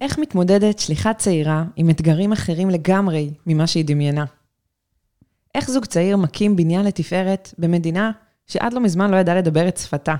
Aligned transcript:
איך 0.00 0.18
מתמודדת 0.18 0.78
שליחת 0.78 1.18
צעירה 1.18 1.64
עם 1.76 1.90
אתגרים 1.90 2.32
אחרים 2.32 2.70
לגמרי 2.70 3.30
ממה 3.46 3.66
שהיא 3.66 3.84
דמיינה? 3.84 4.24
איך 5.54 5.70
זוג 5.70 5.84
צעיר 5.84 6.16
מקים 6.16 6.56
בניין 6.56 6.86
לתפארת 6.86 7.54
במדינה 7.58 8.10
שעד 8.46 8.72
לא 8.72 8.80
מזמן 8.80 9.10
לא 9.10 9.16
ידע 9.16 9.34
לדבר 9.34 9.68
את 9.68 9.76
שפתה? 9.76 10.14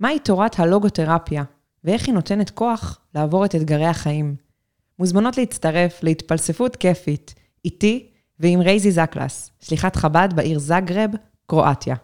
מהי 0.00 0.18
תורת 0.18 0.60
הלוגותרפיה, 0.60 1.44
ואיך 1.84 2.06
היא 2.06 2.14
נותנת 2.14 2.50
כוח 2.50 2.98
לעבור 3.14 3.44
את 3.44 3.54
אתגרי 3.54 3.86
החיים? 3.86 4.36
מוזמנות 4.98 5.38
להצטרף 5.38 6.02
להתפלספות 6.02 6.76
כיפית, 6.76 7.34
איתי 7.64 8.10
ועם 8.40 8.60
רייזי 8.60 8.90
זקלס, 8.90 9.50
שליחת 9.60 9.96
חב"ד 9.96 10.28
בעיר 10.34 10.58
זגרב, 10.58 11.10
קרואטיה. 11.46 11.96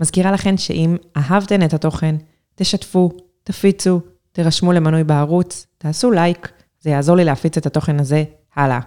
מזכירה 0.00 0.32
לכן 0.32 0.56
שאם 0.56 0.96
אהבתן 1.16 1.64
את 1.64 1.74
התוכן, 1.74 2.16
תשתפו, 2.54 3.10
תפיצו, 3.44 4.00
תירשמו 4.34 4.72
למנוי 4.72 5.04
בערוץ, 5.04 5.66
תעשו 5.78 6.10
לייק, 6.10 6.52
זה 6.80 6.90
יעזור 6.90 7.16
לי 7.16 7.24
להפיץ 7.24 7.56
את 7.56 7.66
התוכן 7.66 8.00
הזה 8.00 8.24
הלאה. 8.56 8.78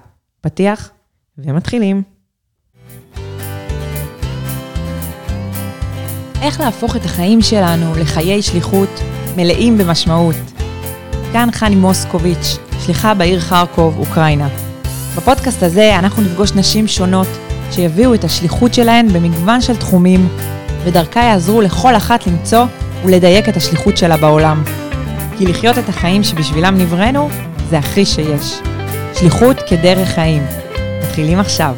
פתיח 0.41 0.91
ומתחילים. 1.37 2.03
איך 6.41 6.59
להפוך 6.59 6.95
את 6.95 7.05
החיים 7.05 7.41
שלנו 7.41 7.95
לחיי 7.95 8.41
שליחות 8.41 8.89
מלאים 9.37 9.77
במשמעות. 9.77 10.35
כאן 11.33 11.49
חני 11.51 11.75
מוסקוביץ', 11.75 12.57
שליחה 12.85 13.13
בעיר 13.13 13.39
חרקוב, 13.39 13.99
אוקראינה. 13.99 14.47
בפודקאסט 15.17 15.63
הזה 15.63 15.99
אנחנו 15.99 16.23
נפגוש 16.23 16.51
נשים 16.51 16.87
שונות 16.87 17.27
שיביאו 17.71 18.13
את 18.13 18.23
השליחות 18.23 18.73
שלהן 18.73 19.07
במגוון 19.07 19.61
של 19.61 19.77
תחומים, 19.77 20.27
ודרכה 20.83 21.19
יעזרו 21.19 21.61
לכל 21.61 21.95
אחת 21.95 22.27
למצוא 22.27 22.65
ולדייק 23.05 23.49
את 23.49 23.57
השליחות 23.57 23.97
שלה 23.97 24.17
בעולם. 24.17 24.86
כי 25.37 25.45
לחיות 25.45 25.77
את 25.77 25.89
החיים 25.89 26.23
שבשבילם 26.23 26.75
נבראנו, 26.77 27.29
זה 27.69 27.77
הכי 27.77 28.05
שיש. 28.05 28.53
שליחות 29.19 29.57
כדרך 29.69 30.07
חיים. 30.07 30.43
מתחילים 31.03 31.39
עכשיו. 31.39 31.75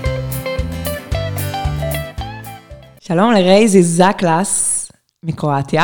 שלום 2.99 3.31
לרייזי 3.31 3.83
זקלס 3.83 4.91
מקרואטיה. 5.23 5.83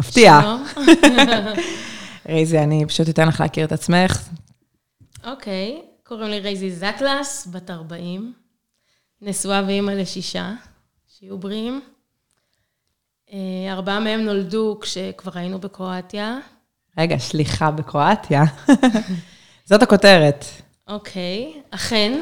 מפתיע. 0.00 0.40
רייזי, 2.28 2.58
אני 2.58 2.86
פשוט 2.86 3.08
אתן 3.08 3.28
לך 3.28 3.40
להכיר 3.40 3.64
את 3.64 3.72
עצמך. 3.72 4.28
אוקיי, 5.24 5.82
קוראים 6.02 6.30
לי 6.30 6.40
רייזי 6.40 6.70
זקלס, 6.70 7.48
בת 7.52 7.70
40, 7.70 8.32
נשואה 9.22 9.62
ואימא 9.66 9.90
לשישה, 9.90 10.52
שיהיו 11.18 11.38
בריאים. 11.38 11.80
אה, 13.32 13.72
ארבעה 13.72 14.00
מהם 14.00 14.20
נולדו 14.20 14.78
כשכבר 14.80 15.32
היינו 15.34 15.58
בקרואטיה. 15.58 16.38
רגע, 16.98 17.18
שליחה 17.18 17.70
בקרואטיה. 17.70 18.42
זאת 19.68 19.82
הכותרת. 19.82 20.44
אוקיי, 20.88 21.62
אכן. 21.70 22.20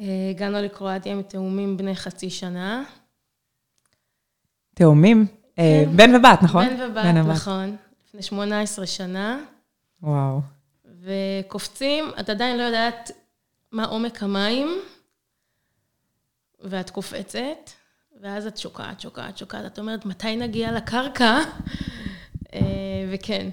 אה, 0.00 0.30
הגענו 0.30 0.62
לקרואטיה 0.62 1.12
עם 1.12 1.22
תאומים 1.22 1.76
בני 1.76 1.96
חצי 1.96 2.30
שנה. 2.30 2.82
תאומים? 4.74 5.26
אה, 5.58 5.82
כן. 5.84 5.96
בן 5.96 6.14
ובת, 6.14 6.42
נכון? 6.42 6.68
בן 6.68 6.90
ובת, 6.90 7.04
נכון. 7.04 7.76
לפני 8.08 8.22
18 8.22 8.86
שנה. 8.86 9.38
וואו. 10.02 10.40
וקופצים, 11.00 12.04
את 12.20 12.28
עדיין 12.28 12.58
לא 12.58 12.62
יודעת 12.62 13.10
מה 13.72 13.84
עומק 13.84 14.22
המים, 14.22 14.68
ואת 16.60 16.90
קופצת, 16.90 17.70
ואז 18.20 18.46
את 18.46 18.56
שוקעת, 18.56 19.00
שוקעת, 19.00 19.38
שוקעת. 19.38 19.66
את 19.66 19.78
אומרת, 19.78 20.06
מתי 20.06 20.36
נגיע 20.36 20.72
לקרקע? 20.72 21.38
אה, 22.54 22.60
וכן. 23.10 23.48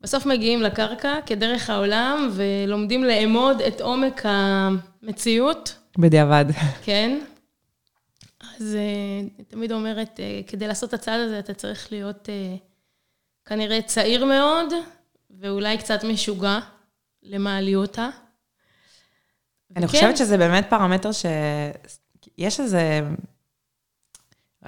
בסוף 0.00 0.26
מגיעים 0.26 0.62
לקרקע 0.62 1.14
כדרך 1.26 1.70
העולם, 1.70 2.30
ולומדים 2.32 3.04
לאמוד 3.04 3.60
את 3.60 3.80
עומק 3.80 4.22
המציאות. 4.24 5.78
בדיעבד. 5.98 6.44
כן. 6.84 7.18
אז 8.40 8.74
אה, 8.74 9.20
אני 9.20 9.44
תמיד 9.44 9.72
אומרת, 9.72 10.20
אה, 10.20 10.40
כדי 10.46 10.68
לעשות 10.68 10.88
את 10.88 10.94
הצעד 10.94 11.20
הזה, 11.20 11.38
אתה 11.38 11.54
צריך 11.54 11.92
להיות 11.92 12.28
כנראה 13.44 13.82
צעיר 13.82 14.24
מאוד, 14.24 14.72
ואולי 15.40 15.78
קצת 15.78 16.04
משוגע 16.04 16.58
למעליותה. 17.22 18.08
אני 19.76 19.86
חושבת 19.86 20.16
שזה 20.16 20.38
באמת 20.38 20.66
פרמטר 20.70 21.10
שיש 21.12 22.60
איזה... 22.60 23.00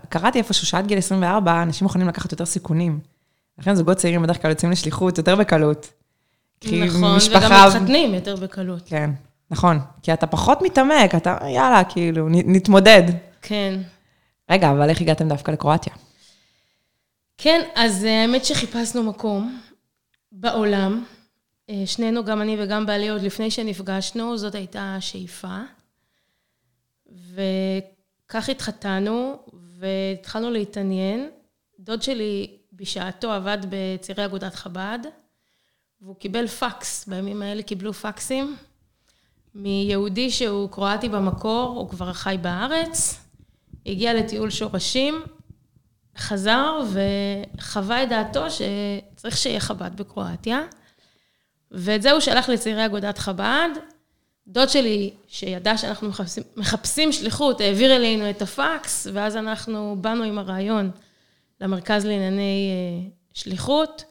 קראתי 0.09 0.39
איפשהו 0.39 0.67
שעד 0.67 0.87
גיל 0.87 0.99
24, 0.99 1.63
אנשים 1.63 1.85
מוכנים 1.85 2.09
לקחת 2.09 2.33
יותר 2.33 2.47
סיכונים. 2.47 3.01
לכן 3.59 3.75
זוגות 3.75 3.97
צעירים 3.97 4.23
בדרך 4.23 4.43
כלל 4.43 4.51
יוצאים 4.51 4.71
לשליחות 4.71 5.19
יותר 5.19 5.37
בקלות. 5.37 5.93
נכון, 6.65 7.17
משפחה... 7.17 7.47
וגם 7.47 7.69
מתחתנים 7.69 8.15
יותר 8.15 8.37
בקלות. 8.37 8.83
כן, 8.87 9.11
נכון. 9.51 9.81
כי 10.03 10.13
אתה 10.13 10.27
פחות 10.27 10.63
מתעמק, 10.63 11.15
אתה, 11.15 11.39
יאללה, 11.55 11.85
כאילו, 11.85 12.29
נתמודד. 12.31 13.03
כן. 13.43 13.81
רגע, 14.51 14.71
אבל 14.71 14.89
איך 14.89 15.01
הגעתם 15.01 15.29
דווקא 15.29 15.51
לקרואטיה? 15.51 15.93
כן, 17.39 17.61
אז 17.75 18.05
אה, 18.05 18.23
האמת 18.23 18.45
שחיפשנו 18.45 19.03
מקום 19.03 19.61
בעולם. 20.33 21.05
אה, 21.71 21.83
שנינו, 21.87 22.25
גם 22.25 22.43
אני 22.43 22.57
וגם 22.61 22.87
בעלי, 22.87 23.09
עוד 23.09 23.23
לפני 23.23 23.51
שנפגשנו, 23.51 24.39
זאת 24.39 24.55
הייתה 24.55 24.95
השאיפה. 24.99 25.59
וכך 27.13 28.49
התחתנו, 28.49 29.37
והתחלנו 29.79 30.51
להתעניין. 30.51 31.29
דוד 31.81 32.03
שלי 32.03 32.57
בשעתו 32.77 33.33
עבד 33.33 33.59
בצירי 33.69 34.25
אגודת 34.25 34.55
חב"ד, 34.55 34.99
והוא 36.01 36.17
קיבל 36.17 36.47
פקס, 36.47 37.07
בימים 37.09 37.43
האלה 37.43 37.63
קיבלו 37.63 37.93
פקסים, 37.93 38.57
מיהודי 39.55 40.31
שהוא 40.31 40.71
קרואטי 40.71 41.09
במקור, 41.09 41.79
הוא 41.79 41.89
כבר 41.89 42.13
חי 42.13 42.37
בארץ, 42.41 43.21
הגיע 43.87 44.15
לטיול 44.15 44.51
שורשים, 44.51 45.23
חזר 46.19 46.81
וחווה 46.93 48.03
את 48.03 48.09
דעתו 48.09 48.45
שצריך 48.51 49.37
שיהיה 49.37 49.61
חב"ד 49.61 49.97
בקרואטיה. 49.97 50.61
ואת 51.71 52.03
זה 52.03 52.13
הוא 52.13 52.21
שלח 52.21 52.49
לצעירי 52.49 52.87
אגודת 52.87 53.19
חב"ד. 53.19 53.69
דוד 54.49 54.69
שלי, 54.69 55.15
שידע 55.27 55.79
שאנחנו 55.79 56.09
מחפשים, 56.09 56.43
מחפשים 56.57 57.13
שליחות, 57.13 57.61
העביר 57.61 57.97
אלינו 57.97 58.31
את 58.31 58.43
הפקס, 58.43 59.07
ואז 59.13 59.37
אנחנו 59.37 59.97
באנו 60.01 60.25
עם 60.25 60.39
הרעיון 60.39 60.91
למרכז 61.61 62.05
לענייני 62.05 62.71
אה, 62.71 63.09
שליחות. 63.33 64.05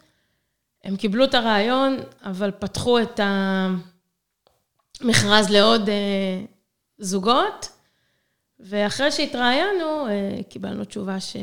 הם 0.84 0.96
קיבלו 0.96 1.24
את 1.24 1.34
הרעיון, 1.34 1.98
אבל 2.24 2.52
פתחו 2.52 3.00
את 3.00 3.20
המכרז 5.02 5.50
לעוד 5.50 5.90
אה, 5.90 6.42
זוגות, 6.98 7.70
ואחרי 8.60 9.12
שהתראיינו, 9.12 10.08
אה, 10.08 10.44
קיבלנו 10.50 10.86
תשובה 10.86 11.20
ש... 11.20 11.36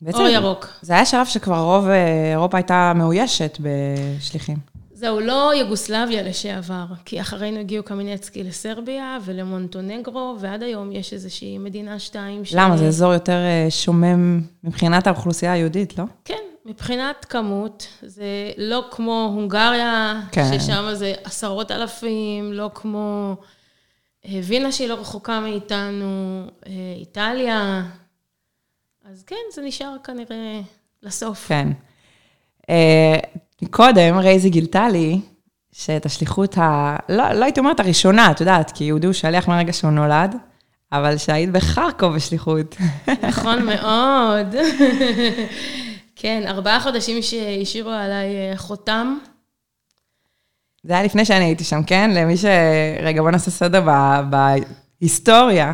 בעצם, 0.00 0.18
אור 0.18 0.28
ירוק. 0.28 0.66
זה 0.82 0.92
היה 0.92 1.06
שלב 1.06 1.26
שכבר 1.26 1.58
רוב 1.58 1.88
אירופה 2.30 2.56
הייתה 2.56 2.92
מאוישת 2.96 3.58
בשליחים. 3.60 4.73
זהו, 4.96 5.20
לא 5.20 5.52
יוגוסלביה 5.56 6.22
לשעבר, 6.22 6.84
כי 7.04 7.20
אחרינו 7.20 7.60
הגיעו 7.60 7.84
קמיניצקי 7.84 8.42
לסרביה 8.44 9.18
ולמונטונגרו, 9.24 10.36
ועד 10.40 10.62
היום 10.62 10.92
יש 10.92 11.12
איזושהי 11.12 11.58
מדינה 11.58 11.98
שתיים. 11.98 12.44
ש... 12.44 12.54
למה? 12.54 12.76
זה 12.76 12.86
אזור 12.86 13.12
יותר 13.12 13.38
שומם 13.70 14.40
מבחינת 14.64 15.06
האוכלוסייה 15.06 15.52
היהודית, 15.52 15.98
לא? 15.98 16.04
כן, 16.24 16.42
מבחינת 16.64 17.24
כמות, 17.24 17.86
זה 18.02 18.50
לא 18.56 18.84
כמו 18.90 19.30
הונגריה, 19.34 20.20
כן. 20.32 20.58
ששם 20.58 20.84
זה 20.92 21.12
עשרות 21.24 21.70
אלפים, 21.70 22.52
לא 22.52 22.70
כמו 22.74 23.36
וינה 24.28 24.72
שהיא 24.72 24.88
לא 24.88 24.94
רחוקה 24.94 25.40
מאיתנו, 25.40 26.42
איטליה. 26.96 27.82
אז 29.04 29.22
כן, 29.22 29.36
זה 29.54 29.62
נשאר 29.62 29.96
כנראה 30.04 30.60
לסוף. 31.02 31.48
כן. 31.48 31.68
קודם 33.70 34.18
רייזי 34.18 34.50
גילתה 34.50 34.88
לי 34.88 35.20
שאת 35.72 36.06
השליחות 36.06 36.58
ה... 36.58 36.96
לא, 37.08 37.32
לא 37.32 37.44
הייתי 37.44 37.60
אומרת 37.60 37.80
הראשונה, 37.80 38.30
את 38.30 38.40
יודעת, 38.40 38.70
כי 38.70 38.84
יהודי 38.84 39.06
הוא 39.06 39.12
שליח 39.12 39.48
מהרגע 39.48 39.72
שהוא 39.72 39.90
נולד, 39.90 40.36
אבל 40.92 41.18
שהיית 41.18 41.50
בחרקוב 41.50 42.14
בשליחות. 42.14 42.76
נכון 43.28 43.66
מאוד. 43.66 44.54
כן, 46.16 46.42
ארבעה 46.46 46.80
חודשים 46.80 47.22
שהשאירו 47.22 47.90
עליי 47.90 48.26
אה, 48.36 48.56
חותם. 48.56 49.18
זה 50.82 50.92
היה 50.92 51.02
לפני 51.02 51.24
שאני 51.24 51.44
הייתי 51.44 51.64
שם, 51.64 51.82
כן? 51.82 52.10
למי 52.14 52.36
ש... 52.36 52.44
רגע, 53.02 53.22
בוא 53.22 53.30
נעשה 53.30 53.50
סדר 53.50 53.82
בהיסטוריה. 54.30 55.72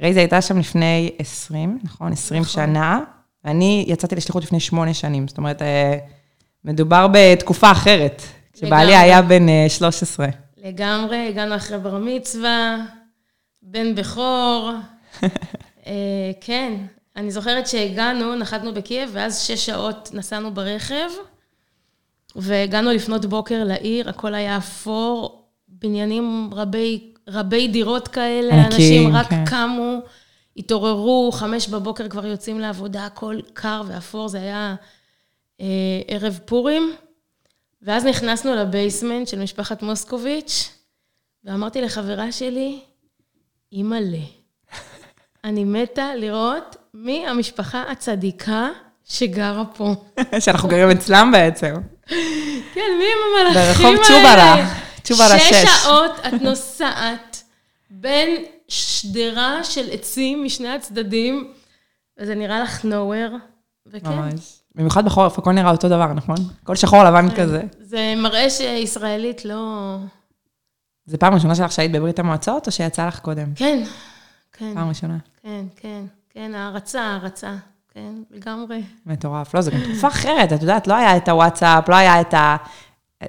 רייזי 0.00 0.20
הייתה 0.20 0.42
שם 0.42 0.58
לפני 0.58 1.10
20, 1.18 1.78
נכון? 1.84 2.12
20 2.12 2.42
נכון. 2.42 2.52
שנה. 2.52 3.00
ואני 3.44 3.84
יצאתי 3.88 4.14
לשליחות 4.14 4.42
לפני 4.42 4.60
שמונה 4.60 4.94
שנים. 4.94 5.28
זאת 5.28 5.38
אומרת, 5.38 5.62
אה, 5.62 5.98
מדובר 6.64 7.06
בתקופה 7.12 7.72
אחרת, 7.72 8.22
כשבעלי 8.52 8.96
היה 8.96 9.22
בן 9.22 9.46
13. 9.68 10.26
אה, 10.26 10.30
לגמרי, 10.64 11.28
הגענו 11.28 11.56
אחרי 11.56 11.78
בר 11.78 11.98
מצווה, 11.98 12.76
בן 13.62 13.94
בכור. 13.94 14.70
אה, 15.86 15.92
כן, 16.40 16.74
אני 17.16 17.30
זוכרת 17.30 17.66
שהגענו, 17.66 18.34
נחתנו 18.34 18.74
בקייב, 18.74 19.10
ואז 19.12 19.40
שש 19.40 19.66
שעות 19.66 20.10
נסענו 20.12 20.54
ברכב, 20.54 21.10
והגענו 22.36 22.90
לפנות 22.90 23.26
בוקר 23.26 23.64
לעיר, 23.64 24.08
הכל 24.08 24.34
היה 24.34 24.56
אפור, 24.56 25.44
בניינים 25.68 26.50
רבי, 26.52 27.12
רבי 27.28 27.68
דירות 27.68 28.08
כאלה, 28.08 28.54
ענקים, 28.54 28.72
אנשים 28.72 29.16
רק 29.16 29.26
כן. 29.26 29.44
קמו, 29.44 29.98
התעוררו, 30.56 31.32
חמש 31.32 31.68
בבוקר 31.68 32.08
כבר 32.08 32.26
יוצאים 32.26 32.60
לעבודה, 32.60 33.06
הכל 33.06 33.38
קר 33.52 33.82
ואפור, 33.86 34.28
זה 34.28 34.38
היה 34.38 34.74
ערב 36.08 36.38
פורים. 36.44 36.92
ואז 37.82 38.04
נכנסנו 38.04 38.54
לבייסמנט 38.54 39.28
של 39.28 39.38
משפחת 39.38 39.82
מוסקוביץ', 39.82 40.70
ואמרתי 41.44 41.80
לחברה 41.82 42.32
שלי, 42.32 42.80
אימא'לה, 43.72 44.18
אני 45.44 45.64
מתה 45.64 46.14
לראות 46.14 46.76
מי 46.94 47.26
המשפחה 47.26 47.82
הצדיקה 47.82 48.68
שגרה 49.04 49.64
פה. 49.64 49.94
שאנחנו 50.44 50.68
גרים 50.68 50.90
אצלם 50.90 51.30
בעצם. 51.32 51.74
כן, 52.74 52.90
מי 52.98 53.04
הם 53.04 53.48
המלאכים 53.48 53.86
האלה? 53.86 53.94
ברחוב 53.94 54.06
צ'וברה, 54.06 54.70
צ'וברה 55.02 55.38
שש 55.38 55.50
שש. 55.50 55.82
שעות 55.82 56.12
את 56.28 56.42
נוסעת 56.42 57.42
בין 57.90 58.44
שדרה 58.68 59.64
של 59.64 59.90
עצים 59.90 60.44
משני 60.44 60.68
הצדדים, 60.68 61.52
וזה 62.18 62.34
נראה 62.34 62.60
לך 62.60 62.84
nowhere, 62.84 63.34
וכן. 63.86 64.08
ממש. 64.08 64.59
במיוחד 64.74 65.04
בחורף, 65.04 65.38
הכל 65.38 65.52
נראה 65.52 65.70
אותו 65.70 65.88
דבר, 65.88 66.12
נכון? 66.12 66.36
הכל 66.62 66.76
שחור 66.76 67.04
לבן 67.04 67.34
כזה. 67.36 67.62
זה 67.80 68.14
מראה 68.16 68.50
שישראלית 68.50 69.44
לא... 69.44 69.96
זה 71.06 71.18
פעם 71.18 71.34
ראשונה 71.34 71.54
שלך 71.54 71.72
שהיית 71.72 71.92
בברית 71.92 72.18
המועצות, 72.18 72.66
או 72.66 72.72
שיצא 72.72 73.06
לך 73.06 73.18
קודם? 73.18 73.54
כן, 73.54 73.82
כן, 74.52 74.74
פעם 74.74 74.88
ראשונה. 74.88 75.16
כן, 75.42 75.64
כן, 75.76 76.02
כן, 76.30 76.54
הערצה, 76.54 77.02
הערצה, 77.02 77.54
כן, 77.94 78.12
לגמרי. 78.30 78.82
מטורף. 79.06 79.54
לא, 79.54 79.60
זו 79.60 79.70
גם 79.70 79.80
תקופה 79.80 80.08
אחרת, 80.08 80.52
את 80.52 80.60
יודעת, 80.60 80.86
לא 80.86 80.94
היה 80.94 81.16
את 81.16 81.28
הוואטסאפ, 81.28 81.88
לא 81.88 81.94
היה 81.94 82.20
את 82.20 82.34
ה... 82.34 82.56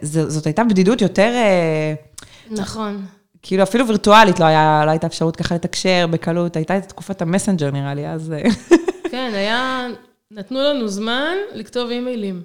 זאת 0.02 0.46
הייתה 0.46 0.64
בדידות 0.64 1.02
יותר, 1.02 1.32
אה, 1.34 1.94
נכון. 2.52 3.06
כאילו 3.42 3.64
אפילו 3.64 3.88
וירטואלית 3.88 4.40
לא, 4.40 4.46
היה, 4.46 4.84
לא 4.86 4.92
הייתה 4.92 5.08
אפשרות 5.08 5.36
ככה 5.36 5.56
לתקשר 5.56 6.06
בקלות, 6.12 6.56
הייתה 6.56 6.78
את 6.78 6.90
תקופת 6.90 7.22
המסנג'ר 7.22 7.72
נראה 7.72 7.94
לי, 7.94 8.08
אז... 8.08 8.32
אה, 8.32 8.50
כן, 9.12 9.32
היה... 9.34 9.88
נתנו 10.32 10.60
לנו 10.62 10.88
זמן 10.88 11.36
לכתוב 11.54 11.90
אימיילים. 11.90 12.44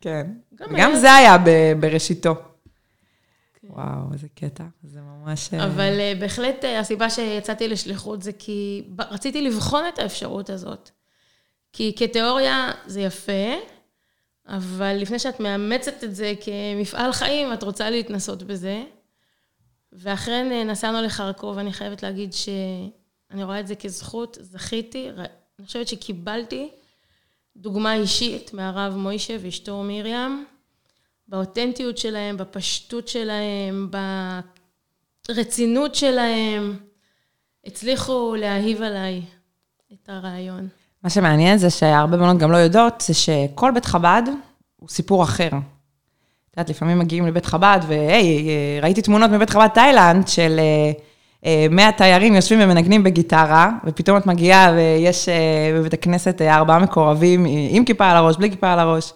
כן. 0.00 0.26
גם 0.54 0.66
וגם 0.74 0.90
היה- 0.90 1.00
זה 1.00 1.14
היה 1.14 1.38
ב- 1.38 1.72
בראשיתו. 1.80 2.34
וואו, 3.64 4.12
איזה 4.12 4.26
קטע. 4.34 4.64
זה 4.82 5.00
ממש... 5.00 5.54
אה, 5.54 5.64
אבל 5.64 6.00
אה, 6.00 6.12
בהחלט 6.20 6.64
אה, 6.64 6.78
הסיבה 6.80 7.10
שיצאתי 7.10 7.68
לשליחות 7.68 8.22
זה 8.22 8.32
כי 8.32 8.82
רציתי 9.10 9.42
לבחון 9.42 9.84
את 9.94 9.98
האפשרות 9.98 10.50
הזאת. 10.50 10.90
כי 11.72 11.92
כתיאוריה 11.96 12.70
זה 12.86 13.00
יפה, 13.00 13.52
אבל 14.48 14.96
לפני 15.00 15.18
שאת 15.18 15.40
מאמצת 15.40 16.04
את 16.04 16.14
זה 16.14 16.32
כמפעל 16.40 17.12
חיים, 17.12 17.52
את 17.52 17.62
רוצה 17.62 17.90
להתנסות 17.90 18.42
בזה. 18.42 18.82
ואכן 19.92 20.66
נסענו 20.70 21.02
לחרקוב, 21.02 21.58
אני 21.58 21.72
חייבת 21.72 22.02
להגיד 22.02 22.32
שאני 22.32 23.44
רואה 23.44 23.60
את 23.60 23.66
זה 23.66 23.74
כזכות, 23.74 24.38
זכיתי, 24.40 25.10
אני 25.58 25.66
חושבת 25.66 25.88
שקיבלתי 25.88 26.70
דוגמה 27.56 27.94
אישית 27.94 28.54
מהרב 28.54 28.96
מוישה 28.96 29.36
ואשתו 29.40 29.82
מרים, 29.82 30.44
באותנטיות 31.28 31.98
שלהם, 31.98 32.36
בפשטות 32.36 33.08
שלהם, 33.08 33.90
ברצינות 35.28 35.94
שלהם, 35.94 36.76
הצליחו 37.66 38.34
להאהיב 38.38 38.82
עליי 38.82 39.22
את 39.92 40.08
הרעיון. 40.08 40.68
מה 41.02 41.10
שמעניין 41.10 41.58
זה 41.58 41.70
שהרבה 41.70 42.16
בנות 42.16 42.38
גם 42.38 42.52
לא 42.52 42.56
יודעות, 42.56 43.00
זה 43.00 43.14
שכל 43.14 43.70
בית 43.74 43.84
חב"ד 43.84 44.22
הוא 44.76 44.88
סיפור 44.88 45.22
אחר. 45.22 45.48
את 45.48 46.56
יודעת, 46.56 46.70
לפעמים 46.70 46.98
מגיעים 46.98 47.26
לבית 47.26 47.46
חב"ד, 47.46 47.80
והי, 47.88 48.48
ראיתי 48.82 49.02
תמונות 49.02 49.30
מבית 49.30 49.50
חב"ד 49.50 49.68
תאילנד 49.74 50.28
של 50.28 50.56
אה, 50.58 50.92
100 51.70 51.92
תיירים 51.92 52.34
יושבים 52.34 52.58
ומנגנים 52.62 53.02
בגיטרה, 53.02 53.70
ופתאום 53.84 54.16
את 54.16 54.26
מגיעה 54.26 54.72
ויש 54.72 55.28
אה, 55.28 55.72
בבית 55.74 55.92
הכנסת 55.92 56.42
אה, 56.42 56.56
ארבעה 56.56 56.78
מקורבים 56.78 57.46
עם 57.70 57.84
כיפה 57.84 58.10
על 58.10 58.16
הראש, 58.16 58.36
בלי 58.36 58.50
כיפה 58.50 58.72
על 58.72 58.78
הראש. 58.78 59.12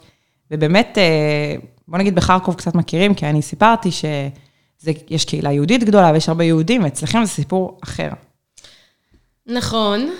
ובאמת, 0.50 0.98
אה, 0.98 1.56
בוא 1.88 1.98
נגיד 1.98 2.14
בחרקוב 2.14 2.54
קצת 2.54 2.74
מכירים, 2.74 3.14
כי 3.14 3.26
אני 3.26 3.42
סיפרתי 3.42 3.90
שיש 3.90 5.24
קהילה 5.24 5.52
יהודית 5.52 5.84
גדולה 5.84 6.10
ויש 6.12 6.28
הרבה 6.28 6.44
יהודים, 6.44 6.84
ואצלכם 6.84 7.24
זה 7.24 7.30
סיפור 7.30 7.78
אחר. 7.84 8.08
נכון, 9.46 10.10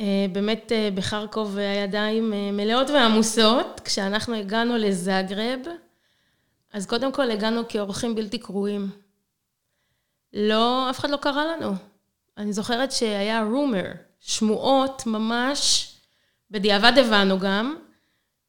אה, 0.00 0.26
באמת 0.32 0.72
אה, 0.72 0.88
בחרקוב 0.94 1.58
הידיים 1.58 2.32
אה, 2.32 2.50
מלאות 2.52 2.90
ועמוסות. 2.90 3.80
כשאנחנו 3.84 4.34
הגענו 4.34 4.76
לזאגרב, 4.76 5.60
אז 6.72 6.86
קודם 6.86 7.12
כל 7.12 7.30
הגענו 7.30 7.62
כאורחים 7.68 8.14
בלתי 8.14 8.38
קרואים. 8.38 8.90
לא, 10.32 10.90
אף 10.90 10.98
אחד 10.98 11.10
לא 11.10 11.16
קרא 11.16 11.44
לנו. 11.44 11.72
אני 12.38 12.52
זוכרת 12.52 12.92
שהיה 12.92 13.42
רומר, 13.42 13.92
שמועות 14.20 15.06
ממש, 15.06 15.92
בדיעבד 16.50 16.92
הבנו 16.98 17.38
גם, 17.38 17.76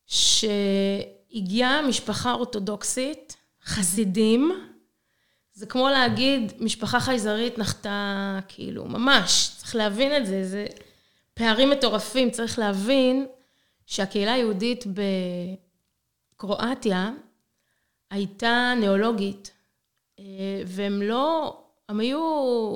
שהגיעה 0.05 1.81
משפחה 1.81 2.31
אורתודוקסית, 2.31 3.37
חסידים, 3.63 4.51
זה 5.53 5.65
כמו 5.65 5.89
להגיד, 5.89 6.53
משפחה 6.59 6.99
חייזרית 6.99 7.57
נחתה, 7.57 8.39
כאילו, 8.47 8.85
ממש, 8.85 9.51
צריך 9.57 9.75
להבין 9.75 10.17
את 10.17 10.25
זה, 10.25 10.43
זה 10.43 10.65
פערים 11.33 11.69
מטורפים, 11.69 12.31
צריך 12.31 12.59
להבין 12.59 13.27
שהקהילה 13.85 14.33
היהודית 14.33 14.83
בקרואטיה 16.35 17.11
הייתה 18.11 18.73
ניאולוגית, 18.79 19.51
אה, 20.19 20.23
והם 20.65 21.01
לא, 21.01 21.57
הם 21.89 21.99
היו, 21.99 22.19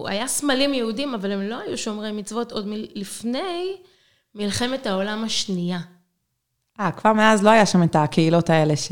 היה 0.07 0.27
סמלים 0.27 0.73
יהודים, 0.73 1.13
אבל 1.13 1.31
הם 1.31 1.41
לא 1.41 1.59
היו 1.59 1.77
שומרי 1.77 2.11
מצוות 2.11 2.51
עוד 2.51 2.67
מ- 2.67 2.85
לפני 2.95 3.75
מלחמת 4.35 4.87
העולם 4.87 5.23
השנייה. 5.23 5.79
אה, 6.79 6.91
כבר 6.91 7.13
מאז 7.13 7.43
לא 7.43 7.49
היה 7.49 7.65
שם 7.65 7.83
את 7.83 7.95
הקהילות 7.95 8.49
האלה 8.49 8.75
ש... 8.75 8.91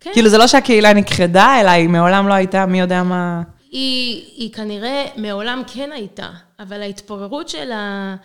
כן. 0.00 0.10
כאילו, 0.12 0.28
זה 0.28 0.38
לא 0.38 0.46
שהקהילה 0.46 0.92
נכחדה, 0.92 1.60
אלא 1.60 1.70
היא 1.70 1.88
מעולם 1.88 2.28
לא 2.28 2.34
הייתה, 2.34 2.66
מי 2.66 2.80
יודע 2.80 3.02
מה... 3.02 3.42
היא, 3.70 4.24
היא 4.36 4.52
כנראה 4.52 5.04
מעולם 5.16 5.62
כן 5.66 5.92
הייתה, 5.92 6.28
אבל 6.58 6.82
ההתפוררות 6.82 7.48
של, 7.48 7.72
ה, 7.72 8.16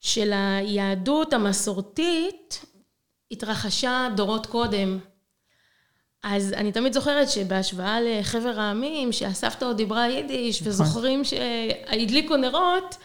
של 0.00 0.32
היהדות 0.32 1.32
המסורתית 1.32 2.66
התרחשה 3.30 4.08
דורות 4.16 4.46
קודם. 4.46 4.98
אז 6.22 6.52
אני 6.52 6.72
תמיד 6.72 6.92
זוכרת 6.92 7.30
שבהשוואה 7.30 7.98
לחבר 8.00 8.60
העמים, 8.60 9.12
שהסבתא 9.12 9.64
עוד 9.64 9.76
דיברה 9.76 10.08
יידיש, 10.08 10.62
וזוכרים 10.62 11.24
שהדליקו 11.24 12.36
נרות, 12.36 12.96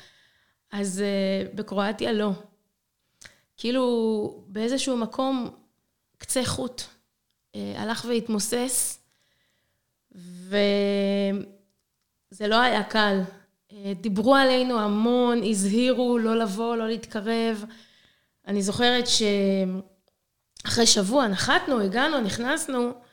אז 0.72 1.04
uh, 1.04 1.56
בקרואטיה 1.56 2.14
לא. 2.14 2.32
כאילו, 3.58 4.44
באיזשהו 4.48 4.98
מקום, 4.98 5.50
קצה 6.18 6.46
חוט 6.46 6.82
uh, 6.82 7.58
הלך 7.76 8.06
והתמוסס, 8.10 9.00
וזה 10.12 11.42
לא 12.48 12.62
היה 12.62 12.84
קל. 12.84 13.22
אה, 13.72 13.94
דיברו 14.02 14.36
עלינו 14.36 14.80
המון, 14.80 15.44
הזהירו 15.44 16.18
לא 16.18 16.38
לבוא, 16.38 16.76
לא 16.76 16.88
להתקרב. 16.88 17.66
אני 18.48 18.62
זוכרת 18.62 19.06
שאחרי 19.08 20.86
שבוע 20.86 21.28
נחתנו, 21.28 21.82
הגענו, 21.82 22.20
נכנסנו. 22.20 23.07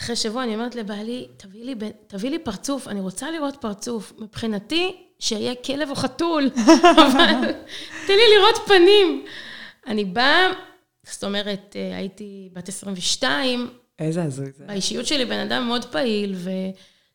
אחרי 0.00 0.16
שבוע 0.16 0.42
אני 0.42 0.54
אומרת 0.54 0.74
לבעלי, 0.74 1.28
תביא 1.36 1.64
לי, 1.64 1.74
תביא 2.06 2.30
לי 2.30 2.38
פרצוף, 2.38 2.88
אני 2.88 3.00
רוצה 3.00 3.30
לראות 3.30 3.56
פרצוף. 3.60 4.12
מבחינתי, 4.18 4.96
שיהיה 5.18 5.54
כלב 5.54 5.90
או 5.90 5.94
חתול, 5.94 6.50
אבל 7.06 7.52
תן 8.06 8.12
לי 8.12 8.36
לראות 8.36 8.56
פנים. 8.66 9.24
אני 9.86 10.04
באה, 10.04 10.52
זאת 11.10 11.24
אומרת, 11.24 11.76
אה, 11.76 11.96
הייתי 11.96 12.48
בת 12.52 12.68
22, 12.68 13.70
איזה 13.98 14.22
הזוי 14.22 14.46
זה. 14.58 14.64
באישיות 14.66 15.06
שלי 15.06 15.24
בן 15.24 15.38
אדם 15.38 15.66
מאוד 15.66 15.84
פעיל, 15.84 16.34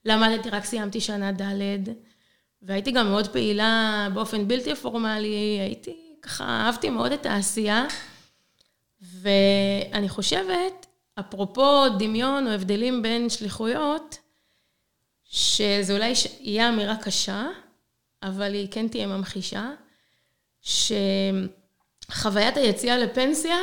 ולמדתי, 0.06 0.50
רק 0.50 0.66
סיימתי 0.66 1.02
שנה 1.02 1.32
ד', 1.32 1.90
והייתי 2.62 2.92
גם 2.92 3.08
מאוד 3.08 3.28
פעילה 3.28 4.08
באופן 4.14 4.48
בלתי 4.48 4.76
פורמלי, 4.76 5.58
הייתי, 5.62 5.96
ככה, 6.22 6.44
אהבתי 6.44 6.90
מאוד 6.90 7.12
את 7.12 7.26
העשייה, 7.26 7.86
ואני 9.02 10.10
חושבת, 10.10 10.86
אפרופו 11.20 11.90
דמיון 12.00 12.48
או 12.48 12.52
הבדלים 12.52 13.02
בין 13.02 13.30
שליחויות, 13.30 14.18
שזה 15.24 15.94
אולי 15.94 16.14
יהיה 16.40 16.70
אמירה 16.70 16.96
קשה, 16.96 17.48
אבל 18.24 18.54
היא 18.54 18.68
כן 18.72 18.88
תהיה 18.88 19.08
ממחישה, 19.08 19.70
שחוויית 20.62 22.58
היציאה 22.58 22.98
לפנסיה, 22.98 23.58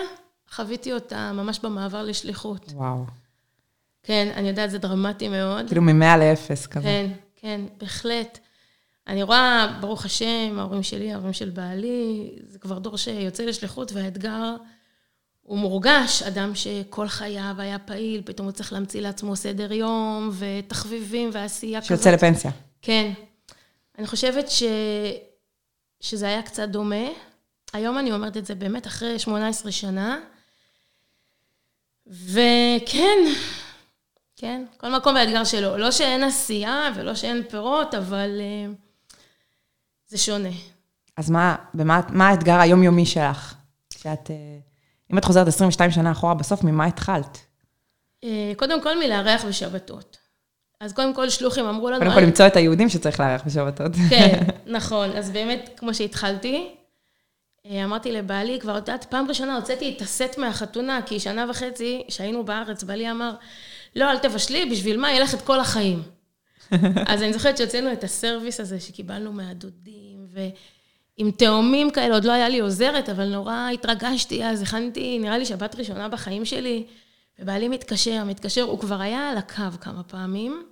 חוויתי 0.51 0.93
אותה 0.93 1.33
ממש 1.33 1.59
במעבר 1.59 2.03
לשליחות. 2.03 2.73
וואו. 2.73 3.05
כן, 4.03 4.33
אני 4.35 4.49
יודעת, 4.49 4.71
זה 4.71 4.79
דרמטי 4.79 5.29
מאוד. 5.29 5.67
כאילו 5.67 5.83
ממאה 5.83 6.17
לאפס 6.17 6.67
כזה. 6.67 6.85
כן, 6.85 7.11
כן, 7.37 7.61
בהחלט. 7.79 8.39
אני 9.07 9.23
רואה, 9.23 9.79
ברוך 9.81 10.05
השם, 10.05 10.57
ההורים 10.59 10.83
שלי, 10.83 11.13
ההורים 11.13 11.33
של 11.33 11.51
בעלי, 11.51 12.39
זה 12.49 12.59
כבר 12.59 12.79
דור 12.79 12.97
שיוצא 12.97 13.43
לשליחות, 13.43 13.93
והאתגר 13.93 14.57
הוא 15.49 15.59
מורגש, 15.59 16.23
אדם 16.23 16.55
שכל 16.55 17.09
חייו 17.09 17.55
היה 17.59 17.79
פעיל, 17.79 18.23
פתאום 18.25 18.47
הוא 18.47 18.53
צריך 18.53 18.73
להמציא 18.73 19.01
לעצמו 19.01 19.37
סדר 19.37 19.73
יום 19.73 20.31
ותחביבים 20.39 21.31
ועשייה 21.33 21.81
כזאת. 21.81 21.89
שיוצא 21.89 22.11
לפנסיה. 22.11 22.51
כן. 22.83 23.13
אני 23.99 24.07
חושבת 24.07 24.51
ש... 24.51 24.63
שזה 26.01 26.27
היה 26.27 26.43
קצת 26.43 26.69
דומה. 26.69 27.07
היום 27.73 27.99
אני 27.99 28.13
אומרת 28.13 28.37
את 28.37 28.47
זה 28.47 28.55
באמת 28.55 28.87
אחרי 28.87 29.19
18 29.19 29.73
שנה. 29.73 30.19
וכן, 32.07 33.19
כן, 34.37 34.65
כל 34.77 34.97
מקום 34.97 35.15
והאתגר 35.15 35.45
שלו. 35.45 35.77
לא 35.77 35.91
שאין 35.91 36.23
עשייה 36.23 36.91
ולא 36.97 37.15
שאין 37.15 37.43
פירות, 37.51 37.95
אבל 37.95 38.41
uh, 38.41 38.75
זה 40.09 40.19
שונה. 40.19 40.49
אז 41.17 41.31
מה, 41.31 41.57
במה, 41.75 42.01
מה 42.09 42.29
האתגר 42.29 42.61
היומיומי 42.61 43.07
שלך? 43.07 43.55
שאת, 43.95 44.27
uh, 44.27 44.31
אם 45.13 45.19
את 45.19 45.25
חוזרת 45.25 45.49
22 45.49 45.91
שנה 45.91 46.13
אחורה, 46.13 46.35
בסוף 46.35 46.65
ממה 46.65 46.85
התחלת? 46.85 47.39
Uh, 48.25 48.29
קודם 48.57 48.83
כל 48.83 48.99
מלארח 48.99 49.45
בשבתות. 49.45 50.17
אז 50.81 50.93
קודם 50.93 51.15
כל 51.15 51.31
שלוחים 51.31 51.65
אמרו 51.65 51.91
לנו... 51.91 52.01
קודם 52.01 52.13
כל 52.13 52.21
למצוא 52.21 52.47
את 52.47 52.57
היהודים 52.57 52.89
שצריך 52.89 53.21
לארח 53.21 53.43
בשבתות. 53.47 53.93
כן, 54.11 54.45
נכון. 54.77 55.11
אז 55.17 55.31
באמת, 55.31 55.71
כמו 55.77 55.95
שהתחלתי, 55.95 56.75
אמרתי 57.85 58.13
לבעלי, 58.13 58.61
כבר 58.61 58.77
יודעת, 58.77 59.05
פעם 59.05 59.29
ראשונה 59.29 59.57
הוצאתי 59.57 59.95
את 59.97 60.03
הסט 60.03 60.39
מהחתונה, 60.39 61.01
כי 61.07 61.21
שנה 61.21 61.47
וחצי 61.51 62.03
שהיינו 62.09 62.45
בארץ, 62.45 62.83
בעלי 62.83 63.11
אמר, 63.11 63.35
לא, 63.97 64.11
אל 64.11 64.19
תבשלי, 64.19 64.67
בשביל 64.71 65.01
מה? 65.01 65.11
יהיה 65.11 65.21
לך 65.21 65.35
את 65.35 65.43
כל 65.43 65.61
החיים. 65.61 66.03
אז 67.11 67.23
אני 67.23 67.33
זוכרת 67.33 67.59
שהוצאנו 67.59 67.93
את 67.93 68.05
הסרוויס 68.05 68.61
הזה 68.61 68.81
שקיבלנו 68.81 69.33
מהדודים, 69.33 70.27
ועם 71.19 71.31
תאומים 71.31 71.91
כאלה, 71.91 72.15
עוד 72.15 72.25
לא 72.25 72.33
היה 72.33 72.49
לי 72.49 72.61
עוזרת, 72.61 73.09
אבל 73.09 73.25
נורא 73.25 73.69
התרגשתי 73.75 74.45
אז, 74.45 74.63
הכנתי, 74.63 75.19
נראה 75.19 75.39
לי 75.39 75.45
שבת 75.47 75.75
ראשונה 75.75 76.09
בחיים 76.09 76.45
שלי, 76.45 76.87
ובעלי 77.39 77.69
מתקשר, 77.69 78.25
מתקשר, 78.25 78.63
הוא 78.63 78.79
כבר 78.79 79.01
היה 79.01 79.31
על 79.31 79.37
הקו 79.37 79.81
כמה 79.81 80.03
פעמים. 80.03 80.63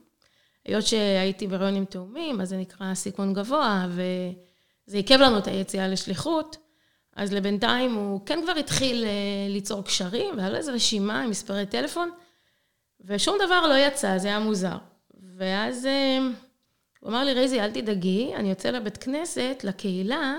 היות 0.64 0.86
שהייתי 0.86 1.46
בהריון 1.46 1.74
עם 1.74 1.84
תאומים, 1.84 2.40
אז 2.40 2.48
זה 2.48 2.56
נקרא 2.56 2.94
סיכון 2.94 3.34
גבוה, 3.34 3.86
וזה 3.90 4.96
עיכב 4.96 5.18
לנו 5.20 5.38
את 5.38 5.46
היציאה 5.46 5.88
לשליחות. 5.88 6.56
אז 7.16 7.32
לבינתיים 7.32 7.94
הוא 7.94 8.20
כן 8.26 8.40
כבר 8.42 8.52
התחיל 8.52 9.04
אה, 9.04 9.10
ליצור 9.48 9.84
קשרים, 9.84 10.34
והיה 10.36 10.50
לו 10.50 10.56
איזו 10.56 10.72
רשימה 10.72 11.22
עם 11.22 11.30
מספרי 11.30 11.66
טלפון, 11.66 12.10
ושום 13.00 13.36
דבר 13.46 13.66
לא 13.66 13.74
יצא, 13.74 14.18
זה 14.18 14.28
היה 14.28 14.38
מוזר. 14.38 14.76
ואז 15.36 15.86
אה, 15.86 16.18
הוא 17.00 17.10
אמר 17.10 17.24
לי, 17.24 17.32
רייזי, 17.32 17.60
אל 17.60 17.70
תדאגי, 17.70 18.34
אני 18.34 18.50
יוצא 18.50 18.70
לבית 18.70 18.96
כנסת, 18.96 19.60
לקהילה, 19.64 20.34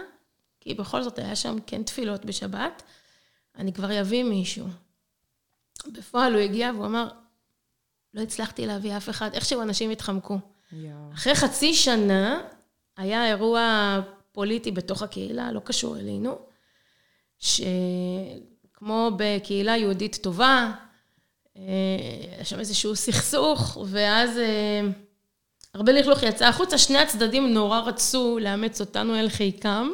כי 0.61 0.73
בכל 0.73 1.03
זאת 1.03 1.19
היה 1.19 1.35
שם 1.35 1.57
כן 1.67 1.83
תפילות 1.83 2.25
בשבת, 2.25 2.83
אני 3.57 3.73
כבר 3.73 4.01
אביא 4.01 4.23
מישהו. 4.23 4.67
בפועל 5.87 6.33
הוא 6.33 6.41
הגיע 6.41 6.71
והוא 6.75 6.85
אמר, 6.85 7.07
לא 8.13 8.21
הצלחתי 8.21 8.65
להביא 8.65 8.97
אף 8.97 9.09
אחד, 9.09 9.33
איכשהו 9.33 9.61
אנשים 9.61 9.89
התחמקו. 9.89 10.37
Yeah. 10.71 10.75
אחרי 11.13 11.35
חצי 11.35 11.73
שנה 11.73 12.41
היה 12.97 13.27
אירוע 13.27 13.99
פוליטי 14.31 14.71
בתוך 14.71 15.01
הקהילה, 15.01 15.51
לא 15.51 15.59
קשור 15.59 15.97
אלינו, 15.97 16.37
שכמו 17.39 19.11
בקהילה 19.17 19.77
יהודית 19.77 20.15
טובה, 20.15 20.71
אה, 21.57 21.63
שם 22.43 22.59
איזשהו 22.59 22.95
סכסוך, 22.95 23.77
ואז 23.85 24.37
אה, 24.37 24.81
הרבה 25.77 25.91
לכלוך 25.91 26.23
יצא 26.23 26.45
החוצה, 26.45 26.77
שני 26.77 26.97
הצדדים 26.97 27.53
נורא 27.53 27.79
רצו 27.79 28.39
לאמץ 28.41 28.81
אותנו 28.81 29.15
אל 29.15 29.29
חיקם, 29.29 29.89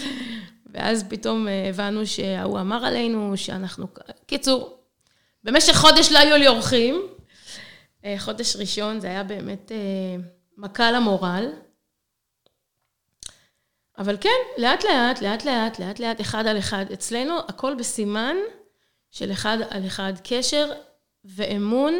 ואז 0.72 1.04
פתאום 1.08 1.48
אה, 1.48 1.68
הבנו 1.68 2.06
שההוא 2.06 2.60
אמר 2.60 2.84
עלינו, 2.84 3.36
שאנחנו... 3.36 3.86
קיצור, 4.26 4.78
במשך 5.44 5.76
חודש 5.76 6.12
לא 6.12 6.18
היו 6.18 6.36
לי 6.36 6.48
אורחים. 6.48 7.02
חודש 8.18 8.56
ראשון 8.56 9.00
זה 9.00 9.06
היה 9.06 9.22
באמת 9.22 9.72
מכה 10.56 10.90
למורל. 10.90 11.46
אבל 13.98 14.16
כן, 14.20 14.38
לאט 14.58 14.84
לאט, 14.84 15.22
לאט 15.22 15.44
לאט, 15.44 15.78
לאט 15.78 15.98
לאט, 16.00 16.20
אחד 16.20 16.46
על 16.46 16.58
אחד. 16.58 16.84
אצלנו 16.92 17.38
הכל 17.48 17.74
בסימן 17.74 18.36
של 19.10 19.32
אחד 19.32 19.58
על 19.70 19.86
אחד. 19.86 20.12
קשר 20.24 20.72
ואמון, 21.24 21.94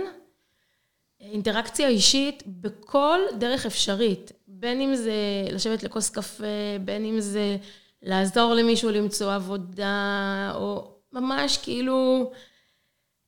אינטראקציה 1.21 1.89
אישית 1.89 2.43
בכל 2.47 3.21
דרך 3.39 3.67
אפשרית. 3.67 4.33
בין 4.49 4.81
אם 4.81 4.95
זה 4.95 5.13
לשבת 5.53 5.83
לכוס 5.83 6.11
קפה, 6.11 6.45
בין 6.85 7.05
אם 7.05 7.21
זה 7.21 7.57
לעזור 8.03 8.55
למישהו 8.55 8.91
למצוא 8.91 9.35
עבודה, 9.35 10.53
או 10.55 10.95
ממש 11.13 11.57
כאילו... 11.57 12.31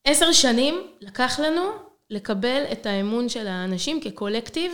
עשר 0.05 0.33
שנים 0.33 0.75
לקח 1.01 1.41
לנו 1.41 1.63
לקבל 2.11 2.65
את 2.73 2.87
האמון 2.87 3.29
של 3.29 3.47
האנשים 3.47 4.01
כקולקטיב, 4.01 4.73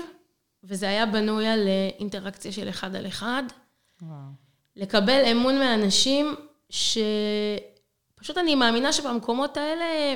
וזה 0.64 0.88
היה 0.88 1.06
בנוי 1.06 1.46
על 1.46 1.68
אינטראקציה 1.98 2.52
של 2.52 2.68
אחד 2.68 2.96
על 2.96 3.06
אחד. 3.06 3.42
וואו. 4.02 4.16
לקבל 4.76 5.24
אמון 5.32 5.58
מאנשים 5.58 6.34
שפשוט 6.70 8.38
אני 8.38 8.54
מאמינה 8.54 8.92
שבמקומות 8.92 9.56
האלה, 9.56 10.14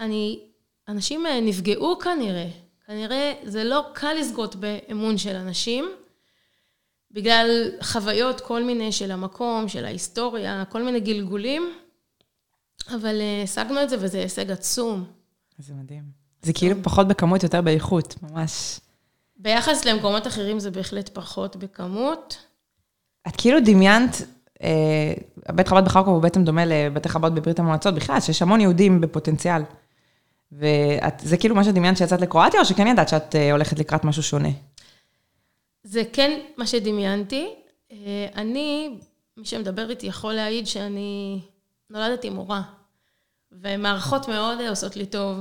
אני, 0.00 0.47
אנשים 0.88 1.24
נפגעו 1.42 1.98
כנראה. 1.98 2.48
כנראה 2.86 3.32
זה 3.44 3.64
לא 3.64 3.84
קל 3.92 4.12
לזכות 4.12 4.56
באמון 4.56 5.18
של 5.18 5.36
אנשים, 5.36 5.84
בגלל 7.10 7.70
חוויות 7.82 8.40
כל 8.40 8.64
מיני 8.64 8.92
של 8.92 9.10
המקום, 9.10 9.68
של 9.68 9.84
ההיסטוריה, 9.84 10.64
כל 10.68 10.82
מיני 10.82 11.00
גלגולים, 11.00 11.72
אבל 12.94 13.20
אה, 13.20 13.42
השגנו 13.42 13.82
את 13.82 13.90
זה 13.90 13.96
וזה 14.00 14.18
הישג 14.18 14.50
עצום. 14.50 15.04
זה 15.58 15.74
מדהים. 15.74 16.02
זה 16.42 16.52
כאילו 16.52 16.76
פחות 16.82 17.08
בכמות, 17.08 17.42
יותר 17.42 17.60
באיכות, 17.60 18.14
ממש. 18.22 18.80
ביחס 19.36 19.84
למקומות 19.84 20.26
אחרים 20.26 20.60
זה 20.60 20.70
בהחלט 20.70 21.08
פחות 21.08 21.56
בכמות. 21.56 22.38
את 23.28 23.36
כאילו 23.36 23.58
דמיינת, 23.64 24.22
אה, 24.62 25.14
בית 25.52 25.68
חב"ד 25.68 25.84
בחרקוב 25.84 26.14
הוא 26.14 26.22
בעצם 26.22 26.44
דומה 26.44 26.64
לבתי 26.64 27.08
חב"ד 27.08 27.34
בברית 27.34 27.58
המועצות 27.58 27.94
בכלל, 27.94 28.20
שיש 28.20 28.42
המון 28.42 28.60
יהודים 28.60 29.00
בפוטנציאל. 29.00 29.62
וזה 30.52 31.36
כאילו 31.36 31.54
מה 31.54 31.64
שדמיינת 31.64 31.96
שיצאת 31.96 32.20
לקרואטיה, 32.20 32.60
או 32.60 32.64
שכן 32.64 32.86
ידעת 32.86 33.08
שאת 33.08 33.36
אה, 33.36 33.52
הולכת 33.52 33.78
לקראת 33.78 34.04
משהו 34.04 34.22
שונה? 34.22 34.48
זה 35.82 36.02
כן 36.12 36.40
מה 36.56 36.66
שדמיינתי. 36.66 37.48
אה, 37.92 38.26
אני, 38.36 38.90
מי 39.36 39.44
שמדבר 39.44 39.90
איתי 39.90 40.06
יכול 40.06 40.32
להעיד 40.32 40.66
שאני 40.66 41.40
נולדתי 41.90 42.30
מורה, 42.30 42.62
ומערכות 43.52 44.28
מאוד 44.28 44.60
עושות 44.60 44.96
לי 44.96 45.06
טוב. 45.06 45.38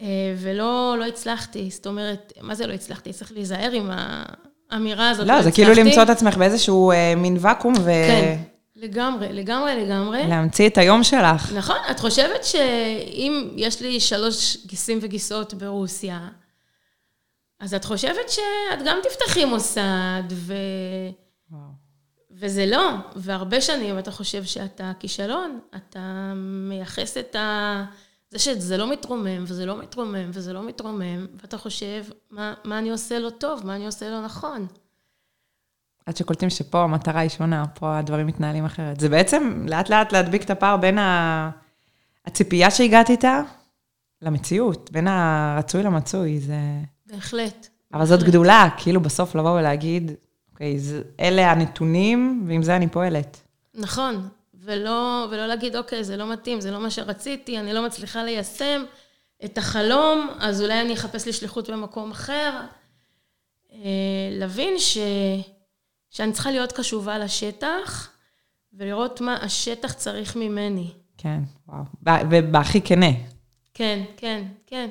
אה, 0.00 0.34
ולא 0.36 0.96
לא 0.98 1.04
הצלחתי, 1.04 1.70
זאת 1.70 1.86
אומרת, 1.86 2.32
מה 2.40 2.54
זה 2.54 2.66
לא 2.66 2.72
הצלחתי? 2.72 3.12
צריך 3.12 3.32
להיזהר 3.32 3.70
עם 3.70 3.90
האמירה 4.70 5.10
הזאת. 5.10 5.26
לא, 5.26 5.34
לא 5.34 5.42
זה 5.42 5.52
כאילו 5.52 5.72
למצוא 5.72 6.02
את 6.02 6.10
עצמך 6.10 6.36
באיזשהו 6.36 6.90
אה, 6.90 7.14
מין 7.16 7.36
ואקום 7.40 7.74
ו... 7.80 7.84
כן, 7.84 8.42
לגמרי, 8.78 9.32
לגמרי, 9.32 9.84
לגמרי. 9.84 10.26
להמציא 10.28 10.68
את 10.68 10.78
היום 10.78 11.04
שלך. 11.04 11.52
נכון, 11.52 11.76
את 11.90 12.00
חושבת 12.00 12.44
שאם 12.44 13.50
יש 13.56 13.82
לי 13.82 14.00
שלוש 14.00 14.56
גיסים 14.66 14.98
וגיסות 15.02 15.54
ברוסיה, 15.54 16.28
אז 17.60 17.74
את 17.74 17.84
חושבת 17.84 18.28
שאת 18.28 18.86
גם 18.86 18.98
תפתחי 19.02 19.44
מוסד, 19.44 20.22
ו... 20.30 20.54
וואו. 21.50 21.62
וזה 22.30 22.66
לא, 22.66 22.90
והרבה 23.16 23.60
שנים 23.60 23.98
אתה 23.98 24.10
חושב 24.10 24.44
שאתה 24.44 24.92
כישלון, 25.00 25.60
אתה 25.76 26.32
מייחס 26.36 27.16
את 27.16 27.36
ה... 27.36 27.84
זה 28.30 28.38
שזה 28.38 28.76
לא 28.76 28.90
מתרומם, 28.90 29.44
וזה 29.46 29.66
לא 29.66 29.78
מתרומם, 29.78 30.30
וזה 30.32 30.52
לא 30.52 30.62
מתרומם, 30.62 31.26
ואתה 31.42 31.58
חושב, 31.58 32.04
מה, 32.30 32.54
מה 32.64 32.78
אני 32.78 32.90
עושה 32.90 33.18
לא 33.18 33.30
טוב, 33.30 33.66
מה 33.66 33.76
אני 33.76 33.86
עושה 33.86 34.10
לא 34.10 34.20
נכון. 34.20 34.66
עד 36.08 36.16
שקולטים 36.16 36.50
שפה 36.50 36.82
המטרה 36.82 37.20
היא 37.20 37.30
שונה, 37.30 37.64
פה 37.74 37.98
הדברים 37.98 38.26
מתנהלים 38.26 38.64
אחרת. 38.64 39.00
זה 39.00 39.08
בעצם 39.08 39.66
לאט 39.68 39.90
לאט 39.90 40.12
להדביק 40.12 40.44
את 40.44 40.50
הפער 40.50 40.76
בין 40.76 40.98
ה... 40.98 41.50
הציפייה 42.26 42.70
שהגעת 42.70 43.10
איתה 43.10 43.42
למציאות, 44.22 44.90
בין 44.92 45.08
הרצוי 45.08 45.82
למצוי, 45.82 46.40
זה... 46.40 46.56
בהחלט. 47.06 47.68
אבל 47.94 48.06
זאת 48.06 48.22
גדולה, 48.22 48.68
כאילו 48.76 49.00
בסוף 49.00 49.34
לבוא 49.34 49.58
ולהגיד, 49.58 50.12
אוקיי, 50.52 50.78
אלה 51.20 51.50
הנתונים, 51.52 52.44
ועם 52.46 52.62
זה 52.62 52.76
אני 52.76 52.88
פועלת. 52.88 53.40
נכון, 53.74 54.28
ולא, 54.54 55.26
ולא 55.30 55.46
להגיד, 55.46 55.76
אוקיי, 55.76 56.04
זה 56.04 56.16
לא 56.16 56.32
מתאים, 56.32 56.60
זה 56.60 56.70
לא 56.70 56.80
מה 56.80 56.90
שרציתי, 56.90 57.58
אני 57.58 57.72
לא 57.72 57.86
מצליחה 57.86 58.22
ליישם 58.22 58.84
את 59.44 59.58
החלום, 59.58 60.28
אז 60.38 60.62
אולי 60.62 60.80
אני 60.80 60.94
אחפש 60.94 61.26
לי 61.26 61.32
שליחות 61.32 61.70
במקום 61.70 62.10
אחר. 62.10 62.60
אה, 63.72 63.78
להבין 64.30 64.78
ש, 64.78 64.98
שאני 66.10 66.32
צריכה 66.32 66.50
להיות 66.50 66.72
קשובה 66.72 67.18
לשטח, 67.18 68.08
ולראות 68.72 69.20
מה 69.20 69.34
השטח 69.34 69.92
צריך 69.92 70.36
ממני. 70.36 70.92
כן, 71.18 71.40
וואו. 71.68 71.84
ובהכי 72.30 72.80
כנה. 72.80 73.10
כן, 73.74 74.04
כן, 74.16 74.44
כן. 74.66 74.88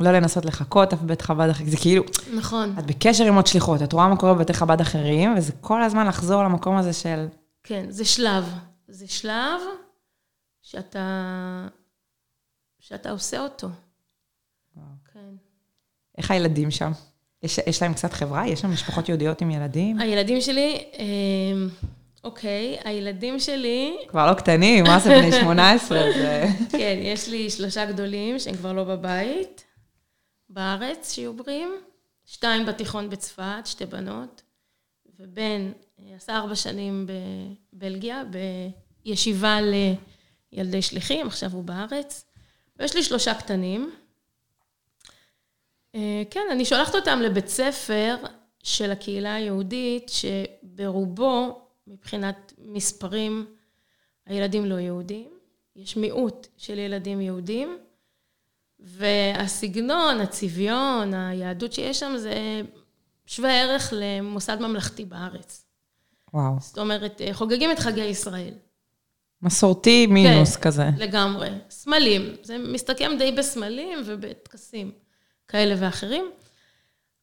לא 0.00 0.12
לנסות 0.12 0.44
לחכות 0.44 0.92
אף 0.92 1.00
בית 1.00 1.22
חב"ד 1.22 1.48
אחר, 1.48 1.64
זה 1.66 1.76
כאילו... 1.76 2.02
נכון. 2.36 2.74
את 2.78 2.86
בקשר 2.86 3.24
עם 3.24 3.34
עוד 3.34 3.46
שליחות, 3.46 3.82
את 3.82 3.92
רואה 3.92 4.08
מה 4.08 4.16
קורה 4.16 4.34
בבתי 4.34 4.52
חב"ד 4.52 4.80
אחרים, 4.80 5.34
וזה 5.36 5.52
כל 5.60 5.82
הזמן 5.82 6.06
לחזור 6.06 6.42
למקום 6.42 6.76
הזה 6.76 6.92
של... 6.92 7.26
כן, 7.62 7.90
זה 7.90 8.04
שלב. 8.04 8.44
זה 8.88 9.08
שלב 9.08 9.60
שאתה, 10.62 11.68
שאתה 12.78 13.10
עושה 13.10 13.40
אותו. 13.40 13.68
וואו. 14.76 14.86
כן. 15.12 15.34
איך 16.18 16.30
הילדים 16.30 16.70
שם? 16.70 16.92
יש, 17.44 17.58
יש 17.66 17.82
להם 17.82 17.94
קצת 17.94 18.12
חברה? 18.12 18.48
יש 18.48 18.60
שם 18.60 18.70
משפחות 18.70 19.08
יהודיות 19.08 19.40
עם 19.40 19.50
ילדים? 19.50 20.00
הילדים 20.00 20.40
שלי, 20.40 20.84
אה, 20.98 21.04
אוקיי, 22.24 22.76
הילדים 22.84 23.40
שלי, 23.40 23.96
כבר 24.08 24.30
לא 24.30 24.34
קטנים, 24.34 24.84
מה 24.84 24.98
זה 24.98 25.10
בני 25.10 25.32
18? 25.32 25.98
זה... 26.18 26.46
כן, 26.70 26.98
יש 27.02 27.28
לי 27.28 27.50
שלושה 27.50 27.84
גדולים 27.86 28.38
שהם 28.38 28.56
כבר 28.56 28.72
לא 28.72 28.84
בבית, 28.84 29.64
בארץ, 30.48 31.12
שיהיו 31.12 31.34
בריאים. 31.34 31.74
שתיים 32.24 32.66
בתיכון 32.66 33.10
בצפת, 33.10 33.62
שתי 33.64 33.86
בנות, 33.86 34.42
ובן 35.20 35.72
אה, 36.00 36.16
עשה 36.16 36.36
ארבע 36.36 36.54
שנים 36.54 37.06
בבלגיה, 37.72 38.22
בישיבה 39.04 39.58
לילדי 40.52 40.82
שליחים, 40.82 41.26
עכשיו 41.26 41.50
הוא 41.52 41.64
בארץ. 41.64 42.24
ויש 42.78 42.96
לי 42.96 43.02
שלושה 43.02 43.34
קטנים. 43.34 43.90
אה, 45.94 46.22
כן, 46.30 46.40
אני 46.50 46.64
שולחת 46.64 46.94
אותם 46.94 47.20
לבית 47.22 47.48
ספר 47.48 48.16
של 48.62 48.90
הקהילה 48.90 49.34
היהודית, 49.34 50.10
שברובו, 50.10 51.60
מבחינת 51.86 52.52
מספרים, 52.58 53.46
הילדים 54.26 54.64
לא 54.64 54.74
יהודים. 54.74 55.28
יש 55.76 55.96
מיעוט 55.96 56.46
של 56.56 56.78
ילדים 56.78 57.20
יהודים, 57.20 57.78
והסגנון, 58.80 60.20
הצביון, 60.20 61.14
היהדות 61.14 61.72
שיש 61.72 62.00
שם, 62.00 62.14
זה 62.16 62.62
שווה 63.26 63.62
ערך 63.62 63.92
למוסד 63.96 64.60
ממלכתי 64.60 65.04
בארץ. 65.04 65.66
וואו. 66.34 66.52
זאת 66.60 66.78
אומרת, 66.78 67.20
חוגגים 67.32 67.70
את 67.70 67.78
חגי 67.78 68.04
ישראל. 68.04 68.54
מסורתי 69.42 70.06
מינוס 70.06 70.56
כן, 70.56 70.62
כזה. 70.62 70.84
לגמרי. 70.98 71.48
סמלים. 71.70 72.36
זה 72.42 72.58
מסתכם 72.58 73.12
די 73.18 73.32
בסמלים 73.32 73.98
ובטקסים 74.04 74.92
כאלה 75.54 75.74
ואחרים. 75.78 76.30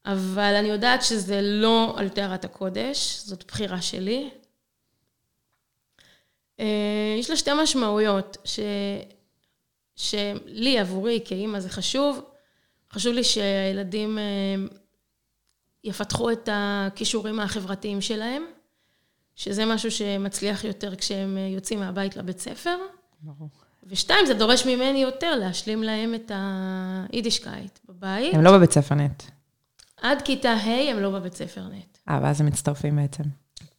אבל 0.05 0.55
אני 0.59 0.67
יודעת 0.67 1.03
שזה 1.03 1.41
לא 1.41 1.93
על 1.97 2.09
טהרת 2.09 2.45
הקודש, 2.45 3.21
זאת 3.25 3.43
בחירה 3.47 3.81
שלי. 3.81 4.29
אה, 6.59 7.15
יש 7.19 7.29
לה 7.29 7.38
שתי 7.38 7.51
משמעויות, 7.63 8.38
ש... 8.45 8.59
שלי, 9.95 10.79
עבורי, 10.79 11.19
כאימא, 11.25 11.59
זה 11.59 11.69
חשוב. 11.69 12.21
חשוב 12.91 13.13
לי 13.13 13.23
שהילדים 13.23 14.17
אה, 14.17 14.23
יפתחו 15.83 16.31
את 16.31 16.50
הכישורים 16.51 17.39
החברתיים 17.39 18.01
שלהם, 18.01 18.45
שזה 19.35 19.65
משהו 19.65 19.91
שמצליח 19.91 20.63
יותר 20.63 20.95
כשהם 20.95 21.38
אה, 21.38 21.47
יוצאים 21.47 21.79
מהבית 21.79 22.17
לבית 22.17 22.39
ספר. 22.39 22.77
ברור. 23.21 23.50
ושתיים, 23.83 24.25
זה 24.25 24.33
דורש 24.33 24.65
ממני 24.65 25.01
יותר 25.01 25.35
להשלים 25.35 25.83
להם 25.83 26.15
את 26.15 26.31
היידישקייט 27.09 27.79
בבית. 28.01 28.34
הם 28.34 28.41
לא 28.41 28.51
בבית 28.51 28.72
ספר 28.72 28.96
נט. 28.96 29.24
עד 30.01 30.22
כיתה 30.22 30.50
ה' 30.53 30.91
הם 30.91 31.00
לא 31.00 31.10
בבית 31.10 31.36
ספר 31.36 31.62
נט. 31.62 31.98
אה, 32.10 32.20
ואז 32.24 32.41
הם 32.41 32.48
מצטרפים 32.48 32.96
בעצם. 32.96 33.24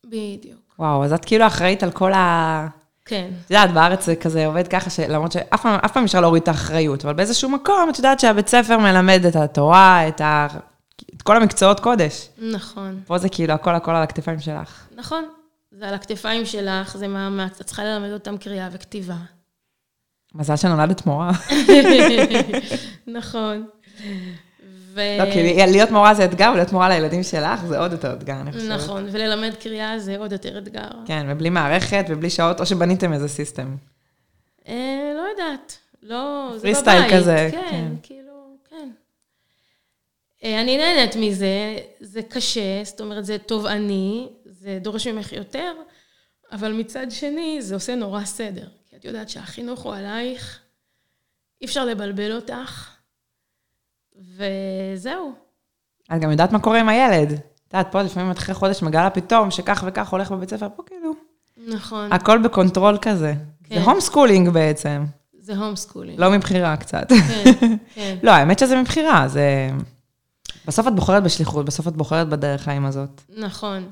בדיוק. 0.05 0.75
וואו, 0.79 1.05
אז 1.05 1.13
את 1.13 1.25
כאילו 1.25 1.47
אחראית 1.47 1.83
על 1.83 1.91
כל 1.91 2.13
ה... 2.13 2.69
כן. 3.05 3.31
את 3.47 3.51
יודעת, 3.51 3.71
בארץ 3.71 4.07
זה 4.07 4.17
כזה 4.17 4.47
עובד 4.47 4.69
ככה, 4.69 4.91
שלמרות 4.91 5.33
שאף 5.33 5.63
פעם, 5.63 5.79
אף 5.85 5.93
פעם 5.93 6.05
אפשר 6.05 6.21
להוריד 6.21 6.43
את 6.43 6.49
האחריות, 6.49 7.05
אבל 7.05 7.15
באיזשהו 7.15 7.49
מקום, 7.49 7.91
את 7.91 7.97
יודעת 7.97 8.21
שהבית 8.21 8.49
ספר 8.49 8.79
מלמד 8.79 9.25
את 9.29 9.37
התורה, 9.37 10.09
את, 10.09 10.21
ה... 10.21 10.47
את 11.17 11.23
כל 11.23 11.37
המקצועות 11.37 11.81
קודש. 11.81 12.29
נכון. 12.39 13.01
פה 13.07 13.19
זה 13.19 13.29
כאילו 13.29 13.55
הכל 13.55 13.75
הכל 13.75 13.91
על 13.91 14.03
הכתפיים 14.03 14.41
שלך. 14.41 14.87
נכון. 14.97 15.25
זה 15.71 15.89
על 15.89 15.95
הכתפיים 15.95 16.47
שלך, 16.47 16.97
זה 16.97 17.09
מאמץ, 17.09 17.61
את 17.61 17.67
צריכה 17.67 17.85
ללמד 17.85 18.13
אותם 18.13 18.37
קריאה 18.37 18.69
וכתיבה. 18.73 19.17
מזל 20.35 20.57
שנולדת 20.57 21.07
מורה. 21.07 21.31
נכון. 23.07 23.67
ו... 24.95 25.01
לא, 25.19 25.33
כי 25.33 25.67
להיות 25.67 25.91
מורה 25.91 26.15
זה 26.15 26.25
אתגר, 26.25 26.51
ולהיות 26.53 26.73
מורה 26.73 26.89
לילדים 26.89 27.23
שלך 27.23 27.65
זה 27.65 27.79
עוד 27.79 27.93
יותר 27.93 28.13
אתגר, 28.13 28.41
אני 28.41 28.53
חושבת. 28.53 28.71
נכון, 28.71 29.09
וללמד 29.13 29.55
קריאה 29.55 29.99
זה 29.99 30.19
עוד 30.19 30.33
יותר 30.33 30.59
אתגר. 30.59 30.89
כן, 31.07 31.27
ובלי 31.29 31.51
מערכת 31.51 32.05
ובלי 32.09 32.31
שעות, 32.31 32.61
או 32.61 32.67
שבניתם 32.67 33.13
איזה 33.13 33.29
סיסטם. 33.29 33.77
אה, 34.69 35.13
לא 35.17 35.23
יודעת. 35.31 35.79
לא, 36.03 36.51
זה 36.57 36.69
בבית. 36.69 36.77
סטייל 36.77 37.13
כזה, 37.13 37.49
כן, 37.53 37.67
כן. 37.71 37.93
כאילו, 38.03 38.57
כן. 38.71 38.91
אה, 40.45 40.61
אני 40.61 40.79
נהנית 40.79 41.17
מזה, 41.17 41.77
זה 42.01 42.23
קשה, 42.23 42.85
זאת 42.85 43.01
אומרת, 43.01 43.25
זה 43.25 43.39
תובעני, 43.39 44.29
זה 44.45 44.79
דורש 44.81 45.07
ממך 45.07 45.33
יותר, 45.33 45.73
אבל 46.53 46.73
מצד 46.73 47.07
שני, 47.11 47.63
זה 47.63 47.75
עושה 47.75 47.95
נורא 47.95 48.25
סדר. 48.25 48.67
כי 48.91 48.97
את 48.97 49.05
יודעת 49.05 49.29
שהחינוך 49.29 49.83
הוא 49.83 49.95
עלייך, 49.95 50.59
אי 51.61 51.67
אפשר 51.67 51.85
לבלבל 51.85 52.33
אותך, 52.33 52.92
וזהו. 54.37 55.33
את 56.15 56.21
גם 56.21 56.31
יודעת 56.31 56.53
מה 56.53 56.61
קורה 56.61 56.81
עם 56.81 56.89
הילד. 56.89 57.33
את 57.33 57.75
יודעת, 57.75 57.93
פה 57.93 58.03
לפעמים 58.03 58.31
את 58.31 58.39
אחרי 58.39 58.55
חודש 58.55 58.83
מגלה 58.83 59.11
פתאום 59.11 59.51
שכך 59.51 59.85
וכך 59.87 60.09
הולך 60.09 60.31
בבית 60.31 60.51
ספר, 60.51 60.69
פה 60.77 60.83
כאילו, 60.87 61.13
נכון, 61.69 62.13
הכל 62.13 62.39
ב 62.39 62.46
control 62.46 62.99
כזה. 63.03 63.35
כן. 63.65 63.75
זה 63.75 63.91
home 63.91 64.01
schooling 64.01 64.49
בעצם, 64.49 65.05
זה 65.41 65.57
home 65.57 65.77
schooling. 65.77 66.21
לא 66.21 66.31
מבחירה 66.31 66.77
קצת. 66.77 67.09
כן, 67.09 67.77
כן. 67.95 68.19
לא, 68.23 68.31
האמת 68.31 68.59
שזה 68.59 68.81
מבחירה, 68.81 69.29
זה... 69.29 69.71
בסוף 70.67 70.89
את 70.89 70.95
בוחרת 70.95 71.23
בשליחות, 71.23 71.67
בסוף 71.67 71.89
את 71.89 71.97
בוחרת 71.97 72.29
בדרך 72.29 72.63
חיים 72.63 72.87
הזאת. 72.87 73.23
נכון. 73.37 73.91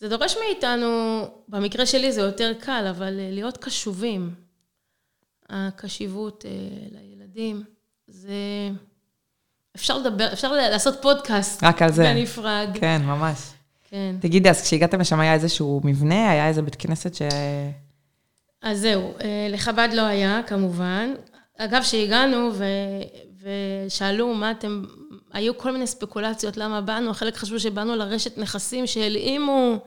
זה 0.00 0.08
דורש 0.08 0.36
מאיתנו, 0.36 0.86
במקרה 1.48 1.86
שלי 1.86 2.12
זה 2.12 2.20
יותר 2.20 2.52
קל, 2.60 2.86
אבל 2.90 3.20
אה, 3.20 3.30
להיות 3.30 3.56
קשובים. 3.56 4.34
הקשיבות 5.50 6.44
אה, 6.46 6.50
לילדים, 6.90 7.64
זה... 8.06 8.70
אפשר 9.76 9.98
לדבר, 9.98 10.32
אפשר 10.32 10.52
לעשות 10.52 11.02
פודקאסט 11.02 11.64
רק 11.64 11.82
על 11.82 11.92
זה. 11.92 12.02
בנפרד. 12.02 12.68
כן, 12.74 13.02
ממש. 13.04 13.38
כן. 13.90 14.14
תגידי, 14.20 14.50
אז 14.50 14.62
כשהגעתם 14.62 15.00
לשם 15.00 15.20
היה 15.20 15.34
איזשהו 15.34 15.80
מבנה, 15.84 16.30
היה 16.30 16.48
איזה 16.48 16.62
בית 16.62 16.74
כנסת 16.74 17.14
ש... 17.14 17.22
אז 18.62 18.80
זהו, 18.80 19.12
אה, 19.22 19.46
לחב"ד 19.50 19.88
לא 19.92 20.02
היה, 20.02 20.40
כמובן. 20.46 21.14
אגב, 21.58 21.82
כשהגענו 21.82 22.50
ו... 22.52 22.64
ושאלו 23.42 24.34
מה 24.34 24.50
אתם... 24.50 24.82
היו 25.32 25.58
כל 25.58 25.72
מיני 25.72 25.86
ספקולציות 25.86 26.56
למה 26.56 26.80
באנו, 26.80 27.14
חלק 27.14 27.36
חשבו 27.36 27.60
שבאנו 27.60 27.96
לרשת 27.96 28.38
נכסים 28.38 28.86
שהלאימו, 28.86 29.78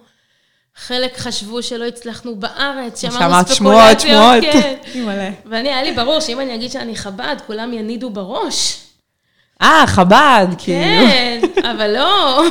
חלק 0.76 1.18
חשבו 1.18 1.64
שלא 1.64 1.86
הצלחנו 1.86 2.36
בארץ, 2.36 3.02
שמעת 3.02 3.48
ספקולציות. 3.48 3.58
שמועות, 3.58 4.02
שמועות. 4.02 4.44
כן. 4.44 4.76
ואני, 5.50 5.70
היה 5.70 5.84
לי 5.84 5.94
ברור 5.94 6.20
שאם 6.20 6.40
אני 6.40 6.56
אגיד 6.56 6.72
שאני 6.72 6.96
חב"ד, 6.96 7.36
כולם 7.48 7.74
ינידו 7.74 8.10
בראש. 8.10 8.87
אה, 9.62 9.84
חב"ד, 9.88 10.48
כאילו. 10.58 11.08
כן, 11.08 11.40
אבל 11.72 11.94
לא. 11.94 12.44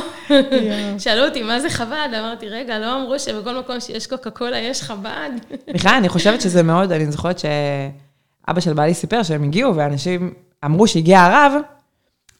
שאלו 0.99 1.25
אותי, 1.25 1.43
מה 1.43 1.59
זה 1.59 1.69
חב"ד? 1.69 2.09
אמרתי, 2.19 2.49
רגע, 2.49 2.79
לא 2.79 2.95
אמרו 2.95 3.19
שבכל 3.19 3.59
מקום 3.59 3.79
שיש 3.79 4.07
קוקה 4.07 4.29
קולה 4.29 4.57
יש 4.57 4.81
חב"ד? 4.81 5.29
בכלל, 5.73 5.93
אני 5.97 6.09
חושבת 6.09 6.41
שזה 6.41 6.63
מאוד, 6.63 6.91
אני 6.91 7.11
זוכרת 7.11 7.39
שאבא 7.39 8.59
של 8.59 8.73
בעלי 8.73 8.93
סיפר 8.93 9.23
שהם 9.23 9.43
הגיעו, 9.43 9.75
ואנשים 9.75 10.33
אמרו 10.65 10.87
שהגיע 10.87 11.21
הרב, 11.21 11.53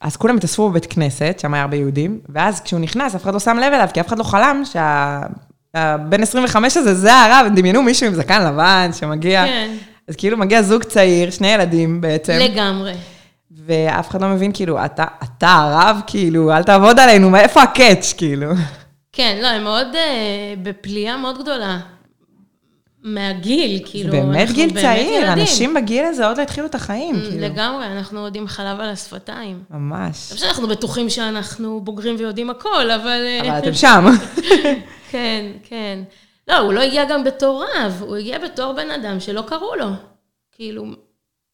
אז 0.01 0.17
כולם 0.17 0.38
התאספו 0.38 0.69
בבית 0.69 0.86
כנסת, 0.86 1.38
שם 1.41 1.53
היה 1.53 1.63
הרבה 1.63 1.77
יהודים, 1.77 2.19
ואז 2.30 2.62
כשהוא 2.62 2.80
נכנס, 2.80 3.15
אף 3.15 3.23
אחד 3.23 3.34
לא 3.34 3.39
שם 3.39 3.58
לב 3.58 3.73
אליו, 3.73 3.88
כי 3.93 4.01
אף 4.01 4.08
אחד 4.08 4.17
לא 4.17 4.23
חלם 4.23 4.63
שהבן 4.65 6.23
25 6.23 6.77
הזה, 6.77 6.93
זה 6.93 7.13
הרב, 7.15 7.45
הם 7.45 7.56
דמיינו 7.56 7.82
מישהו 7.82 8.08
עם 8.08 8.13
זקן 8.13 8.47
לבן 8.47 8.89
שמגיע. 8.93 9.45
כן, 9.45 9.71
אז 10.08 10.15
כאילו 10.15 10.38
מגיע 10.38 10.62
זוג 10.62 10.84
צעיר, 10.84 11.32
שני 11.32 11.47
ילדים 11.47 12.01
בעצם, 12.01 12.34
לגמרי. 12.41 12.93
ואף 13.65 14.10
אחד 14.10 14.22
לא 14.22 14.28
מבין, 14.28 14.52
כאילו, 14.54 14.86
אתה, 14.86 15.06
אתה 15.24 15.50
הרב, 15.50 16.02
כאילו, 16.08 16.52
אל 16.52 16.63
תעבוד 16.63 17.00
עלינו, 17.00 17.30
מה- 17.30 17.39
איפה 17.41 17.62
הקאץ', 17.63 18.13
כאילו? 18.17 18.48
כן, 19.12 19.38
לא, 19.41 19.48
הם 19.48 19.63
מאוד 19.63 19.88
אה, 19.96 20.54
בפליאה 20.63 21.17
מאוד 21.17 21.41
גדולה. 21.41 21.80
מהגיל, 23.04 23.78
זה 23.78 23.84
כאילו, 23.91 24.12
באמת 24.12 24.39
אנחנו 24.41 24.56
גיל 24.56 24.70
באמת 24.70 24.82
צעיר, 24.84 25.13
ילדים. 25.13 25.41
אנשים 25.41 25.74
בגיל 25.74 26.06
הזה 26.06 26.28
עוד 26.28 26.38
לא 26.38 26.41
התחילו 26.43 26.65
את 26.67 26.76
החיים, 26.76 27.15
כאילו. 27.15 27.41
לגמרי, 27.46 27.86
אנחנו 27.86 28.20
עוד 28.20 28.36
עם 28.36 28.48
חלב 28.48 28.80
על 28.80 28.89
השפתיים. 28.89 29.63
ממש. 29.72 30.32
לא 30.32 30.38
שאנחנו 30.38 30.67
בטוחים 30.67 31.10
שאנחנו 31.10 31.82
בוגרים 31.82 32.15
ויודעים 32.20 32.50
הכל, 32.50 32.91
אבל... 32.91 33.26
אה, 33.26 33.39
אבל 33.50 33.58
אתם 33.60 33.74
שם. 33.74 34.06
כן, 35.12 35.46
כן. 35.63 36.00
לא, 36.48 36.58
הוא 36.58 36.74
לא 36.74 36.82
הגיע 36.82 37.06
גם 37.06 37.24
בתור 37.24 37.63
רב, 37.63 38.04
הוא 38.08 38.15
הגיע 38.15 38.39
בתור 38.39 38.74
בן 38.74 38.91
אדם 38.91 39.20
שלא 39.20 39.41
קראו 39.41 39.76
לו. 39.80 39.88
כאילו, 40.52 40.86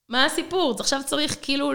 מה 0.09 0.25
הסיפור? 0.25 0.75
עכשיו 0.79 1.01
צריך 1.05 1.37
כאילו... 1.41 1.71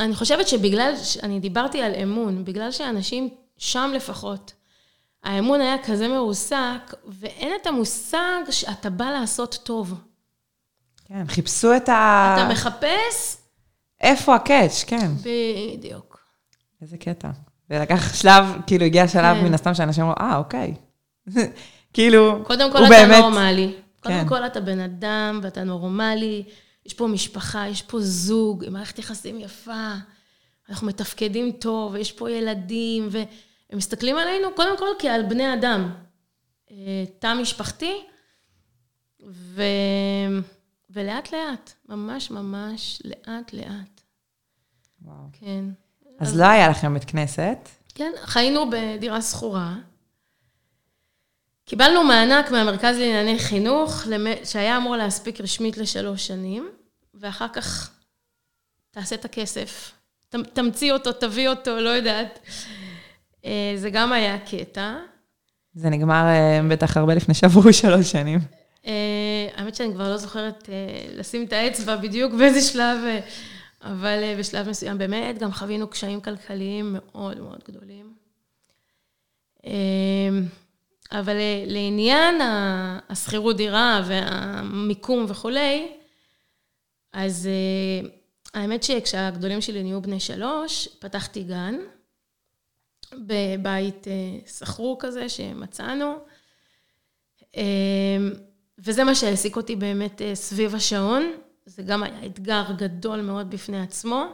אני 0.00 0.14
חושבת 0.14 0.48
שבגלל, 0.48 0.94
אני 1.22 1.40
דיברתי 1.40 1.82
על 1.82 1.94
אמון, 1.94 2.44
בגלל 2.44 2.70
שאנשים, 2.70 3.28
שם 3.58 3.90
לפחות, 3.94 4.52
האמון 5.24 5.60
היה 5.60 5.76
כזה 5.84 6.08
מרוסק, 6.08 6.94
ואין 7.08 7.52
את 7.62 7.66
המושג 7.66 8.40
שאתה 8.50 8.90
בא 8.90 9.04
לעשות 9.04 9.58
טוב. 9.62 9.94
כן, 11.04 11.24
חיפשו 11.28 11.76
את 11.76 11.88
ה... 11.88 12.36
אתה 12.38 12.48
מחפש? 12.52 13.36
איפה 14.00 14.34
הקאץ', 14.34 14.84
כן. 14.86 15.10
בדיוק. 15.22 16.20
איזה 16.82 16.96
קטע. 16.96 17.30
ולקח 17.70 18.14
שלב, 18.14 18.44
כאילו 18.66 18.84
הגיע 18.84 19.08
שלב 19.08 19.36
כן. 19.36 19.44
מן 19.44 19.54
הסתם 19.54 19.74
שאנשים 19.74 20.04
אמרו, 20.04 20.14
אה, 20.20 20.36
אוקיי. 20.36 20.74
כאילו, 21.94 22.44
קודם 22.44 22.72
כל 22.72 22.78
הוא 22.78 22.86
אתה 22.86 22.94
באמת... 22.94 23.18
נורמלי. 23.20 23.74
קודם 24.00 24.20
כן. 24.20 24.28
כל 24.28 24.46
אתה 24.46 24.60
בן 24.60 24.80
אדם 24.80 25.40
ואתה 25.42 25.64
נורמלי, 25.64 26.44
יש 26.88 26.94
פה 26.94 27.06
משפחה, 27.06 27.68
יש 27.68 27.82
פה 27.82 28.00
זוג, 28.00 28.64
מערכת 28.70 28.98
יחסים 28.98 29.40
יפה, 29.40 29.92
אנחנו 30.68 30.86
מתפקדים 30.86 31.52
טוב, 31.52 31.92
ויש 31.92 32.12
פה 32.12 32.30
ילדים, 32.30 33.08
והם 33.10 33.78
מסתכלים 33.78 34.16
עלינו 34.16 34.48
קודם 34.56 34.78
כל 34.78 34.86
כעל 34.98 35.22
בני 35.22 35.54
אדם. 35.54 35.94
אה, 36.70 37.04
תא 37.18 37.34
משפחתי, 37.34 37.92
ו... 39.26 39.62
ולאט 40.90 41.32
לאט, 41.32 41.72
ממש 41.88 42.30
ממש 42.30 43.02
לאט 43.04 43.52
לאט, 43.52 44.00
וואו. 45.02 45.16
כן. 45.32 45.64
אז 46.18 46.38
לא 46.38 46.44
היה 46.44 46.68
לכם 46.68 46.94
בית 46.94 47.04
כנסת. 47.04 47.68
כן, 47.94 48.12
חיינו 48.24 48.70
בדירה 48.70 49.22
שכורה. 49.22 49.74
קיבלנו 51.64 52.04
מענק 52.04 52.50
מהמרכז 52.50 52.96
לענייני 52.96 53.38
חינוך, 53.38 54.02
שהיה 54.44 54.76
אמור 54.76 54.96
להספיק 54.96 55.40
רשמית 55.40 55.76
לשלוש 55.76 56.26
שנים, 56.26 56.68
ואחר 57.20 57.46
כך 57.52 57.90
תעשה 58.90 59.14
את 59.14 59.24
הכסף. 59.24 59.92
ת- 60.28 60.34
תמציא 60.52 60.92
אותו, 60.92 61.12
תביא 61.12 61.48
אותו, 61.48 61.80
לא 61.80 61.88
יודעת. 61.90 62.38
אה, 63.44 63.72
זה 63.76 63.90
גם 63.90 64.12
היה 64.12 64.38
קטע. 64.38 64.96
זה 65.74 65.88
נגמר 65.90 66.24
אה, 66.26 66.60
בטח 66.70 66.96
הרבה 66.96 67.14
לפני 67.14 67.34
שעברו 67.34 67.72
שלוש 67.82 68.10
שנים. 68.12 68.38
אה, 68.86 68.92
האמת 69.56 69.74
שאני 69.74 69.94
כבר 69.94 70.08
לא 70.08 70.16
זוכרת 70.16 70.68
לשים 71.16 71.44
את 71.44 71.52
האצבע 71.52 71.96
בדיוק 71.96 72.32
באיזה 72.34 72.60
שלב, 72.60 72.98
אבל 73.82 74.34
בשלב 74.38 74.68
מסוים 74.68 74.98
באמת 74.98 75.38
גם 75.38 75.52
חווינו 75.52 75.88
קשיים 75.88 76.20
כלכליים 76.20 76.96
מאוד 76.98 77.40
מאוד 77.40 77.60
גדולים. 77.68 78.12
אבל 81.12 81.36
לעניין 81.66 82.34
השכירות 83.08 83.56
דירה 83.56 84.02
והמיקום 84.06 85.24
וכולי, 85.28 85.88
אז 87.12 87.46
אה, 87.46 88.08
האמת 88.54 88.82
שכשהגדולים 88.82 89.60
שלי 89.60 89.82
נהיו 89.82 90.02
בני 90.02 90.20
שלוש, 90.20 90.88
פתחתי 90.98 91.42
גן 91.42 91.74
בבית 93.14 94.08
אה, 94.08 94.38
שכור 94.46 94.96
כזה 95.00 95.28
שמצאנו. 95.28 96.14
אה, 97.56 97.62
וזה 98.78 99.04
מה 99.04 99.14
שהעסיק 99.14 99.56
אותי 99.56 99.76
באמת 99.76 100.22
אה, 100.22 100.34
סביב 100.34 100.74
השעון. 100.74 101.32
זה 101.66 101.82
גם 101.82 102.02
היה 102.02 102.26
אתגר 102.26 102.64
גדול 102.76 103.20
מאוד 103.20 103.50
בפני 103.50 103.80
עצמו. 103.82 104.24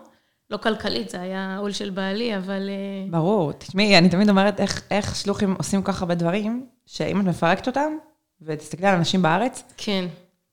לא 0.51 0.57
כלכלית, 0.57 1.11
זה 1.11 1.21
היה 1.21 1.57
עול 1.59 1.73
של 1.73 1.91
בעלי, 1.91 2.37
אבל... 2.37 2.69
אה, 2.69 3.11
ברור. 3.11 3.53
תשמעי, 3.53 3.99
אני 3.99 4.09
תמיד 4.09 4.29
אומרת 4.29 4.61
איך, 4.61 4.83
איך 4.91 5.17
שלוחים 5.17 5.55
עושים 5.59 5.83
כל 5.83 5.93
כך 5.93 6.03
הרבה 6.03 6.15
דברים, 6.15 6.67
שאם 6.87 7.21
את 7.21 7.25
מפרקת 7.25 7.67
אותם, 7.67 7.93
ותסתכלי 8.43 8.87
על 8.87 8.95
אנשים 8.95 9.23
בארץ, 9.23 9.63
כן, 9.77 10.05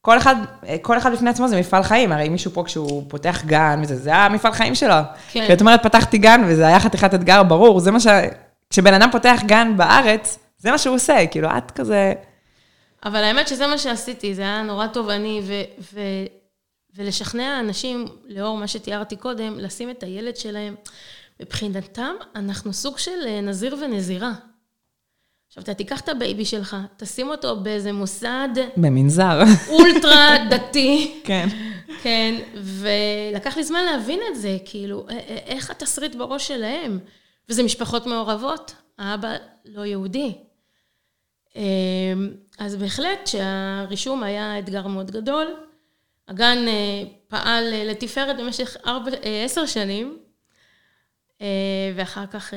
כל 0.02 0.18
אחד, 0.18 0.36
כל 0.82 0.98
אחד 0.98 1.12
בפני 1.12 1.30
עצמו 1.30 1.48
זה 1.48 1.60
מפעל 1.60 1.84
חיים, 1.84 2.12
הרי 2.12 2.30
מישהו 2.30 2.52
פה 2.52 2.64
כשהוא 2.66 3.04
פותח 3.08 3.42
גן 3.46 3.80
וזה, 3.84 3.96
זה 3.96 4.16
המפעל 4.16 4.54
חיים 4.54 4.76
שלו. 4.76 4.96
כן. 5.32 5.48
כי 5.48 5.54
את 5.54 5.62
אומרת, 5.62 5.84
פתחתי 5.84 6.18
גן 6.18 6.42
וזה 6.48 6.68
היה 6.68 6.80
חתיכת 6.80 7.14
אתגר, 7.14 7.44
ברור, 7.44 7.80
זה 7.80 7.92
מה 7.92 8.00
ש... 8.00 8.08
כשבן 8.70 8.94
אדם 8.94 9.10
פותח 9.12 9.40
גן 9.46 9.78
בארץ, 9.78 10.40
זה 10.58 10.72
מה 10.72 10.78
שהוא 10.78 10.96
עושה, 10.96 11.28
כאילו, 11.32 11.50
את 11.58 11.72
כזה... 11.72 12.14
אבל 13.06 13.24
האמת 13.24 13.48
שזה 13.48 13.68
מה 13.68 13.78
שעשיתי, 13.78 14.36
זה 14.36 14.42
היה 14.42 14.62
נורא 14.62 14.88
תובעני, 14.88 15.42
ו- 15.44 15.84
ו- 15.94 16.26
ולשכנע 16.96 17.60
אנשים, 17.60 18.06
לאור 18.28 18.58
מה 18.58 18.68
שתיארתי 18.68 19.16
קודם, 19.16 19.60
לשים 19.60 19.90
את 19.90 20.04
הילד 20.04 20.38
שלהם. 20.38 20.76
מבחינתם, 21.40 22.14
אנחנו 22.36 22.74
סוג 22.74 22.98
של 22.98 23.28
אה, 23.28 23.42
נזיר 23.42 23.76
ונזירה. 23.82 24.32
עכשיו, 25.52 25.64
אתה 25.64 25.74
תיקח 25.74 26.00
את 26.00 26.10
ה 26.10 26.17
baby 26.17 26.46
שלך, 26.46 26.78
תשים 26.98 27.30
אותו 27.30 27.60
באיזה 27.60 27.92
מוסד 27.92 28.50
במנזר. 28.78 29.44
אולטרה 29.70 30.38
דתי, 30.52 31.22
כן. 31.24 31.48
כן, 32.02 32.36
ולקח 32.56 33.58
לי 33.58 33.64
זמן 33.64 33.86
להבין 33.86 34.20
את 34.32 34.36
זה, 34.36 34.58
כאילו, 34.66 35.06
איך 35.46 35.70
התסריט 35.72 36.16
בראש 36.16 36.48
שלהם? 36.48 37.00
וזה 37.50 37.64
משפחות 37.64 38.06
מעורבות, 38.06 38.76
האבא 38.98 39.36
לא 39.66 39.86
יהודי. 39.86 40.34
אמ, 41.56 41.62
אז 42.60 42.76
בהחלט 42.76 43.28
שהרישום 43.28 44.24
היה 44.24 44.60
אתגר 44.60 44.88
מאוד 44.88 45.12
גדול. 45.12 45.48
הגן 46.28 46.58
אה, 46.68 47.04
פעל 47.28 47.74
אה, 47.74 47.84
לתפארת 47.84 48.38
במשך 48.38 48.78
ארבע, 48.86 49.12
אה, 49.24 49.44
עשר 49.46 49.66
שנים, 49.66 50.18
ואחר 51.96 52.26
כך 52.26 52.54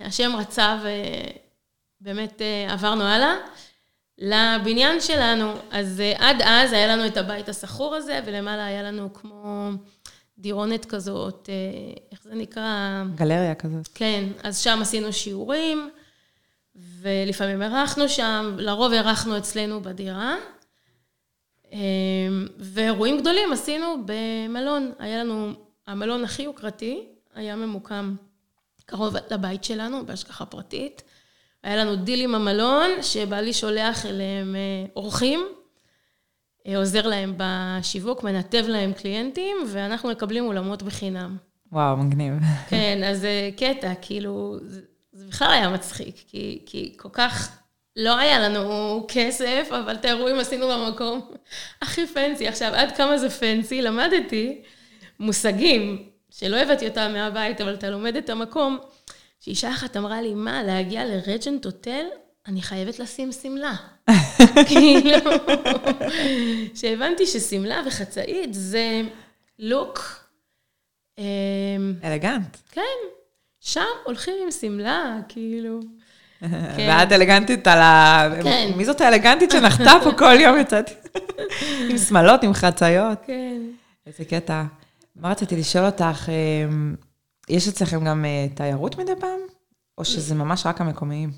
השם 0.00 0.36
רצה 0.36 0.78
ובאמת 0.80 1.49
אה, 2.06 2.72
עברנו 2.72 3.04
הלאה. 3.04 3.34
לבניין 4.18 5.00
שלנו, 5.00 5.52
אז 5.70 6.00
אה, 6.00 6.12
עד 6.18 6.42
אז 6.42 6.72
היה 6.72 6.86
לנו 6.86 7.06
את 7.06 7.16
הבית 7.16 7.48
השכור 7.48 7.94
הזה, 7.94 8.20
ולמעלה 8.26 8.66
היה 8.66 8.82
לנו 8.82 9.14
כמו 9.14 9.70
דירונת 10.38 10.84
כזאת, 10.84 11.48
אה, 11.52 11.54
איך 12.12 12.22
זה 12.22 12.34
נקרא? 12.34 13.04
גלריה 13.14 13.54
כזאת. 13.54 13.88
כן, 13.94 14.24
אז 14.42 14.58
שם 14.58 14.78
עשינו 14.82 15.12
שיעורים, 15.12 15.90
ולפעמים 16.76 17.62
אירחנו 17.62 18.08
שם, 18.08 18.56
לרוב 18.58 18.92
אירחנו 18.92 19.38
אצלנו 19.38 19.82
בדירה. 19.82 20.36
אמ, 21.72 22.46
ואירועים 22.58 23.20
גדולים 23.20 23.52
עשינו 23.52 23.96
במלון. 24.04 24.92
היה 24.98 25.24
לנו, 25.24 25.52
המלון 25.86 26.24
הכי 26.24 26.42
יוקרתי 26.42 27.04
היה 27.34 27.56
ממוקם 27.56 28.14
קרוב 28.86 29.14
לבית 29.30 29.64
שלנו, 29.64 30.06
בהשגחה 30.06 30.46
פרטית. 30.46 31.02
היה 31.64 31.76
לנו 31.76 31.96
דיל 31.96 32.20
עם 32.20 32.34
המלון, 32.34 32.90
שבעלי 33.02 33.52
שולח 33.52 34.06
אליהם 34.06 34.56
אה, 34.56 34.86
אורחים, 34.96 35.40
אה, 36.66 36.76
עוזר 36.76 37.06
להם 37.06 37.34
בשיווק, 37.36 38.22
מנתב 38.24 38.64
להם 38.68 38.92
קליינטים, 38.92 39.56
ואנחנו 39.66 40.10
מקבלים 40.10 40.44
אולמות 40.44 40.82
בחינם. 40.82 41.36
וואו, 41.72 41.96
מגניב. 41.96 42.34
כן, 42.68 43.02
אז 43.04 43.20
זה 43.20 43.50
קטע, 43.56 43.92
כאילו, 44.02 44.56
זה, 44.62 44.80
זה 45.12 45.26
בכלל 45.28 45.52
היה 45.52 45.68
מצחיק, 45.68 46.14
כי, 46.26 46.62
כי 46.66 46.94
כל 46.96 47.08
כך 47.12 47.60
לא 47.96 48.18
היה 48.18 48.48
לנו 48.48 49.04
כסף, 49.08 49.68
אבל 49.70 49.94
את 49.94 50.04
האירועים 50.04 50.38
עשינו 50.38 50.68
במקום 50.68 51.20
הכי 51.82 52.06
פנסי. 52.06 52.48
עכשיו, 52.48 52.72
עד 52.74 52.96
כמה 52.96 53.18
זה 53.18 53.30
פנסי, 53.30 53.82
למדתי 53.82 54.62
מושגים 55.20 56.02
שלא 56.30 56.56
הבאתי 56.56 56.88
אותם 56.88 57.10
מהבית, 57.12 57.60
אבל 57.60 57.74
אתה 57.74 57.90
לומד 57.90 58.16
את 58.16 58.30
המקום, 58.30 58.78
שאישה 59.40 59.70
אחת 59.70 59.96
אמרה 59.96 60.22
לי, 60.22 60.34
מה, 60.34 60.62
להגיע 60.62 61.04
לרג'נט 61.04 61.64
הוטל? 61.64 62.04
אני 62.46 62.62
חייבת 62.62 62.98
לשים 62.98 63.32
שמלה. 63.32 63.74
כאילו, 64.68 65.30
שהבנתי 66.74 67.26
ששמלה 67.26 67.82
וחצאית 67.86 68.54
זה 68.54 69.02
לוק. 69.58 70.24
אמ, 71.18 71.24
אלגנט. 72.04 72.56
כן, 72.72 72.82
שם 73.60 73.80
הולכים 74.04 74.34
עם 74.44 74.50
שמלה, 74.50 75.18
כאילו. 75.28 75.80
ואת 76.88 77.12
אלגנטית 77.12 77.66
על 77.66 77.78
ה... 77.78 78.28
כן. 78.42 78.70
מי 78.76 78.84
זאת 78.84 79.00
האלגנטית 79.00 79.50
שנחתה 79.50 79.92
פה 80.04 80.12
כל 80.12 80.40
יום 80.40 80.58
יצאתי? 80.58 80.92
עם 81.90 81.98
שמלות, 81.98 82.42
עם 82.42 82.54
חצאיות. 82.54 83.18
כן. 83.26 83.62
איזה 84.06 84.24
קטע. 84.24 84.64
מה 85.16 85.30
רציתי 85.30 85.56
לשאול 85.56 85.86
אותך, 85.86 86.28
אמ, 86.28 86.94
יש 87.50 87.68
אצלכם 87.68 88.04
גם 88.04 88.24
אה, 88.24 88.46
תיירות 88.54 88.98
מדי 88.98 89.12
פעם? 89.20 89.40
או 89.98 90.04
שזה 90.04 90.34
ממש 90.34 90.66
רק 90.66 90.80
המקומיים? 90.80 91.30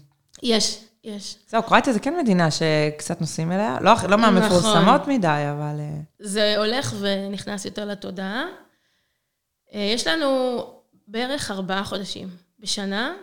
יש, 0.43 0.85
יש. 1.05 1.37
זהו, 1.49 1.63
קרואטיה 1.63 1.93
זה 1.93 2.01
כן 2.01 2.15
מדינה 2.23 2.49
שקצת 2.51 3.21
נוסעים 3.21 3.53
אליה. 3.53 3.79
לא, 3.81 3.93
לא 4.09 4.19
מהמפורסמות 4.19 5.09
מדי, 5.09 5.45
אבל... 5.53 5.81
אה, 5.81 6.01
זה 6.19 6.55
הולך 6.59 6.95
ונכנס 7.01 7.65
יותר 7.65 7.85
לתודעה. 7.85 8.45
אה, 9.75 9.81
יש 9.95 10.07
לנו 10.07 10.61
בערך 11.09 11.51
ארבעה 11.51 11.85
חודשים 11.85 12.29
בשנה. 12.59 13.15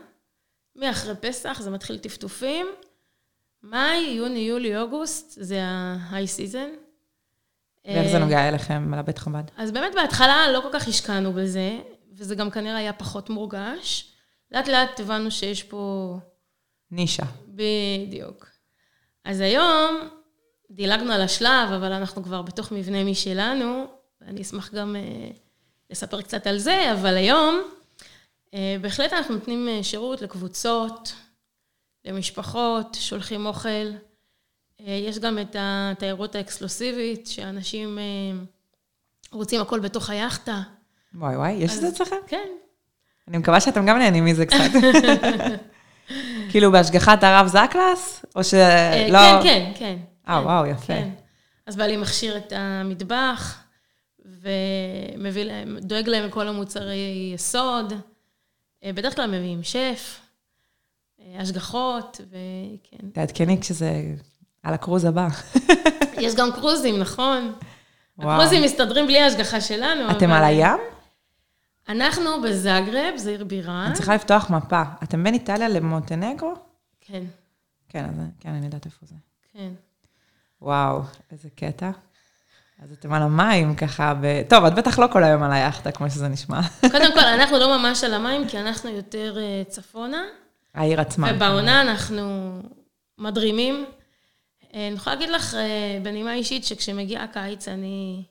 מאחרי 0.76 1.16
פסח 1.16 1.62
זה 1.62 1.70
מתחיל 1.70 1.98
טפטופים. 1.98 2.66
מאי, 3.64 3.98
יוני, 3.98 4.40
יולי, 4.40 4.78
אוגוסט, 4.78 5.38
זה 5.42 5.64
ה-high 5.64 6.38
season. 6.38 6.90
ואיך 7.86 8.12
זה 8.12 8.20
נוגע 8.20 8.48
אליכם, 8.48 8.94
לבית 8.94 9.18
חב"ד? 9.18 9.44
אז 9.58 9.72
באמת 9.72 9.96
בהתחלה 9.96 10.52
לא 10.54 10.62
כל 10.62 10.70
כך 10.80 10.88
השקענו 10.88 11.34
בזה, 11.34 11.78
וזה 12.20 12.36
גם 12.36 12.52
כנראה 12.52 12.78
היה 12.78 12.94
פחות 12.94 13.30
מורגש. 13.30 14.14
לאט 14.52 14.68
לאט 14.68 15.00
הבנו 15.00 15.32
שיש 15.32 15.64
פה... 15.64 16.16
נישה. 16.92 17.24
בדיוק. 17.48 18.48
אז 19.26 19.40
היום 19.40 20.10
דילגנו 20.72 21.14
על 21.14 21.22
השלב, 21.22 21.72
אבל 21.76 21.92
אנחנו 21.92 22.24
כבר 22.24 22.42
בתוך 22.42 22.72
מבנה 22.72 23.04
משלנו, 23.04 23.86
ואני 24.22 24.42
אשמח 24.42 24.74
גם 24.74 24.96
אה, 24.96 25.30
לספר 25.90 26.22
קצת 26.22 26.48
על 26.48 26.58
זה, 26.58 26.94
אבל 26.94 27.18
היום 27.18 27.62
אה, 28.54 28.76
בהחלט 28.82 29.14
אנחנו 29.14 29.36
נותנים 29.36 29.68
אה, 29.70 29.84
שירות 29.84 30.22
לקבוצות, 30.22 31.14
למשפחות, 32.06 32.98
שולחים 33.00 33.46
אוכל. 33.46 33.70
אה, 34.82 34.92
יש 34.92 35.20
גם 35.20 35.40
את 35.40 35.56
התיירות 35.60 36.36
האקסקלוסיבית, 36.36 37.28
שאנשים 37.28 38.00
אה, 38.00 38.44
רוצים 39.32 39.62
הכל 39.62 39.80
בתוך 39.80 40.10
היאכטה. 40.10 40.62
וואי 41.16 41.36
וואי, 41.36 41.52
יש 41.52 41.76
את 41.76 41.82
זה 41.82 41.88
אצלכם? 41.88 42.16
כן, 42.28 42.48
אני 43.28 43.38
מקווה 43.38 43.60
שאתם 43.62 43.86
גם 43.86 43.98
נהנים 43.98 44.26
מזה 44.26 44.46
קצת. 44.46 44.58
כאילו 46.52 46.72
בהשגחת 46.72 47.24
הרב 47.24 47.48
זקלס? 47.48 48.26
או 48.36 48.40
אה, 48.40 48.44
שלא... 48.44 49.20
כן, 49.20 49.40
כן, 49.44 49.72
כן. 49.76 49.96
אה, 50.30 50.42
וואו, 50.44 50.66
יפה. 50.66 50.86
כן. 50.88 51.10
אז 51.68 51.76
בעלי 51.76 51.98
מכשיר 51.98 52.38
את 52.38 52.54
המטבח, 52.56 53.60
ומביא 54.26 55.44
להם, 55.44 55.78
דואג 55.82 56.10
להם 56.10 56.26
לכל 56.26 56.48
המוצרי 56.48 57.32
יסוד. 57.36 57.94
אה, 58.84 58.94
בדרך 58.94 59.16
כלל 59.16 59.28
מביאים 59.28 59.64
שף, 59.64 60.20
אה, 61.20 61.42
השגחות, 61.42 62.22
וכן. 62.30 63.08
תעדכני 63.14 63.62
כשזה 63.62 63.92
על 64.64 64.74
הקרוז 64.74 65.06
הבא. 65.06 65.28
יש 66.18 66.36
גם 66.36 66.52
קרוזים, 66.52 67.00
נכון? 67.00 67.54
וואו. 68.18 68.32
הקרוזים 68.32 68.64
מסתדרים 68.64 69.08
בלי 69.08 69.20
ההשגחה 69.22 69.62
שלנו. 69.62 70.12
אתם 70.12 70.30
אבל- 70.30 70.38
על 70.38 70.44
הים? 70.44 70.78
אנחנו 71.90 72.42
בזאגרב, 72.42 73.18
זו 73.18 73.30
עיר 73.30 73.44
בירה. 73.44 73.86
אני 73.86 73.94
צריכה 73.94 74.16
לפתוח 74.16 74.50
מפה. 74.50 74.82
אתם 75.04 75.24
בין 75.24 75.34
איטליה 75.34 75.70
למונטנגרו? 75.70 76.54
כן, 77.02 77.24
כן, 77.90 78.06
אז 78.06 78.16
כן, 78.40 78.50
אני 78.50 78.66
יודעת 78.66 78.86
איפה 78.86 79.06
זה. 79.06 79.16
כן. 79.54 79.70
וואו, 80.62 81.02
איזה 81.32 81.50
קטע. 81.56 81.92
אז 82.84 82.92
אתם 82.92 83.14
על 83.14 83.22
המים 83.22 83.76
ככה, 83.76 84.14
ב... 84.22 84.42
טוב, 84.50 84.66
את 84.66 84.74
בטח 84.74 85.00
לא 85.00 85.08
כל 85.12 85.24
היום 85.24 85.44
על 85.44 85.52
היאכטה, 85.52 85.92
כמו 85.92 86.10
שזה 86.10 86.28
נשמע. 86.28 86.62
קודם 86.92 87.14
כל, 87.14 87.20
אנחנו 87.20 87.58
לא 87.58 87.78
ממש 87.78 88.04
על 88.04 88.14
המים, 88.14 88.48
כי 88.48 88.60
אנחנו 88.60 88.90
יותר 88.90 89.38
אה, 89.38 89.64
צפונה, 89.68 90.24
העיר 90.74 91.02
עצמה. 91.02 91.32
ובעונה 91.36 91.82
אנחנו 91.82 92.52
מדרימים. 93.18 93.86
אה, 94.74 94.88
אני 94.88 94.96
יכולה 94.96 95.16
להגיד 95.16 95.30
לך, 95.30 95.56
אה, 95.56 96.00
בנימה 96.04 96.34
אישית, 96.34 96.66
שכשמגיע 96.66 97.22
הקיץ, 97.22 97.68
אני 97.68 98.24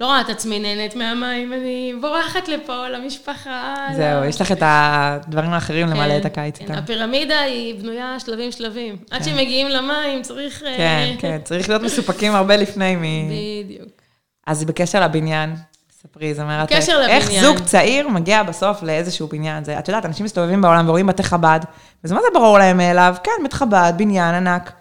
לא 0.00 0.06
רואה 0.06 0.20
את 0.20 0.28
עצמי 0.28 0.58
נהנית 0.58 0.96
מהמים, 0.96 1.52
אני 1.52 1.92
בורחת 2.00 2.48
לפה, 2.48 2.88
למשפחה. 2.88 3.74
זהו, 3.96 4.24
יש 4.24 4.40
לך 4.40 4.52
את 4.52 4.62
הדברים 4.62 5.50
האחרים 5.50 5.86
למלא 5.86 6.08
כן, 6.08 6.20
את 6.20 6.24
הקיץ 6.24 6.58
כן. 6.58 6.64
איתם. 6.64 6.74
הפירמידה 6.74 7.40
היא 7.40 7.80
בנויה 7.80 8.20
שלבים-שלבים. 8.20 8.96
עד 9.10 9.24
שמגיעים 9.24 9.68
למים 9.68 10.22
צריך... 10.22 10.62
אה, 10.62 10.76
כן, 10.76 11.14
כן, 11.18 11.38
צריך 11.44 11.68
להיות 11.68 11.82
מסופקים 11.82 12.34
הרבה 12.34 12.56
לפני 12.56 12.96
מ... 12.96 13.02
בדיוק. 13.64 13.88
אז 14.46 14.64
בקשר 14.64 15.00
לבניין, 15.00 15.54
ספרי, 16.02 16.34
זה 16.34 16.44
מרתק. 16.44 16.72
בקשר 16.72 17.00
איך. 17.08 17.30
זוג 17.30 17.58
צעיר 17.58 18.08
מגיע 18.08 18.42
בסוף 18.42 18.82
לאיזשהו 18.82 19.28
בניין? 19.28 19.64
זה, 19.64 19.78
את 19.78 19.88
יודעת, 19.88 20.06
אנשים 20.06 20.24
מסתובבים 20.24 20.60
בעולם 20.62 20.88
ורואים 20.88 21.06
בתי 21.06 21.22
חב"ד, 21.22 21.60
וזה 22.04 22.14
מה 22.14 22.20
זה 22.20 22.28
ברור 22.34 22.58
להם 22.58 22.76
מאליו? 22.76 23.14
כן, 23.24 23.42
בית 23.42 23.52
חב"ד, 23.52 23.92
בניין 23.96 24.34
ענק. 24.34 24.72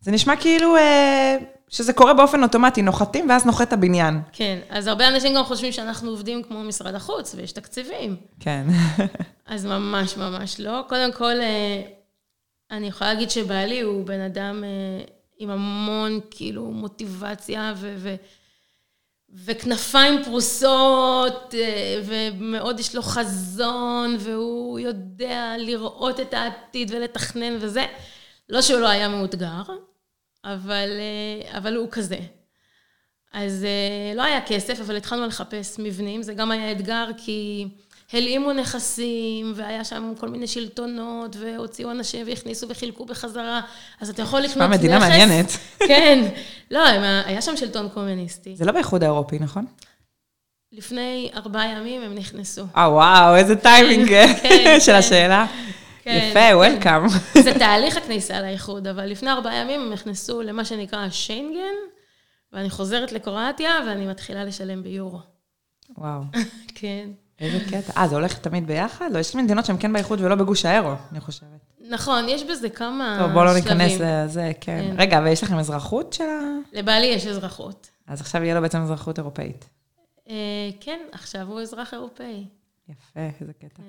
זה 0.00 0.10
נשמע 0.10 0.36
כאילו 0.36 0.76
אה, 0.76 1.36
שזה 1.74 1.92
קורה 1.92 2.14
באופן 2.14 2.42
אוטומטי, 2.42 2.82
נוחתים 2.82 3.28
ואז 3.30 3.46
נוחת 3.46 3.72
הבניין. 3.72 4.20
כן, 4.32 4.58
אז 4.68 4.86
הרבה 4.86 5.08
אנשים 5.08 5.34
גם 5.34 5.44
חושבים 5.44 5.72
שאנחנו 5.72 6.10
עובדים 6.10 6.42
כמו 6.42 6.62
משרד 6.62 6.94
החוץ, 6.94 7.34
ויש 7.34 7.52
תקציבים. 7.52 8.16
כן. 8.40 8.66
אז 9.46 9.66
ממש 9.66 10.16
ממש 10.16 10.60
לא. 10.60 10.80
קודם 10.88 11.12
כל, 11.12 11.40
אה, 11.40 11.82
אני 12.70 12.86
יכולה 12.86 13.12
להגיד 13.12 13.30
שבעלי 13.30 13.80
הוא 13.80 14.06
בן 14.06 14.20
אדם 14.20 14.64
אה, 14.64 15.04
עם 15.38 15.50
המון 15.50 16.20
כאילו 16.30 16.64
מוטיבציה 16.64 17.74
ו... 17.76 17.94
ו 17.98 18.14
וכנפיים 19.44 20.24
פרוסות, 20.24 21.54
אה, 21.54 22.00
ומאוד 22.04 22.80
יש 22.80 22.94
לו 22.94 23.02
חזון, 23.02 24.16
והוא 24.18 24.78
יודע 24.78 25.54
לראות 25.58 26.20
את 26.20 26.34
העתיד 26.34 26.90
ולתכנן 26.94 27.56
וזה. 27.60 27.86
לא 28.48 28.62
שהוא 28.62 28.80
לא 28.80 28.88
היה 28.88 29.08
מאותגר, 29.08 29.62
אבל, 30.44 30.88
אה, 30.98 31.58
אבל 31.58 31.76
הוא 31.76 31.88
כזה. 31.90 32.18
אז 33.32 33.64
אה, 33.64 34.16
לא 34.16 34.22
היה 34.22 34.40
כסף, 34.46 34.80
אבל 34.80 34.96
התחלנו 34.96 35.26
לחפש 35.26 35.78
מבנים. 35.78 36.22
זה 36.22 36.34
גם 36.34 36.50
היה 36.50 36.72
אתגר, 36.72 37.06
כי 37.16 37.68
הלאימו 38.12 38.52
נכסים, 38.52 39.52
והיה 39.56 39.84
שם 39.84 40.12
כל 40.20 40.28
מיני 40.28 40.46
שלטונות, 40.46 41.36
והוציאו 41.40 41.90
אנשים 41.90 42.26
והכניסו 42.26 42.68
וחילקו 42.68 43.04
בחזרה. 43.04 43.60
אז 44.00 44.10
אתה 44.10 44.22
יכול 44.22 44.40
לקנות 44.40 44.70
נכס... 44.70 44.78
מדינה 44.78 44.98
מעניינת. 44.98 45.46
כן. 45.88 46.28
לא, 46.70 46.80
היה 47.26 47.42
שם 47.42 47.56
שלטון 47.56 47.88
קומוניסטי. 47.88 48.56
זה 48.56 48.64
לא 48.64 48.72
באיחוד 48.72 49.02
האירופי, 49.02 49.38
נכון? 49.38 49.66
לפני 50.72 51.30
ארבעה 51.36 51.66
ימים 51.66 52.02
הם 52.02 52.14
נכנסו. 52.14 52.62
אה, 52.76 52.92
וואו, 52.92 53.36
איזה 53.36 53.56
טיימינג 53.56 54.08
כן, 54.08 54.80
של 54.84 54.92
כן. 54.92 54.98
השאלה. 54.98 55.46
כן, 56.04 56.28
יפה, 56.30 56.40
כן. 56.40 56.54
וולקאם. 56.54 57.08
זה 57.44 57.58
תהליך 57.58 57.96
הכניסה 57.96 58.40
לאיחוד, 58.40 58.86
אבל 58.86 59.06
לפני 59.06 59.30
ארבעה 59.30 59.56
ימים 59.56 59.80
הם 59.80 59.92
נכנסו 59.92 60.42
למה 60.42 60.64
שנקרא 60.64 61.10
שיינגן, 61.10 61.74
ואני 62.52 62.70
חוזרת 62.70 63.12
לקרואטיה, 63.12 63.70
ואני 63.86 64.06
מתחילה 64.06 64.44
לשלם 64.44 64.82
ביורו. 64.82 65.20
וואו, 65.98 66.22
כן. 66.80 67.08
איזה 67.40 67.58
קטע. 67.70 68.00
אה, 68.00 68.08
זה 68.08 68.14
הולך 68.14 68.38
תמיד 68.38 68.66
ביחד? 68.66 69.10
לא, 69.12 69.18
יש 69.18 69.34
מדינות 69.34 69.64
שהן 69.64 69.76
כן 69.80 69.92
באיחוד 69.92 70.20
ולא 70.20 70.34
בגוש 70.34 70.64
האירו, 70.64 70.92
אני 71.12 71.20
חושבת. 71.20 71.48
נכון, 71.88 72.28
יש 72.28 72.42
בזה 72.42 72.68
כמה 72.68 73.16
טוב, 73.20 73.32
בואו 73.32 73.44
לא 73.44 73.54
ניכנס 73.54 73.92
שלבים. 73.92 74.08
לזה, 74.08 74.52
כן. 74.60 74.84
כן. 74.88 74.94
רגע, 74.98 75.20
ויש 75.24 75.42
לכם 75.42 75.58
אזרחות 75.58 76.12
של 76.12 76.24
ה... 76.24 76.78
לבעלי 76.78 77.06
יש 77.06 77.26
אזרחות. 77.26 77.90
אז 78.06 78.20
עכשיו 78.20 78.42
יהיה 78.42 78.54
לו 78.54 78.62
בעצם 78.62 78.82
אזרחות 78.82 79.18
אירופאית. 79.18 79.68
אה, 80.28 80.34
כן, 80.80 81.00
עכשיו 81.12 81.46
הוא 81.48 81.60
אזרח 81.60 81.94
אירופאי. 81.94 82.44
יפה, 82.88 83.20
איזה 83.40 83.52
קטע. 83.52 83.82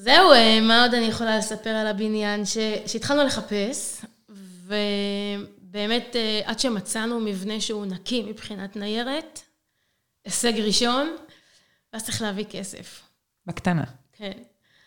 זהו, 0.00 0.32
אה, 0.32 0.60
מה 0.60 0.82
עוד 0.82 0.94
אני 0.94 1.06
יכולה 1.06 1.38
לספר 1.38 1.70
על 1.70 1.86
הבניין? 1.86 2.44
ש... 2.44 2.58
שהתחלנו 2.86 3.24
לחפש, 3.24 4.04
ובאמת 4.66 6.16
אה, 6.16 6.40
עד 6.44 6.58
שמצאנו 6.58 7.20
מבנה 7.20 7.60
שהוא 7.60 7.86
נקי 7.86 8.22
מבחינת 8.22 8.76
ניירת, 8.76 9.40
הישג 10.24 10.52
ראשון, 10.60 11.16
ואז 11.92 12.04
צריך 12.04 12.22
להביא 12.22 12.44
כסף. 12.50 13.02
בקטנה. 13.46 13.84
כן. 14.12 14.32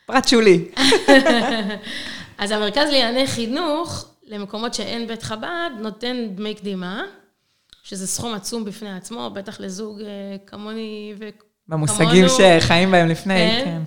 פרט 0.06 0.28
שולי. 0.28 0.66
אז 2.38 2.52
המרכז 2.52 2.90
לענייני 2.90 3.28
חינוך, 3.28 4.06
למקומות 4.24 4.74
שאין 4.74 5.08
בית 5.08 5.24
חב"ד, 5.24 5.70
נותן 5.80 6.28
דמי 6.36 6.56
קדימה, 6.56 7.04
שזה 7.84 8.08
סכום 8.08 8.34
עצום 8.34 8.66
בפני 8.66 8.98
עצמו, 8.98 9.30
בטח 9.34 9.60
לזוג 9.60 10.02
אה, 10.02 10.08
כמוני 10.46 11.14
ו... 11.20 11.30
במושגים. 11.68 12.26
שחיים 12.60 12.92
בהם 12.92 13.08
לפני, 13.08 13.34
כן. 13.36 13.66
כן. 13.66 13.82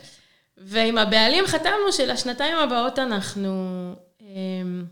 ועם 0.57 0.99
הבעלים 0.99 1.47
חתמנו 1.47 1.93
שלשנתיים 1.93 2.57
הבאות 2.57 2.99
אנחנו 2.99 3.51
אמ, 4.21 4.85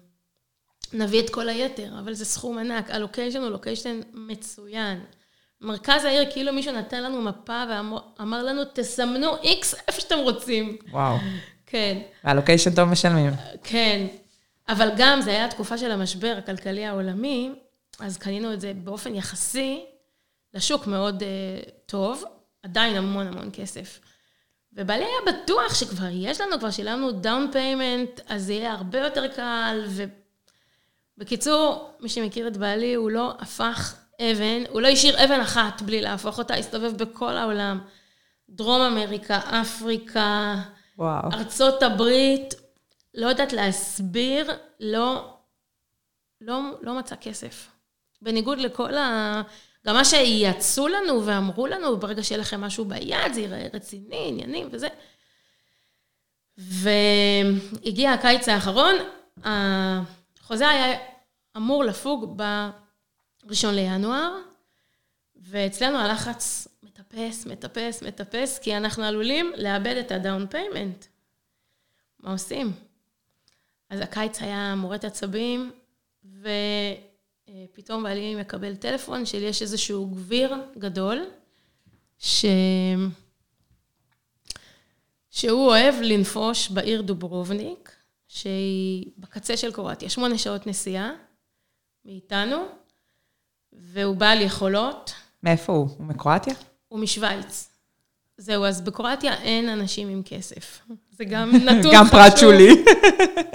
נביא 0.93 1.21
את 1.21 1.31
כל 1.31 1.49
היתר, 1.49 1.99
אבל 1.99 2.15
זה 2.15 2.25
סכום 2.25 2.59
ענק. 2.59 2.91
הלוקיישן 2.91 3.41
הוא 3.41 3.51
לוקיישן 3.51 4.01
מצוין. 4.13 5.01
מרכז 5.61 6.05
העיר, 6.05 6.31
כאילו 6.33 6.53
מישהו 6.53 6.73
נתן 6.73 7.03
לנו 7.03 7.23
מפה 7.23 7.65
ואמר 7.71 8.43
לנו, 8.43 8.63
תסמנו 8.73 9.37
איקס 9.37 9.75
איפה 9.89 10.01
שאתם 10.01 10.19
רוצים. 10.19 10.77
וואו. 10.91 11.17
כן, 11.67 11.99
וה 12.25 12.35
location 12.35 12.75
טוב 12.75 12.89
משלמים. 12.89 13.33
כן. 13.65 14.07
אבל 14.69 14.91
גם, 14.97 15.21
זה 15.21 15.31
היה 15.31 15.45
התקופה 15.45 15.79
של 15.79 15.91
המשבר 15.91 16.35
הכלכלי 16.39 16.87
העולמי, 16.87 17.51
אז 18.01 18.19
קנינו 18.19 18.53
את 18.53 18.61
זה 18.61 18.73
באופן 18.75 19.15
יחסי 19.15 19.85
לשוק 20.55 20.87
מאוד 20.87 21.23
uh, 21.23 21.71
טוב, 21.87 22.25
עדיין 22.63 22.97
המון 22.97 23.27
המון 23.27 23.51
כסף. 23.53 24.01
ובעלי 24.75 25.05
היה 25.05 25.35
בטוח 25.35 25.75
שכבר 25.75 26.09
יש 26.11 26.41
לנו, 26.41 26.59
כבר 26.59 26.71
שילמנו 26.71 27.13
down 27.13 27.49
payment, 27.53 28.21
אז 28.29 28.45
זה 28.45 28.53
יהיה 28.53 28.73
הרבה 28.73 28.99
יותר 28.99 29.29
קל. 29.29 29.85
ובקיצור, 31.17 31.91
מי 32.01 32.09
שמכיר 32.09 32.49
את 32.49 32.57
בעלי, 32.57 32.95
הוא 32.95 33.11
לא 33.11 33.35
הפך 33.39 33.95
אבן, 34.21 34.63
הוא 34.69 34.81
לא 34.81 34.89
השאיר 34.89 35.25
אבן 35.25 35.41
אחת 35.41 35.83
בלי 35.83 36.01
להפוך 36.01 36.39
אותה, 36.39 36.55
הסתובב 36.55 36.97
בכל 36.97 37.37
העולם. 37.37 37.81
דרום 38.49 38.83
אמריקה, 38.83 39.41
אפריקה, 39.61 40.55
וואו. 40.99 41.33
ארצות 41.33 41.83
הברית, 41.83 42.55
לא 43.15 43.27
יודעת 43.27 43.53
להסביר, 43.53 44.51
לא, 44.81 45.37
לא, 46.41 46.61
לא 46.83 46.95
מצא 46.95 47.17
כסף. 47.21 47.69
בניגוד 48.23 48.59
לכל 48.59 48.95
ה... 48.95 49.43
גם 49.87 49.95
מה 49.95 50.05
שייעצו 50.05 50.89
לנו 50.89 51.27
ואמרו 51.27 51.67
לנו, 51.67 51.97
ברגע 51.97 52.23
שיהיה 52.23 52.41
לכם 52.41 52.61
משהו 52.61 52.85
ביד, 52.85 53.33
זה 53.35 53.41
ייראה 53.41 53.67
רציני, 53.75 54.25
עניינים 54.29 54.69
וזה. 54.73 54.89
והגיע 56.57 58.13
הקיץ 58.13 58.49
האחרון, 58.49 58.95
החוזה 59.45 60.69
היה 60.69 60.99
אמור 61.57 61.85
לפוג 61.85 62.37
ב-1 62.37 63.67
לינואר, 63.73 64.39
ואצלנו 65.37 65.99
הלחץ 65.99 66.69
מטפס, 66.83 67.47
מטפס, 67.47 68.03
מטפס, 68.03 68.59
כי 68.59 68.77
אנחנו 68.77 69.05
עלולים 69.05 69.53
לאבד 69.57 69.97
את 69.97 70.13
ה 70.13 70.19
down 70.19 70.47
payment. 70.47 71.05
מה 72.21 72.33
עושים? 72.33 72.73
אז 73.91 74.01
הקיץ 74.01 74.43
היה 74.43 74.75
מורט 74.75 75.05
עצבים, 75.05 75.73
ופתאום 77.65 78.03
בעלי 78.03 78.35
מקבל 78.35 78.77
טלפון 78.77 79.27
של 79.27 79.43
יש 79.43 79.63
איזשהו 79.63 80.07
גביר 80.07 80.55
גדול, 80.79 81.25
ש... 82.19 82.45
שהוא 85.31 85.67
אוהב 85.69 85.95
לנפוש 86.03 86.69
בעיר 86.69 87.03
דוברובניק, 87.03 87.97
שהיא 88.29 89.11
בקצה 89.19 89.57
של 89.57 89.73
קרואטיה, 89.73 90.09
שמונה 90.09 90.39
שעות 90.39 90.67
נסיעה 90.67 91.13
מאיתנו, 92.05 92.65
והוא 93.73 94.17
בעל 94.17 94.41
יכולות, 94.41 95.13
מאיפה 95.43 95.73
הוא? 95.73 95.89
הוא 95.99 96.07
מקרואטיה? 96.07 96.55
הוא 96.89 97.01
משוויץ. 97.01 97.72
זהו, 98.39 98.65
אז 98.65 98.81
בקרואטיה 98.81 99.35
אין 99.35 99.69
אנשים 99.69 100.09
עם 100.09 100.23
כסף. 100.25 100.81
זה 101.11 101.25
גם 101.25 101.53
נתון 101.65 101.79
חשוב. 101.81 101.93
גם 101.95 102.07
פרט 102.07 102.37
שולי. 102.37 102.85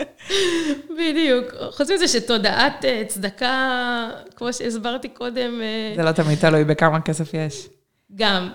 בדיוק. 0.99 1.45
חוץ 1.71 1.91
מזה 1.91 2.07
שתודעת 2.07 2.85
אה, 2.85 3.03
צדקה, 3.07 4.09
כמו 4.35 4.53
שהסברתי 4.53 5.09
קודם, 5.09 5.61
אה, 5.61 5.93
זה 5.95 6.03
לא 6.03 6.11
תמיד 6.11 6.39
תלוי 6.39 6.63
בכמה 6.63 7.01
כסף 7.01 7.33
יש. 7.33 7.67
גם. 8.15 8.49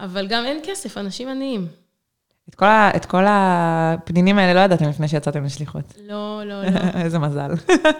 אבל 0.00 0.26
גם 0.26 0.44
אין 0.44 0.60
כסף, 0.64 0.98
אנשים 0.98 1.28
עניים. 1.28 1.66
את 2.48 2.54
כל, 2.54 2.64
ה, 2.64 2.90
את 2.96 3.04
כל 3.04 3.24
הפנינים 3.28 4.38
האלה 4.38 4.54
לא 4.54 4.60
ידעתם 4.60 4.88
לפני 4.88 5.08
שיצאתם 5.08 5.44
לשליחות. 5.44 5.94
לא, 6.02 6.42
לא, 6.44 6.62
לא. 6.62 6.68
איזה 7.04 7.18
מזל. 7.18 7.50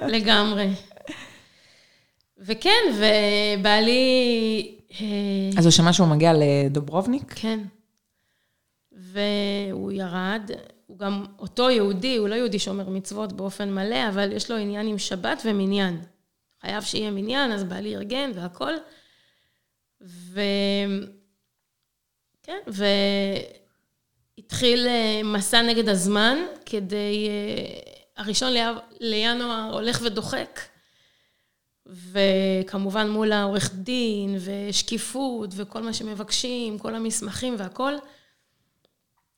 לגמרי. 0.06 0.68
וכן, 2.38 2.82
ובעלי... 2.94 4.76
אה, 5.00 5.06
אז 5.58 5.64
הוא 5.64 5.70
שמע 5.70 5.92
שהוא 5.92 6.08
מגיע 6.08 6.32
לדוברובניק? 6.34 7.32
כן. 7.36 7.60
והוא 8.92 9.92
ירד, 9.92 10.50
הוא 10.86 10.98
גם 10.98 11.24
אותו 11.38 11.70
יהודי, 11.70 12.16
הוא 12.16 12.28
לא 12.28 12.34
יהודי 12.34 12.58
שומר 12.58 12.88
מצוות 12.88 13.32
באופן 13.32 13.74
מלא, 13.74 14.08
אבל 14.08 14.32
יש 14.32 14.50
לו 14.50 14.56
עניין 14.56 14.86
עם 14.86 14.98
שבת 14.98 15.42
ומניין. 15.44 16.00
חייב 16.60 16.82
שיהיה 16.82 17.10
מניין, 17.10 17.52
אז 17.52 17.64
בעלי 17.64 17.96
ארגן 17.96 18.30
והכל. 18.34 18.72
ו... 20.00 20.40
כן, 22.42 22.58
והתחיל 24.38 24.86
אה, 24.88 25.20
מסע 25.24 25.62
נגד 25.62 25.88
הזמן, 25.88 26.38
כדי... 26.66 27.28
אה, 27.28 27.92
הראשון 28.16 28.52
לינואר 29.00 29.70
הולך 29.72 30.00
ודוחק. 30.04 30.60
וכמובן 32.12 33.10
מול 33.10 33.32
העורך 33.32 33.70
דין, 33.74 34.36
ושקיפות, 34.40 35.50
וכל 35.56 35.82
מה 35.82 35.92
שמבקשים, 35.92 36.78
כל 36.78 36.94
המסמכים 36.94 37.54
והכל. 37.58 37.92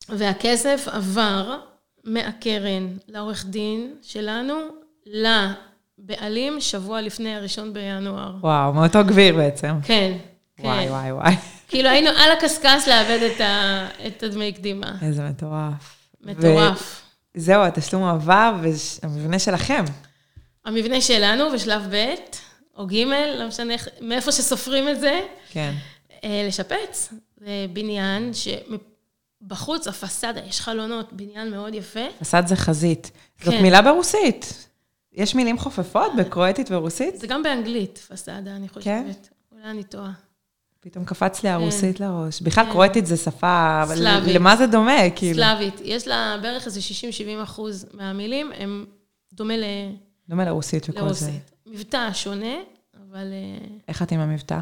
והכסף 0.08 0.88
עבר 0.92 1.58
מהקרן 2.04 2.96
לעורך 3.08 3.46
דין 3.46 3.94
שלנו 4.02 4.54
לבעלים 5.06 6.60
שבוע 6.60 7.00
לפני 7.00 7.36
הראשון 7.36 7.72
בינואר. 7.72 8.36
וואו, 8.40 8.72
מאותו 8.72 8.98
גביר 9.04 9.36
בעצם. 9.36 9.74
כן, 9.82 10.16
כן. 10.56 10.64
וואי, 10.64 10.88
וואי, 10.90 11.12
וואי. 11.12 11.34
כאילו 11.68 11.88
היינו 11.88 12.10
על 12.10 12.32
הקשקש 12.38 12.88
לאבד 12.88 13.30
את, 13.34 13.40
ה, 13.40 13.86
את 14.06 14.22
הדמי 14.22 14.52
קדימה. 14.52 14.92
איזה 15.02 15.22
מטורף. 15.22 15.98
מטורף. 16.20 17.02
זהו, 17.34 17.62
התשלום 17.62 18.04
עבר, 18.04 18.56
והמבנה 18.62 19.38
שלכם. 19.38 19.84
המבנה 20.68 21.00
שלנו 21.00 21.50
בשלב 21.54 21.82
ב', 21.94 22.14
או 22.76 22.86
ג', 22.86 22.94
לא 23.38 23.48
משנה 23.48 23.74
מאיפה 24.00 24.32
שסופרים 24.32 24.88
את 24.88 25.00
זה. 25.00 25.20
כן. 25.50 25.74
אה, 26.24 26.44
לשפץ. 26.48 27.12
זה 27.36 27.66
בניין 27.72 28.30
שבחוץ, 28.34 29.88
הפסאדה, 29.88 30.40
יש 30.48 30.60
חלונות, 30.60 31.12
בניין 31.12 31.50
מאוד 31.50 31.74
יפה. 31.74 32.00
פסאד 32.20 32.46
זה 32.46 32.56
חזית. 32.56 33.10
זאת 33.44 33.54
כן. 33.54 33.62
מילה 33.62 33.82
ברוסית. 33.82 34.68
יש 35.12 35.34
מילים 35.34 35.58
חופפות 35.58 36.12
בקרואטית 36.18 36.66
ורוסית? 36.70 37.16
זה 37.20 37.26
גם 37.26 37.42
באנגלית, 37.42 37.98
פסאדה, 38.08 38.50
אני 38.56 38.68
חושבת. 38.68 38.84
כן? 38.84 39.04
אולי 39.52 39.70
אני 39.70 39.84
טועה. 39.84 40.10
פתאום 40.80 41.04
קפץ 41.04 41.42
לי 41.42 41.48
הרוסית 41.48 42.00
לראש. 42.00 42.40
בכלל 42.42 42.64
כן. 42.64 42.70
קרואטית 42.70 43.06
זה 43.06 43.16
שפה, 43.16 43.82
סלאבית. 43.94 44.34
למה 44.34 44.56
זה 44.56 44.66
דומה? 44.66 45.10
כאילו, 45.16 45.34
סלאבית. 45.34 45.74
יש 45.84 46.08
לה 46.08 46.36
בערך 46.42 46.66
איזה 46.66 46.80
60-70 46.80 47.42
אחוז 47.42 47.86
מהמילים, 47.94 48.52
הם 48.58 48.86
דומה 49.32 49.56
ל- 49.56 49.64
דומה 50.28 50.44
לרוסית 50.44 50.86
וכל 50.88 50.98
זה. 50.98 51.04
לרוסית. 51.04 51.50
מבטא 51.66 52.12
שונה, 52.12 52.54
אבל... 53.10 53.32
אה, 53.32 53.66
איך 53.88 54.02
את 54.02 54.12
עם 54.12 54.20
המבטא? 54.20 54.58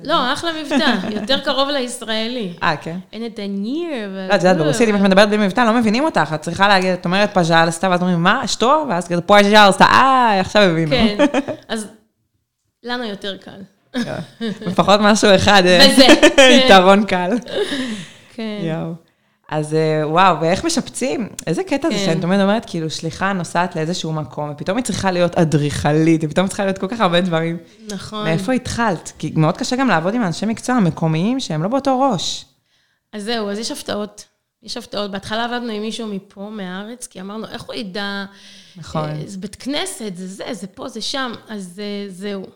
לא, 0.00 0.32
אחלה 0.32 0.50
מבטא, 0.62 0.94
יותר 1.20 1.40
קרוב 1.40 1.68
לישראלי. 1.68 2.52
אה, 2.62 2.76
כן? 2.76 2.98
אין 3.12 3.26
את 3.26 3.38
הניר. 3.38 4.08
לא, 4.28 4.34
את 4.34 4.40
יודעת, 4.40 4.56
ברוסית, 4.56 4.88
אם 4.88 4.96
את 4.96 5.00
מדברת 5.00 5.28
בלי 5.28 5.46
מבטא, 5.46 5.60
לא 5.60 5.74
מבינים 5.74 6.04
אותך. 6.04 6.32
את 6.34 6.40
צריכה 6.40 6.68
להגיד, 6.68 6.92
את 6.92 7.04
אומרת 7.04 7.34
פז'לסטה, 7.34 7.90
ואז 7.90 8.00
אומרים, 8.00 8.22
מה, 8.22 8.48
שטו? 8.48 8.86
ואז 8.88 9.08
כזה 9.08 9.20
פז'לסטה, 9.20 9.84
אה, 9.84 10.40
עכשיו 10.40 10.62
הבינו. 10.62 10.90
כן, 10.90 11.16
אז 11.68 11.86
לנו 12.82 13.04
יותר 13.04 13.36
קל. 13.36 13.60
לפחות 14.60 15.00
משהו 15.00 15.34
אחד, 15.34 15.62
אה, 15.66 15.86
כן. 16.36 16.60
יתרון 16.64 17.04
קל. 17.04 17.30
כן. 18.34 18.58
יואו. 18.62 19.03
אז 19.48 19.74
אה, 19.74 20.08
וואו, 20.08 20.40
ואיך 20.40 20.64
משפצים? 20.64 21.28
איזה 21.46 21.64
קטע 21.64 21.88
זה 21.88 21.94
כן. 21.94 22.04
שאני 22.04 22.20
תמיד 22.20 22.40
אומרת, 22.40 22.64
כאילו, 22.66 22.90
שליחה 22.90 23.32
נוסעת 23.32 23.76
לאיזשהו 23.76 24.12
מקום, 24.12 24.50
ופתאום 24.50 24.76
היא 24.76 24.84
צריכה 24.84 25.10
להיות 25.10 25.34
אדריכלית, 25.34 26.20
ופתאום 26.24 26.48
צריכה 26.48 26.64
להיות 26.64 26.78
כל 26.78 26.88
כך 26.88 27.00
הרבה 27.00 27.20
דברים. 27.20 27.56
נכון. 27.88 28.24
מאיפה 28.24 28.52
התחלת? 28.52 29.12
כי 29.18 29.32
מאוד 29.36 29.56
קשה 29.56 29.76
גם 29.76 29.88
לעבוד 29.88 30.14
עם 30.14 30.22
אנשי 30.22 30.46
מקצוע 30.46 30.80
מקומיים 30.80 31.40
שהם 31.40 31.62
לא 31.62 31.68
באותו 31.68 32.00
ראש. 32.00 32.44
אז 33.12 33.24
זהו, 33.24 33.50
אז 33.50 33.58
יש 33.58 33.70
הפתעות. 33.70 34.24
יש 34.62 34.76
הפתעות. 34.76 35.10
בהתחלה 35.10 35.44
עבדנו 35.44 35.72
עם 35.72 35.82
מישהו 35.82 36.06
מפה, 36.06 36.50
מהארץ, 36.52 37.06
כי 37.06 37.20
אמרנו, 37.20 37.46
איך 37.48 37.62
הוא 37.62 37.74
ידע? 37.74 38.24
נכון. 38.76 39.08
אה, 39.08 39.22
זה 39.26 39.38
בית 39.38 39.56
כנסת, 39.56 40.16
זה 40.16 40.26
זה, 40.26 40.44
זה 40.52 40.66
פה, 40.66 40.88
זה 40.88 41.00
שם. 41.00 41.32
אז 41.48 41.80
אה, 41.84 42.06
זהו. 42.08 42.46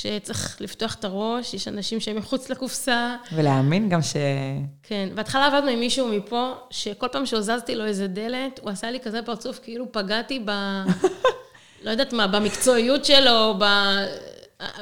שצריך 0.00 0.60
לפתוח 0.60 0.94
את 0.94 1.04
הראש, 1.04 1.54
יש 1.54 1.68
אנשים 1.68 2.00
שהם 2.00 2.16
מחוץ 2.16 2.50
לקופסה. 2.50 3.16
ולהאמין 3.32 3.88
גם 3.88 4.02
ש... 4.02 4.16
כן, 4.82 5.08
בהתחלה 5.14 5.46
עבדנו 5.46 5.70
עם 5.70 5.80
מישהו 5.80 6.08
מפה, 6.08 6.52
שכל 6.70 7.08
פעם 7.12 7.26
שהוזזתי 7.26 7.74
לו 7.74 7.84
איזה 7.84 8.06
דלת, 8.06 8.60
הוא 8.62 8.70
עשה 8.70 8.90
לי 8.90 9.00
כזה 9.00 9.22
פרצוף, 9.22 9.58
כאילו 9.62 9.92
פגעתי 9.92 10.42
ב... 10.44 10.50
לא 11.84 11.90
יודעת 11.90 12.12
מה, 12.12 12.26
במקצועיות 12.26 13.04
שלו, 13.04 13.54
ב... 13.58 13.64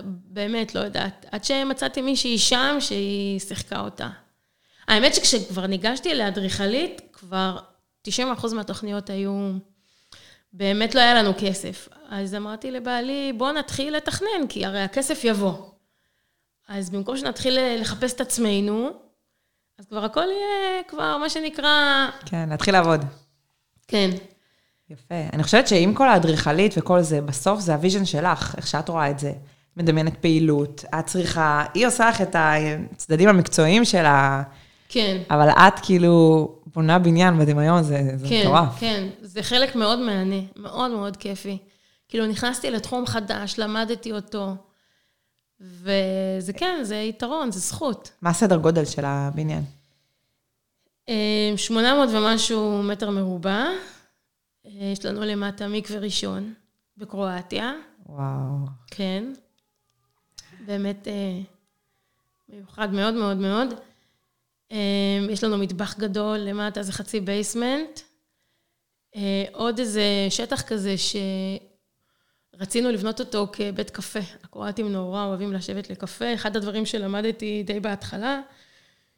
באמת, 0.05 0.75
לא 0.75 0.81
יודעת. 0.81 1.27
עד 1.31 1.45
שמצאתי 1.45 2.03
מישהי 2.03 2.39
שם 2.39 2.77
שהיא 2.81 3.39
שיחקה 3.41 3.81
אותה. 3.81 4.09
האמת 4.89 5.15
שכשכבר 5.15 5.67
ניגשתי 5.67 6.15
לאדריכלית, 6.15 7.01
כבר 7.13 7.59
90% 8.09 8.11
מהתוכניות 8.55 9.11
היו... 9.11 9.53
באמת 10.53 10.95
לא 10.95 11.01
היה 11.01 11.15
לנו 11.15 11.33
כסף. 11.39 11.89
אז 12.11 12.35
אמרתי 12.35 12.71
לבעלי, 12.71 13.33
בוא 13.37 13.53
נתחיל 13.53 13.97
לתכנן, 13.97 14.47
כי 14.49 14.65
הרי 14.65 14.81
הכסף 14.83 15.25
יבוא. 15.25 15.55
אז 16.69 16.91
במקום 16.91 17.17
שנתחיל 17.17 17.59
לחפש 17.81 18.13
את 18.13 18.21
עצמנו, 18.21 18.91
אז 19.79 19.87
כבר 19.87 20.05
הכל 20.05 20.21
יהיה 20.21 20.83
כבר 20.89 21.17
מה 21.17 21.31
שנקרא, 21.31 22.07
כן, 22.27 22.49
להתחיל 22.49 22.75
לעבוד. 22.75 23.05
כן, 23.89 24.11
יפה. 24.91 25.15
אני 25.33 25.43
חושבת 25.43 25.69
שעם 25.69 25.95
כל 25.95 26.09
האדריכלית 26.09 26.75
וכל 26.77 27.01
זה, 27.01 27.21
בסוף 27.21 27.61
זה 27.61 27.75
ה 27.75 27.79
vision 27.79 28.05
שלך, 28.05 28.55
איך 28.57 28.67
שאת 28.67 28.89
רואה 28.89 29.11
את 29.11 29.19
זה. 29.19 29.33
מדמיינת 29.77 30.17
פעילות, 30.17 30.85
את 30.99 31.07
צריכה, 31.07 31.65
היא 31.75 31.87
עושה 31.87 32.09
לך 32.09 32.21
את 32.21 32.37
הצדדים 32.39 33.29
המקצועיים 33.29 33.85
שלה, 33.85 34.43
כן, 34.89 35.23
אבל 35.31 35.49
את 35.49 35.81
כאילו 35.83 36.49
בונה 36.75 36.99
בניין 36.99 37.39
בדמיון, 37.39 37.83
זה, 37.83 38.03
זה 38.17 38.29
כן, 38.29 38.41
מטורף. 38.41 38.81
כן. 38.81 39.09
זה 39.23 39.43
חלק 39.43 39.77
מאוד 39.77 39.99
מהנה, 39.99 40.41
מאוד 40.57 40.91
מאוד 40.91 41.17
כיפי. 41.17 41.59
כאילו, 42.11 42.27
נכנסתי 42.27 42.71
לתחום 42.71 43.07
חדש, 43.07 43.59
למדתי 43.59 44.13
אותו, 44.13 44.55
וזה 45.61 46.53
כן, 46.57 46.79
זה 46.83 46.97
יתרון, 46.97 47.53
זה 47.53 47.61
זכות. 47.61 48.11
מה 48.23 48.31
הסדר 48.31 48.57
גודל 48.57 48.85
של 48.85 49.05
הבניין? 49.05 49.63
אה, 51.09 51.53
800 51.57 52.09
ומשהו 52.13 52.83
מטר 52.83 53.11
מרובע. 53.11 53.65
אה, 54.67 54.71
יש 54.93 55.05
לנו 55.05 55.21
למטה 55.21 55.69
מקווה 55.69 55.99
ראשון 55.99 56.55
בקרואטיה, 56.97 57.73
וואו. 58.07 58.67
כן. 58.87 59.33
באמת 60.67 61.09
אה, 61.09 61.41
מיוחד 62.49 62.93
מאוד 62.93 63.15
מאוד 63.15 63.37
מאוד. 63.37 63.75
אה, 64.73 65.27
יש 65.31 65.45
לנו 65.45 65.59
מטבח 65.59 65.99
גדול 65.99 66.39
למטה, 66.39 66.83
זה 66.83 66.93
חצי 66.93 67.21
basement. 67.21 68.01
אה, 69.17 69.45
עוד 69.53 69.79
איזה 69.79 70.03
שטח 70.31 70.63
כזה 70.63 70.95
שרצינו 72.61 72.91
לבנות 72.91 73.21
אותו 73.21 73.49
כבית 73.53 73.91
קפה. 73.91 74.19
הקרואטים 74.45 74.93
נורא 74.93 75.25
אוהבים 75.25 75.53
לשבת 75.53 75.91
לקפה. 75.91 76.35
אחד 76.35 76.57
הדברים 76.57 76.87
שלמדתי 76.87 77.63
די 77.63 77.81
בהתחלה, 77.81 78.41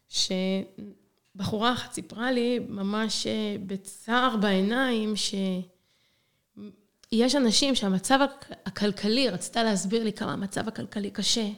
שבחורה 0.08 1.72
אחת 1.72 1.92
סיפרה 1.92 2.32
לי, 2.32 2.58
ממש 2.68 3.26
אה, 3.26 3.56
בצער 3.66 4.36
בעיניים, 4.36 5.16
ש... 5.16 5.34
יש 7.12 7.34
אנשים 7.34 7.74
שהמצב 7.74 8.18
הכ- 8.22 8.54
הכלכלי, 8.66 9.28
רצתה 9.28 9.62
להסביר 9.62 10.04
לי 10.04 10.12
כמה 10.12 10.32
המצב 10.32 10.68
הכלכלי 10.68 11.10
קשה, 11.10 11.48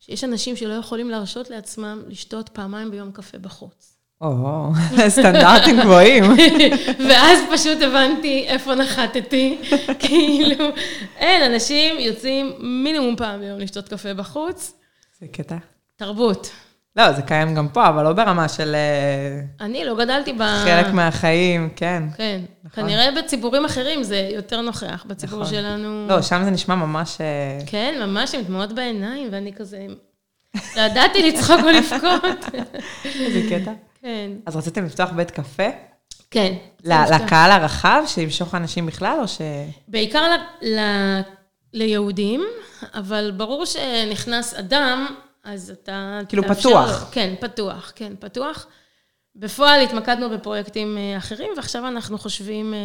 שיש 0.00 0.24
אנשים 0.24 0.56
שלא 0.56 0.74
יכולים 0.74 1.10
להרשות 1.10 1.50
לעצמם 1.50 2.02
לשתות 2.08 2.48
פעמיים 2.48 2.90
ביום 2.90 3.12
קפה 3.12 3.38
בחוץ. 3.38 3.95
או, 4.20 4.68
סטנדרטים 5.08 5.80
גבוהים. 5.80 6.24
ואז 7.08 7.38
פשוט 7.52 7.82
הבנתי 7.82 8.44
איפה 8.48 8.74
נחתתי, 8.74 9.58
כאילו, 9.98 10.68
אין, 11.16 11.52
אנשים 11.52 11.98
יוצאים 11.98 12.52
מינימום 12.58 13.16
פעם 13.16 13.40
ביום 13.40 13.58
לשתות 13.58 13.88
קפה 13.88 14.14
בחוץ, 14.14 14.72
זה 15.20 15.26
קטע. 15.32 15.56
תרבות. 15.96 16.50
לא, 16.96 17.12
זה 17.12 17.22
קיים 17.22 17.54
גם 17.54 17.68
פה, 17.68 17.88
אבל 17.88 18.04
לא 18.04 18.12
ברמה 18.12 18.48
של 18.48 18.74
אה, 18.74 19.66
אני 19.66 19.84
לא 19.84 19.96
גדלתי 19.96 20.32
ב... 20.32 20.42
חלק 20.64 20.86
מהחיים, 20.86 21.68
כן. 21.76 22.02
כן. 22.16 22.40
נכון. 22.64 22.84
כנראה 22.84 23.22
בציבורים 23.22 23.64
אחרים 23.64 24.02
זה 24.02 24.28
יותר 24.34 24.60
נוכח, 24.60 25.04
בציבור 25.08 25.40
נכון. 25.40 25.54
שלנו... 25.54 26.06
לא, 26.08 26.22
שם 26.22 26.44
זה 26.44 26.50
נשמע 26.50 26.74
ממש... 26.74 27.20
אה, 27.20 27.58
כן, 27.66 27.94
ממש 28.00 28.34
עם 28.34 28.42
דמעות 28.42 28.72
בעיניים, 28.72 29.28
ואני 29.32 29.52
כזה... 29.52 29.86
ידעתי 30.76 31.28
לצחוק 31.28 31.60
ולבכות. 31.64 32.44
איזה 33.04 33.40
קטע. 33.50 33.72
כן. 34.06 34.30
אז 34.46 34.56
רציתם 34.56 34.84
לפתוח 34.84 35.10
בית 35.10 35.30
קפה? 35.30 35.68
כן. 36.30 36.54
לקהל 36.84 37.50
הרחב, 37.50 38.02
שימשוך 38.06 38.54
אנשים 38.54 38.86
בכלל, 38.86 39.18
או 39.20 39.28
ש... 39.28 39.38
בעיקר 39.88 40.22
ל, 40.22 40.66
ל, 40.66 40.80
ליהודים, 41.72 42.44
אבל 42.94 43.32
ברור 43.36 43.64
שנכנס 43.64 44.54
אדם, 44.54 45.06
אז 45.44 45.70
אתה... 45.70 46.20
כאילו 46.28 46.42
תאפשר 46.42 46.68
פתוח. 46.68 47.08
כן, 47.12 47.34
פתוח, 47.40 47.92
כן, 47.94 48.12
פתוח. 48.20 48.66
בפועל 49.36 49.80
התמקדנו 49.80 50.30
בפרויקטים 50.30 50.98
אה, 50.98 51.18
אחרים, 51.18 51.50
ועכשיו 51.56 51.88
אנחנו 51.88 52.18
חושבים 52.18 52.74
אה, 52.74 52.78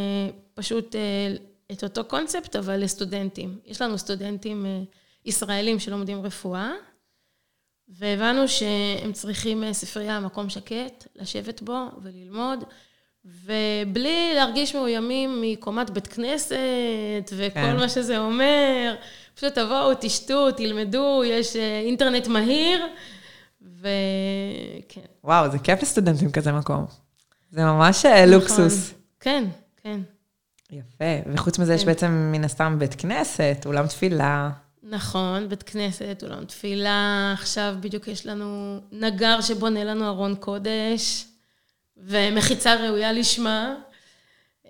פשוט 0.54 0.96
אה, 0.96 1.36
את 1.72 1.84
אותו 1.84 2.04
קונספט, 2.04 2.56
אבל 2.56 2.84
לסטודנטים. 2.84 3.60
יש 3.66 3.82
לנו 3.82 3.98
סטודנטים 3.98 4.66
ישראלים 5.26 5.80
שלומדים 5.80 6.26
רפואה, 6.26 6.72
והבנו 7.98 8.48
שהם 8.48 9.12
צריכים 9.14 9.64
אה, 9.64 9.74
ספרייה, 9.74 10.20
מקום 10.20 10.50
שקט, 10.50 11.08
לשבת 11.16 11.62
בו 11.62 11.86
וללמוד, 12.02 12.64
ובלי 13.26 14.32
להרגיש 14.36 14.76
מאוימים 14.76 15.42
מקומת 15.42 15.90
בית 15.90 16.08
כנסת 16.08 16.58
וכל 17.38 17.54
כן. 17.54 17.78
מה 17.78 17.90
שזה 17.90 18.20
אומר. 18.20 18.96
פשוט 19.36 19.54
תבואו, 19.54 19.92
תשתו, 20.00 20.52
תלמדו, 20.52 21.24
יש 21.26 21.56
אה, 21.56 21.80
אינטרנט 21.80 22.28
מהיר, 22.28 22.86
וכן. 23.62 25.02
וואו, 25.24 25.52
זה 25.52 25.60
כיף 25.60 25.82
לסטודנטים 25.82 26.32
כזה 26.32 26.52
מקום. 26.52 26.86
זה 27.52 27.64
ממש 27.64 28.06
אה, 28.06 28.26
נכון. 28.26 28.40
לוקסוס. 28.40 28.94
כן, 29.20 29.44
כן. 29.84 30.00
יפה. 30.72 31.30
וחוץ 31.34 31.60
מזה, 31.60 31.74
יש 31.74 31.82
כן. 31.82 31.88
בעצם 31.88 32.30
מן 32.32 32.44
הסתם 32.44 32.80
בית 32.80 32.96
כנסת, 32.96 33.64
אולם 33.66 33.88
תפילה. 33.88 34.50
נכון, 34.92 35.50
בית 35.50 35.64
כנסת, 35.64 36.24
אולם 36.24 36.46
תפילה, 36.46 37.32
עכשיו 37.34 37.76
בדיוק 37.80 38.08
יש 38.08 38.26
לנו 38.26 38.80
נגר 38.92 39.42
שבונה 39.42 39.84
לנו 39.84 40.08
ארון 40.08 40.36
קודש, 40.36 41.26
ומחיצה 41.98 42.76
ראויה 42.76 43.12
לשמה. 43.12 43.74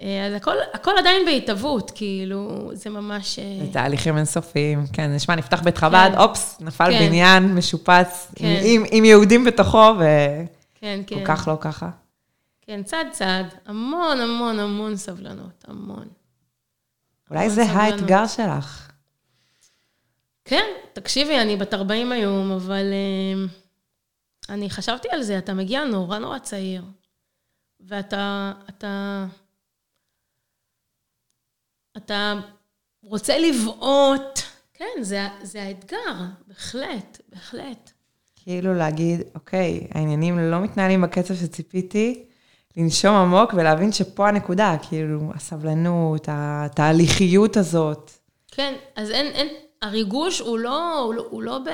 אה, 0.02 0.28
אז 0.28 0.34
הכל, 0.34 0.56
הכל 0.74 0.92
עדיין 1.00 1.26
בהתהוות, 1.26 1.92
כאילו, 1.96 2.70
זה 2.74 2.90
ממש... 2.90 3.40
אה, 3.40 3.66
זה 3.66 3.74
תהליכים 3.74 4.18
אינסופיים. 4.18 4.84
כן, 4.94 5.16
נשמע, 5.16 5.36
נפתח 5.36 5.62
בית 5.62 5.78
חב"ד, 5.78 6.12
אופס, 6.18 6.58
נפל 6.62 6.92
כן. 6.92 7.00
בניין 7.08 7.56
משופץ, 7.56 8.32
כן. 8.36 8.60
עם- 8.64 8.84
עם 8.92 9.06
יהודים 9.06 9.44
בתוכו, 9.44 9.94
וכל 9.96 10.04
כן, 10.76 11.00
כן. 11.08 11.26
כך 11.26 11.48
לא 11.48 11.58
ככה. 11.62 11.90
כן, 12.62 12.84
צעד 12.84 13.08
צעד, 13.12 13.46
המון 13.66 14.20
המון 14.20 14.60
המון 14.60 14.96
סבלנות, 14.96 15.66
המון. 15.68 16.08
אולי 17.32 17.50
זה 17.50 17.64
סבלנות. 17.66 17.82
האתגר 17.94 18.28
שלך. 18.28 18.91
כן, 20.46 20.66
תקשיבי, 20.94 21.40
אני 21.40 21.58
בת 21.58 21.74
40 21.74 22.12
היום, 22.12 22.52
אבל 22.52 22.86
אה, 22.94 23.46
אני 24.50 24.70
חשבתי 24.70 25.08
על 25.12 25.24
זה, 25.24 25.38
אתה 25.38 25.54
מגיע 25.54 25.84
נורא 25.84 26.18
נורא 26.18 26.40
צעיר, 26.40 26.84
ואתה, 27.80 28.54
אתה, 28.70 29.26
אתה 31.98 32.34
רוצה 33.04 33.38
לבעוט, 33.40 34.40
כן, 34.74 35.02
זה, 35.02 35.28
זה 35.42 35.64
האתגר, 35.64 36.14
בהחלט, 36.48 37.22
בהחלט. 37.30 37.92
כאילו 38.36 38.74
להגיד, 38.74 39.22
אוקיי, 39.36 39.88
העניינים 39.92 40.40
לא 40.40 40.60
מתנהלים 40.62 41.02
בקצב 41.02 41.36
שציפיתי, 41.36 42.26
לנשום 42.78 43.16
עמוק 43.16 43.54
ולהבין 43.54 43.92
שפה 43.92 44.28
הנקודה, 44.30 44.76
כאילו, 44.90 45.32
הסבלנות, 45.36 46.28
התהליכיות 46.32 47.58
הזאת. 47.58 48.12
כן, 48.48 48.74
אז 48.96 49.12
אין, 49.12 49.28
אין, 49.28 49.48
הריגוש 49.82 50.40
הוא 50.40 50.60
לא, 50.60 51.00
הוא 51.00 51.14
לא, 51.14 51.28
הוא 51.30 51.44
לא 51.44 51.60
ב... 51.60 51.70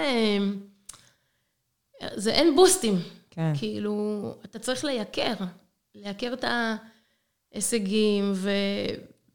זה 2.15 2.31
אין 2.31 2.55
בוסטים. 2.55 2.99
כן. 3.29 3.51
כאילו, 3.57 4.35
אתה 4.45 4.59
צריך 4.59 4.83
לייקר, 4.83 5.33
לייקר 5.95 6.33
את 6.33 6.45
ההישגים, 7.53 8.31
ו... 8.35 8.51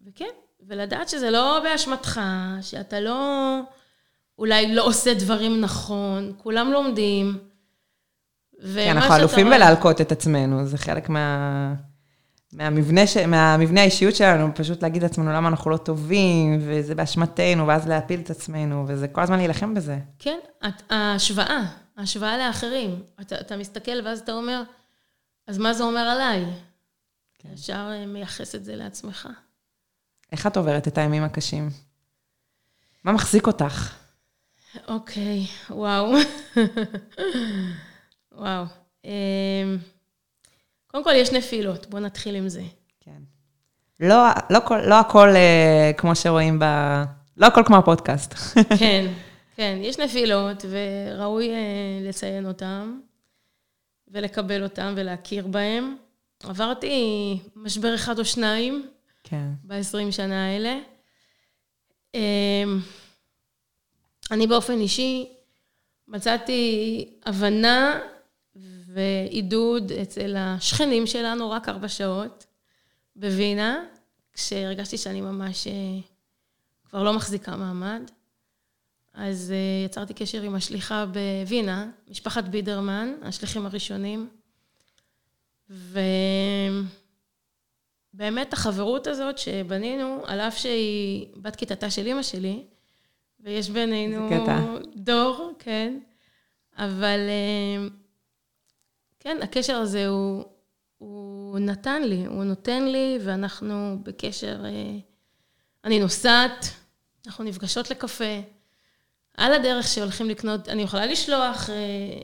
וכן, 0.06 0.30
ולדעת 0.66 1.08
שזה 1.08 1.30
לא 1.30 1.60
באשמתך, 1.62 2.20
שאתה 2.62 3.00
לא, 3.00 3.60
אולי 4.38 4.74
לא 4.74 4.86
עושה 4.86 5.14
דברים 5.14 5.60
נכון, 5.60 6.32
כולם 6.36 6.72
לומדים. 6.72 7.38
כן, 8.74 8.96
אנחנו 8.96 9.16
אלופים 9.16 9.46
בלהלקות 9.50 10.00
את 10.00 10.12
עצמנו, 10.12 10.66
זה 10.66 10.78
חלק 10.78 11.08
מה... 11.08 11.74
מהמבנה, 12.52 13.06
ש... 13.06 13.16
מהמבנה 13.16 13.80
האישיות 13.80 14.16
שלנו, 14.16 14.54
פשוט 14.54 14.82
להגיד 14.82 15.02
לעצמנו 15.02 15.32
למה 15.32 15.48
אנחנו 15.48 15.70
לא 15.70 15.76
טובים, 15.76 16.58
וזה 16.60 16.94
באשמתנו, 16.94 17.66
ואז 17.66 17.88
להפיל 17.88 18.20
את 18.20 18.30
עצמנו, 18.30 18.84
וזה 18.88 19.08
כל 19.08 19.20
הזמן 19.20 19.36
להילחם 19.36 19.74
בזה. 19.74 19.98
כן, 20.18 20.38
את- 20.66 20.82
ההשוואה, 20.92 21.60
ההשוואה 21.96 22.38
לאחרים. 22.38 23.02
אתה, 23.20 23.40
אתה 23.40 23.56
מסתכל 23.56 24.00
ואז 24.04 24.20
אתה 24.20 24.32
אומר, 24.32 24.62
אז 25.46 25.58
מה 25.58 25.72
זה 25.74 25.84
אומר 25.84 26.00
עליי? 26.00 26.44
כן. 27.38 27.48
ישר 27.54 27.88
אה, 27.92 28.06
מייחס 28.06 28.54
את 28.54 28.64
זה 28.64 28.76
לעצמך. 28.76 29.28
איך 30.32 30.46
את 30.46 30.56
עוברת 30.56 30.88
את 30.88 30.98
הימים 30.98 31.22
הקשים? 31.22 31.70
מה 33.04 33.12
מחזיק 33.12 33.46
אותך? 33.46 33.94
אוקיי, 34.88 35.46
וואו. 35.70 36.14
וואו. 38.32 38.64
אמ, 39.04 39.78
קודם 40.92 41.04
כל, 41.04 41.12
יש 41.14 41.32
נפילות, 41.32 41.86
בואו 41.86 42.02
נתחיל 42.02 42.34
עם 42.34 42.48
זה. 42.48 42.62
כן. 43.00 43.22
לא, 44.00 44.16
לא, 44.50 44.58
כל, 44.64 44.80
לא 44.86 45.00
הכל 45.00 45.28
אה, 45.28 45.90
כמו 45.96 46.14
שרואים 46.14 46.58
ב... 46.58 46.64
לא 47.36 47.46
הכל 47.46 47.62
כמו 47.66 47.76
הפודקאסט. 47.76 48.34
כן, 48.78 49.12
כן, 49.56 49.78
יש 49.80 49.98
נפילות, 49.98 50.64
וראוי 50.70 51.50
אה, 51.50 52.08
לציין 52.08 52.46
אותן, 52.46 52.98
ולקבל 54.08 54.62
אותן 54.62 54.94
ולהכיר 54.96 55.46
בהן. 55.46 55.96
עברתי 56.44 57.38
משבר 57.56 57.94
אחד 57.94 58.18
או 58.18 58.24
שניים 58.24 58.88
כן. 59.22 59.46
ב-20 59.64 60.12
שנה 60.12 60.46
האלה. 60.46 60.78
אמ, 62.14 62.80
אני 64.30 64.46
באופן 64.46 64.80
אישי 64.80 65.28
מצאתי 66.08 67.08
הבנה 67.26 68.00
ועידוד 68.92 69.92
אצל 69.92 70.36
השכנים 70.38 71.06
שלנו 71.06 71.50
רק 71.50 71.68
ארבע 71.68 71.88
שעות 71.88 72.46
בווינה, 73.16 73.84
כשהרגשתי 74.32 74.98
שאני 74.98 75.20
ממש 75.20 75.66
אה, 75.66 75.72
כבר 76.90 77.02
לא 77.02 77.12
מחזיקה 77.12 77.56
מעמד. 77.56 78.02
אז 79.14 79.52
אה, 79.52 79.84
יצרתי 79.86 80.14
קשר 80.14 80.42
עם 80.42 80.54
השליחה 80.54 81.04
בווינה, 81.06 81.90
משפחת 82.10 82.44
בידרמן, 82.44 83.12
השליחים 83.22 83.66
הראשונים. 83.66 84.28
ובאמת 88.14 88.52
החברות 88.52 89.06
הזאת 89.06 89.38
שבנינו, 89.38 90.22
על 90.26 90.40
אף 90.40 90.58
שהיא 90.58 91.26
בת 91.36 91.56
כיתתה 91.56 91.90
של 91.90 92.06
אימא 92.06 92.22
שלי, 92.22 92.62
ויש 93.40 93.70
בינינו. 93.70 94.28
דור, 94.96 95.52
כן, 95.58 95.98
אבל 96.76 97.18
אה, 97.28 97.88
כן, 99.22 99.36
הקשר 99.42 99.76
הזה 99.76 100.06
הוא, 100.06 100.44
הוא 100.98 101.58
נתן 101.58 102.02
לי, 102.02 102.26
הוא 102.26 102.44
נותן 102.44 102.84
לי, 102.84 103.18
ואנחנו 103.24 103.98
בקשר, 104.02 104.64
אה, 104.64 104.98
אני 105.84 105.98
נוסעת, 106.00 106.68
אנחנו 107.26 107.44
נפגשות 107.44 107.90
לקפה. 107.90 108.40
על 109.36 109.54
הדרך 109.54 109.88
שהולכים 109.88 110.28
לקנות, 110.28 110.68
אני 110.68 110.82
יכולה 110.82 111.06
לשלוח 111.06 111.70
אה, 111.70 112.20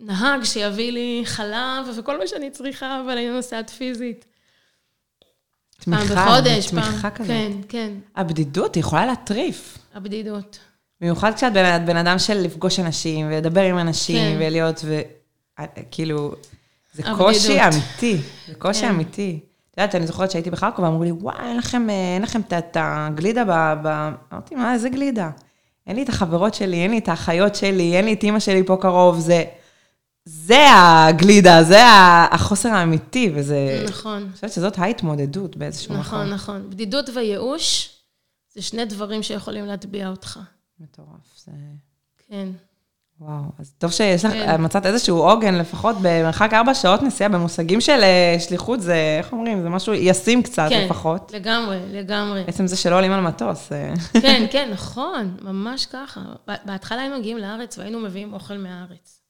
נהג 0.00 0.44
שיביא 0.44 0.92
לי 0.92 1.22
חלב 1.24 1.86
וכל 1.96 2.18
מה 2.18 2.26
שאני 2.26 2.50
צריכה, 2.50 3.00
אבל 3.04 3.12
אני 3.12 3.30
נוסעת 3.30 3.70
פיזית. 3.70 4.24
פעם 5.84 6.06
תמיכה, 6.06 6.26
בחודש, 6.26 6.66
תמיכה 6.66 7.00
פעם, 7.00 7.10
כזאת. 7.10 7.26
כן, 7.26 7.52
כן, 7.68 7.92
הבדידות 8.16 8.76
יכולה 8.76 9.06
להטריף. 9.06 9.78
הבדידות. 9.94 10.58
במיוחד 11.00 11.34
כשאת 11.34 11.52
בן 11.86 11.96
אדם 11.96 12.18
של 12.18 12.34
לפגוש 12.34 12.80
אנשים, 12.80 13.26
ולדבר 13.26 13.62
עם 13.62 13.78
אנשים, 13.78 14.38
כן. 14.38 14.46
ולהיות, 14.46 14.80
ו... 14.84 15.00
כאילו, 15.90 16.34
זה 16.94 17.02
הבדידות. 17.06 17.26
קושי 17.26 17.58
אמיתי, 17.64 18.16
זה 18.48 18.54
קושי 18.54 18.80
כן. 18.80 18.88
אמיתי. 18.88 19.40
את 19.70 19.78
יודעת, 19.78 19.94
אני 19.94 20.06
זוכרת 20.06 20.30
שהייתי 20.30 20.50
בחרקוב, 20.50 20.84
ואמרו 20.84 21.04
לי, 21.04 21.12
וואי, 21.12 21.36
אין 21.48 21.56
לכם, 21.56 21.90
אה, 21.90 22.14
אין 22.14 22.22
לכם 22.22 22.40
את- 22.40 22.76
הגלידה 22.80 23.44
ב... 23.44 23.50
ב... 23.82 24.08
אמרתי, 24.32 24.54
מה, 24.54 24.74
איזה 24.74 24.88
גלידה? 24.88 25.30
אין 25.86 25.96
לי 25.96 26.02
את 26.02 26.08
החברות 26.08 26.54
שלי, 26.54 26.76
אין 26.82 26.90
לי 26.90 26.98
את 26.98 27.08
האחיות 27.08 27.54
שלי, 27.54 27.96
אין 27.96 28.04
לי 28.04 28.12
את 28.12 28.22
אימא 28.22 28.38
שלי 28.38 28.62
פה 28.66 28.76
קרוב, 28.80 29.18
זה... 29.18 29.44
זה 30.24 30.64
הגלידה, 30.72 31.62
זה 31.62 31.78
החוסר 32.30 32.68
האמיתי, 32.68 33.32
וזה... 33.34 33.84
נכון, 33.88 34.22
אני 34.22 34.32
חושבת 34.32 34.52
שזאת 34.52 34.78
ההתמודדות 34.78 35.56
באיזשהו 35.56 35.96
נכון, 35.96 36.18
מקום. 36.20 36.34
נכון. 36.34 36.70
בדידות 36.70 37.08
וייאוש 37.14 37.94
זה 38.54 38.62
שני 38.62 38.84
דברים 38.84 39.22
שיכולים 39.22 39.66
להטביע 39.66 40.08
אותך. 40.08 40.40
מטורף, 40.80 41.38
זה... 41.44 41.52
כן. 42.28 42.48
וואו, 43.20 43.42
אז 43.58 43.74
טוב 43.78 43.90
שיש 43.90 44.24
לך, 44.24 44.32
כן. 44.32 44.64
מצאת 44.64 44.86
איזשהו 44.86 45.16
עוגן, 45.16 45.54
לפחות 45.54 45.96
במרחק 46.02 46.50
ארבע 46.52 46.74
שעות 46.74 47.02
נסיעה, 47.02 47.30
במושגים 47.30 47.80
של 47.80 48.00
אה, 48.02 48.36
שליחות, 48.40 48.80
זה, 48.80 49.16
איך 49.18 49.32
אומרים, 49.32 49.62
זה 49.62 49.68
משהו 49.68 49.94
ישים 49.94 50.42
קצת 50.42 50.66
כן, 50.68 50.84
לפחות. 50.84 51.32
לגמרי, 51.34 51.78
לגמרי. 51.92 52.44
בעצם 52.44 52.66
זה 52.66 52.76
שלא 52.76 52.96
עולים 52.96 53.12
על 53.12 53.20
מטוס. 53.20 53.72
אה. 53.72 53.94
כן, 54.22 54.46
כן, 54.52 54.70
נכון, 54.72 55.36
ממש 55.42 55.86
ככה. 55.86 56.20
בהתחלה 56.64 57.00
היינו 57.00 57.18
מגיעים 57.18 57.38
לארץ 57.38 57.78
והיינו 57.78 58.00
מביאים 58.00 58.32
אוכל 58.32 58.58
מהארץ. 58.58 59.20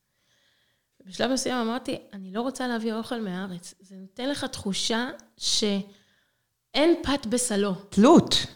בשלב 1.07 1.33
מסוים 1.33 1.57
אמרתי, 1.57 1.99
אני 2.13 2.33
לא 2.33 2.41
רוצה 2.41 2.67
להביא 2.67 2.93
אוכל 2.95 3.21
מהארץ. 3.21 3.75
זה 3.81 3.95
נותן 4.01 4.29
לך 4.29 4.45
תחושה 4.45 5.09
שאין 5.37 6.95
פת 7.03 7.27
בסלו. 7.27 7.75
תלות. 7.75 8.47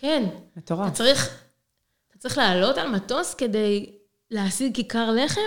כן. 0.00 0.24
מטורף. 0.56 0.86
אתה 0.86 0.94
צריך, 0.94 1.38
אתה 2.10 2.18
צריך 2.18 2.38
לעלות 2.38 2.78
על 2.78 2.88
מטוס 2.88 3.34
כדי 3.34 3.95
להשיג 4.30 4.74
כיכר 4.74 5.10
לחם? 5.10 5.40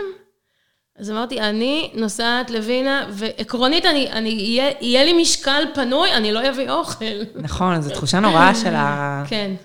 אז 0.95 1.11
אמרתי, 1.11 1.41
אני 1.41 1.91
נוסעת 1.95 2.49
לווינה, 2.49 3.09
ועקרונית, 3.11 3.85
אני, 3.85 4.11
אני, 4.11 4.29
יהיה, 4.29 4.71
יהיה 4.81 5.05
לי 5.05 5.21
משקל 5.21 5.63
פנוי, 5.73 6.13
אני 6.13 6.31
לא 6.31 6.49
אביא 6.49 6.69
אוכל. 6.69 7.05
נכון, 7.35 7.81
זו 7.81 7.93
תחושה 7.93 8.19
נוראה 8.19 8.55
של 8.55 8.75
ה... 8.75 9.23
כן, 9.27 9.55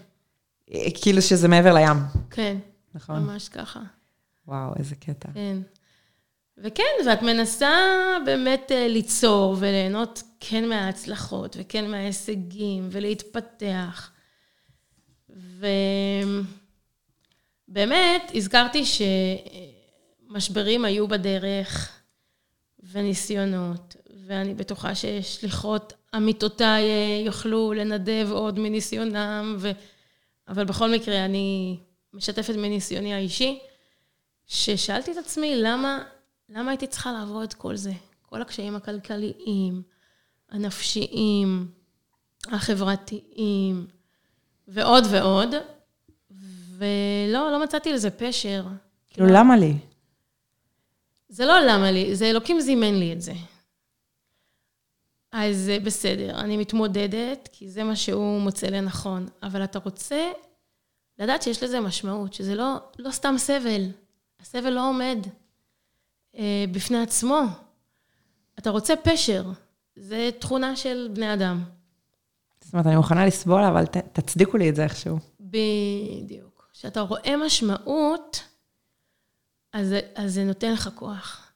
כאילו 1.03 1.23
שזה 1.23 1.49
מעבר 1.49 1.75
לים. 1.75 1.97
כן, 2.31 2.57
נכון. 2.95 3.17
ממש 3.17 3.49
ככה. 3.49 3.81
וואו, 4.49 4.73
איזה 4.79 4.95
קטע. 4.95 5.29
כן. 5.35 5.57
וכן, 6.59 7.07
ואת 7.07 7.23
מנסה 7.23 7.71
באמת 8.25 8.73
אה, 8.75 8.89
ליצור 8.89 9.57
וליהנות 9.59 10.23
כן 10.41 10.69
מההצלחות 10.69 11.57
וכן 11.61 11.91
מההישגים 11.91 12.89
ולהתפתח. 12.91 14.11
ובאמת, 17.75 18.31
הזכרתי 18.35 18.83
שמשברים 20.27 20.85
היו 20.85 21.09
בדרך 21.09 21.93
וניסיונות, 22.93 23.97
ואני 24.27 24.55
בטוחה 24.55 24.95
ששליחות 24.95 25.93
אמיתותיי 26.17 26.83
אה, 26.85 27.23
יוכלו 27.27 27.73
לנדב 27.73 28.29
עוד 28.31 28.59
מניסיונם, 28.59 29.57
ו... 29.59 29.71
אבל 30.49 30.65
בכל 30.65 30.91
מקרה, 30.91 31.25
אני 31.25 31.79
משתפת 32.13 32.55
מניסיוני 32.55 33.15
האישי, 33.15 33.59
ששאלתי 34.47 35.13
את 35.13 35.17
עצמי, 35.17 35.57
למה, 35.57 36.03
למה 36.49 36.71
הייתי 36.71 36.87
צריכה 36.87 37.13
לעבור 37.13 37.45
את 37.45 37.55
כל 37.55 37.77
זה? 37.77 37.93
כל 38.23 38.43
הקשיים 38.43 38.77
הכלכליים, 38.77 39.83
הנפשיים, 40.51 41.71
החברתיים, 42.47 43.87
ועוד 44.69 45.05
ועוד, 45.11 45.55
ולא, 46.85 47.53
לא 47.53 47.63
מצאתי 47.65 47.93
לזה 47.93 48.11
פשר. 48.11 48.65
כאילו, 49.11 49.27
למה 49.27 49.57
לי? 49.57 49.75
זה 51.29 51.47
לא 51.47 51.61
למה 51.61 51.91
לי, 51.91 52.17
זה 52.17 52.31
אלוקים 52.31 52.61
זימן 52.61 52.95
לי 52.95 53.13
את 53.13 53.21
זה. 53.21 53.33
אז 55.33 55.71
בסדר, 55.85 56.41
אני 56.41 56.57
מתמודדת, 56.57 57.49
כי 57.53 57.71
זה 57.71 57.85
מה 57.85 57.97
שהוא 57.97 58.41
מוצא 58.41 58.67
לנכון, 58.67 59.27
אבל 59.43 59.65
אתה 59.65 59.79
רוצה 59.79 60.31
לדעת 61.19 61.43
שיש 61.43 61.63
לזה 61.63 61.81
משמעות, 61.81 62.35
שזה 62.35 62.55
לא, 62.55 62.77
לא 62.99 63.11
סתם 63.11 63.35
סבל. 63.39 63.91
הסבל 64.41 64.71
לא 64.71 64.89
עומד 64.89 65.19
אה, 66.37 66.65
בפני 66.73 67.03
עצמו. 67.03 67.41
אתה 68.59 68.71
רוצה 68.71 68.95
פשר, 68.97 69.45
זה 69.97 70.31
תכונה 70.39 70.77
של 70.77 71.09
בני 71.13 71.35
אדם. 71.35 71.65
זאת 72.61 72.73
אומרת, 72.73 72.87
אני 72.87 72.97
מוכנה 72.97 73.27
לסבול, 73.27 73.63
אבל 73.63 73.87
ת, 73.87 73.97
תצדיקו 73.97 74.57
לי 74.57 74.71
את 74.71 74.77
זה 74.77 74.85
איכשהו. 74.85 75.19
בדיוק. 75.41 76.54
כשאתה 76.85 77.01
רואה 77.01 77.37
משמעות, 77.37 78.43
אז, 79.73 79.95
אז 80.15 80.35
זה 80.35 80.45
נותן 80.45 80.73
לך 80.73 80.89
כוח. 80.95 81.53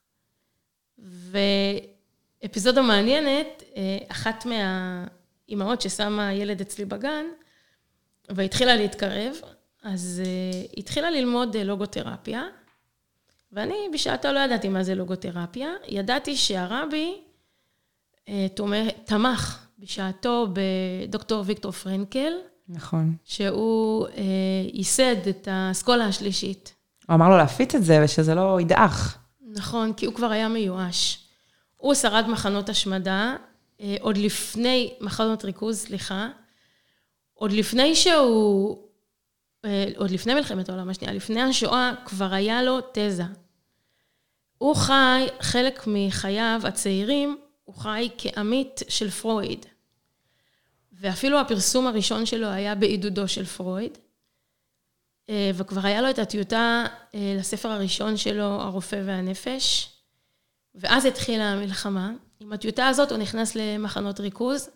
ואפיזודה 2.42 2.82
מעניינת, 2.82 3.62
אה, 3.76 3.98
אחת 4.08 4.46
מהאימהות 4.46 5.80
ששמה 5.80 6.32
ילד 6.32 6.60
אצלי 6.60 6.84
בגן, 6.84 7.26
והתחילה 8.28 8.76
להתקרב, 8.76 9.34
אז 9.82 10.22
uh, 10.24 10.72
התחילה 10.76 11.10
ללמוד 11.10 11.56
uh, 11.56 11.58
לוגותרפיה, 11.58 12.42
ואני 13.52 13.88
בשעתו 13.92 14.32
לא 14.32 14.38
ידעתי 14.38 14.68
מה 14.68 14.82
זה 14.82 14.94
לוגותרפיה. 14.94 15.72
ידעתי 15.88 16.36
שהרבי 16.36 17.20
תומך, 18.54 18.88
תמך 19.04 19.66
בשעתו 19.78 20.46
בדוקטור 20.52 21.42
ויקטור 21.46 21.72
פרנקל, 21.72 22.32
נכון. 22.68 23.16
שהוא 23.24 24.06
uh, 24.06 24.10
ייסד 24.72 25.28
את 25.28 25.48
האסכולה 25.50 26.04
השלישית. 26.04 26.74
הוא 27.06 27.14
אמר 27.14 27.28
לו 27.28 27.36
להפיץ 27.36 27.74
את 27.74 27.84
זה 27.84 28.00
ושזה 28.04 28.34
לא 28.34 28.60
ידעך. 28.60 29.18
נכון, 29.46 29.92
כי 29.92 30.06
הוא 30.06 30.14
כבר 30.14 30.30
היה 30.30 30.48
מיואש. 30.48 31.24
הוא 31.76 31.94
שרד 31.94 32.24
מחנות 32.28 32.68
השמדה, 32.68 33.36
uh, 33.78 33.82
עוד 34.00 34.16
לפני, 34.16 34.94
מחנות 35.00 35.44
ריכוז, 35.44 35.78
סליחה, 35.78 36.28
עוד 37.38 37.52
לפני 37.52 37.94
שהוא, 37.94 38.78
אה, 39.64 39.84
עוד 39.96 40.10
לפני 40.10 40.34
מלחמת 40.34 40.68
העולם 40.68 40.88
השנייה, 40.88 41.14
לפני 41.14 41.42
השואה, 41.42 41.92
כבר 42.04 42.34
היה 42.34 42.62
לו 42.62 42.78
תזה. 42.92 43.22
הוא 44.58 44.76
חי, 44.76 45.26
חלק 45.40 45.84
מחייו 45.86 46.60
הצעירים, 46.64 47.38
הוא 47.64 47.74
חי 47.74 48.08
כעמית 48.18 48.80
של 48.88 49.10
פרויד. 49.10 49.66
ואפילו 51.00 51.40
הפרסום 51.40 51.86
הראשון 51.86 52.26
שלו 52.26 52.46
היה 52.46 52.74
בעידודו 52.74 53.28
של 53.28 53.44
פרויד. 53.44 53.98
אה, 55.28 55.50
וכבר 55.54 55.86
היה 55.86 56.02
לו 56.02 56.10
את 56.10 56.18
הטיוטה 56.18 56.86
אה, 57.14 57.34
לספר 57.38 57.68
הראשון 57.68 58.16
שלו, 58.16 58.44
הרופא 58.44 59.02
והנפש. 59.06 59.94
ואז 60.74 61.04
התחילה 61.04 61.52
המלחמה. 61.52 62.12
עם 62.40 62.52
הטיוטה 62.52 62.88
הזאת 62.88 63.10
הוא 63.10 63.18
נכנס 63.18 63.54
למחנות 63.54 64.20
ריכוז, 64.20 64.70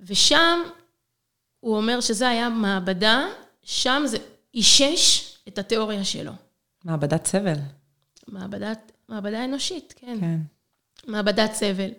ושם 0.00 0.60
הוא 1.60 1.76
אומר 1.76 2.00
שזה 2.00 2.28
היה 2.28 2.48
מעבדה, 2.48 3.26
שם 3.62 4.02
זה 4.06 4.18
אישש 4.54 5.34
את 5.48 5.58
התיאוריה 5.58 6.04
שלו. 6.04 6.32
מעבדת 6.84 7.26
סבל. 7.26 7.58
מעבדת, 8.28 8.92
מעבדה 9.08 9.44
אנושית, 9.44 9.94
כן. 9.96 10.16
כן. 10.20 10.38
מעבדת 11.06 11.52
סבל. 11.52 11.90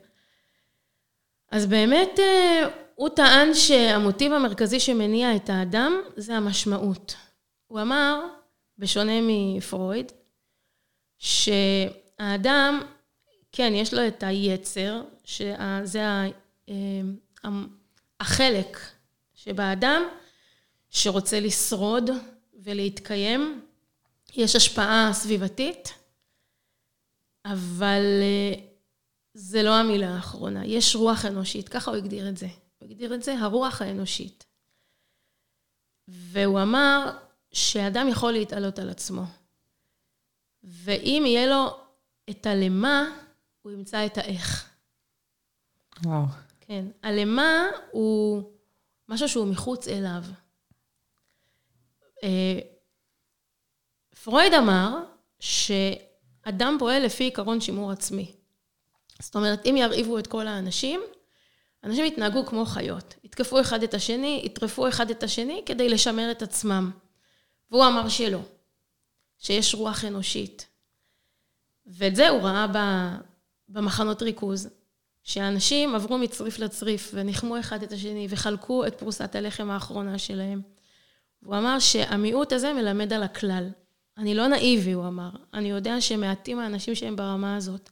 אז 1.51 1.65
באמת, 1.65 2.19
אה, 2.19 2.67
הוא 2.95 3.09
טען 3.09 3.53
שהמוטיב 3.53 4.33
המרכזי 4.33 4.79
שמניע 4.79 5.35
את 5.35 5.49
האדם 5.49 5.93
זה 6.15 6.35
המשמעות. 6.35 7.15
הוא 7.67 7.81
אמר, 7.81 8.19
בשונה 8.77 9.11
מפרויד, 9.21 10.11
שהאדם, 11.17 12.81
כן, 13.51 13.73
יש 13.75 13.93
לו 13.93 14.07
את 14.07 14.23
היצר, 14.23 15.03
שזה 15.23 16.01
אה, 16.69 16.75
החלק 18.19 18.79
שבאדם 19.33 20.03
שרוצה 20.89 21.39
לשרוד 21.39 22.09
ולהתקיים, 22.63 23.61
יש 24.35 24.55
השפעה 24.55 25.09
סביבתית, 25.13 25.93
אבל 27.45 28.03
אה, 28.21 28.70
זה 29.33 29.63
לא 29.63 29.75
המילה 29.75 30.15
האחרונה. 30.15 30.65
יש 30.65 30.95
רוח 30.95 31.25
אנושית, 31.25 31.69
ככה 31.69 31.91
הוא 31.91 31.97
הגדיר 31.97 32.29
את 32.29 32.37
זה. 32.37 32.47
הוא 32.79 32.89
הגדיר 32.89 33.15
את 33.15 33.23
זה 33.23 33.39
הרוח 33.39 33.81
האנושית. 33.81 34.45
והוא 36.07 36.61
אמר 36.61 37.17
שאדם 37.51 38.07
יכול 38.09 38.31
להתעלות 38.31 38.79
על 38.79 38.89
עצמו. 38.89 39.23
ואם 40.63 41.23
יהיה 41.25 41.47
לו 41.47 41.79
את 42.29 42.45
הלמה, 42.45 43.05
הוא 43.61 43.71
ימצא 43.71 44.05
את 44.05 44.17
האיך. 44.17 44.69
וואו. 46.03 46.25
כן. 46.61 46.85
הלמה 47.03 47.65
הוא 47.91 48.43
משהו 49.09 49.29
שהוא 49.29 49.47
מחוץ 49.47 49.87
אליו. 49.87 50.23
אה, 52.23 52.59
פרויד 54.23 54.53
אמר 54.53 55.03
שאדם 55.39 56.75
פועל 56.79 57.05
לפי 57.05 57.23
עיקרון 57.23 57.61
שימור 57.61 57.91
עצמי. 57.91 58.35
זאת 59.21 59.35
אומרת, 59.35 59.65
אם 59.65 59.75
ירעיבו 59.77 60.19
את 60.19 60.27
כל 60.27 60.47
האנשים, 60.47 61.01
אנשים 61.83 62.05
יתנהגו 62.05 62.45
כמו 62.45 62.65
חיות. 62.65 63.15
יתקפו 63.23 63.61
אחד 63.61 63.83
את 63.83 63.93
השני, 63.93 64.41
יטרפו 64.45 64.87
אחד 64.87 65.09
את 65.09 65.23
השני 65.23 65.63
כדי 65.65 65.89
לשמר 65.89 66.31
את 66.31 66.41
עצמם. 66.41 66.91
והוא 67.71 67.85
אמר 67.85 68.09
שלא, 68.09 68.39
שיש 69.37 69.75
רוח 69.75 70.05
אנושית. 70.05 70.67
ואת 71.85 72.15
זה 72.15 72.29
הוא 72.29 72.41
ראה 72.41 72.65
במחנות 73.69 74.21
ריכוז. 74.21 74.69
שאנשים 75.23 75.95
עברו 75.95 76.17
מצריף 76.17 76.59
לצריף 76.59 77.11
וניחמו 77.13 77.59
אחד 77.59 77.83
את 77.83 77.91
השני 77.91 78.27
וחלקו 78.29 78.87
את 78.87 78.99
פרוסת 78.99 79.35
הלחם 79.35 79.69
האחרונה 79.69 80.17
שלהם. 80.17 80.61
והוא 81.43 81.57
אמר 81.57 81.79
שהמיעוט 81.79 82.51
הזה 82.53 82.73
מלמד 82.73 83.13
על 83.13 83.23
הכלל. 83.23 83.69
אני 84.17 84.35
לא 84.35 84.47
נאיבי, 84.47 84.91
הוא 84.91 85.07
אמר. 85.07 85.29
אני 85.53 85.69
יודע 85.69 86.01
שמעטים 86.01 86.59
האנשים 86.59 86.95
שהם 86.95 87.15
ברמה 87.15 87.55
הזאת. 87.55 87.89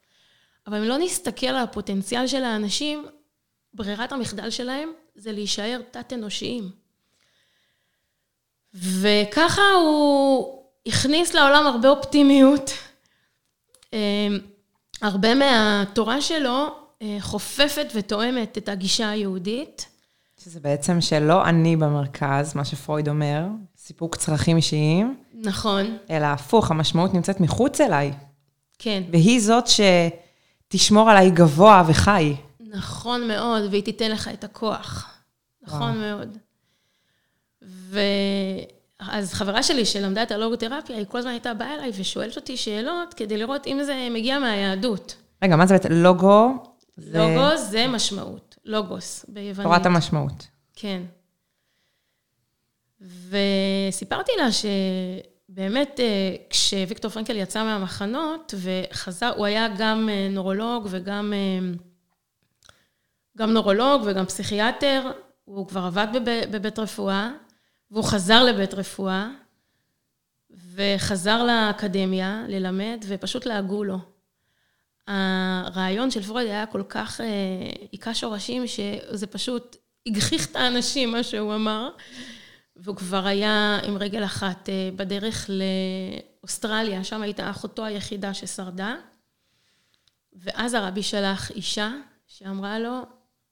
אבל 0.70 0.78
אם 0.78 0.84
לא 0.84 0.98
נסתכל 0.98 1.48
על 1.48 1.56
הפוטנציאל 1.56 2.28
של 2.28 2.44
האנשים, 2.44 3.06
ברירת 3.74 4.12
המחדל 4.12 4.50
שלהם 4.50 4.90
זה 5.16 5.32
להישאר 5.32 5.82
תת-אנושיים. 5.92 6.72
וככה 8.74 9.62
הוא, 9.72 10.64
הכניס 10.86 11.34
לעולם 11.34 11.68
הרבה 11.68 11.90
אופטימיות. 11.90 12.72
הרבה 15.02 15.36
מהתורה 15.36 16.22
שלו 16.22 16.76
חופפת 17.20 17.88
ותואמת 17.96 18.58
את 18.58 18.70
הגישה 18.70 19.10
היהודית. 19.10 19.86
שזה 20.44 20.60
בעצם 20.60 21.02
שלא 21.02 21.46
אני 21.46 21.76
במרכז, 21.76 22.56
מה 22.56 22.66
שפרויד 22.66 23.10
אומר, 23.10 23.46
סיפוק 23.78 24.16
צרכים 24.16 24.58
אישיים. 24.58 25.18
נכון. 25.34 25.98
אלא 26.10 26.26
הפוך, 26.26 26.72
המשמעות 26.72 27.14
נמצאת 27.14 27.40
מחוץ 27.40 27.82
אליי. 27.82 28.14
כן. 28.80 29.04
והיא 29.12 29.42
זאת 29.42 29.68
שתשמור 30.70 31.10
עליי 31.10 31.32
גבוה 31.32 31.84
וחי. 31.88 32.36
נכון 32.60 33.28
מאוד, 33.28 33.64
והיא 33.72 33.84
תיתן 33.84 34.12
לך 34.12 34.28
את 34.34 34.44
הכוח. 34.44 35.14
נכון 35.62 35.82
וואו. 35.82 36.18
מאוד. 36.18 36.38
ואז 39.02 39.34
חברה 39.34 39.64
שלי 39.64 39.86
שלמדה 39.86 40.24
את 40.24 40.32
הלוגותרפיה, 40.32 40.98
היא 40.98 41.06
כל 41.10 41.18
הזמן 41.18 41.32
הייתה 41.32 41.54
באה 41.54 41.74
אליי 41.74 41.92
ושואלת 42.00 42.36
אותי 42.36 42.58
שאלות 42.58 43.14
כדי 43.14 43.38
לראות 43.38 43.68
אם 43.68 43.80
זה 43.84 44.08
מגיע 44.12 44.40
מהיהדות. 44.40 45.16
רגע, 45.44 45.56
מה 45.56 45.66
זה 45.66 45.74
בעצם 45.74 45.92
לוגו? 45.92 46.50
זה... 46.98 47.18
לוגו 47.18 47.58
זה 47.58 47.88
משמעות, 47.88 48.56
לוגוס 48.66 49.26
ביוונית. 49.28 49.72
תורת 49.72 49.86
המשמעות. 49.86 50.48
כן. 50.76 51.02
וסיפרתי 53.02 54.32
לה 54.38 54.52
שבאמת, 54.52 55.39
אה, 55.58 56.36
כשוויקטור 56.50 57.12
פרנקל 57.12 57.36
יצא 57.36 57.64
מהמחנות 57.64 58.54
וחזר, 58.58 59.34
הוא 59.36 59.46
היה 59.46 59.68
גם 59.78 60.10
אה, 60.12 60.28
נורולוג 60.32 60.88
וגם 60.90 61.34
אה, 61.34 61.78
גם 63.38 63.54
נורולוג 63.54 64.02
וגם 64.06 64.26
פסיכיאטר, 64.26 65.12
הוא 65.46 65.68
כבר 65.68 65.82
עבד 65.82 66.08
בבית 66.52 66.80
רפואה, 66.80 67.32
והוא 67.92 68.04
חזר 68.04 68.44
לבית 68.44 68.74
רפואה, 68.74 69.30
וחזר 70.74 71.44
לאקדמיה 71.44 72.44
ללמד, 72.48 73.06
ופשוט 73.08 73.46
לעגו 73.46 73.84
לו. 73.84 73.98
הרעיון 75.08 76.12
של 76.12 76.24
פרויד 76.24 76.48
היה 76.48 76.66
כל 76.66 76.84
כך 76.90 77.22
היכה 77.92 78.14
שורשים, 78.14 78.68
שזה 78.68 79.28
פשוט 79.28 79.76
הגחיך 80.06 80.52
את 80.52 80.56
האנשים, 80.56 81.12
מה 81.12 81.24
שהוא 81.24 81.56
אמר. 81.56 81.90
והוא 82.84 82.96
כבר 82.96 83.28
היה 83.28 83.80
עם 83.84 83.98
רגל 83.98 84.24
אחת 84.24 84.70
אה, 84.70 84.90
בדרך 84.96 85.50
לאוסטרליה, 85.50 87.04
שם 87.04 87.22
הייתה 87.22 87.50
אחותו 87.50 87.86
היחידה 87.86 88.34
ששרדה. 88.34 88.96
ואז 90.34 90.74
הרבי 90.74 91.04
שלח 91.04 91.52
אישה 91.52 91.92
שאמרה 92.28 92.80
לו, 92.80 93.02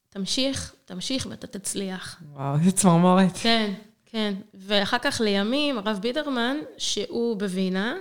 תמשיך, 0.09 0.75
תמשיך 0.85 1.27
ואתה 1.29 1.47
תצליח. 1.47 2.21
וואו, 2.33 2.55
איזה 2.59 2.71
צמרמורת. 2.71 3.31
כן, 3.41 3.73
כן. 4.05 4.33
ואחר 4.53 4.97
כך 4.97 5.21
לימים, 5.23 5.77
הרב 5.77 5.99
בידרמן, 6.01 6.57
שהוא 6.77 7.37
בווינה, 7.37 7.95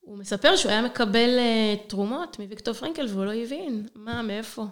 הוא 0.00 0.18
מספר 0.18 0.56
שהוא 0.56 0.72
היה 0.72 0.82
מקבל 0.82 1.38
אה, 1.38 1.74
תרומות 1.86 2.38
מוויקטור 2.38 2.74
פרנקל 2.74 3.06
והוא 3.08 3.24
לא 3.24 3.34
הבין 3.34 3.86
מה, 3.94 4.22
מאיפה. 4.22 4.66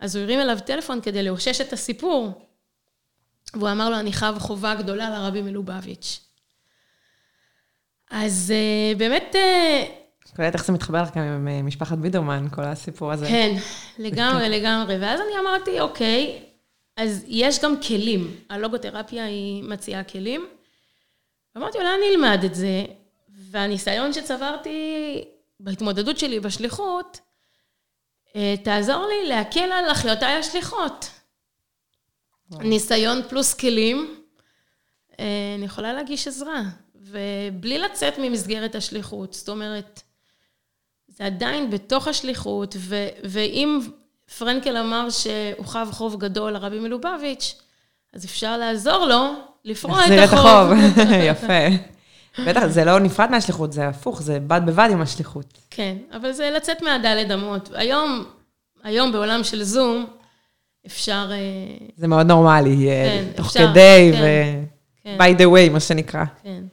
אז 0.00 0.16
הוא 0.16 0.22
הרים 0.22 0.40
אליו 0.40 0.58
טלפון 0.66 1.00
כדי 1.00 1.22
לאושש 1.22 1.60
את 1.60 1.72
הסיפור. 1.72 2.47
והוא 3.54 3.70
אמר 3.70 3.90
לו, 3.90 3.98
אני 3.98 4.12
חב 4.12 4.36
חובה 4.38 4.74
גדולה 4.74 5.10
לרבי 5.10 5.42
מלובביץ'. 5.42 6.20
אז 8.10 8.52
uh, 8.94 8.98
באמת... 8.98 9.34
Uh, 9.34 9.98
קולט 10.36 10.54
איך 10.54 10.64
זה 10.64 10.72
מתחבר 10.72 11.02
לך 11.02 11.16
גם 11.16 11.22
עם 11.22 11.48
אה, 11.48 11.62
משפחת 11.62 11.98
בידרמן, 11.98 12.46
כל 12.50 12.64
הסיפור 12.64 13.12
הזה. 13.12 13.26
כן, 13.26 13.56
לגמרי, 13.98 14.48
לגמרי. 14.58 14.96
ואז 15.00 15.20
אני 15.20 15.38
אמרתי, 15.40 15.80
אוקיי, 15.80 16.42
אז 16.96 17.24
יש 17.28 17.62
גם 17.62 17.80
כלים. 17.80 18.36
הלוגותרפיה 18.50 19.24
היא 19.24 19.62
מציעה 19.62 20.04
כלים. 20.04 20.46
ואמרתי, 21.54 21.78
אולי 21.78 21.88
אני 21.88 22.14
אלמד 22.14 22.44
את 22.44 22.54
זה, 22.54 22.84
והניסיון 23.28 24.12
שצברתי 24.12 25.24
בהתמודדות 25.60 26.18
שלי 26.18 26.40
בשליחות, 26.40 27.20
תעזור 28.62 29.06
לי 29.06 29.28
להקל 29.28 29.72
על 29.72 29.92
אחיותיי 29.92 30.32
השליחות. 30.32 31.10
ניסיון 32.50 33.20
פלוס 33.28 33.54
כלים, 33.54 34.14
אה, 35.20 35.24
אני 35.56 35.64
יכולה 35.64 35.92
להגיש 35.92 36.28
עזרה, 36.28 36.62
ובלי 36.94 37.78
לצאת 37.78 38.14
ממסגרת 38.18 38.74
השליחות. 38.74 39.34
זאת 39.34 39.48
אומרת, 39.48 40.02
זה 41.08 41.24
עדיין 41.24 41.70
בתוך 41.70 42.08
השליחות, 42.08 42.76
ו- 42.78 43.08
ואם 43.24 43.80
פרנקל 44.38 44.76
אמר 44.76 45.10
שהוא 45.10 45.66
חב 45.66 45.88
חוב 45.92 46.16
גדול 46.20 46.52
לרבי 46.52 46.80
מלובביץ', 46.80 47.54
אז 48.12 48.24
אפשר 48.24 48.56
לעזור 48.56 49.06
לו 49.06 49.34
לפרוע 49.64 50.06
את 50.06 50.10
החוב. 50.24 50.72
את 50.72 50.98
החוב, 50.98 51.12
יפה. 51.30 51.76
בטח, 52.46 52.66
זה 52.66 52.84
לא 52.84 53.00
נפרד 53.00 53.30
מהשליחות, 53.30 53.72
זה 53.72 53.88
הפוך, 53.88 54.22
זה 54.22 54.40
בד 54.40 54.60
בבד 54.66 54.88
עם 54.92 55.00
השליחות. 55.02 55.58
כן, 55.70 55.96
אבל 56.12 56.32
זה 56.32 56.50
לצאת 56.50 56.82
מהדלת 56.82 57.30
אמות. 57.30 57.70
היום, 57.74 58.24
היום 58.82 59.12
בעולם 59.12 59.44
של 59.44 59.62
זום, 59.62 60.06
אפשר... 60.88 61.30
אה, 61.32 61.86
זה 61.96 62.06
מאוד 62.06 62.26
נורמלי, 62.26 62.88
אה, 62.90 63.04
כן, 63.08 63.32
תוך 63.36 63.46
אפשר, 63.46 63.70
כדי, 63.70 64.10
כן, 64.12 64.20
ו... 64.22 64.24
כן. 65.04 65.18
by 65.20 65.38
the 65.38 65.44
way, 65.44 65.72
מה 65.72 65.80
שנקרא. 65.80 66.24
כן. 66.42 66.64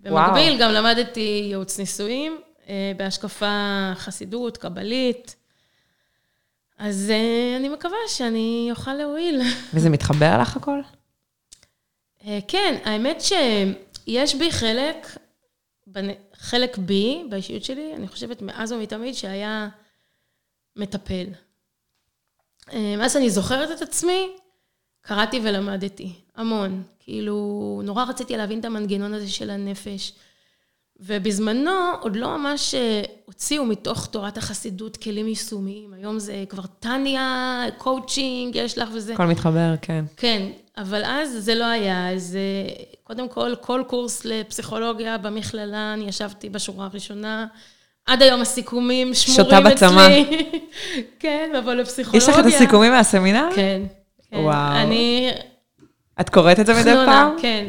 במקביל, 0.00 0.58
גם 0.60 0.70
למדתי 0.70 1.44
ייעוץ 1.48 1.78
נישואים, 1.78 2.40
אה, 2.68 2.92
בהשקפה 2.96 3.92
חסידות, 3.94 4.56
קבלית. 4.56 5.36
אז 6.78 7.12
אני 7.56 7.68
מקווה 7.68 7.96
שאני 8.08 8.68
אוכל 8.70 8.94
להועיל. 8.94 9.40
וזה 9.74 9.90
מתחבר 9.90 10.38
לך 10.40 10.56
הכל? 10.56 10.80
כן, 12.48 12.76
האמת 12.84 13.20
שיש 13.22 14.34
בי 14.34 14.52
חלק, 14.52 15.06
חלק 16.34 16.78
בי, 16.78 17.24
באישיות 17.30 17.64
שלי, 17.64 17.92
אני 17.96 18.08
חושבת 18.08 18.42
מאז 18.42 18.72
ומתמיד, 18.72 19.14
שהיה 19.14 19.68
מטפל. 20.76 21.26
מאז 22.98 23.12
שאני 23.12 23.30
זוכרת 23.30 23.70
את 23.70 23.82
עצמי, 23.82 24.28
קראתי 25.00 25.40
ולמדתי, 25.44 26.12
המון. 26.36 26.82
כאילו, 27.00 27.80
נורא 27.84 28.04
רציתי 28.04 28.36
להבין 28.36 28.60
את 28.60 28.64
המנגנון 28.64 29.14
הזה 29.14 29.28
של 29.28 29.50
הנפש. 29.50 30.12
ובזמנו 31.00 31.70
עוד 32.00 32.16
לא 32.16 32.36
ממש 32.36 32.74
אה, 32.74 33.02
הוציאו 33.24 33.64
מתוך 33.64 34.06
תורת 34.06 34.38
החסידות 34.38 34.96
כלים 34.96 35.28
יישומיים. 35.28 35.92
היום 35.94 36.18
זה 36.18 36.44
כבר 36.48 36.62
טניה, 36.66 37.64
קואוצ'ינג, 37.78 38.56
יש 38.56 38.78
לך 38.78 38.88
וזה. 38.94 39.14
הכל 39.14 39.26
מתחבר, 39.26 39.74
כן. 39.82 40.04
כן, 40.16 40.50
אבל 40.76 41.04
אז 41.04 41.36
זה 41.38 41.54
לא 41.54 41.64
היה. 41.64 42.12
אז 42.12 42.36
אה, 42.36 42.84
קודם 43.04 43.28
כל, 43.28 43.54
כל 43.60 43.82
קורס 43.86 44.24
לפסיכולוגיה 44.24 45.18
במכללה, 45.18 45.94
אני 45.94 46.04
ישבתי 46.04 46.48
בשורה 46.48 46.86
הראשונה. 46.86 47.46
עד 48.06 48.22
היום 48.22 48.40
הסיכומים 48.40 49.14
שמורים 49.14 49.66
אצלי. 49.66 49.76
שותה 49.76 49.86
בצמא. 49.86 50.08
כן, 51.22 51.52
אבל 51.58 51.74
לפסיכולוגיה. 51.74 52.18
יש 52.18 52.28
לך 52.28 52.38
את 52.38 52.46
הסיכומים 52.46 52.92
מהסמינר? 52.92 53.48
כן. 53.54 53.82
כן. 54.30 54.36
וואו. 54.36 54.76
אני... 54.76 55.30
את 56.20 56.28
קוראת 56.30 56.60
את 56.60 56.66
זה 56.66 56.80
מדי 56.80 56.94
פעם? 57.06 57.36
כן. 57.42 57.64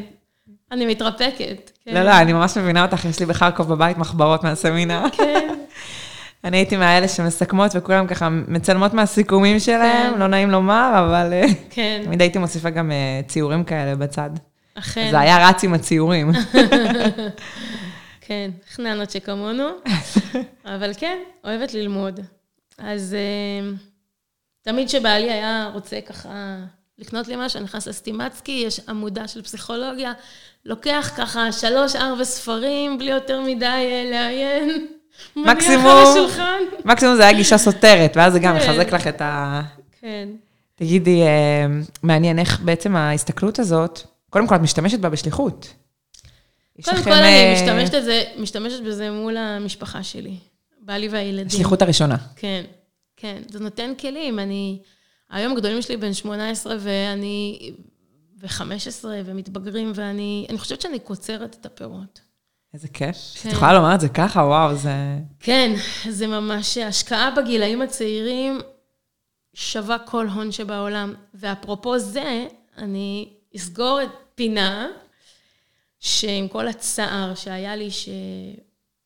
אני 0.72 0.86
מתרפקת. 0.86 1.72
כן. 1.86 1.94
לא, 1.94 2.04
לא, 2.04 2.18
אני 2.18 2.34
ממש 2.34 2.58
מבינה 2.58 2.86
אותך, 2.86 3.06
יש 3.06 3.20
לי 3.20 3.26
בחרקוב 3.26 3.70
בבית 3.70 3.98
מחברות 3.98 4.44
מהסמינר. 4.44 5.04
כן. 5.12 5.54
אני 6.44 6.58
הייתי 6.58 6.78
מהאלה 6.78 7.08
שמסכמות 7.08 7.72
וכולם 7.76 8.08
ככה 8.08 8.30
מצלמות 8.30 8.94
מהסיכומים 8.94 9.60
שלהם, 9.60 10.14
כן. 10.14 10.20
לא 10.20 10.28
נעים 10.28 10.52
לומר, 10.52 10.92
אבל... 10.96 11.34
אה, 11.34 11.46
כן. 11.70 12.02
תמיד 12.06 12.22
הייתי 12.22 12.40
מוסיפה 12.40 12.70
גם 12.70 12.92
אה, 12.92 13.22
ציורים 13.28 13.64
כאלה 13.64 13.96
בצד. 13.96 14.30
אכן. 14.76 15.08
זה 15.12 15.20
היה 15.20 15.50
רץ 15.50 15.64
עם 15.64 15.74
הציורים. 15.74 16.32
כן, 18.26 18.52
חננות 18.76 19.12
שכמונו, 19.12 19.68
אבל 20.76 20.92
כן, 20.98 21.18
אוהבת 21.44 21.74
ללמוד. 21.74 22.20
אז 22.78 23.16
uh, 23.16 23.78
תמיד 24.62 24.88
כשבעלי 24.88 25.32
היה 25.32 25.70
רוצה 25.74 26.02
ככה 26.02 26.58
לקנות 26.98 27.28
לי 27.28 27.36
משהו, 27.38 27.58
אני 27.58 27.64
נכנס 27.64 27.88
לסטימצקי, 27.88 28.64
יש 28.66 28.80
עמודה 28.90 29.28
של 29.28 29.42
פסיכולוגיה, 29.42 30.14
לוקח 30.66 31.12
ככה 31.18 31.52
שלוש-ארבע 31.52 32.24
ספרים, 32.24 32.98
בלי 32.98 33.12
יותר 33.12 33.42
מדי 33.42 33.66
uh, 33.66 34.12
לעיין. 34.12 34.88
מקסימום, 35.36 36.28
מקסימום 36.86 37.16
זה 37.16 37.24
היה 37.24 37.34
גישה 37.34 37.58
סותרת, 37.58 38.18
ואז 38.18 38.34
זה 38.34 38.40
גם 38.40 38.60
כן. 38.60 38.70
מחזק 38.70 38.94
לך 38.94 39.08
את 39.08 39.22
ה... 39.22 39.62
כן. 40.02 40.30
תגידי, 40.76 41.22
uh, 41.24 41.90
מעניין 42.04 42.40
איך 42.40 42.60
בעצם 42.60 42.96
ההסתכלות 42.96 43.60
הזאת, 43.60 44.00
קודם 44.30 44.48
כל 44.48 44.56
את 44.56 44.62
משתמשת 44.62 45.00
בה 45.00 45.10
בשליחות. 45.10 45.74
קודם 46.82 47.04
כל, 47.04 47.12
אני 47.12 47.28
אה, 47.28 47.54
משתמשת, 47.56 48.04
זה, 48.04 48.24
משתמשת 48.38 48.84
בזה 48.84 49.12
מול 49.12 49.38
המשפחה 49.38 50.04
שלי, 50.04 50.38
בעלי 50.82 51.08
והילדים. 51.08 51.48
השליחות 51.48 51.82
הראשונה. 51.82 52.18
כן, 52.36 52.64
כן. 53.18 53.42
זה 53.50 53.60
נותן 53.60 53.94
כלים. 54.00 54.40
אני... 54.40 54.80
היום 55.30 55.54
הגדולים 55.54 55.82
שלי 55.82 55.98
בן 55.98 56.14
18 56.14 56.76
ואני... 56.80 57.72
ו-15 58.40 59.06
ומתבגרים, 59.26 59.92
ואני 59.96 60.46
אני 60.50 60.58
חושבת 60.58 60.82
שאני 60.82 61.00
קוצרת 61.00 61.58
את 61.60 61.66
הפירות. 61.66 62.22
איזה 62.74 62.88
כיף. 62.88 63.18
כן. 63.42 63.50
את 63.50 63.54
יכולה 63.54 63.74
לומר 63.74 63.96
את 63.96 64.00
זה 64.00 64.10
ככה, 64.10 64.40
וואו, 64.40 64.76
זה... 64.76 65.18
כן, 65.40 65.74
זה 66.10 66.28
ממש 66.28 66.78
השקעה 66.78 67.32
בגילאים 67.32 67.82
הצעירים 67.82 68.60
שווה 69.54 70.00
כל 70.00 70.28
הון 70.28 70.52
שבעולם. 70.52 71.14
ואפרופו 71.34 72.00
זה, 72.00 72.48
אני 72.78 73.30
אסגור 73.56 74.02
את 74.04 74.10
פינה 74.36 74.88
שעם 76.04 76.48
כל 76.48 76.68
הצער 76.68 77.36
שהיה 77.36 77.76
לי, 77.76 77.90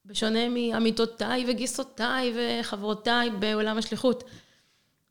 שבשונה 0.06 0.50
מעמיתותיי 0.50 1.46
וגיסותיי 1.48 2.34
וחברותיי 2.36 3.30
בעולם 3.30 3.78
השליחות, 3.78 4.24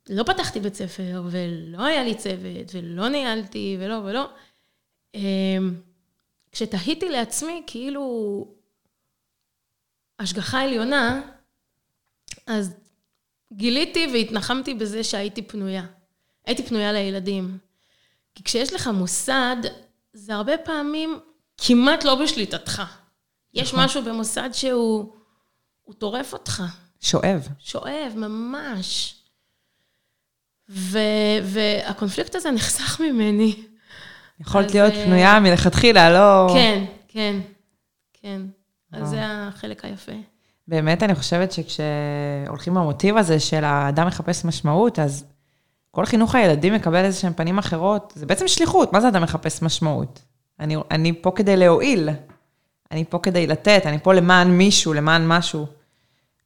לא 0.09 0.23
פתחתי 0.23 0.61
בית 0.61 0.75
ספר, 0.75 1.23
ולא 1.31 1.85
היה 1.85 2.05
לי 2.05 2.15
צוות, 2.15 2.75
ולא 2.75 3.09
ניהלתי, 3.09 3.77
ולא 3.81 3.95
ולא. 3.95 4.31
אמ, 5.15 5.75
כשתהיתי 6.53 7.09
לעצמי, 7.09 7.63
כאילו, 7.67 8.47
השגחה 10.19 10.63
עליונה, 10.63 11.23
אז 12.47 12.77
גיליתי 13.53 14.07
והתנחמתי 14.13 14.75
בזה 14.75 15.05
שהייתי 15.05 15.43
פנויה. 15.43 15.87
הייתי 16.47 16.63
פנויה 16.63 16.93
לילדים. 16.93 17.59
כי 18.35 18.45
כשיש 18.45 18.73
לך 18.73 18.87
מוסד, 18.87 19.57
זה 20.13 20.35
הרבה 20.35 20.59
פעמים 20.59 21.21
כמעט 21.59 22.05
לא 22.05 22.15
בשליטתך. 22.15 22.83
יש 23.55 23.73
נכון. 23.73 23.85
משהו 23.85 24.05
במוסד 24.05 24.51
שהוא 24.53 25.13
טורף 25.99 26.33
אותך. 26.33 26.63
שואב. 27.01 27.49
שואב, 27.59 28.13
ממש. 28.17 29.15
ו, 30.69 30.99
והקונפליקט 31.43 32.35
הזה 32.35 32.51
נחסך 32.51 33.01
ממני. 33.01 33.57
יכולת 34.41 34.75
להיות 34.75 34.93
uh, 34.93 34.97
פנויה 34.97 35.41
מלכתחילה, 35.41 36.11
לא... 36.11 36.49
כן, 36.55 36.85
כן, 37.09 37.37
כן. 38.13 38.43
אז 38.93 39.09
זה 39.09 39.21
החלק 39.23 39.85
היפה. 39.85 40.13
באמת, 40.69 41.03
אני 41.03 41.15
חושבת 41.15 41.53
שכשהולכים 41.53 42.75
במוטיב 42.75 43.17
הזה 43.17 43.41
של 43.41 43.65
האדם 43.65 44.07
מחפש 44.07 44.45
משמעות, 44.45 44.99
אז 44.99 45.25
כל 45.91 46.07
חינוך 46.07 46.35
הילדים 46.35 46.75
מקבל 46.75 47.05
איזה 47.05 47.21
שהם 47.21 47.33
פנים 47.33 47.59
אחרות. 47.59 48.13
זה 48.17 48.27
בעצם 48.27 48.49
שליחות, 48.49 48.93
מה 48.93 49.01
זה 49.01 49.09
אדם 49.09 49.23
מחפש 49.23 49.63
משמעות? 49.63 50.23
אני, 50.61 50.77
אני 50.91 51.23
פה 51.23 51.33
כדי 51.37 51.57
להועיל, 51.57 52.09
אני 52.91 53.05
פה 53.05 53.19
כדי 53.19 53.47
לתת, 53.47 53.83
אני 53.87 53.99
פה 53.99 54.15
למען 54.15 54.51
מישהו, 54.51 54.95
למען 54.95 55.29
משהו. 55.29 55.67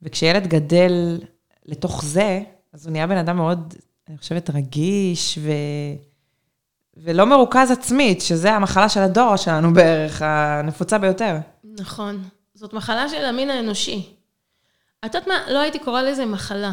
וכשילד 0.02 0.46
גדל 0.46 1.20
לתוך 1.66 2.04
זה, 2.04 2.40
אז 2.72 2.86
הוא 2.86 2.92
נהיה 2.92 3.06
בן 3.06 3.16
אדם 3.16 3.36
מאוד, 3.36 3.74
אני 4.08 4.18
חושבת, 4.18 4.50
רגיש 4.50 5.38
ו... 5.42 5.50
ולא 6.96 7.26
מרוכז 7.26 7.70
עצמית, 7.70 8.20
שזה 8.20 8.52
המחלה 8.52 8.88
של 8.88 9.00
הדור 9.00 9.36
שלנו 9.36 9.74
בערך, 9.74 10.22
הנפוצה 10.22 10.98
ביותר. 10.98 11.36
נכון. 11.64 12.22
זאת 12.54 12.72
מחלה 12.72 13.08
של 13.08 13.24
המין 13.24 13.50
האנושי. 13.50 14.14
את 15.04 15.14
יודעת 15.14 15.28
מה? 15.28 15.34
לא 15.48 15.58
הייתי 15.58 15.78
קוראה 15.78 16.02
לזה 16.02 16.26
מחלה. 16.26 16.72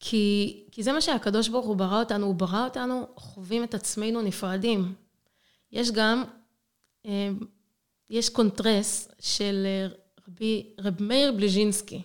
כי, 0.00 0.56
כי 0.72 0.82
זה 0.82 0.92
מה 0.92 1.00
שהקדוש 1.00 1.48
ברוך 1.48 1.66
הוא 1.66 1.76
ברא 1.76 2.00
אותנו, 2.00 2.26
הוא 2.26 2.34
ברא 2.34 2.64
אותנו, 2.64 3.06
חווים 3.16 3.64
את 3.64 3.74
עצמנו 3.74 4.22
נפרדים. 4.22 4.94
יש 5.72 5.90
גם, 5.90 6.24
אה, 7.06 7.28
יש 8.10 8.28
קונטרס 8.28 9.08
של 9.20 9.66
אה, 9.66 9.86
רבי, 10.28 10.66
רב 10.78 11.02
מאיר 11.02 11.32
בליז'ינסקי, 11.32 12.02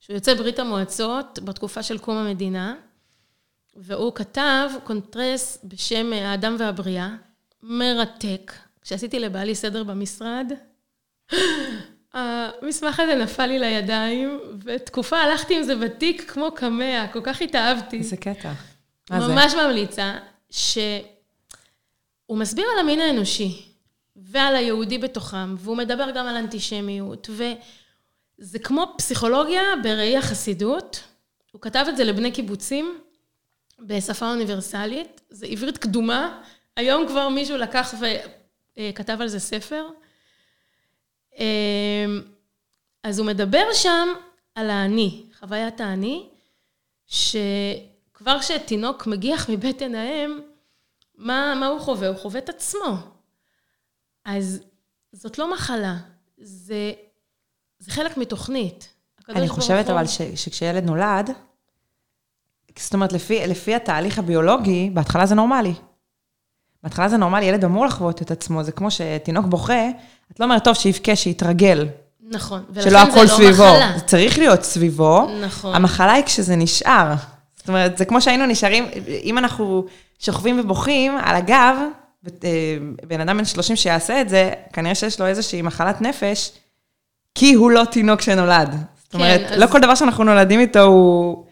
שהוא 0.00 0.14
יוצא 0.14 0.34
ברית 0.34 0.58
המועצות 0.58 1.38
בתקופה 1.44 1.82
של 1.82 1.98
קום 1.98 2.16
המדינה, 2.16 2.74
והוא 3.76 4.12
כתב 4.14 4.70
קונטרס 4.84 5.58
בשם 5.64 6.12
אה, 6.12 6.30
האדם 6.30 6.56
והבריאה, 6.58 7.10
מרתק. 7.62 8.52
כשעשיתי 8.82 9.18
לבעלי 9.18 9.54
סדר 9.54 9.84
במשרד, 9.84 10.52
המסמך 12.12 13.00
הזה 13.00 13.14
נפל 13.14 13.46
לי 13.46 13.58
לידיים, 13.58 14.40
ותקופה 14.64 15.18
הלכתי 15.18 15.56
עם 15.56 15.62
זה 15.62 15.76
בתיק 15.76 16.30
כמו 16.30 16.52
קמע, 16.54 17.06
כל 17.12 17.20
כך 17.22 17.42
התאהבתי. 17.42 17.98
איזה 17.98 18.16
קטע. 18.16 18.52
ממש 19.10 19.54
ממליצה, 19.54 20.14
שהוא 22.32 22.40
מסביר 22.40 22.66
על 22.72 22.78
המין 22.78 23.00
האנושי, 23.00 23.62
ועל 24.16 24.56
היהודי 24.56 24.98
בתוכם, 24.98 25.54
והוא 25.58 25.76
מדבר 25.76 26.10
גם 26.10 26.26
על 26.26 26.36
אנטישמיות, 26.36 27.30
וזה 27.30 28.58
כמו 28.58 28.94
פסיכולוגיה 28.98 29.62
בראי 29.82 30.16
החסידות. 30.16 31.00
הוא 31.52 31.60
כתב 31.60 31.84
את 31.88 31.96
זה 31.96 32.04
לבני 32.04 32.32
קיבוצים 32.32 33.00
בשפה 33.78 34.30
אוניברסלית, 34.30 35.20
זה 35.30 35.46
עברית 35.46 35.78
קדומה, 35.78 36.42
היום 36.76 37.08
כבר 37.08 37.28
מישהו 37.28 37.56
לקח 37.56 37.94
וכתב 38.78 39.16
על 39.20 39.28
זה 39.28 39.38
ספר. 39.38 39.88
אמ, 41.38 42.22
אז 43.02 43.18
הוא 43.18 43.26
מדבר 43.26 43.64
שם 43.72 44.08
על 44.54 44.70
האני, 44.70 45.22
חוויית 45.38 45.80
האני, 45.80 46.28
שכבר 47.06 48.40
כשתינוק 48.40 49.06
מגיח 49.06 49.50
מבטן 49.50 49.94
האם, 49.94 50.51
מה, 51.22 51.54
מה 51.60 51.66
הוא 51.66 51.80
חווה? 51.80 52.08
הוא 52.08 52.16
חווה 52.16 52.38
את 52.38 52.48
עצמו. 52.48 52.96
אז 54.24 54.60
זאת 55.12 55.38
לא 55.38 55.52
מחלה, 55.52 55.96
זה, 56.38 56.92
זה 57.78 57.90
חלק 57.90 58.16
מתוכנית. 58.16 58.88
אני 59.28 59.48
חושבת 59.48 59.90
אבל 59.90 60.06
ש, 60.06 60.22
שכשילד 60.22 60.84
נולד, 60.84 61.30
זאת 62.78 62.94
אומרת, 62.94 63.12
לפי, 63.12 63.46
לפי 63.46 63.74
התהליך 63.74 64.18
הביולוגי, 64.18 64.90
בהתחלה 64.90 65.26
זה 65.26 65.34
נורמלי. 65.34 65.74
בהתחלה 66.82 67.08
זה 67.08 67.16
נורמלי, 67.16 67.44
ילד 67.44 67.64
אמור 67.64 67.86
לחוות 67.86 68.22
את 68.22 68.30
עצמו, 68.30 68.64
זה 68.64 68.72
כמו 68.72 68.90
שתינוק 68.90 69.46
בוכה, 69.46 69.88
את 70.32 70.40
לא 70.40 70.44
אומרת, 70.44 70.64
טוב, 70.64 70.74
שיבכה, 70.74 71.16
שיתרגל. 71.16 71.88
נכון, 72.20 72.64
ולכן 72.70 73.10
זה 73.10 73.22
לא 73.22 73.26
סביבו. 73.26 73.64
מחלה. 73.64 73.92
זה 73.98 74.04
צריך 74.04 74.38
להיות 74.38 74.62
סביבו. 74.62 75.28
נכון. 75.42 75.74
המחלה 75.74 76.12
היא 76.12 76.24
כשזה 76.24 76.56
נשאר. 76.56 77.14
זאת 77.62 77.68
אומרת, 77.68 77.98
זה 77.98 78.04
כמו 78.04 78.20
שהיינו 78.20 78.46
נשארים, 78.46 78.88
אם 79.22 79.38
אנחנו 79.38 79.84
שוכבים 80.18 80.60
ובוכים 80.60 81.16
על 81.16 81.36
הגב, 81.36 81.76
אה, 82.44 82.76
בן 83.06 83.20
אדם 83.20 83.38
בן 83.38 83.44
30 83.44 83.76
שיעשה 83.76 84.20
את 84.20 84.28
זה, 84.28 84.50
כנראה 84.72 84.94
שיש 84.94 85.20
לו 85.20 85.26
איזושהי 85.26 85.62
מחלת 85.62 86.00
נפש, 86.00 86.52
כי 87.34 87.54
הוא 87.54 87.70
לא 87.70 87.84
תינוק 87.84 88.20
שנולד. 88.20 88.76
זאת 89.04 89.14
אומרת, 89.14 89.40
כן, 89.40 89.46
לא 89.48 89.54
אז... 89.54 89.60
לא 89.60 89.66
כל 89.66 89.80
דבר 89.80 89.94
שאנחנו 89.94 90.24
נולדים 90.24 90.60
איתו 90.60 90.82
הוא... 90.82 91.44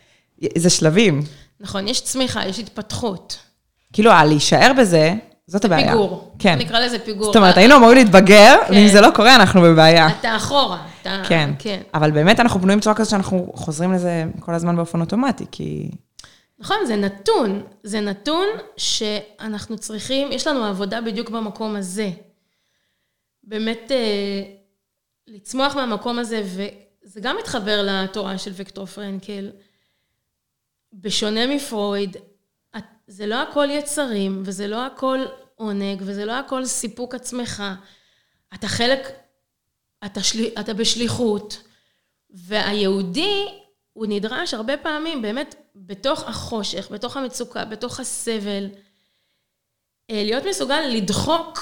זה 0.58 0.70
שלבים. 0.70 1.22
נכון, 1.60 1.88
יש 1.88 2.00
צמיחה, 2.00 2.46
יש 2.46 2.58
התפתחות. 2.58 3.38
כאילו, 3.92 4.10
להישאר 4.26 4.72
בזה, 4.78 5.14
זאת 5.50 5.64
הבעיה. 5.64 5.92
פיגור. 5.92 6.34
כן. 6.38 6.58
נקרא 6.58 6.80
לזה 6.80 6.98
פיגור. 6.98 7.26
זאת 7.26 7.36
אומרת, 7.36 7.56
היינו 7.56 7.76
אמורים 7.76 7.96
להתבגר, 7.96 8.56
כן. 8.66 8.72
ואם 8.74 8.88
זה 8.88 9.00
לא 9.00 9.08
קורה, 9.14 9.36
אנחנו 9.36 9.62
בבעיה. 9.62 10.08
אתה 10.20 10.36
אחורה. 10.36 10.86
אתה... 11.02 11.22
כן. 11.28 11.50
כן. 11.58 11.80
אבל 11.94 12.10
באמת 12.10 12.40
אנחנו 12.40 12.60
בנויים 12.60 12.78
בצורה 12.78 12.96
כזאת 12.96 13.10
שאנחנו 13.10 13.52
חוזרים 13.54 13.92
לזה 13.92 14.24
כל 14.40 14.54
הזמן 14.54 14.76
באופן 14.76 15.00
אוטומטי, 15.00 15.44
כי... 15.50 15.90
נכון, 16.58 16.76
זה 16.86 16.96
נתון. 16.96 17.62
זה 17.82 18.00
נתון 18.00 18.46
שאנחנו 18.76 19.78
צריכים, 19.78 20.32
יש 20.32 20.46
לנו 20.46 20.64
עבודה 20.64 21.00
בדיוק 21.00 21.30
במקום 21.30 21.76
הזה. 21.76 22.10
באמת 23.44 23.90
אה, 23.90 24.42
לצמוח 25.26 25.76
מהמקום 25.76 26.18
הזה, 26.18 26.42
וזה 26.44 27.20
גם 27.20 27.36
מתחבר 27.40 27.82
לתורה 27.82 28.38
של 28.38 28.50
ויקטור 28.54 28.86
פרנקל. 28.86 29.50
בשונה 30.92 31.46
מפרויד, 31.46 32.16
זה 33.10 33.26
לא 33.26 33.42
הכל 33.42 33.68
יצרים, 33.70 34.42
וזה 34.46 34.66
לא 34.66 34.86
הכל 34.86 35.18
עונג, 35.54 36.02
וזה 36.04 36.24
לא 36.24 36.32
הכל 36.32 36.64
סיפוק 36.64 37.14
עצמך. 37.14 37.62
אתה 38.54 38.68
חלק, 38.68 39.08
אתה, 40.04 40.22
של, 40.22 40.44
אתה 40.60 40.74
בשליחות, 40.74 41.62
והיהודי, 42.30 43.46
הוא 43.92 44.06
נדרש 44.08 44.54
הרבה 44.54 44.76
פעמים 44.76 45.22
באמת 45.22 45.54
בתוך 45.74 46.22
החושך, 46.28 46.90
בתוך 46.90 47.16
המצוקה, 47.16 47.64
בתוך 47.64 48.00
הסבל, 48.00 48.66
אה, 50.10 50.22
להיות 50.24 50.44
מסוגל 50.48 50.80
לדחוק 50.80 51.58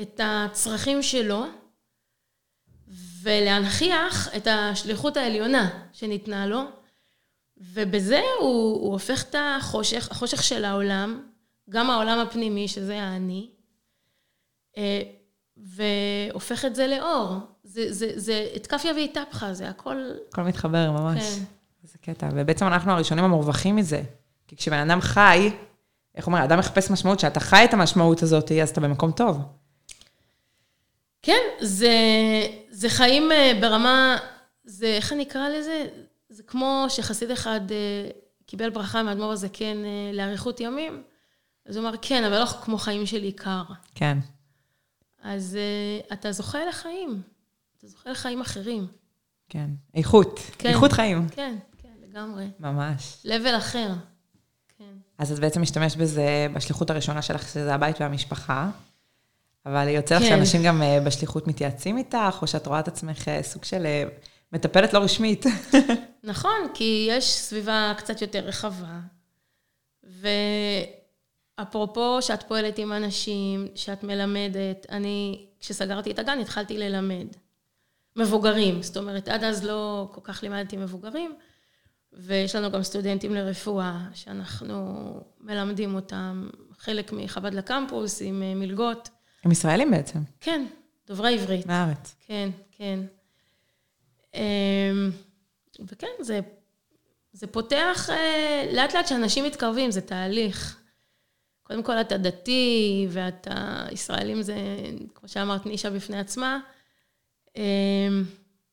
את 0.00 0.20
הצרכים 0.24 1.02
שלו 1.02 1.44
ולהנכיח 3.22 4.36
את 4.36 4.46
השליחות 4.50 5.16
העליונה 5.16 5.88
שניתנה 5.92 6.46
לו, 6.46 6.79
ובזה 7.60 8.22
הוא, 8.40 8.80
הוא 8.80 8.92
הופך 8.92 9.24
את 9.30 9.34
החושך, 9.38 10.08
החושך 10.10 10.42
של 10.42 10.64
העולם, 10.64 11.22
גם 11.70 11.90
העולם 11.90 12.18
הפנימי, 12.18 12.68
שזה 12.68 13.02
האני, 13.02 13.50
אה, 14.76 15.02
והופך 15.56 16.64
את 16.64 16.74
זה 16.74 16.86
לאור. 16.86 17.36
זה, 17.64 17.92
זה, 17.92 18.12
זה 18.16 18.48
את 18.56 18.66
כפיה 18.66 18.92
ואיתפחה, 18.94 19.54
זה 19.54 19.68
הכל... 19.68 20.10
הכל 20.32 20.42
מתחבר 20.42 20.90
ממש. 20.90 21.22
כן. 21.22 21.44
איזה 21.84 21.98
קטע. 22.00 22.28
ובעצם 22.34 22.66
אנחנו 22.66 22.92
הראשונים 22.92 23.24
המורווחים 23.24 23.76
מזה. 23.76 24.02
כי 24.48 24.56
כשבן 24.56 24.90
אדם 24.90 25.00
חי, 25.00 25.50
איך 26.14 26.26
אומר, 26.26 26.44
אדם 26.44 26.58
מחפש 26.58 26.90
משמעות, 26.90 27.18
כשאתה 27.18 27.40
חי 27.40 27.64
את 27.64 27.74
המשמעות 27.74 28.22
הזאת, 28.22 28.52
אז 28.52 28.70
אתה 28.70 28.80
במקום 28.80 29.12
טוב. 29.12 29.38
כן, 31.22 31.42
זה, 31.60 31.92
זה 32.70 32.88
חיים 32.88 33.32
אה, 33.32 33.52
ברמה, 33.60 34.16
זה, 34.64 34.86
איך 34.86 35.12
אני 35.12 35.22
אקרא 35.22 35.48
לזה? 35.48 35.86
זה 36.40 36.44
כמו 36.46 36.86
שחסיד 36.88 37.30
אחד 37.30 37.60
אה, 37.70 38.10
קיבל 38.46 38.70
ברכה 38.70 39.02
מאדמו"ר 39.02 39.32
הזקן 39.32 39.84
אה, 39.84 40.10
לאריכות 40.12 40.60
ימים, 40.60 41.02
אז 41.66 41.76
הוא 41.76 41.88
אמר, 41.88 41.96
כן, 42.02 42.24
אבל 42.24 42.38
לא 42.38 42.46
כמו 42.46 42.78
חיים 42.78 43.06
של 43.06 43.22
עיקר. 43.22 43.62
כן. 43.94 44.18
אז 45.22 45.58
uh, 45.58 46.12
אתה 46.12 46.32
זוכה 46.32 46.58
לחיים, 46.64 47.22
אתה 47.78 47.86
זוכה 47.86 48.10
לחיים 48.10 48.40
אחרים. 48.40 48.86
כן, 49.48 49.66
איכות, 49.94 50.40
כן, 50.58 50.68
איכות 50.68 50.92
חיים. 50.92 51.28
כן, 51.28 51.56
כן, 51.78 51.88
לגמרי. 52.08 52.46
ממש. 52.60 53.16
לבל 53.24 53.56
אחר, 53.56 53.88
כן. 54.78 54.94
אז 55.18 55.32
את 55.32 55.38
בעצם 55.38 55.62
משתמש 55.62 55.96
בזה 55.96 56.46
בשליחות 56.54 56.90
הראשונה 56.90 57.22
שלך, 57.22 57.48
שזה 57.48 57.74
הבית 57.74 58.00
והמשפחה. 58.00 58.70
אבל 59.66 59.88
יוצא 59.88 60.14
לך 60.14 60.22
כן. 60.22 60.28
שאנשים 60.28 60.62
גם 60.62 60.82
אה, 60.82 61.00
בשליחות 61.00 61.46
מתייעצים 61.46 61.98
איתך, 61.98 62.38
או 62.42 62.46
שאת 62.46 62.66
רואה 62.66 62.80
את 62.80 62.88
עצמך 62.88 63.28
אה, 63.28 63.42
סוג 63.42 63.64
של 63.64 63.86
אה, 63.86 64.04
מטפלת 64.52 64.92
לא 64.92 64.98
רשמית. 64.98 65.44
נכון, 66.24 66.60
כי 66.74 67.06
יש 67.10 67.24
סביבה 67.24 67.92
קצת 67.96 68.22
יותר 68.22 68.38
רחבה. 68.38 69.00
ואפרופו 71.58 72.22
שאת 72.22 72.42
פועלת 72.42 72.78
עם 72.78 72.92
אנשים, 72.92 73.68
שאת 73.74 74.04
מלמדת, 74.04 74.86
אני, 74.90 75.46
כשסגרתי 75.60 76.10
את 76.10 76.18
הגן, 76.18 76.38
התחלתי 76.38 76.78
ללמד. 76.78 77.26
מבוגרים, 78.16 78.82
זאת 78.82 78.96
אומרת, 78.96 79.28
עד 79.28 79.44
אז 79.44 79.64
לא 79.64 80.08
כל 80.12 80.20
כך 80.24 80.42
לימדתי 80.42 80.76
מבוגרים, 80.76 81.34
ויש 82.12 82.56
לנו 82.56 82.70
גם 82.70 82.82
סטודנטים 82.82 83.34
לרפואה, 83.34 83.98
שאנחנו 84.14 85.10
מלמדים 85.40 85.94
אותם, 85.94 86.48
חלק 86.78 87.12
מחב"ד 87.12 87.54
לקמפוס, 87.54 88.22
עם 88.22 88.42
אה, 88.42 88.54
מלגות. 88.54 89.08
הם 89.44 89.50
ישראלים 89.50 89.90
בעצם, 89.90 90.18
כן, 90.40 90.66
דוברי 91.06 91.34
עברית. 91.34 91.66
מהארץ. 91.66 92.16
כן, 92.26 92.50
כן. 92.70 93.00
אמ, 94.34 95.10
וכן, 95.80 96.06
זה, 96.20 96.40
זה 97.32 97.46
פותח, 97.46 98.10
אה, 98.10 98.70
לאט 98.72 98.94
לאט 98.94 99.06
שאנשים 99.06 99.44
מתקרבים, 99.44 99.90
זה 99.90 100.00
תהליך. 100.00 100.80
קודם 101.62 101.82
כל 101.82 102.00
אתה 102.00 102.16
דתי, 102.16 103.06
ואתה, 103.10 103.86
ישראלים 103.92 104.42
זה, 104.42 104.54
כמו 105.14 105.28
שאמרת, 105.28 105.66
נישה 105.66 105.90
בפני 105.90 106.18
עצמה. 106.18 106.60
אמ, 107.56 108.24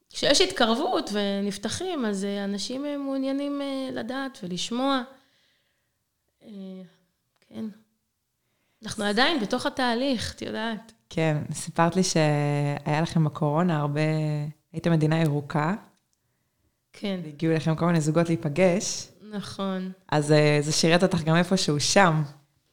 כשיש 0.10 0.42
התקרבות 0.42 1.10
ונפתחים, 1.14 2.06
אז 2.06 2.26
אה, 2.26 2.44
אנשים 2.44 2.86
אה, 2.86 2.98
מעוניינים 2.98 3.62
לדעת 3.92 4.40
ולשמוע. 4.44 5.02
כן. 7.50 7.66
אנחנו 8.84 9.04
עדיין 9.04 9.40
בתוך 9.40 9.66
התהליך, 9.66 10.36
את 10.36 10.42
יודעת. 10.42 10.92
כן, 11.10 11.38
סיפרת 11.54 11.96
לי 11.96 12.04
שהיה 12.04 13.02
לכם 13.02 13.24
בקורונה 13.24 13.80
הרבה, 13.80 14.02
הייתם 14.74 14.92
מדינה 14.92 15.22
ירוקה, 15.22 15.76
כן, 16.94 17.20
והגיעו 17.24 17.52
אליכם 17.52 17.76
כל 17.76 17.86
מיני 17.86 18.02
זוגות 18.02 18.28
להיפגש, 18.28 19.08
נכון. 19.32 19.92
אז 20.12 20.32
אה, 20.32 20.58
זה 20.62 20.72
שירת 20.72 21.04
אותך 21.04 21.24
גם 21.24 21.36
איפשהו 21.36 21.80
שם. 21.80 22.24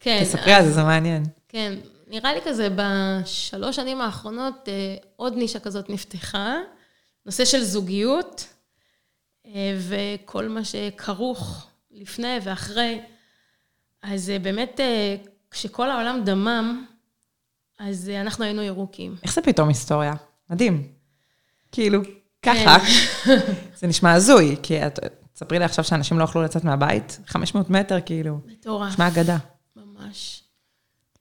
כן. 0.01 0.20
תספרי 0.22 0.53
על 0.53 0.64
זה, 0.64 0.72
זה 0.72 0.82
מעניין. 0.82 1.22
כן, 1.49 1.74
נראה 2.09 2.34
לי 2.34 2.40
כזה 2.45 2.68
בשלוש 2.76 3.76
שנים 3.76 4.01
האחרונות 4.01 4.68
אה, 4.68 4.97
עוד 5.16 5.36
נישה 5.36 5.61
כזאת 5.61 5.90
נפתחה, 5.90 6.57
נושא 7.26 7.45
של 7.45 7.64
זוגיות, 7.64 8.49
אה, 9.47 9.78
וכל 9.78 10.49
מה 10.49 10.64
שכרוך 10.64 11.66
לפני 11.90 12.38
ואחרי. 12.42 13.01
אז 14.03 14.32
באמת, 14.42 14.80
כשכל 15.51 15.90
העולם 15.90 16.24
דמם, 16.24 16.86
אז 17.78 18.09
אנחנו 18.09 18.45
היינו 18.45 18.62
ירוקים. 18.62 19.16
איך 19.22 19.34
זה 19.34 19.42
פתאום 19.42 19.68
היסטוריה? 19.68 20.12
מדהים. 20.51 20.93
כאילו, 21.75 22.01
ככה. 22.43 22.77
זה 23.79 23.87
נשמע 23.87 24.12
הזוי, 24.12 24.57
כי 24.62 24.87
את, 24.87 24.99
תספרי 25.33 25.59
לי 25.59 25.64
עכשיו 25.64 25.85
שאנשים 25.85 26.18
לא 26.18 26.25
יכלו 26.25 26.43
לצאת 26.43 26.64
מהבית, 26.64 27.20
500 27.27 27.70
מטר, 27.70 28.01
כאילו, 28.01 28.39
מטורף. 28.47 28.93
נשמע 28.93 29.09
אגדה. 29.09 29.37
ממש. 29.77 30.43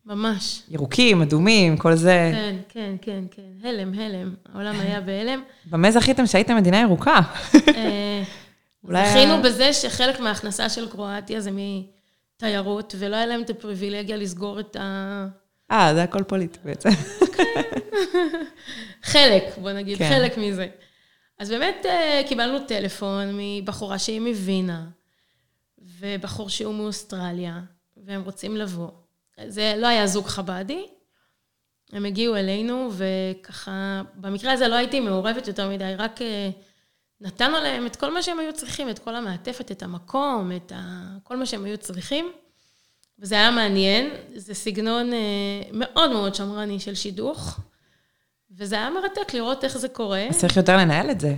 ממש. 0.06 0.62
ירוקים, 0.70 1.22
אדומים, 1.22 1.78
כל 1.78 1.96
זה. 1.96 2.32
כן, 2.34 2.56
כן, 2.70 2.96
כן, 3.02 3.24
כן. 3.32 3.68
הלם, 3.68 4.00
הלם. 4.00 4.34
העולם 4.54 4.80
היה 4.80 5.02
בהלם. 5.02 5.42
במה 5.66 5.92
זכיתם 5.92 6.26
שהייתם 6.26 6.56
מדינה 6.56 6.82
ירוקה? 6.82 7.20
אה, 7.76 8.24
אולי 8.88 9.10
זכינו 9.10 9.42
בזה 9.42 9.74
שחלק 9.74 10.20
מההכנסה 10.20 10.70
של 10.70 10.90
קרואטיה 10.90 11.42
זה 11.42 11.52
מתיירות, 11.54 12.96
ולא 13.00 13.16
היה 13.16 13.26
להם 13.26 13.42
את 13.42 13.50
הפריבילגיה 13.50 14.18
לסגור 14.18 14.60
את 14.60 14.76
ה... 14.76 15.28
אה, 15.74 15.94
זה 15.94 16.04
הכל 16.04 16.24
פוליטי 16.24 16.60
בעצם. 16.64 16.90
חלק, 19.12 19.44
בוא 19.58 19.72
נגיד, 19.72 19.98
כן. 19.98 20.10
חלק 20.10 20.38
מזה. 20.38 20.68
אז 21.40 21.50
באמת 21.50 21.86
אה, 21.86 22.22
קיבלנו 22.28 22.60
טלפון 22.60 23.32
מבחורה 23.34 24.00
שהיא 24.00 24.22
מווינה, 24.22 24.86
ובחור 26.00 26.50
שהוא 26.50 26.74
מאוסטרליה, 26.74 27.60
והם 27.98 28.22
רוצים 28.22 28.58
לבוא. 28.58 28.90
זה 29.48 29.74
לא 29.78 29.88
היה 29.88 30.08
זוג 30.08 30.26
חב"די, 30.26 30.86
הם 31.92 32.06
הגיעו 32.06 32.36
אלינו, 32.36 32.90
וככה, 32.92 34.02
במקרה 34.16 34.52
הזה 34.52 34.68
לא 34.68 34.76
הייתי 34.76 35.00
מעורבת 35.00 35.48
יותר 35.48 35.70
מדי, 35.70 35.94
רק 35.98 36.22
אה, 36.22 36.50
נתנו 37.22 37.58
להם 37.58 37.86
את 37.86 37.96
כל 37.96 38.14
מה 38.14 38.24
שהם 38.24 38.40
היו 38.40 38.54
צריכים, 38.54 38.90
את 38.90 39.00
כל 39.00 39.16
המעטפת, 39.16 39.72
את 39.72 39.84
המקום, 39.84 40.52
את 40.56 40.72
ה... 40.76 41.04
כל 41.24 41.38
מה 41.38 41.46
שהם 41.46 41.66
היו 41.66 41.78
צריכים. 41.78 42.32
וזה 43.24 43.36
היה 43.36 43.52
מעניין, 43.52 44.10
זה 44.36 44.54
סגנון 44.54 45.14
אה, 45.14 45.18
מאוד 45.72 46.12
מאוד 46.12 46.36
שמרני 46.36 46.80
של 46.80 46.96
שידוך, 46.96 47.60
וזה 48.58 48.76
היה 48.76 48.90
מרתק 48.90 49.34
לראות 49.34 49.64
איך 49.64 49.78
זה 49.78 49.88
קורה. 49.88 50.26
אז 50.30 50.40
צריך 50.40 50.58
יותר 50.58 50.78
לנהל 50.78 51.12
את 51.12 51.20
זה. 51.20 51.36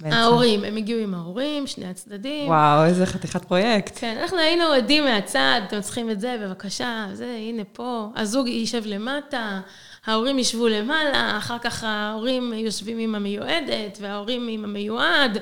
בעצם. 0.00 0.16
ההורים, 0.16 0.64
הם 0.64 0.76
הגיעו 0.76 1.00
עם 1.00 1.14
ההורים, 1.14 1.66
שני 1.66 1.86
הצדדים. 1.86 2.48
וואו, 2.48 2.84
איזה 2.84 3.06
חתיכת 3.06 3.44
פרויקט. 3.44 3.98
כן, 4.00 4.18
אנחנו 4.22 4.38
היינו 4.38 4.64
עדים 4.64 5.04
מהצד, 5.04 5.60
אתם 5.66 5.80
צריכים 5.80 6.10
את 6.10 6.20
זה, 6.20 6.36
בבקשה, 6.42 7.06
זה, 7.12 7.36
הנה 7.40 7.62
פה. 7.72 8.08
הזוג 8.16 8.48
יישב 8.48 8.82
למטה, 8.86 9.60
ההורים 10.06 10.38
ישבו 10.38 10.68
למעלה, 10.68 11.38
אחר 11.38 11.58
כך 11.58 11.84
ההורים 11.84 12.52
יושבים 12.52 12.98
עם 12.98 13.14
המיועדת, 13.14 13.98
וההורים 14.00 14.48
עם 14.48 14.64
המיועד, 14.64 15.38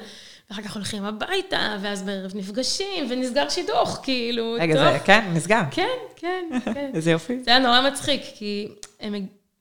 ואחר 0.55 0.69
כך 0.69 0.75
הולכים 0.75 1.05
הביתה, 1.05 1.77
ואז 1.81 2.03
בערב 2.03 2.33
נפגשים, 2.35 3.07
ונסגר 3.11 3.49
שידוך, 3.49 4.01
כאילו, 4.03 4.57
רגע, 4.61 4.75
טוב. 4.75 4.93
זה, 4.93 4.99
כן, 5.05 5.31
נסגר. 5.35 5.63
כן, 5.71 5.89
כן, 6.17 6.45
כן. 6.65 6.91
איזה 6.95 7.11
יופי. 7.11 7.39
זה 7.45 7.51
היה 7.51 7.61
נורא 7.61 7.91
מצחיק, 7.91 8.23
כי 8.35 8.69
הם 9.01 9.15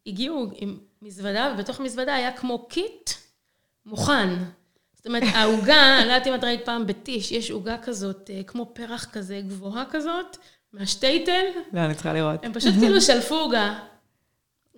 הגיעו 0.08 0.48
עם 0.56 0.78
מזוודה, 1.02 1.54
ובתוך 1.54 1.80
מזוודה 1.80 2.16
היה 2.16 2.32
כמו 2.32 2.68
קיט 2.68 3.10
מוכן. 3.86 4.30
זאת 4.96 5.08
אומרת, 5.08 5.24
העוגה, 5.36 6.00
אני 6.00 6.08
לא 6.08 6.14
יודעת 6.14 6.28
אם 6.28 6.36
את 6.36 6.44
ראית 6.44 6.66
פעם 6.66 6.88
בטיש, 6.88 7.32
יש 7.32 7.52
עוגה 7.52 7.76
כזאת, 7.84 8.30
אה, 8.34 8.41
כמו 8.48 8.72
פרח 8.74 9.06
כזה, 9.12 9.41
גבוהה 9.48 9.84
כזאת, 9.91 10.38
מהשטייטל, 10.74 11.46
לא, 11.74 11.80
אני 11.80 11.94
צריכה 11.94 12.14
לראות. 12.14 12.46
הם 12.46 12.54
פשוט 12.54 12.74
כאילו 12.80 13.02
שלפו 13.08 13.36
עוגה. 13.36 13.74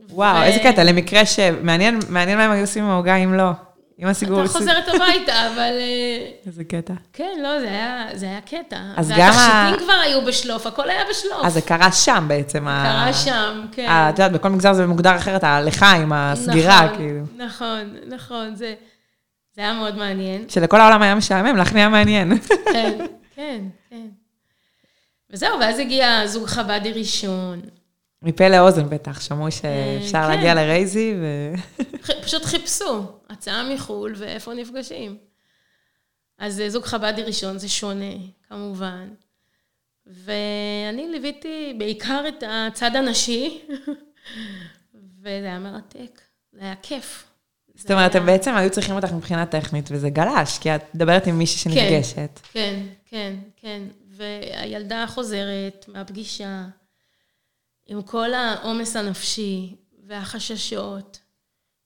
וואו, 0.09 0.37
ו- 0.37 0.43
איזה 0.43 0.59
קטע, 0.63 0.83
למקרה 0.83 1.25
שמעניין 1.25 1.99
מעניין 2.09 2.37
מה 2.37 2.43
הם 2.43 2.51
היו 2.51 2.61
עושים 2.61 2.83
עם 2.83 2.89
העוגה 2.89 3.15
אם 3.15 3.33
לא. 3.33 3.51
אם 3.99 4.07
הסיגור... 4.07 4.41
אתה 4.43 4.49
חוזרת 4.49 4.87
הביתה, 4.87 5.33
אבל... 5.47 5.59
אה, 5.79 6.31
איזה 6.45 6.63
קטע. 6.63 6.93
כן, 7.13 7.39
לא, 7.43 7.59
זה 7.59 7.67
היה, 7.67 8.05
זה 8.13 8.25
היה 8.25 8.41
קטע. 8.41 8.77
אז 8.97 9.09
גם 9.17 9.19
ה- 9.19 9.35
והתכשיטים 9.35 9.85
כבר 9.85 9.99
היו 10.03 10.25
בשלוף, 10.25 10.67
הכל 10.67 10.89
היה 10.89 11.01
בשלוף. 11.09 11.45
אז 11.45 11.53
זה 11.53 11.61
קרה 11.61 11.91
שם 11.91 12.25
בעצם. 12.27 12.67
ה- 12.67 12.83
קרה 12.85 13.13
שם, 13.13 13.65
כן. 13.71 13.85
ה- 13.89 14.09
את 14.09 14.19
יודעת, 14.19 14.31
בכל 14.31 14.49
מגזר 14.49 14.73
זה 14.73 14.87
מוגדר 14.87 15.15
אחרת, 15.15 15.43
הלחיים, 15.43 16.13
הסגירה, 16.13 16.85
נכון, 16.85 16.97
כאילו. 16.97 17.21
נכון, 17.37 17.95
נכון, 18.07 18.55
זה, 18.55 18.73
זה 19.55 19.61
היה 19.61 19.73
מאוד 19.73 19.95
מעניין. 19.97 20.49
שלכל 20.49 20.81
העולם 20.81 21.01
היה 21.01 21.15
משעמם, 21.15 21.57
לך 21.57 21.73
נהיה 21.73 21.89
מעניין. 21.89 22.37
כן, 22.73 22.97
כן, 23.35 23.61
כן. 23.89 24.05
וזהו, 25.29 25.59
ואז 25.59 25.79
הגיע 25.79 26.27
זוג 26.27 26.45
חב"די 26.47 26.91
ראשון. 26.91 27.61
מפה 28.21 28.49
לאוזן 28.49 28.89
בטח, 28.89 29.21
שמעו 29.21 29.51
שאפשר 29.51 30.21
כן. 30.21 30.27
להגיע 30.27 30.53
לרייזי, 30.53 31.15
ו... 31.21 31.53
פשוט 32.23 32.45
חיפשו 32.45 33.07
הצעה 33.29 33.73
מחו"ל 33.73 34.13
ואיפה 34.17 34.53
נפגשים. 34.53 35.17
אז 36.37 36.61
אה, 36.61 36.69
זוג 36.69 36.83
חב"די 36.83 37.23
ראשון 37.23 37.57
זה 37.57 37.69
שונה, 37.69 38.13
כמובן. 38.49 39.09
ואני 40.05 41.07
ליוויתי 41.11 41.73
בעיקר 41.77 42.23
את 42.27 42.43
הצד 42.47 42.95
הנשי, 42.95 43.61
וזה 45.21 45.45
היה 45.45 45.59
מרתק, 45.59 46.21
זה 46.53 46.61
היה 46.61 46.75
כיף. 46.81 47.25
זאת 47.75 47.91
אומרת, 47.91 48.15
הם 48.15 48.25
בעצם 48.25 48.55
היו 48.55 48.69
צריכים 48.69 48.95
אותך 48.95 49.11
מבחינה 49.11 49.45
טכנית, 49.45 49.89
וזה 49.91 50.09
גלש, 50.09 50.57
כי 50.57 50.75
את 50.75 50.95
מדברת 50.95 51.27
עם 51.27 51.37
מישהי 51.37 51.59
שנפגשת. 51.59 52.39
כן, 52.51 52.79
כן, 53.05 53.35
כן. 53.55 53.81
והילדה 54.07 55.05
חוזרת 55.07 55.85
מהפגישה 55.87 56.65
עם 57.85 58.01
כל 58.01 58.33
העומס 58.33 58.95
הנפשי 58.95 59.75
והחששות, 60.07 61.19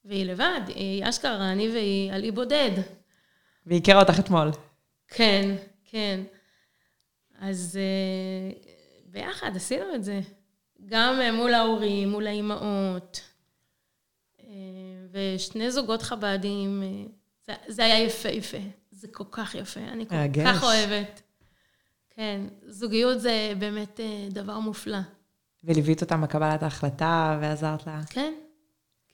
והיא 0.05 0.25
לבד, 0.25 0.61
היא 0.67 1.09
אשכרה, 1.09 1.51
אני 1.51 1.69
והיא 1.69 2.11
על 2.11 2.23
אי 2.23 2.31
בודד. 2.31 2.71
והיא 3.65 3.81
הכירה 3.81 3.99
אותך 3.99 4.19
אתמול. 4.19 4.51
כן, 5.07 5.55
כן. 5.85 6.19
אז 7.39 7.79
אה, 7.81 8.71
ביחד 9.05 9.55
עשינו 9.55 9.95
את 9.95 10.03
זה. 10.03 10.21
גם 10.85 11.21
אה, 11.21 11.31
מול 11.31 11.53
ההורים, 11.53 12.09
מול 12.09 12.27
האימהות, 12.27 13.21
אה, 14.39 14.45
ושני 15.11 15.71
זוגות 15.71 16.01
חב"דים. 16.01 16.83
זה, 17.45 17.53
זה 17.67 17.85
היה 17.85 18.03
יפהפה. 18.03 18.57
זה 18.91 19.07
כל 19.11 19.23
כך 19.31 19.55
יפה. 19.55 19.79
אני 19.79 20.07
כל 20.07 20.15
מרגש. 20.15 20.47
כך 20.47 20.63
אוהבת. 20.63 21.21
כן, 22.09 22.41
זוגיות 22.67 23.21
זה 23.21 23.53
באמת 23.59 23.99
דבר 24.29 24.59
מופלא. 24.59 24.97
וליווית 25.63 26.01
אותם 26.01 26.21
בקבלת 26.21 26.63
ההחלטה, 26.63 27.37
ועזרת 27.41 27.87
לה. 27.87 28.01
כן, 28.09 28.33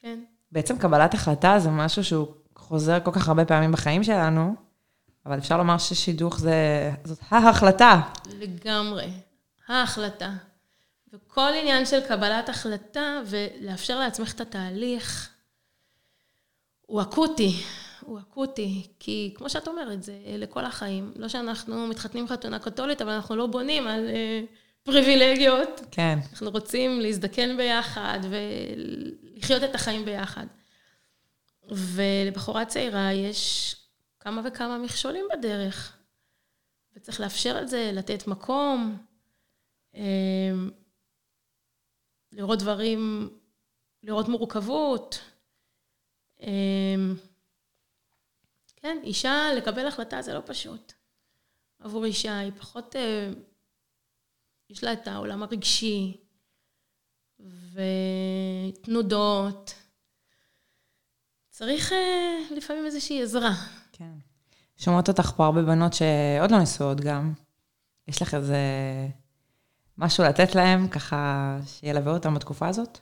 כן. 0.02 0.20
בעצם 0.52 0.78
קבלת 0.78 1.14
החלטה 1.14 1.60
זה 1.60 1.70
משהו 1.70 2.04
שהוא 2.04 2.28
חוזר 2.56 3.00
כל 3.04 3.12
כך 3.12 3.28
הרבה 3.28 3.46
פעמים 3.46 3.72
בחיים 3.72 4.04
שלנו, 4.04 4.56
אבל 5.26 5.38
אפשר 5.38 5.58
לומר 5.58 5.78
ששידוך 5.78 6.40
זה, 6.40 6.92
זאת 7.04 7.20
ההחלטה. 7.30 8.02
לגמרי. 8.40 9.10
ההחלטה. 9.68 10.34
וכל 11.14 11.52
עניין 11.62 11.86
של 11.86 12.00
קבלת 12.08 12.50
החלטה 12.50 13.22
ולאפשר 13.26 14.00
לעצמך 14.00 14.34
את 14.34 14.42
התהליך, 14.42 15.30
הוא 16.82 17.02
אקוטי. 17.02 17.64
הוא 18.02 18.20
אקוטי, 18.20 18.88
כי 19.00 19.34
כמו 19.38 19.50
שאת 19.50 19.68
אומרת, 19.68 20.04
זה 20.04 20.14
לכל 20.26 20.66
החיים. 20.66 21.12
לא 21.16 21.28
שאנחנו 21.28 21.88
מתחתנים 21.88 22.28
חתונה 22.28 22.60
קתולית, 22.60 23.02
אבל 23.02 23.12
אנחנו 23.12 23.36
לא 23.36 23.48
בונים 23.48 23.88
על 23.88 24.08
אה, 24.08 24.42
פריבילגיות. 24.86 25.82
כן. 25.92 26.20
אנחנו 26.32 26.50
רוצים 26.50 27.00
להזדקן 27.00 27.58
ביחד 27.58 28.20
ולחיות 28.30 29.64
את 29.64 29.76
החיים 29.76 30.06
ביחד. 30.06 30.46
ולבחורה 31.70 32.66
צעירה 32.66 33.14
יש 33.14 33.76
כמה 34.20 34.42
וכמה 34.46 34.78
מכשולים 34.78 35.26
בדרך, 35.34 35.98
וצריך 36.96 37.20
לאפשר 37.20 37.62
את 37.62 37.70
זה, 37.70 37.92
לתת 37.94 38.28
מקום, 38.28 38.98
אה, 39.96 40.52
לראות 42.32 42.60
דברים, 42.60 43.30
לראות 44.04 44.28
מורכבות. 44.28 45.20
אה, 46.42 46.96
כן, 48.76 48.98
אישה, 49.04 49.50
לקבל 49.58 49.88
החלטה 49.88 50.22
זה 50.22 50.34
לא 50.34 50.42
פשוט. 50.46 50.94
עבור 51.80 52.06
אישה, 52.06 52.40
היא 52.40 52.52
פחות... 52.60 52.96
יש 54.70 54.84
לה 54.84 54.94
את 54.94 55.08
העולם 55.08 55.44
הרגשי, 55.44 56.18
ותנודות. 58.74 59.74
צריך 61.50 61.94
אה, 61.94 62.38
לפעמים 62.58 62.86
איזושהי 62.86 63.24
עזרה. 63.24 63.52
כן. 63.92 64.12
שומעות 64.78 65.10
אותך 65.10 65.32
פה 65.36 65.46
הרבה 65.46 65.62
בנות 65.62 65.94
שעוד 65.94 66.52
לא 66.52 66.60
נשואות 66.60 67.02
גם. 67.02 67.34
יש 68.08 68.22
לך 68.22 68.34
איזה 68.34 68.58
משהו 69.98 70.24
לתת 70.24 70.56
להם, 70.56 70.88
ככה 70.88 71.58
שילווה 71.66 72.14
אותם 72.14 72.34
בתקופה 72.34 72.68
הזאת? 72.68 73.00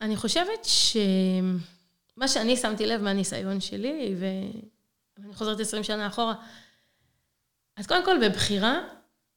אני 0.00 0.16
חושבת 0.16 0.64
ש... 0.64 0.96
מה 2.16 2.28
שאני 2.28 2.56
שמתי 2.56 2.86
לב 2.86 3.00
מהניסיון 3.02 3.60
שלי, 3.60 4.14
ואני 4.18 5.34
חוזרת 5.34 5.60
20 5.60 5.84
שנה 5.84 6.06
אחורה, 6.06 6.34
אז 7.76 7.86
קודם 7.86 8.04
כל 8.04 8.16
בבחירה 8.28 8.80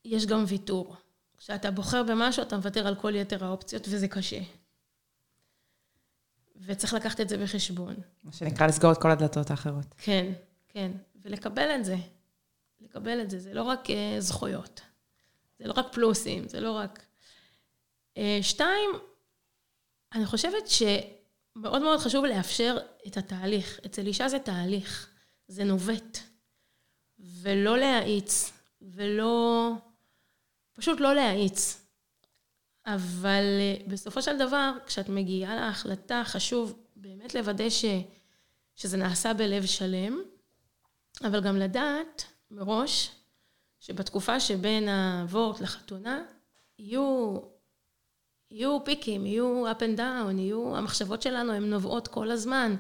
יש 0.08 0.26
גם 0.26 0.44
ויתור. 0.48 0.96
כשאתה 1.38 1.72
בוחר 1.72 2.04
במשהו, 2.04 2.44
אתה 2.44 2.58
מוותר 2.58 2.88
על 2.88 2.96
כל 2.96 3.16
יתר 3.16 3.46
האופציות, 3.46 3.88
וזה 3.90 4.08
קשה. 4.08 4.40
וצריך 6.56 6.94
לקחת 6.94 7.22
את 7.22 7.30
זה 7.30 7.38
בחשבון. 7.38 7.96
מה 8.24 8.32
שנקרא 8.32 8.68
לסגור 8.68 8.92
את 8.92 9.02
כל 9.02 9.12
הדלתות 9.12 9.52
האחרות. 9.52 9.86
כן, 9.98 10.32
כן. 10.68 10.92
ולקבל 11.22 11.76
את 11.76 11.86
זה. 11.86 11.96
לקבל 12.82 13.22
את 13.22 13.30
זה. 13.30 13.40
זה 13.40 13.54
לא 13.54 13.64
רק 13.64 13.86
uh, 13.86 13.92
זכויות. 14.20 14.82
זה 15.60 15.68
לא 15.68 15.74
רק 15.74 15.94
פלוסים, 15.94 16.48
זה 16.48 16.60
לא 16.60 16.72
רק... 16.72 17.06
Uh, 18.16 18.20
שתיים, 18.42 18.90
אני 20.14 20.26
חושבת 20.26 20.68
ש... 20.68 20.84
מאוד 21.56 21.82
מאוד 21.82 22.00
חשוב 22.00 22.26
לאפשר 22.26 22.78
את 23.08 23.18
התהליך. 23.18 23.80
אצל 23.86 24.08
אישה 24.08 24.30
זה 24.30 24.40
תהליך, 24.40 25.10
זה 25.48 25.64
נובט. 25.64 26.18
ולא 27.20 27.78
להאיץ, 27.78 28.54
ולא... 28.82 29.72
פשוט 30.78 31.00
לא 31.00 31.16
להאיץ. 31.16 31.88
אבל 32.86 33.44
אה, 33.60 33.76
בסופו 33.88 34.22
של 34.22 34.38
דבר, 34.38 34.72
כשאת 34.86 35.10
מגיעה 35.10 35.56
להחלטה, 35.56 36.22
חשוב 36.26 36.80
באמת 36.96 37.36
לוודא 37.36 37.70
ש, 37.70 37.86
שזה 38.76 38.98
נעשה 38.98 39.34
בלב 39.34 39.66
שלם, 39.66 40.22
אבל 41.24 41.42
גם 41.42 41.58
לדעת 41.58 42.24
מראש 42.52 43.12
שבתקופה 43.80 44.40
שבין 44.40 44.90
הוורט 44.90 45.62
לחתונה, 45.62 46.24
יהיו 46.80 47.38
יהיו 48.52 48.84
פיקים, 48.86 49.26
יהיו 49.26 49.72
up 49.72 49.80
and 49.80 50.00
down, 50.00 50.32
יהיו, 50.38 50.78
המחשבות 50.78 51.22
שלנו 51.22 51.54
הן 51.54 51.64
נובעות 51.64 52.08
כל 52.08 52.32
הזמן. 52.32 52.76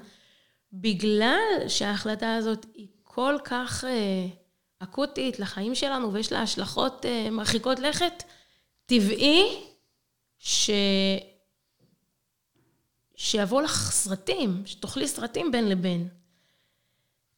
בגלל 0.73 1.67
שההחלטה 1.67 2.35
הזאת 2.35 2.65
היא 2.73 2.87
כל 3.03 3.35
כך 3.43 3.83
אה, 3.83 4.27
אקוטית 4.79 5.39
לחיים 5.39 5.75
שלנו 5.75 6.13
ויש 6.13 6.31
לה 6.31 6.41
השלכות 6.41 7.05
אה, 7.05 7.29
מרחיקות 7.31 7.79
לכת, 7.79 8.23
טבעי 8.85 9.63
ש... 10.39 10.69
שיבוא 13.15 13.61
לך 13.61 13.91
סרטים, 13.91 14.63
שתאכלי 14.65 15.07
סרטים 15.07 15.51
בין 15.51 15.69
לבין. 15.69 16.07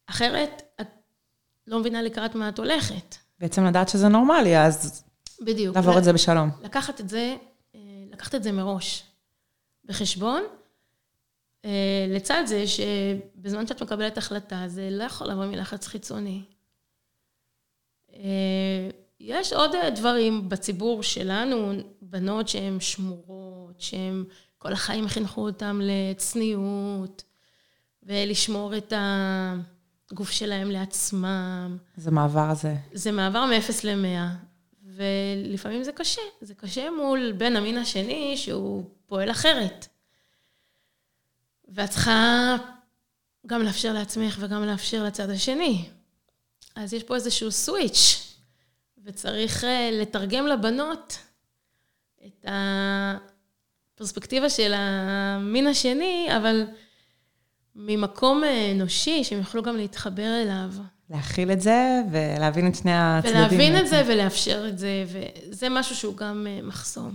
אחרת, 0.06 0.62
את 0.80 0.88
לא 1.66 1.78
מבינה 1.78 2.02
לקראת 2.02 2.34
מה 2.34 2.48
את 2.48 2.58
הולכת. 2.58 3.16
בעצם 3.38 3.64
לדעת 3.64 3.88
שזה 3.88 4.08
נורמלי, 4.08 4.58
אז... 4.58 5.04
בדיוק. 5.40 5.76
לעבור 5.76 5.98
את 5.98 6.04
זה 6.04 6.12
בשלום. 6.12 6.50
לקחת 6.62 7.00
את 7.00 7.08
זה 7.08 7.36
לקחת 8.20 8.34
את 8.34 8.42
זה 8.42 8.52
מראש 8.52 9.02
בחשבון. 9.84 10.42
אה, 11.64 12.06
לצד 12.08 12.42
זה 12.46 12.64
שבזמן 12.66 13.66
שאת 13.66 13.82
מקבלת 13.82 14.18
החלטה, 14.18 14.64
זה 14.66 14.88
לא 14.90 15.04
יכול 15.04 15.26
לבוא 15.26 15.46
מלחץ 15.46 15.86
חיצוני. 15.86 16.44
אה, 18.20 18.90
יש 19.20 19.52
עוד 19.52 19.70
דברים 19.94 20.48
בציבור 20.48 21.02
שלנו, 21.02 21.72
בנות 22.02 22.48
שהן 22.48 22.80
שמורות, 22.80 23.80
שהן 23.80 24.24
כל 24.58 24.72
החיים 24.72 25.08
חינכו 25.08 25.40
אותן 25.40 25.78
לצניעות, 25.82 27.24
ולשמור 28.02 28.76
את 28.76 28.92
הגוף 30.10 30.30
שלהם 30.30 30.70
לעצמם. 30.70 31.76
זה 31.96 32.10
מעבר 32.10 32.50
הזה. 32.50 32.74
זה 32.92 33.12
מעבר 33.12 33.44
מ-0 33.44 33.72
ל-100. 33.84 34.50
ולפעמים 34.84 35.84
זה 35.84 35.92
קשה. 35.92 36.22
זה 36.40 36.54
קשה 36.54 36.90
מול 36.90 37.32
בן 37.32 37.56
המין 37.56 37.78
השני 37.78 38.36
שהוא 38.36 38.84
פועל 39.06 39.30
אחרת. 39.30 39.86
ואת 41.68 41.90
צריכה 41.90 42.56
גם 43.46 43.62
לאפשר 43.62 43.92
לעצמך 43.92 44.36
וגם 44.40 44.64
לאפשר 44.64 45.04
לצד 45.04 45.30
השני. 45.30 45.88
אז 46.76 46.94
יש 46.94 47.02
פה 47.02 47.14
איזשהו 47.14 47.52
סוויץ', 47.52 48.36
וצריך 49.04 49.64
אה, 49.64 49.90
לתרגם 49.92 50.46
לבנות 50.46 51.18
את 52.26 52.46
הפרספקטיבה 53.94 54.50
של 54.50 54.72
המין 54.76 55.66
השני, 55.66 56.28
אבל 56.36 56.66
ממקום 57.74 58.44
אה, 58.44 58.72
אנושי, 58.72 59.24
שהם 59.24 59.38
יוכלו 59.38 59.62
גם 59.62 59.76
להתחבר 59.76 60.42
אליו. 60.42 60.70
להכיל 61.10 61.52
את 61.52 61.60
זה 61.60 62.00
ולהבין 62.10 62.68
את 62.68 62.74
שני 62.74 62.92
הצדדים. 62.94 63.36
ולהבין 63.36 63.78
את 63.78 63.88
זה 63.88 64.02
ולאפשר 64.06 64.68
את 64.68 64.78
זה, 64.78 65.04
וזה 65.06 65.68
משהו 65.68 65.96
שהוא 65.96 66.16
גם 66.16 66.46
אה, 66.50 66.62
מחסום 66.62 67.14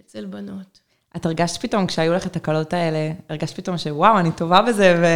אצל 0.00 0.24
בנות. 0.24 0.81
את 1.16 1.26
הרגשת 1.26 1.60
פתאום, 1.62 1.86
כשהיו 1.86 2.12
לך 2.12 2.26
את 2.26 2.36
הקלות 2.36 2.72
האלה, 2.72 3.12
הרגשת 3.28 3.56
פתאום 3.56 3.78
שוואו, 3.78 4.18
אני 4.18 4.32
טובה 4.32 4.62
בזה, 4.62 4.96
ו... 5.02 5.06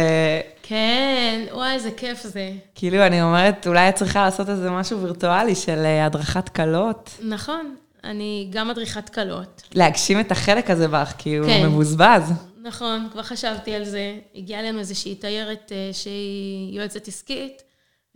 כן, 0.63 1.45
וואי, 1.51 1.73
איזה 1.73 1.91
כיף 1.91 2.23
זה. 2.23 2.51
כאילו, 2.75 3.05
אני 3.05 3.21
אומרת, 3.21 3.67
אולי 3.67 3.89
את 3.89 3.95
צריכה 3.95 4.25
לעשות 4.25 4.49
איזה 4.49 4.71
משהו 4.71 5.01
וירטואלי 5.01 5.55
של 5.55 5.85
אה, 5.85 6.05
הדרכת 6.05 6.49
קלות. 6.49 7.11
נכון, 7.23 7.75
אני 8.03 8.47
גם 8.51 8.67
מדריכת 8.67 9.09
קלות. 9.09 9.61
להגשים 9.75 10.19
את 10.19 10.31
החלק 10.31 10.69
הזה 10.69 10.87
בך, 10.87 11.13
כי 11.17 11.35
הוא 11.35 11.47
כן. 11.47 11.65
מבוזבז. 11.65 12.33
נכון, 12.61 13.07
כבר 13.11 13.23
חשבתי 13.23 13.75
על 13.75 13.83
זה. 13.83 14.15
הגיעה 14.35 14.59
אלינו 14.59 14.79
איזושהי 14.79 15.15
תיירת 15.15 15.71
אה, 15.71 15.89
שהיא 15.93 16.77
יועצת 16.77 17.07
עסקית, 17.07 17.61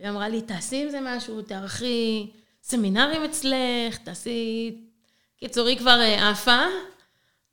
והיא 0.00 0.10
אמרה 0.10 0.28
לי, 0.28 0.40
תעשי 0.40 0.82
עם 0.82 0.90
זה 0.90 0.98
משהו, 1.02 1.42
תערכי 1.42 2.30
סמינרים 2.62 3.24
אצלך, 3.24 3.96
תעשי... 4.04 4.74
קיצור, 5.40 5.68
היא 5.68 5.78
כבר 5.78 6.00
אה, 6.00 6.30
עפה, 6.30 6.60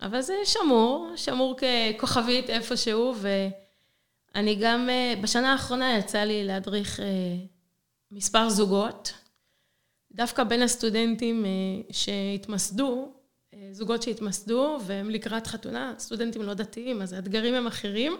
אבל 0.02 0.22
זה 0.22 0.34
שמור, 0.46 1.12
שמור 1.16 1.56
ככוכבית 1.98 2.50
איפשהו, 2.50 3.16
ואני 3.16 4.56
גם, 4.56 4.90
אה, 4.90 5.14
בשנה 5.22 5.52
האחרונה 5.52 5.98
יצא 5.98 6.20
לי 6.20 6.44
להדריך 6.44 7.00
מספר 8.12 8.50
זוגות, 8.50 9.14
דווקא 10.12 10.44
בין 10.44 10.62
הסטודנטים 10.62 11.46
שהתמסדו, 11.92 13.12
זוגות 13.72 14.04
שהתמסדו, 14.04 14.78
והם 14.86 15.10
לקראת 15.10 15.48
חתונה, 15.48 15.94
סטודנטים 16.00 16.42
לא 16.42 16.54
דתיים, 16.54 17.02
אז 17.02 17.14
האתגרים 17.14 17.54
הם 17.54 17.68
אחרים. 17.68 18.18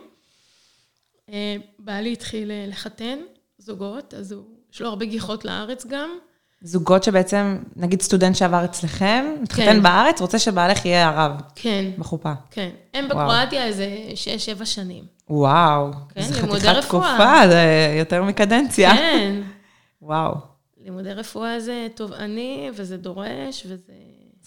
אה, 1.30 1.56
בעלי 1.80 2.14
התחיל 2.14 2.52
אה, 2.52 2.66
לחתן 2.68 3.20
זוגות, 3.58 4.14
אז 4.14 4.32
הוא, 4.32 4.44
יש 4.74 4.82
לו 4.82 4.88
הרבה 4.88 5.06
גיחות 5.06 5.46
לארץ 5.46 5.86
גם. 5.86 6.20
זוגות 6.62 7.04
שבעצם, 7.04 7.58
נגיד 7.76 8.02
סטודנט 8.02 8.36
שעבר 8.36 8.66
אצלכם, 8.66 9.26
מתחתן 9.42 9.66
כן. 9.66 9.84
בארץ, 9.84 10.22
רוצה 10.22 10.40
שבעלך 10.40 10.86
יהיה 10.86 11.10
הרב. 11.10 11.32
כן. 11.56 11.86
בחופה. 11.98 12.34
כן. 12.52 12.70
הם 12.94 13.10
בקרואטיה 13.10 13.66
איזה 13.66 13.88
שש-שבע 14.16 14.66
שנים. 14.66 15.04
וואו. 15.30 15.92
כן, 16.10 16.22
לימודי 16.22 16.42
רפואה. 16.42 16.60
זה 16.60 16.70
חתיכת 16.70 16.88
תקופה, 16.88 17.48
זה 17.50 17.96
יותר 18.00 18.24
מקדנציה. 18.24 18.96
כן. 18.96 19.42
וואו. 20.02 20.36
לימודי 20.84 21.14
רפואה 21.14 21.60
זה 21.60 21.88
תובעני, 21.96 22.70
וזה 22.76 22.98
דורש, 22.98 23.66
וזה... 23.66 23.94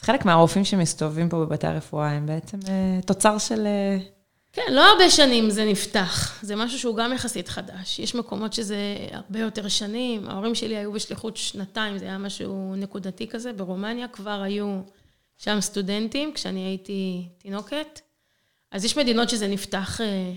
חלק 0.01 0.25
מהרופאים 0.25 0.65
שמסתובבים 0.65 1.29
פה 1.29 1.47
בבתי 1.47 1.67
הרפואה 1.67 2.11
הם 2.11 2.27
בעצם 2.27 2.59
uh, 2.59 3.07
תוצר 3.07 3.39
של 3.39 3.67
uh, 3.67 4.03
כן, 4.53 4.73
לא 4.73 4.81
הרבה 4.93 5.11
שנים 5.11 5.51
זה 5.51 5.65
נפתח. 5.65 6.43
זה 6.43 6.57
משהו 6.57 6.79
שהוא 6.79 6.97
גם 6.97 7.13
יחסית 7.13 7.49
חדש. 7.49 7.99
יש 7.99 8.15
מקומות 8.15 8.53
שזה 8.53 8.77
הרבה 9.11 9.39
יותר 9.39 9.69
שנים. 9.69 10.29
ההורים 10.29 10.55
שלי 10.55 10.77
היו 10.77 10.93
בשליחות 10.93 11.37
שנתיים, 11.37 11.99
זה 11.99 12.05
היה 12.05 12.19
משהו 12.19 12.75
נקודתי 12.77 13.29
כזה. 13.29 13.53
ברומניה 13.53 14.09
כבר 14.09 14.43
היו 14.43 14.81
שם 15.39 15.61
סטודנטים, 15.61 16.33
כשאני 16.35 16.61
הייתי 16.61 17.29
תינוקת. 17.39 18.01
אז 18.71 18.85
יש 18.85 18.99
מדינות 18.99 19.29
שזה 19.29 19.49
נפתח 19.49 20.01
אה, 20.01 20.33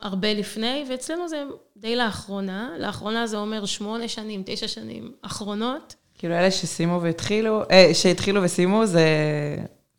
הרבה 0.00 0.34
לפני, 0.34 0.84
ואצלנו 0.88 1.28
זה 1.28 1.44
די 1.76 1.96
לאחרונה. 1.96 2.70
לאחרונה 2.78 3.26
זה 3.26 3.36
אומר 3.36 3.66
שמונה 3.66 4.08
שנים, 4.08 4.42
תשע 4.46 4.68
שנים 4.68 5.12
אחרונות. 5.22 5.94
כאילו 6.18 6.34
אלה 6.34 6.50
שסיימו 6.50 7.02
והתחילו, 7.02 7.62
אה, 7.70 7.90
שהתחילו 7.94 8.42
וסיימו, 8.42 8.86
זה, 8.86 9.06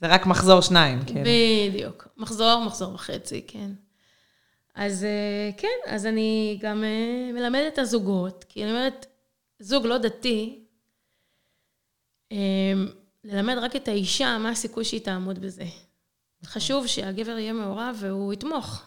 זה 0.02 0.08
רק 0.08 0.26
מחזור 0.26 0.62
שניים, 0.62 1.06
כאילו. 1.06 1.22
בדיוק. 1.70 2.08
מחזור, 2.18 2.64
מחזור 2.66 2.94
וחצי, 2.94 3.46
כן. 3.48 3.72
אז 4.76 5.04
אה, 5.04 5.50
כן, 5.58 5.78
אז 5.86 6.06
אני 6.06 6.58
גם 6.62 6.84
אה, 6.84 7.32
מלמדת 7.34 7.74
את 7.74 7.80
הזוגות, 7.80 8.46
כי 8.50 8.64
אני 8.64 8.72
אומרת, 8.72 9.06
זוג 9.60 9.86
לא 9.86 9.98
דתי, 9.98 10.66
אה, 12.32 12.74
ללמד 13.24 13.58
רק 13.58 13.76
את 13.76 13.88
האישה, 13.88 14.38
מה 14.38 14.50
הסיכוי 14.50 14.86
שהיא 14.86 15.02
תעמוד 15.02 15.40
בזה. 15.40 15.66
חשוב 16.46 16.88
שהגבר 16.88 17.38
יהיה 17.38 17.54
מעורב 17.54 17.98
והוא 18.00 18.34
יתמוך. 18.34 18.84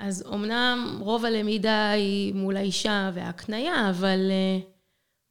אז 0.00 0.24
אמנם 0.34 0.98
רוב 1.00 1.24
הלמידה 1.24 1.90
היא 1.90 2.34
מול 2.34 2.56
האישה 2.56 3.10
וההקנייה, 3.14 3.90
אבל 3.90 4.30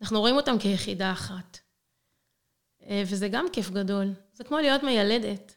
אנחנו 0.01 0.19
רואים 0.19 0.35
אותם 0.35 0.59
כיחידה 0.59 1.11
אחת. 1.11 1.59
וזה 2.91 3.27
גם 3.27 3.45
כיף 3.53 3.69
גדול. 3.69 4.13
זה 4.33 4.43
כמו 4.43 4.57
להיות 4.57 4.83
מיילדת. 4.83 5.55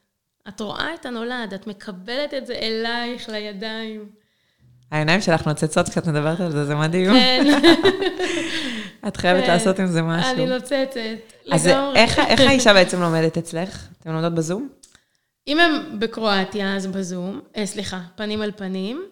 את 0.49 0.61
רואה 0.61 0.95
את 0.95 1.07
הנולד, 1.07 1.55
את 1.55 1.67
מקבלת 1.67 2.35
את 2.35 2.47
זה 2.47 2.55
אלייך, 2.55 3.29
לידיים. 3.29 4.09
העיניים 4.91 5.21
שלך 5.21 5.47
נוצצות 5.47 5.89
כשאת 5.89 6.07
מדברת 6.07 6.41
על 6.41 6.53
זה, 6.53 6.65
זה 6.65 6.75
מדהים. 6.75 7.13
כן. 7.13 7.47
את 9.09 9.17
חייבת 9.17 9.45
כן. 9.45 9.53
לעשות 9.53 9.79
עם 9.79 9.87
זה 9.87 10.03
משהו. 10.03 10.33
אני 10.33 10.47
נוצצת, 10.47 10.97
אז 11.51 11.67
לגמרי. 11.67 12.03
אז 12.03 12.19
איך 12.29 12.41
האישה 12.49 12.75
בעצם 12.75 13.01
לומדת 13.01 13.39
אצלך? 13.39 13.89
אתן 14.01 14.13
לומדות 14.13 14.35
בזום? 14.35 14.69
אם 15.49 15.61
הם 15.61 15.99
בקרואטיה, 15.99 16.77
אז 16.77 16.87
בזום. 16.87 17.41
אה, 17.57 17.67
סליחה, 17.67 18.01
פנים 18.17 18.43
על 18.43 18.53
פנים. 18.57 19.03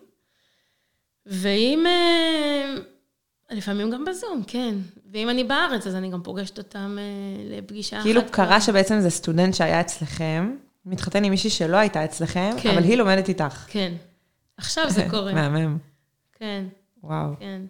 ואם... 1.27 1.87
אה, 1.87 2.75
לפעמים 3.51 3.91
גם 3.91 4.05
בזום, 4.05 4.43
כן. 4.47 4.75
ואם 5.15 5.31
אני 5.31 5.45
בארץ, 5.45 5.87
אז 5.87 5.95
אני 5.95 6.11
גם 6.11 6.23
פוגשת 6.23 6.59
אותם 6.59 6.97
אה, 6.99 7.57
לפגישה 7.57 8.03
כאילו 8.03 8.21
אחת. 8.21 8.31
כאילו 8.31 8.47
קרה 8.47 8.61
שבעצם 8.61 9.01
זה 9.01 9.11
סטודנט 9.11 9.55
שהיה 9.55 9.81
אצלכם, 9.81 10.57
מתחתן 10.87 11.25
עם 11.25 11.31
מישהי 11.31 11.51
שלא 11.51 11.77
הייתה 11.77 12.05
אצלכם, 12.05 12.51
כן. 12.61 12.71
אבל 12.71 12.85
היא 12.85 12.97
לומדת 12.97 13.29
איתך. 13.29 13.67
כן. 13.69 13.93
עכשיו 14.57 14.91
זה 14.91 15.07
קורה. 15.11 15.33
מהמם. 15.51 15.79
כן. 16.39 16.65
וואו. 17.03 17.29
כן. 17.41 17.63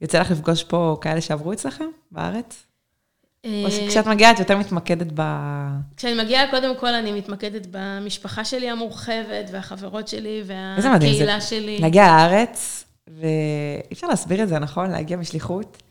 יוצא 0.00 0.20
לך 0.20 0.30
לפגוש 0.30 0.64
פה 0.64 0.98
כאלה 1.00 1.20
שעברו 1.20 1.52
אצלכם 1.52 1.84
בארץ? 2.10 2.64
או 3.44 3.50
אה, 3.64 3.70
שכשאת 3.70 4.06
מגיעה 4.06 4.30
את 4.30 4.38
יותר 4.38 4.58
מתמקדת 4.58 5.06
ב... 5.14 5.22
כשאני 5.96 6.22
מגיעה, 6.22 6.50
קודם 6.50 6.76
כל 6.76 6.94
אני 6.94 7.12
מתמקדת 7.12 7.66
במשפחה 7.70 8.44
שלי 8.44 8.70
המורחבת, 8.70 9.50
והחברות 9.52 10.08
שלי, 10.08 10.42
והקהילה 10.46 11.40
שלי. 11.40 11.78
להגיע 11.78 12.06
לארץ, 12.06 12.84
ואי 13.08 13.92
אפשר 13.92 14.06
להסביר 14.06 14.42
את 14.42 14.48
זה, 14.48 14.58
נכון? 14.58 14.90
להגיע 14.90 15.16
בשליחות. 15.16 15.82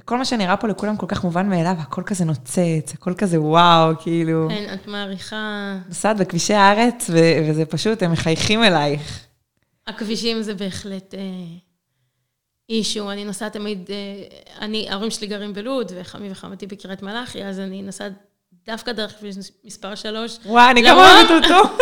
וכל 0.00 0.18
מה 0.18 0.24
שנראה 0.24 0.56
פה 0.56 0.68
לכולם 0.68 0.96
כל 0.96 1.06
כך 1.08 1.24
מובן 1.24 1.48
מאליו, 1.48 1.74
הכל 1.78 2.02
כזה 2.06 2.24
נוצץ, 2.24 2.92
הכל 2.94 3.14
כזה 3.14 3.40
וואו, 3.40 3.92
כאילו... 4.00 4.48
כן, 4.48 4.74
את 4.74 4.86
מעריכה... 4.86 5.76
נוסעת 5.88 6.16
בכבישי 6.16 6.54
הארץ, 6.54 7.10
ו- 7.10 7.48
וזה 7.48 7.64
פשוט, 7.66 8.02
הם 8.02 8.12
מחייכים 8.12 8.64
אלייך. 8.64 9.26
הכבישים 9.86 10.42
זה 10.42 10.54
בהחלט 10.54 11.14
אה, 11.14 11.20
אישו. 12.68 13.10
אני 13.10 13.24
נוסעת 13.24 13.52
תמיד, 13.52 13.90
אה, 13.90 13.96
אני, 14.60 14.90
ההורים 14.90 15.10
שלי 15.10 15.26
גרים 15.26 15.52
בלוד, 15.52 15.92
וחמי 15.96 16.30
וחמתי 16.30 16.66
בקריית 16.66 17.02
מלאכי, 17.02 17.44
אז 17.44 17.60
אני 17.60 17.82
נוסעת 17.82 18.12
דווקא 18.66 18.92
דרך 18.92 19.18
כביש 19.18 19.36
מספר 19.64 19.94
שלוש. 19.94 20.38
וואי, 20.44 20.70
אני 20.70 20.82
גם 20.82 20.96
אוהבת 20.96 21.44
אותו. 21.44 21.76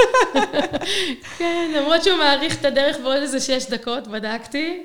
כן, 1.38 1.70
למרות 1.76 2.04
שהוא 2.04 2.18
מעריך 2.18 2.60
את 2.60 2.64
הדרך 2.64 2.96
בעוד 2.96 3.16
איזה 3.16 3.40
שש 3.40 3.70
דקות, 3.70 4.08
בדקתי, 4.08 4.84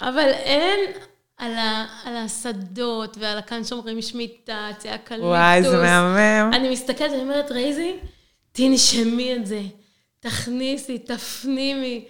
אבל 0.00 0.28
אין... 0.28 0.90
על, 1.36 1.54
ה, 1.54 1.86
על 2.04 2.16
השדות 2.16 3.16
ועל 3.20 3.38
הכאן 3.38 3.64
שומרים 3.64 4.02
שמיטה, 4.02 4.68
צעקליטוס. 4.78 5.26
וואי, 5.26 5.62
זה 5.62 5.82
מהמם. 5.82 6.54
אני 6.54 6.70
מסתכלת 6.70 7.10
ואני 7.10 7.22
אומרת, 7.22 7.50
רייזי, 7.50 7.96
תנשמי 8.52 9.36
את 9.36 9.46
זה, 9.46 9.62
תכניסי, 10.20 10.98
תפנימי. 10.98 12.04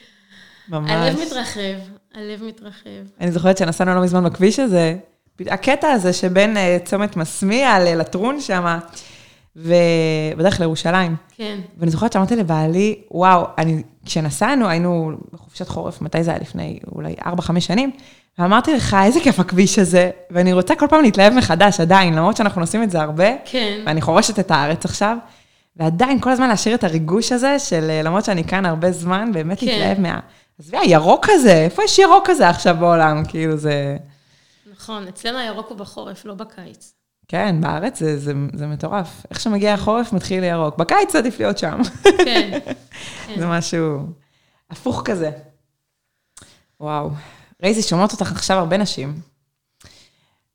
ממש. 0.69 0.91
הלב 0.91 1.19
מתרחב, 1.27 1.79
הלב 2.15 2.45
מתרחב. 2.45 2.91
אני 3.21 3.33
זוכרת 3.33 3.59
שנסענו 3.59 3.95
לא 3.95 4.03
מזמן 4.03 4.25
בכביש 4.25 4.59
הזה, 4.59 4.97
הקטע 5.41 5.91
הזה 5.91 6.13
שבין 6.13 6.57
uh, 6.57 6.61
צומת 6.85 7.17
מסמיע 7.17 7.79
ללטרון 7.81 8.41
שם, 8.41 8.79
ובדרך 9.57 10.61
לירושלים. 10.61 11.17
כן. 11.37 11.61
ואני 11.79 11.91
זוכרת 11.91 12.13
שאמרתי 12.13 12.37
לבעלי, 12.37 13.01
וואו, 13.11 13.47
אני, 13.59 13.83
כשנסענו, 14.05 14.69
היינו 14.69 15.13
בחופשת 15.33 15.69
חורף, 15.69 16.03
מתי 16.03 16.23
זה 16.23 16.31
היה? 16.31 16.41
לפני 16.41 16.81
אולי 16.95 17.15
4-5 17.21 17.61
שנים, 17.61 17.91
ואמרתי 18.39 18.75
לך, 18.75 18.97
איזה 19.05 19.21
כיף 19.21 19.41
הכביש 19.41 19.79
הזה, 19.79 20.11
ואני 20.31 20.53
רוצה 20.53 20.75
כל 20.75 20.87
פעם 20.91 21.03
להתלהב 21.03 21.33
מחדש, 21.33 21.81
עדיין, 21.81 22.15
למרות 22.15 22.37
שאנחנו 22.37 22.61
עושים 22.61 22.83
את 22.83 22.91
זה 22.91 23.01
הרבה, 23.01 23.29
כן. 23.45 23.83
ואני 23.87 24.01
חורשת 24.01 24.39
את 24.39 24.51
הארץ 24.51 24.85
עכשיו, 24.85 25.17
ועדיין 25.77 26.21
כל 26.21 26.31
הזמן 26.31 26.49
להשאיר 26.49 26.75
את 26.75 26.85
הריגוש 26.85 27.33
הזה 27.33 27.59
של, 27.59 27.91
אה, 27.91 28.03
למרות 28.03 28.25
שאני 28.25 28.45
כאן 28.45 28.67
הרבה 28.67 28.93
זמן, 28.93 29.31
באמת 29.33 29.61
כן. 29.61 29.67
להתלהב 29.67 30.01
מה... 30.01 30.21
עזבי, 30.59 30.77
הירוק 30.79 31.27
הזה, 31.29 31.53
איפה 31.53 31.83
יש 31.85 31.99
ירוק 31.99 32.27
כזה 32.27 32.49
עכשיו 32.49 32.77
בעולם? 32.81 33.25
כאילו 33.29 33.57
זה... 33.57 33.97
נכון, 34.77 35.09
אצלנו 35.09 35.39
הירוק 35.39 35.69
הוא 35.69 35.79
בחורף, 35.79 36.25
לא 36.25 36.35
בקיץ. 36.35 36.95
כן, 37.29 37.57
בארץ 37.61 37.99
זה, 37.99 38.19
זה, 38.19 38.33
זה 38.55 38.67
מטורף. 38.67 39.27
איך 39.31 39.41
שמגיע 39.41 39.75
החורף, 39.75 40.13
מתחיל 40.13 40.45
ירוק. 40.45 40.77
בקיץ 40.77 41.17
עדיף 41.17 41.41
להיות 41.41 41.59
שם. 41.59 41.81
כן. 42.25 42.59
זה 43.39 43.47
משהו 43.47 43.99
הפוך 44.71 45.03
כזה. 45.05 45.31
וואו. 46.81 47.11
רייזי, 47.63 47.83
שומעות 47.83 48.13
אותך 48.13 48.33
עכשיו 48.33 48.59
הרבה 48.59 48.77
נשים, 48.77 49.21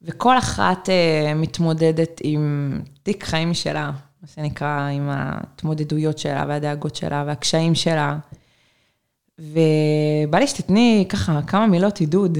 וכל 0.02 0.38
אחת 0.38 0.90
uh, 0.90 1.36
מתמודדת 1.36 2.22
עם 2.24 2.74
תיק 3.04 3.24
חיים 3.24 3.54
שלה, 3.54 3.92
מה 4.22 4.28
שנקרא, 4.28 4.90
עם 4.90 5.10
ההתמודדויות 5.10 6.18
שלה 6.18 6.46
והדאגות 6.48 6.96
שלה 6.96 7.24
והקשיים 7.28 7.76
שלה. 7.76 8.18
ובא 9.40 10.40
לי 10.40 10.48
שתתני 10.48 11.06
ככה 11.10 11.42
כמה 11.48 11.68
מילות 11.68 12.00
עידוד 12.00 12.38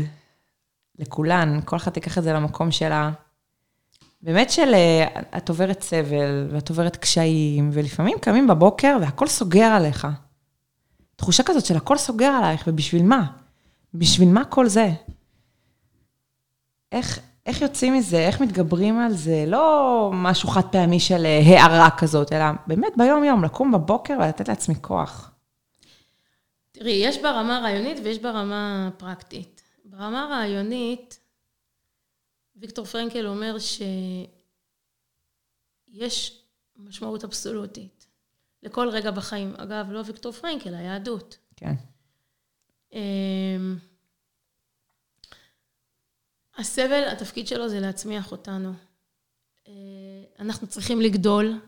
לכולן, 1.00 1.60
כל 1.66 1.76
אחת 1.76 1.94
תיקח 1.94 2.18
את 2.18 2.24
זה 2.24 2.34
למקום 2.34 2.72
שלה. 2.72 3.12
באמת 4.22 4.50
של 4.50 4.74
uh, 4.74 5.20
את 5.38 5.50
עוברת 5.50 5.82
סבל 5.82 6.48
ואת 6.52 6.70
עוברת 6.70 6.96
קשיים, 6.96 7.70
ולפעמים 7.74 8.18
קמים 8.22 8.48
בבוקר 8.48 8.98
והכל 9.02 9.28
סוגר 9.28 9.66
עליך. 9.66 10.08
תחושה 11.16 11.44
כזאת 11.44 11.66
של 11.66 11.78
הכל 11.78 11.98
סוגר 11.98 12.28
עלייך, 12.28 12.64
ובשביל 12.68 13.04
מה? 13.04 13.26
בשביל 13.94 14.30
מה 14.30 14.46
כל 14.46 14.68
זה? 14.68 14.90
איך, 16.92 17.20
איך 17.46 17.62
יוצאים 17.62 17.94
מזה? 17.94 18.18
איך 18.18 18.42
מתגברים 18.42 19.00
על 19.00 19.14
זה? 19.14 19.44
לא 19.48 20.10
משהו 20.14 20.50
חד 20.50 20.72
פעמי 20.72 21.00
של 21.00 21.26
אה, 21.26 21.40
הערה 21.40 21.90
כזאת, 21.98 22.34
אלא 22.34 22.46
באמת 22.68 22.94
ביום-יום, 22.98 23.44
לקום 23.44 23.72
בבוקר 23.72 24.14
ולתת 24.20 24.48
לעצמי 24.48 24.76
כוח. 24.82 25.32
תראי, 26.72 26.92
יש 26.92 27.22
ברמה 27.22 27.60
רעיונית 27.60 27.98
ויש 28.04 28.20
ברמה 28.20 28.90
פרקטית. 28.98 29.62
ברמה 29.86 30.28
רעיונית, 30.32 31.20
ויקטור 32.56 32.86
פרנקל 32.86 33.28
אומר 33.28 33.56
שיש 33.60 34.30
משמעות 36.78 37.24
אבסולוטית 37.24 38.08
לכל 38.64 38.90
רגע 38.90 39.12
בחיים. 39.12 39.54
אגב, 39.58 39.92
לא 39.92 40.02
ויקטור 40.06 40.32
פרנקל, 40.32 40.76
היהדות. 40.76 41.38
כן. 41.56 41.74
אמ, 42.98 43.78
הסבל, 46.58 47.04
התפקיד 47.12 47.48
שלו 47.48 47.70
זה 47.70 47.80
להצמיח 47.80 48.32
אותנו. 48.32 48.74
אה, 49.68 49.74
אנחנו 50.40 50.68
צריכים 50.68 51.02
לגדול, 51.02 51.60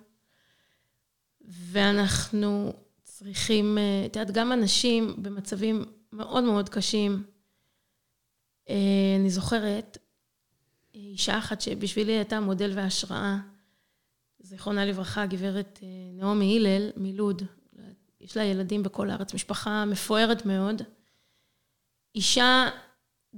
ואנחנו 1.42 2.74
צריכים, 3.04 3.78
אה, 3.78 4.06
את 4.06 4.16
יודעת, 4.16 4.36
גם 4.36 4.52
אנשים 4.52 5.16
במצבים 5.24 5.86
מאוד 6.14 6.44
מאוד 6.44 6.70
קשים. 6.70 7.24
אה, 8.70 9.16
אני 9.20 9.30
זוכרת 9.30 9.98
אישה 10.94 11.38
אחת 11.38 11.62
שבשבילי 11.62 12.12
הייתה 12.12 12.40
מודל 12.40 12.72
והשראה, 12.76 13.38
זיכרונה 14.40 14.86
לברכה, 14.86 15.26
גברת 15.26 15.80
נעמי 16.14 16.58
הלל 16.58 16.90
מלוד. 16.98 17.44
יש 18.22 18.38
לה 18.38 18.44
ילדים 18.44 18.84
בכל 18.84 19.10
הארץ, 19.10 19.34
משפחה 19.34 19.86
מפוארת 19.86 20.46
מאוד. 20.46 20.82
אישה, 22.16 22.70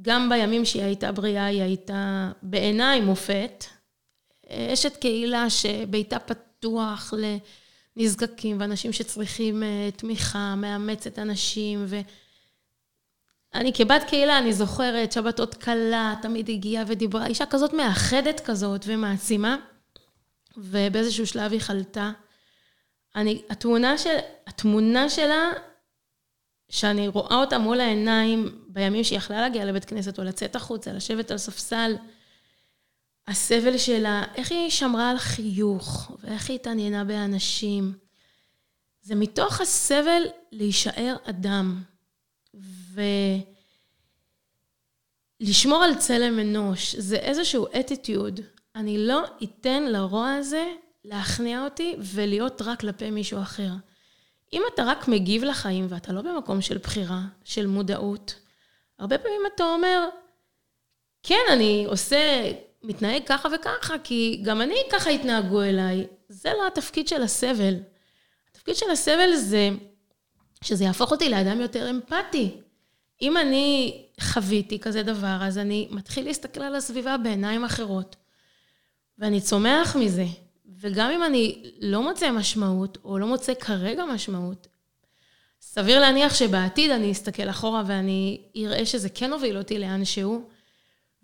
גם 0.02 0.30
בימים 0.30 0.66
שהיא 0.66 0.84
הייתה 0.84 1.12
בריאה, 1.12 1.46
היא 1.46 1.62
הייתה 1.62 2.32
בעיניי 2.42 3.02
מופת. 3.02 3.66
אשת 4.50 4.98
קהילה 4.98 5.50
שביתה 5.50 6.20
פתוח 6.20 7.14
נזקקים 7.96 8.58
ואנשים 8.60 8.94
שצריכים 8.94 9.64
uh, 9.64 9.98
תמיכה, 9.98 10.56
מאמצת 10.56 11.20
אנשים, 11.20 11.86
ו... 11.88 12.00
אני 13.54 13.74
כבת 13.74 14.04
קהילה, 14.08 14.40
אני 14.40 14.54
זוכרת, 14.54 15.12
שבתות 15.12 15.56
קלה, 15.56 16.16
תמיד 16.22 16.50
הגיעה 16.50 16.84
ודיברה, 16.88 17.28
אישה 17.28 17.46
כזאת 17.46 17.74
מאחדת 17.74 18.40
כזאת 18.40 18.82
ומעצימה, 18.88 19.58
ובאיזשהו 20.58 21.28
שלב 21.28 21.52
היא 21.52 21.62
חלתה. 21.62 22.12
אני, 23.16 23.42
התמונה, 23.50 23.98
של, 23.98 24.18
התמונה 24.48 25.10
שלה, 25.10 25.50
שאני 26.72 27.08
רואה 27.08 27.36
אותה 27.36 27.58
מול 27.58 27.80
העיניים 27.80 28.66
בימים 28.68 29.04
שהיא 29.04 29.18
יכלה 29.18 29.42
להגיע 29.42 29.66
לבית 29.66 29.86
כנסת 29.86 30.20
או 30.20 30.24
לצאת 30.24 30.56
החוצה, 30.56 30.94
לשבת 30.94 31.32
על 31.32 31.38
ספסל, 31.38 31.96
הסבל 33.28 33.78
שלה, 33.78 34.24
איך 34.36 34.52
היא 34.52 34.70
שמרה 34.70 35.10
על 35.10 35.18
חיוך, 35.18 36.12
ואיך 36.24 36.50
היא 36.50 36.56
התעניינה 36.56 37.04
באנשים. 37.04 37.94
זה 39.02 39.16
מתוך 39.16 39.62
הסבל 39.62 40.22
להישאר 40.52 41.16
אדם. 41.24 41.84
ולשמור 45.42 45.84
על 45.84 45.96
צלם 45.96 46.40
אנוש, 46.40 46.96
זה 46.96 47.16
איזשהו 47.16 47.68
אטיטיוד. 47.80 48.40
אני 48.76 48.98
לא 48.98 49.24
אתן 49.44 49.84
לרוע 49.84 50.34
הזה 50.34 50.74
להכניע 51.06 51.64
אותי 51.64 51.96
ולהיות 52.00 52.62
רק 52.62 52.80
כלפי 52.80 53.12
מישהו 53.12 53.42
אחר. 53.42 53.72
אם 54.54 54.64
אתה 54.74 54.84
רק 54.84 55.08
מגיב 55.08 55.44
לחיים 55.44 55.86
ואתה 55.90 56.14
לא 56.14 56.22
במקום 56.22 56.62
של 56.62 56.78
בחירה, 56.78 57.22
של 57.44 57.68
מודעות, 57.68 58.36
הרבה 59.00 59.18
פעמים 59.18 59.42
אתה 59.56 59.64
אומר, 59.64 60.10
כן, 61.24 61.42
אני 61.54 61.86
עושה, 61.88 62.52
מתנהג 62.84 63.22
ככה 63.26 63.50
וככה, 63.56 63.94
כי 64.04 64.42
גם 64.46 64.62
אני 64.62 64.78
ככה 64.92 65.10
התנהגו 65.10 65.62
אליי. 65.62 66.08
זה 66.30 66.50
לא 66.50 66.68
התפקיד 66.68 67.08
של 67.08 67.24
הסבל. 67.24 67.76
התפקיד 68.52 68.76
של 68.76 68.90
הסבל 68.92 69.36
זה 69.36 69.70
שזה 70.64 70.84
יהפוך 70.84 71.12
אותי 71.12 71.30
לאדם 71.30 71.62
יותר 71.62 71.90
אמפתי. 71.90 72.62
אם 73.22 73.38
אני 73.38 73.98
חוויתי 74.22 74.80
כזה 74.80 75.04
דבר, 75.04 75.38
אז 75.42 75.58
אני 75.58 75.88
מתחיל 75.92 76.26
להסתכל 76.26 76.62
על 76.62 76.76
הסביבה 76.76 77.18
בעיניים 77.18 77.64
אחרות, 77.64 78.16
ואני 79.18 79.42
צומח 79.42 79.96
מזה. 79.96 80.26
וגם 80.82 81.12
אם 81.12 81.24
אני 81.24 81.64
לא 81.82 82.04
מוצא 82.04 82.32
משמעות, 82.32 82.98
או 83.04 83.18
לא 83.18 83.28
מוצא 83.28 83.54
כרגע 83.54 84.06
משמעות, 84.06 84.68
סביר 85.62 86.00
להניח 86.00 86.36
שבעתיד 86.36 86.92
אני 86.92 87.12
אסתכל 87.12 87.50
אחורה 87.50 87.84
ואני 87.86 88.42
אראה 88.58 88.86
שזה 88.86 89.10
כן 89.10 89.32
הוביל 89.32 89.58
אותי 89.58 89.80
לאנשהו, 89.80 90.50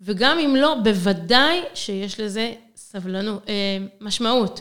וגם 0.00 0.38
אם 0.38 0.56
לא, 0.56 0.76
בוודאי 0.84 1.62
שיש 1.74 2.20
לזה 2.20 2.54
סבלנות, 2.76 3.48
אה, 3.48 3.78
משמעות. 4.00 4.60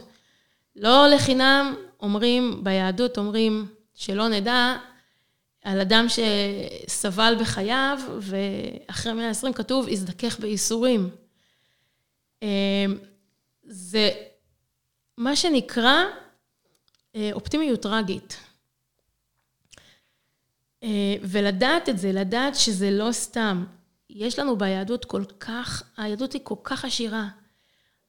לא 0.76 1.08
לחינם 1.08 1.76
אומרים, 2.00 2.64
ביהדות 2.64 3.18
אומרים, 3.18 3.66
שלא 3.96 4.28
נדע, 4.28 4.76
על 5.64 5.82
אדם 5.82 6.06
שסבל 6.10 7.36
בחייו, 7.40 8.00
ואחרי 8.20 9.14
120 9.14 9.54
כתוב, 9.54 9.88
הזדכך 9.90 10.40
בייסורים. 10.40 11.10
אמ, 12.42 12.48
זה 13.64 14.12
מה 15.18 15.36
שנקרא 15.36 16.04
אה, 17.16 17.30
אופטימיות 17.34 17.82
טרגית. 17.82 18.38
אה, 20.84 21.16
ולדעת 21.22 21.90
את 21.90 22.00
זה, 22.00 22.12
לדעת 22.12 22.56
שזה 22.56 22.92
לא 22.92 23.12
סתם. 23.12 23.66
יש 24.10 24.40
לנו 24.40 24.58
ביהדות 24.58 25.06
כל 25.06 25.24
כך, 25.40 25.84
היהדות 25.98 26.34
היא 26.34 26.42
כל 26.44 26.56
כך 26.64 26.86
עשירה. 26.86 27.28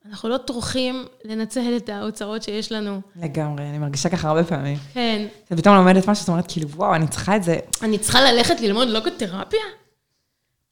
אנחנו 0.06 0.28
לא 0.28 0.38
טורחים 0.38 1.06
לנצל 1.24 1.76
את 1.76 1.88
האוצרות 1.88 2.42
שיש 2.42 2.72
לנו. 2.72 3.00
לגמרי, 3.16 3.68
אני 3.68 3.78
מרגישה 3.78 4.08
ככה 4.08 4.28
הרבה 4.28 4.44
פעמים. 4.44 4.78
כן. 4.94 5.26
את 5.52 5.58
פתאום 5.58 5.76
לומדת 5.76 6.08
משהו, 6.08 6.20
זאת 6.20 6.28
אומרת, 6.28 6.44
כאילו, 6.48 6.68
וואו, 6.68 6.94
אני 6.94 7.08
צריכה 7.08 7.36
את 7.36 7.42
זה. 7.42 7.58
אני 7.82 7.98
צריכה 7.98 8.32
ללכת 8.32 8.60
ללמוד 8.60 8.88
לוגותרפיה? 8.88 9.60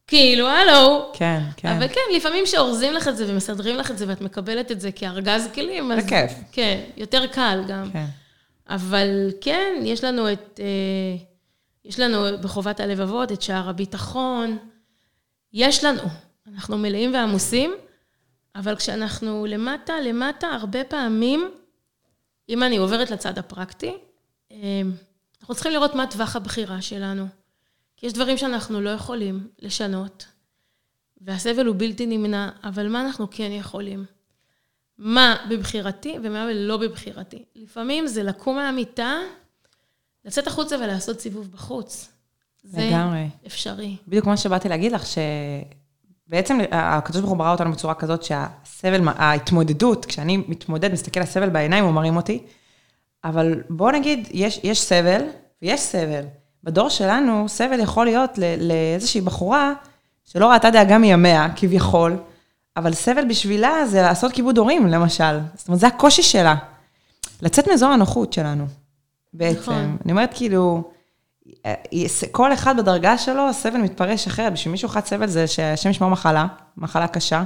כאילו, 0.06 0.46
הלו. 0.48 1.10
כן, 1.12 1.40
כן. 1.56 1.68
אבל 1.68 1.88
כן, 1.88 2.00
לפעמים 2.16 2.46
שאורזים 2.46 2.92
לך 2.92 3.08
את 3.08 3.16
זה 3.16 3.32
ומסדרים 3.32 3.76
לך 3.76 3.90
את 3.90 3.98
זה 3.98 4.04
ואת 4.08 4.20
מקבלת 4.20 4.72
את 4.72 4.80
זה 4.80 4.92
כארגז 4.92 5.48
כלים, 5.54 5.92
אז... 5.92 6.02
זה 6.02 6.08
כיף. 6.08 6.32
כן, 6.52 6.80
יותר 6.96 7.26
קל 7.26 7.64
גם. 7.68 7.90
כן. 7.92 8.06
אבל 8.68 9.30
כן, 9.40 9.74
יש 9.82 10.04
לנו 10.04 10.32
את... 10.32 10.60
אה, 10.62 11.24
יש 11.84 12.00
לנו 12.00 12.38
בחובת 12.42 12.80
הלבבות 12.80 13.32
את 13.32 13.42
שער 13.42 13.68
הביטחון. 13.68 14.58
יש 15.52 15.84
לנו. 15.84 16.02
אנחנו 16.52 16.78
מלאים 16.78 17.14
ועמוסים. 17.14 17.74
אבל 18.56 18.76
כשאנחנו 18.76 19.46
למטה, 19.48 20.00
למטה, 20.00 20.46
הרבה 20.46 20.84
פעמים, 20.84 21.50
אם 22.48 22.62
אני 22.62 22.76
עוברת 22.76 23.10
לצד 23.10 23.38
הפרקטי, 23.38 23.96
אמ, 24.50 24.92
אנחנו 25.40 25.54
צריכים 25.54 25.72
לראות 25.72 25.94
מה 25.94 26.06
טווח 26.06 26.36
הבחירה 26.36 26.82
שלנו. 26.82 27.26
כי 27.97 28.06
יש 28.06 28.12
דברים 28.12 28.39
שאנחנו 28.39 28.81
לא 28.81 28.90
יכולים 28.90 29.48
לשנות, 29.59 30.27
והסבל 31.20 31.66
הוא 31.66 31.77
בלתי 31.78 32.06
נמנע, 32.06 32.51
אבל 32.64 32.89
מה 32.89 33.01
אנחנו 33.01 33.27
כן 33.31 33.52
יכולים? 33.52 34.05
מה 34.98 35.36
בבחירתי 35.51 36.16
ומה 36.23 36.52
לא 36.52 36.77
בבחירתי. 36.77 37.44
לפעמים 37.55 38.06
זה 38.06 38.23
לקום 38.23 38.56
מהמיטה, 38.56 39.14
לצאת 40.24 40.47
החוצה 40.47 40.77
ולעשות 40.77 41.20
סיבוב 41.20 41.52
בחוץ. 41.52 42.09
לגמרי. 42.64 43.28
זה 43.43 43.47
אפשרי. 43.47 43.97
בדיוק 44.09 44.27
מה 44.27 44.36
שבאתי 44.36 44.68
להגיד 44.68 44.93
לך, 44.93 45.06
ש... 45.06 45.18
בעצם 46.28 46.59
הקדוש 46.70 47.20
ברוך 47.20 47.31
הוא 47.31 47.39
ברא 47.39 47.52
אותנו 47.52 47.73
בצורה 47.73 47.94
כזאת 47.94 48.23
שהסבל, 48.23 49.09
ההתמודדות, 49.09 50.05
כשאני 50.05 50.36
מתמודד, 50.36 50.93
מסתכל 50.93 51.20
על 51.20 51.27
סבל 51.27 51.48
בעיניים, 51.48 51.85
הוא 51.85 51.93
מרים 51.93 52.16
אותי. 52.16 52.43
אבל 53.24 53.62
בואו 53.70 53.90
נגיד, 53.90 54.28
יש, 54.31 54.60
יש 54.62 54.81
סבל 54.81 55.23
ויש 55.62 55.81
סבל. 55.81 56.24
בדור 56.64 56.88
שלנו, 56.88 57.48
סבל 57.48 57.80
יכול 57.80 58.06
להיות 58.06 58.38
לאיזושהי 58.60 59.20
בחורה 59.20 59.72
שלא 60.24 60.50
ראתה 60.50 60.70
דאגה 60.70 60.98
מימיה, 60.98 61.48
כביכול, 61.56 62.16
אבל 62.76 62.94
סבל 62.94 63.24
בשבילה 63.28 63.86
זה 63.86 64.02
לעשות 64.02 64.32
כיבוד 64.32 64.58
הורים, 64.58 64.86
למשל. 64.86 65.38
זאת 65.54 65.68
אומרת, 65.68 65.80
זה 65.80 65.86
הקושי 65.86 66.22
שלה. 66.22 66.54
לצאת 67.42 67.68
מאזור 67.68 67.88
הנוחות 67.88 68.32
שלנו, 68.32 68.66
בעצם. 69.34 69.60
נכון. 69.60 69.96
אני 70.04 70.12
אומרת, 70.12 70.30
כאילו, 70.34 70.90
כל 72.30 72.52
אחד 72.52 72.76
בדרגה 72.76 73.18
שלו, 73.18 73.48
הסבל 73.48 73.76
מתפרש 73.76 74.26
אחרת. 74.26 74.52
בשביל 74.52 74.72
מישהו 74.72 74.86
אחד 74.88 75.04
סבל 75.04 75.26
זה 75.26 75.46
שהשם 75.46 75.90
ישמור 75.90 76.10
מחלה, 76.10 76.46
מחלה 76.76 77.08
קשה, 77.08 77.42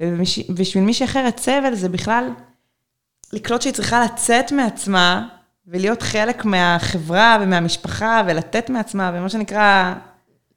ובשביל 0.00 0.84
מישהי 0.84 1.06
אחרת 1.06 1.38
סבל 1.38 1.74
זה 1.74 1.88
בכלל 1.88 2.30
לקלוט 3.32 3.62
שהיא 3.62 3.72
צריכה 3.72 4.04
לצאת 4.04 4.52
מעצמה 4.52 5.28
ולהיות 5.68 6.02
חלק 6.02 6.44
מהחברה 6.44 7.38
ומהמשפחה 7.40 8.22
ולתת 8.26 8.70
מעצמה, 8.70 9.10
ומה 9.14 9.28
שנקרא 9.28 9.94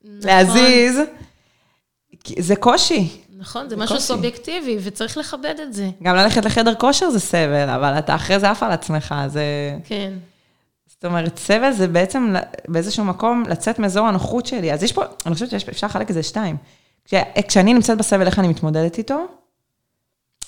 נכון. 0.03 0.29
להזיז. 0.29 0.99
זה 2.39 2.55
קושי. 2.55 3.21
נכון, 3.37 3.63
זה, 3.63 3.69
זה 3.69 3.81
משהו 3.81 3.95
קושי. 3.95 4.07
סובייקטיבי, 4.07 4.77
וצריך 4.83 5.17
לכבד 5.17 5.55
את 5.63 5.73
זה. 5.73 5.89
גם 6.03 6.15
ללכת 6.15 6.45
לחדר 6.45 6.75
כושר 6.75 7.09
זה 7.09 7.19
סבל, 7.19 7.69
אבל 7.69 7.99
אתה 7.99 8.15
אחרי 8.15 8.39
זה 8.39 8.49
עף 8.49 8.63
על 8.63 8.71
עצמך, 8.71 9.15
זה... 9.27 9.43
כן. 9.83 10.13
זאת 10.87 11.05
אומרת, 11.05 11.37
סבל 11.37 11.71
זה 11.71 11.87
בעצם 11.87 12.35
באיזשהו 12.67 13.05
מקום 13.05 13.43
לצאת 13.49 13.79
מאזור 13.79 14.07
הנוחות 14.07 14.45
שלי. 14.45 14.73
אז 14.73 14.83
יש 14.83 14.91
פה, 14.91 15.03
אני 15.25 15.33
חושבת 15.33 15.49
שאפשר 15.59 15.87
לחלק 15.87 16.09
את 16.09 16.13
זה 16.13 16.23
שתיים. 16.23 16.57
כשאני 17.47 17.73
נמצאת 17.73 17.97
בסבל, 17.97 18.25
איך 18.25 18.39
אני 18.39 18.47
מתמודדת 18.47 18.97
איתו? 18.97 19.25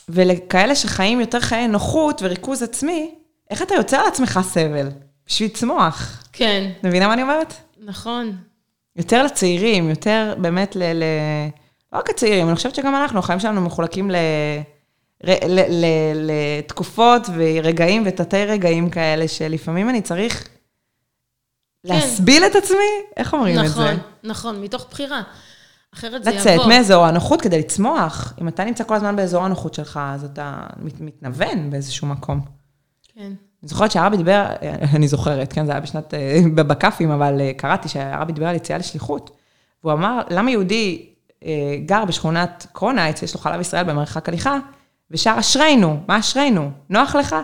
ולכאלה 0.10 0.76
שחיים 0.76 1.20
יותר 1.20 1.40
חיי 1.40 1.68
נוחות 1.68 2.22
וריכוז 2.22 2.64
עצמי, 2.64 3.16
איך 3.50 3.62
אתה 3.62 3.76
יוצר 3.76 4.04
לעצמך 4.04 4.40
סבל? 4.44 4.90
בשביל 5.28 5.50
צמוח. 5.50 6.24
כן. 6.34 6.72
מבינה 6.84 7.08
מה 7.08 7.14
אני 7.14 7.22
אומרת? 7.22 7.54
נכון. 7.78 8.38
יותר 8.96 9.24
לצעירים, 9.24 9.90
יותר 9.90 10.36
באמת 10.38 10.76
ל... 10.76 10.84
ל... 10.94 11.04
לא 11.94 11.98
רק 11.98 12.10
הצעירים, 12.10 12.48
אני 12.48 12.56
חושבת 12.56 12.76
שגם 12.76 12.96
אנחנו, 12.96 13.20
החיים 13.20 13.40
שלנו 13.40 13.62
מחולקים 13.62 14.12
ל... 14.12 14.16
לתקופות 16.16 17.30
ורגעים 17.38 18.04
ותתי 18.06 18.46
רגעים 18.46 18.90
כאלה, 18.90 19.28
שלפעמים 19.28 19.90
אני 19.90 20.02
צריך 20.02 20.44
כן. 20.44 20.50
להסביל 21.84 22.44
את 22.46 22.56
עצמי, 22.56 22.78
איך 23.18 23.34
אומרים 23.34 23.56
נכון, 23.56 23.66
את 23.68 23.74
זה? 23.74 23.84
נכון, 23.84 24.00
נכון, 24.24 24.62
מתוך 24.62 24.86
בחירה. 24.92 25.22
אחרת 25.94 26.24
זה 26.24 26.30
יבוא. 26.32 26.42
לצאת 26.42 26.68
מאזור 26.68 27.06
הנוחות 27.06 27.42
כדי 27.42 27.60
לצמוח. 27.60 28.34
אם 28.42 28.48
אתה 28.48 28.64
נמצא 28.64 28.84
כל 28.84 28.96
הזמן 28.96 29.16
באזור 29.16 29.44
הנוחות 29.44 29.74
שלך, 29.74 30.00
אז 30.04 30.24
אתה 30.24 30.68
מת, 30.78 31.02
מתנוון 31.02 31.70
באיזשהו 31.70 32.08
מקום. 32.08 32.42
כן. 33.16 33.34
אני 33.64 33.70
זוכרת 33.70 33.92
שהרבי 33.92 34.18
דיבר, 34.18 34.46
אני 34.96 35.08
זוכרת, 35.08 35.54
כן, 35.54 35.66
זה 35.66 35.72
היה 35.72 35.82
בשנת, 35.82 36.14
אה, 36.14 36.42
בכ"פים, 36.56 37.12
אבל 37.12 37.42
אה, 37.42 37.52
קראתי 37.58 37.90
שהרבי 37.90 38.34
דיבר 38.34 38.48
על 38.48 38.56
יציאה 38.56 38.78
לשליחות. 38.78 39.32
והוא 39.84 39.94
אמר, 39.94 40.22
למה 40.30 40.52
יהודי 40.52 41.06
אה, 41.46 41.76
גר 41.86 42.06
בשכונת 42.06 42.68
קרונייץ, 42.72 43.24
יש 43.24 43.34
לו 43.34 43.40
חלב 43.40 43.62
ישראל 43.62 43.84
במרחק 43.84 44.30
הליכה, 44.30 44.58
ושר 45.12 45.36
אשרינו, 45.40 45.98
מה 46.08 46.20
אשרינו? 46.20 46.72
נוח 46.90 47.16
לך? 47.16 47.36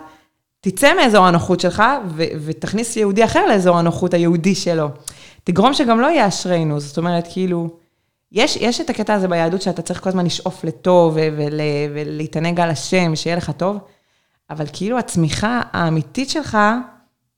תצא 0.62 0.96
מאזור 0.96 1.26
הנוחות 1.26 1.60
שלך 1.60 1.84
ו- 2.08 2.24
ותכניס 2.46 2.98
יהודי 2.98 3.26
אחר 3.26 3.46
לאזור 3.46 3.78
הנוחות 3.78 4.14
היהודי 4.14 4.56
שלו. 4.56 4.90
תגרום 5.44 5.74
שגם 5.74 6.00
לא 6.00 6.08
יהיה 6.08 6.28
אשרינו, 6.28 6.80
זאת 6.80 6.98
אומרת, 6.98 7.28
כאילו, 7.32 7.70
יש, 8.32 8.56
יש 8.56 8.82
את 8.82 8.90
הקטע 8.90 9.14
הזה 9.14 9.28
ביהדות 9.28 9.62
שאתה 9.62 9.82
צריך 9.82 10.04
כל 10.04 10.10
הזמן 10.10 10.26
לשאוף 10.26 10.64
לטוב 10.64 11.18
ולהתענג 11.94 12.60
על 12.60 12.70
השם, 12.70 13.16
שיהיה 13.16 13.36
לך 13.36 13.52
טוב, 13.58 13.78
אבל 14.50 14.66
כאילו 14.74 14.98
הצמיחה 14.98 15.62
האמיתית 15.72 16.30
שלך 16.30 16.58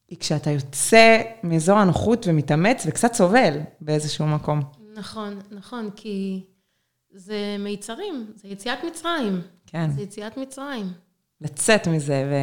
היא 0.07 0.19
כשאתה 0.19 0.49
יוצא 0.49 1.21
מאזור 1.43 1.77
הנוחות 1.77 2.27
ומתאמץ 2.27 2.83
וקצת 2.87 3.13
סובל 3.13 3.59
באיזשהו 3.81 4.27
מקום. 4.27 4.61
נכון, 4.93 5.39
נכון, 5.51 5.89
כי 5.95 6.45
זה 7.13 7.55
מיצרים, 7.59 8.31
זה 8.35 8.47
יציאת 8.47 8.83
מצרים. 8.83 9.41
כן. 9.65 9.91
זה 9.91 10.01
יציאת 10.01 10.37
מצרים. 10.37 10.93
לצאת 11.41 11.87
מזה 11.87 12.31
ו... 12.31 12.35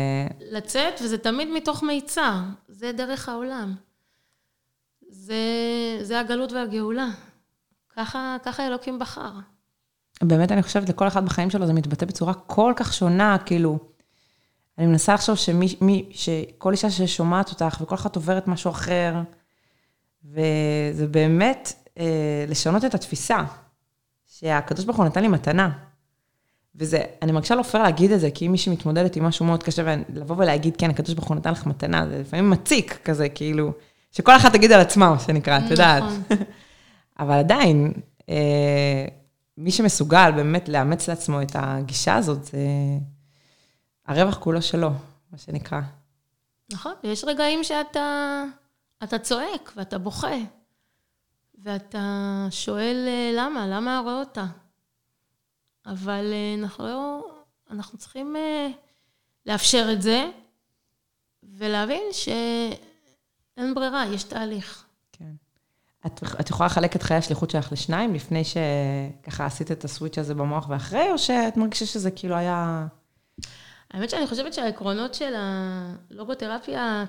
לצאת, 0.53 0.95
וזה 1.03 1.19
תמיד 1.19 1.49
מתוך 1.55 1.83
מיצר. 1.83 2.35
זה 2.69 2.93
דרך 2.93 3.29
העולם. 3.29 3.75
זה, 5.09 5.35
זה 6.03 6.21
הגלות 6.21 6.53
והגאולה. 6.53 7.09
ככה, 7.97 8.37
ככה 8.43 8.67
אלוקים 8.67 8.99
בחר. 8.99 9.31
באמת, 10.23 10.53
אני 10.53 10.63
חושבת, 10.63 10.89
לכל 10.89 11.09
אחד 11.09 11.25
בחיים 11.25 11.51
שלו 11.51 11.67
זה 11.67 11.73
מתבטא 11.73 12.07
בצורה 12.07 12.35
כל 12.35 12.73
כך 12.77 12.93
שונה, 12.93 13.37
כאילו, 13.47 13.79
אני 14.79 14.87
מנסה 14.87 15.15
לחשוב 15.15 15.37
שכל 16.11 16.73
אישה 16.73 16.91
ששומעת 16.91 17.51
אותך, 17.51 17.79
וכל 17.81 17.95
אחת 17.95 18.17
עוברת 18.17 18.49
משהו 18.49 18.71
אחר, 18.71 19.15
וזה 20.25 21.07
באמת 21.11 21.73
אה, 21.99 22.45
לשנות 22.49 22.85
את 22.85 22.95
התפיסה, 22.95 23.39
שהקדוש 24.27 24.85
ברוך 24.85 24.97
הוא 24.97 25.07
נתן 25.07 25.23
לי 25.23 25.29
מתנה. 25.29 25.71
וזה, 26.75 27.03
אני 27.23 27.33
מרגישה 27.33 27.55
לא 27.55 27.63
פייר 27.63 27.83
להגיד 27.83 28.13
את 28.13 28.21
זה, 28.21 28.31
כי 28.31 28.47
אם 28.47 28.53
מישהי 28.53 28.73
מתמודדת 28.73 29.17
עם 29.17 29.25
משהו 29.25 29.47
מאוד 29.47 29.63
קשה, 29.63 29.83
ולבוא 29.85 30.37
ולהגיד, 30.39 30.77
כן, 30.77 30.91
הקדוש 30.91 31.15
ברוך 31.15 31.29
הוא 31.29 31.37
נתן 31.37 31.53
לך 31.53 31.67
מתנה, 31.67 32.07
זה 32.09 32.19
לפעמים 32.21 32.51
מציק 32.51 32.99
כזה, 33.05 33.29
כאילו, 33.29 33.73
שכל 34.13 34.37
אחת 34.37 34.53
תגיד 34.53 34.73
על 34.73 34.81
עצמה, 34.81 35.11
מה 35.11 35.19
שנקרא, 35.19 35.59
את 35.59 35.71
יודעת. 35.71 36.03
נכון. 36.03 36.23
אבל 37.21 37.35
עדיין, 37.39 37.93
אה, 38.29 39.05
מי 39.59 39.71
שמסוגל 39.71 40.33
באמת 40.37 40.69
לאמץ 40.69 41.09
לעצמו 41.09 41.43
את 41.43 41.57
הגישה 41.59 42.17
הזאת, 42.17 42.45
זה 42.45 42.59
הרווח 44.09 44.39
כולו 44.39 44.63
שלו, 44.63 44.91
מה 45.33 45.39
שנקרא. 45.39 45.81
נכון, 46.73 46.93
ויש 47.05 47.25
רגעים 47.25 47.65
שאתה 47.65 48.45
אתה 49.03 49.19
צועק 49.19 49.73
ואתה 49.77 49.99
בוכה, 49.99 50.37
ואתה 51.59 52.47
שואל 52.51 53.05
אה, 53.09 53.31
למה, 53.35 53.67
למה 53.67 53.99
הרואה 53.99 54.21
אותה? 54.21 54.47
אבל 55.87 56.33
אה, 56.33 56.55
אנחנו 56.63 56.87
לא, 56.87 57.31
אנחנו 57.71 57.99
צריכים 57.99 58.37
אה, 58.37 58.69
לאפשר 59.47 59.89
את 59.93 60.03
זה, 60.03 60.31
ולהבין 61.43 62.03
שאין 62.13 63.75
ברירה, 63.75 64.07
יש 64.07 64.23
תהליך. 64.25 64.85
כן. 65.13 65.33
את, 66.07 66.23
את 66.41 66.51
יכולה 66.51 66.67
לחלק 66.67 66.97
את 66.97 67.03
חיי 67.03 67.17
השליחות 67.17 67.51
שלך 67.51 67.73
לשניים, 67.73 68.15
לפני 68.15 68.43
שככה 68.45 69.47
עשית 69.47 69.73
את 69.73 69.85
הסוויץ' 69.85 70.19
הזה 70.19 70.35
במוח 70.35 70.69
ואחרי, 70.69 71.13
או 71.13 71.19
שאת 71.19 71.57
מרגישה 71.57 71.87
שזה 71.87 72.11
כאילו 72.11 72.37
היה... 72.37 72.87
האמת 73.91 74.11
שאני 74.11 74.27
חושבת 74.27 74.55
שהעקרונות 74.55 75.15
של 75.15 75.35
הלוגותרפיה 75.37 77.05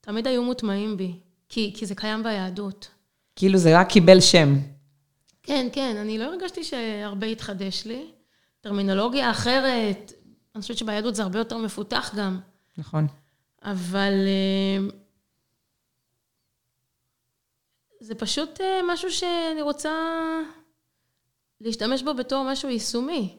תמיד 0.00 0.26
היו 0.26 0.42
מוטמעים 0.42 0.96
בי, 0.96 1.20
כי, 1.48 1.72
כי 1.76 1.86
זה 1.86 1.94
קיים 1.94 2.22
ביהדות. 2.22 2.88
כאילו 3.36 3.58
זה 3.58 3.78
רק 3.78 3.88
קיבל 3.88 4.20
שם. 4.20 4.54
כן, 5.42 5.66
כן, 5.72 5.96
אני 5.96 6.18
לא 6.18 6.24
הרגשתי 6.24 6.64
שהרבה 6.64 7.26
התחדש 7.26 7.84
לי. 7.86 8.06
טרמינולוגיה 8.60 9.30
אחרת, 9.30 10.12
אני 10.54 10.62
חושבת 10.62 10.78
שביהדות 10.78 11.14
זה 11.14 11.22
הרבה 11.22 11.38
יותר 11.38 11.58
מפותח 11.58 12.14
גם, 12.16 12.40
נכון. 12.78 13.06
אבל 13.62 14.12
אה, 14.26 14.88
זה 18.00 18.14
פשוט 18.14 18.60
אה, 18.60 18.80
משהו 18.92 19.10
שאני 19.10 19.62
רוצה 19.62 19.92
להשתמש 21.60 22.02
בו 22.02 22.14
בתור 22.14 22.44
משהו 22.52 22.68
יישומי. 22.68 23.38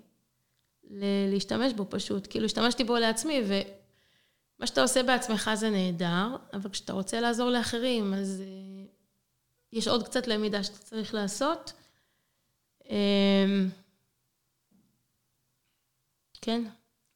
להשתמש 1.32 1.74
בו 1.74 1.86
פשוט. 1.90 2.28
כאילו, 2.30 2.46
השתמשתי 2.46 2.84
בו 2.84 2.96
לעצמי, 2.96 3.42
ומה 3.48 4.68
שאתה 4.68 4.82
עושה 4.82 5.04
בעצמך 5.04 5.52
זה 5.54 5.70
נהדר, 5.70 6.36
אבל 6.54 6.70
כשאתה 6.70 6.94
רוצה 6.94 7.20
לעזור 7.20 7.50
לאחרים, 7.50 8.14
אז 8.14 8.42
אה, 8.46 8.86
יש 9.74 9.88
עוד 9.88 10.04
קצת 10.04 10.28
למידה 10.28 10.64
שאתה 10.64 10.78
צריך 10.78 11.14
לעשות. 11.14 11.74
אה, 12.92 13.46
כן. 16.42 16.64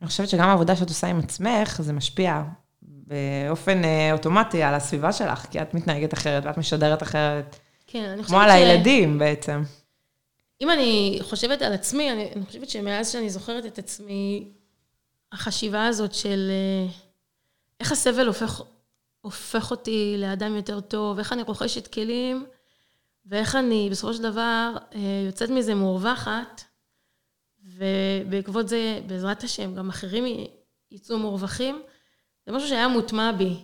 אני 0.01 0.07
חושבת 0.07 0.29
שגם 0.29 0.49
העבודה 0.49 0.75
שאת 0.75 0.89
עושה 0.89 1.07
עם 1.07 1.19
עצמך, 1.19 1.81
זה 1.81 1.93
משפיע 1.93 2.43
באופן 2.81 3.83
אה, 3.83 4.11
אוטומטי 4.11 4.63
על 4.63 4.73
הסביבה 4.73 5.13
שלך, 5.13 5.45
כי 5.51 5.61
את 5.61 5.73
מתנהגת 5.73 6.13
אחרת 6.13 6.45
ואת 6.45 6.57
משדרת 6.57 7.03
אחרת, 7.03 7.59
כן, 7.87 8.03
אני 8.03 8.23
חושבת 8.23 8.27
כמו 8.27 8.39
על 8.43 8.49
הילדים 8.49 9.19
בעצם. 9.19 9.61
אם 10.61 10.69
אני 10.69 11.19
חושבת 11.21 11.61
על 11.61 11.73
עצמי, 11.73 12.11
אני, 12.11 12.31
אני 12.35 12.45
חושבת 12.45 12.69
שמאז 12.69 13.11
שאני 13.11 13.29
זוכרת 13.29 13.65
את 13.65 13.77
עצמי, 13.77 14.51
החשיבה 15.31 15.87
הזאת 15.87 16.13
של 16.13 16.49
אה, 16.49 16.91
איך 17.79 17.91
הסבל 17.91 18.27
הופך, 18.27 18.61
הופך 19.21 19.71
אותי 19.71 20.15
לאדם 20.17 20.55
יותר 20.55 20.79
טוב, 20.79 21.17
איך 21.17 21.33
אני 21.33 21.41
רוכשת 21.41 21.87
כלים, 21.87 22.45
ואיך 23.25 23.55
אני 23.55 23.87
בסופו 23.91 24.13
של 24.13 24.23
דבר 24.23 24.73
אה, 24.95 25.23
יוצאת 25.27 25.49
מזה 25.49 25.75
מורווחת, 25.75 26.61
ובעקבות 27.63 28.69
זה, 28.69 29.01
בעזרת 29.07 29.43
השם, 29.43 29.75
גם 29.75 29.89
אחרים 29.89 30.47
יצאו 30.91 31.17
מורווחים, 31.17 31.81
זה 32.45 32.51
משהו 32.51 32.69
שהיה 32.69 32.87
מוטמע 32.87 33.31
בי. 33.31 33.55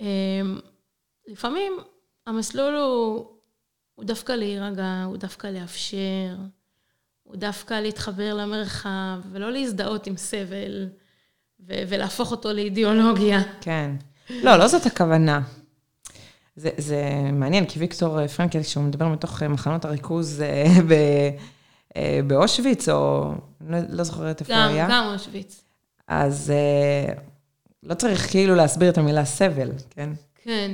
אה, 0.00 0.40
לפעמים 1.26 1.72
המסלול 2.26 2.74
הוא, 2.74 3.31
הוא 3.94 4.04
דווקא 4.04 4.32
להירגע, 4.32 5.02
הוא 5.06 5.16
דווקא 5.16 5.46
לאפשר, 5.46 6.36
הוא 7.22 7.36
דווקא 7.36 7.74
להתחבר 7.74 8.34
למרחב, 8.34 9.20
ולא 9.30 9.52
להזדהות 9.52 10.06
עם 10.06 10.16
סבל, 10.16 10.88
ו- 11.60 11.82
ולהפוך 11.88 12.30
אותו 12.30 12.52
לאידיאולוגיה. 12.52 13.40
כן. 13.60 13.90
לא, 14.30 14.56
לא 14.56 14.68
זאת 14.68 14.86
הכוונה. 14.86 15.40
זה, 16.56 16.70
זה 16.76 17.02
מעניין, 17.32 17.66
כי 17.66 17.78
ויקטור 17.78 18.26
פרנקל, 18.26 18.62
כשהוא 18.62 18.84
מדבר 18.84 19.08
מתוך 19.08 19.42
אה, 19.42 19.48
מחנות 19.48 19.84
הריכוז 19.84 20.42
אה, 20.42 20.64
ב, 20.88 20.92
אה, 21.96 22.20
באושוויץ, 22.26 22.88
או 22.88 23.32
לא, 23.60 23.78
לא 23.88 24.04
זוכרת 24.04 24.40
איפה 24.40 24.52
גם, 24.52 24.68
הוא 24.68 24.76
היה, 24.76 24.88
גם 24.90 25.06
אושוויץ. 25.12 25.64
אז 26.08 26.52
לא 27.82 27.94
צריך 27.94 28.30
כאילו 28.30 28.54
להסביר 28.54 28.90
את 28.90 28.98
המילה 28.98 29.24
סבל, 29.24 29.70
כן? 29.90 30.10
כן. 30.44 30.72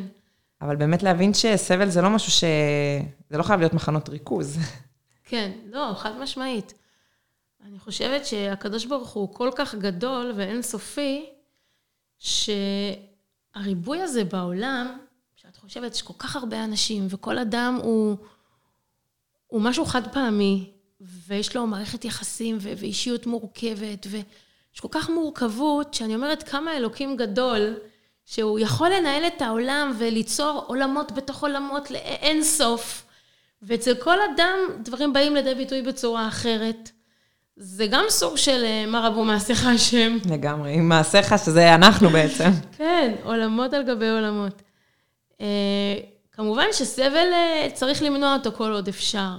אבל 0.60 0.76
באמת 0.76 1.02
להבין 1.02 1.34
שסבל 1.34 1.88
זה 1.88 2.02
לא 2.02 2.10
משהו 2.10 2.32
ש... 2.32 2.44
זה 3.30 3.38
לא 3.38 3.42
חייב 3.42 3.60
להיות 3.60 3.74
מחנות 3.74 4.08
ריכוז. 4.08 4.58
כן, 5.24 5.50
לא, 5.70 5.92
חד 5.96 6.18
משמעית. 6.18 6.74
אני 7.66 7.78
חושבת 7.78 8.26
שהקדוש 8.26 8.84
ברוך 8.84 9.10
הוא 9.10 9.34
כל 9.34 9.50
כך 9.56 9.74
גדול 9.74 10.32
ואינסופי, 10.36 11.30
שהריבוי 12.18 14.02
הזה 14.02 14.24
בעולם, 14.24 14.98
שאת 15.36 15.56
חושבת 15.56 15.94
שכל 15.94 16.14
כך 16.18 16.36
הרבה 16.36 16.64
אנשים, 16.64 17.06
וכל 17.10 17.38
אדם 17.38 17.78
הוא, 17.82 18.16
הוא 19.46 19.60
משהו 19.60 19.84
חד 19.84 20.12
פעמי, 20.12 20.70
ויש 21.00 21.56
לו 21.56 21.66
מערכת 21.66 22.04
יחסים 22.04 22.58
ו- 22.60 22.72
ואישיות 22.76 23.26
מורכבת, 23.26 24.06
ויש 24.10 24.80
כל 24.80 24.88
כך 24.90 25.10
מורכבות, 25.10 25.94
שאני 25.94 26.14
אומרת 26.14 26.42
כמה 26.42 26.76
אלוקים 26.76 27.16
גדול, 27.16 27.76
שהוא 28.30 28.58
יכול 28.58 28.88
לנהל 28.88 29.26
את 29.26 29.42
העולם 29.42 29.92
וליצור 29.98 30.64
עולמות 30.66 31.12
בתוך 31.12 31.42
עולמות 31.42 31.90
לאין 31.90 32.42
סוף. 32.42 33.06
ואצל 33.62 33.94
כל 33.94 34.16
אדם 34.34 34.58
דברים 34.82 35.12
באים 35.12 35.34
לידי 35.34 35.54
ביטוי 35.54 35.82
בצורה 35.82 36.28
אחרת. 36.28 36.90
זה 37.56 37.86
גם 37.86 38.04
סוג 38.08 38.36
של 38.36 38.64
אה, 38.64 38.84
מה 38.86 39.06
רבו 39.08 39.24
מעשיך 39.24 39.66
השם. 39.66 40.16
לגמרי, 40.30 40.74
עם 40.74 40.88
מעשיך, 40.88 41.38
שזה 41.44 41.74
אנחנו 41.74 42.10
בעצם. 42.10 42.50
כן, 42.78 43.14
עולמות 43.22 43.72
על 43.72 43.82
גבי 43.82 44.08
עולמות. 44.08 44.62
אה, 45.40 45.96
כמובן 46.32 46.66
שסבל 46.72 47.28
אה, 47.32 47.68
צריך 47.74 48.02
למנוע 48.02 48.34
אותו 48.34 48.52
כל 48.52 48.72
עוד 48.72 48.88
אפשר. 48.88 49.34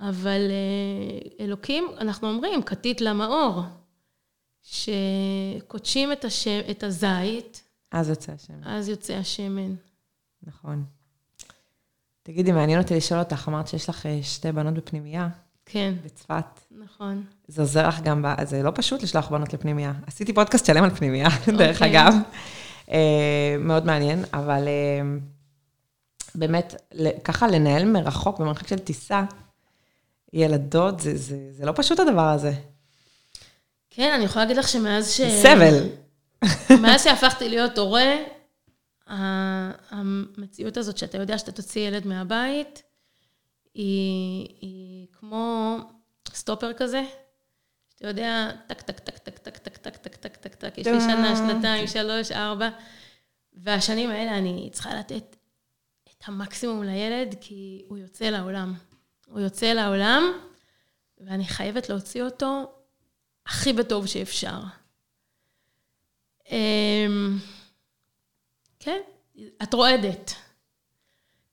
אבל 0.00 0.40
אלוקים, 1.40 1.88
אנחנו 2.00 2.28
אומרים, 2.28 2.62
כתית 2.62 3.00
למאור, 3.00 3.62
שקודשים 4.64 6.12
את, 6.12 6.24
השם, 6.24 6.60
את 6.70 6.82
הזית, 6.82 7.62
אז 7.92 8.08
יוצא 8.08 8.32
השם. 8.32 8.54
אז 8.64 8.88
יוצא 8.88 9.14
השמן. 9.14 9.74
נכון. 10.42 10.84
תגידי, 12.22 12.52
מעניין 12.52 12.80
אותי 12.80 12.96
לשאול 12.96 13.20
אותך, 13.20 13.48
אמרת 13.48 13.68
שיש 13.68 13.88
לך 13.88 14.06
אה, 14.06 14.18
שתי 14.22 14.52
בנות 14.52 14.74
בפנימייה, 14.74 15.28
כן, 15.66 15.94
בצפת. 16.04 16.60
נכון. 16.70 17.24
זה 17.48 17.62
עוזר 17.62 17.88
לך 17.88 18.00
גם, 18.00 18.22
ב... 18.22 18.44
זה 18.44 18.62
לא 18.62 18.72
פשוט 18.74 19.02
לשלוח 19.02 19.28
בנות 19.28 19.54
לפנימייה. 19.54 19.92
עשיתי 20.06 20.32
פודקאסט 20.32 20.66
שלם 20.66 20.84
על 20.84 20.90
פנימייה, 20.90 21.28
דרך 21.58 21.76
אוקיי. 21.76 21.90
אגב. 21.90 22.14
אה, 22.90 23.56
מאוד 23.58 23.86
מעניין, 23.86 24.24
אבל 24.32 24.68
אה, 24.68 25.02
באמת, 26.34 26.74
ככה 27.24 27.46
לנהל 27.46 27.84
מרחוק, 27.84 28.38
במרחק 28.38 28.66
של 28.68 28.78
טיסה, 28.78 29.24
ילדות, 30.32 31.00
זה, 31.00 31.16
זה, 31.16 31.36
זה 31.52 31.66
לא 31.66 31.72
פשוט 31.76 32.00
הדבר 32.00 32.28
הזה. 32.28 32.52
כן, 33.96 34.12
אני 34.12 34.24
יכולה 34.24 34.44
להגיד 34.44 34.56
לך 34.56 34.68
שמאז 34.68 35.12
ש... 35.12 35.20
סבל. 35.20 35.88
מאז 36.82 37.04
שהפכתי 37.04 37.48
להיות 37.48 37.78
הורה, 37.78 38.14
המציאות 39.90 40.76
הזאת 40.76 40.98
שאתה 40.98 41.18
יודע 41.18 41.38
שאתה 41.38 41.52
תוציא 41.52 41.88
ילד 41.88 42.06
מהבית, 42.06 42.82
היא, 43.74 44.48
היא 44.60 45.06
כמו 45.12 45.78
סטופר 46.34 46.72
כזה, 46.72 47.02
אתה 47.96 48.08
יודע, 48.08 48.50
טק, 48.66 48.80
טק, 48.80 48.98
טק, 48.98 49.18
טק, 49.18 49.38
טק, 49.38 49.56
טק, 49.56 49.76
טק, 49.76 49.96
טק, 49.96 50.16
טק, 50.16 50.36
טק, 50.36 50.54
טק, 50.54 50.78
יש 50.78 50.86
לי 50.86 51.00
שנה, 51.00 51.36
שנתיים, 51.36 51.86
שלוש, 51.86 52.32
ארבע, 52.32 52.68
והשנים 53.52 54.10
האלה 54.10 54.38
אני 54.38 54.70
צריכה 54.72 54.94
לתת 54.94 55.36
את 56.10 56.24
המקסימום 56.26 56.82
לילד, 56.82 57.34
כי 57.40 57.84
הוא 57.88 57.98
יוצא 57.98 58.24
לעולם. 58.24 58.74
הוא 59.26 59.40
יוצא 59.40 59.66
לעולם, 59.66 60.22
ואני 61.20 61.44
חייבת 61.44 61.88
להוציא 61.88 62.22
אותו 62.22 62.72
הכי 63.46 63.72
בטוב 63.72 64.06
שאפשר. 64.06 64.60
אמ, 66.50 67.38
כן, 68.80 69.00
את 69.62 69.74
רועדת. 69.74 70.34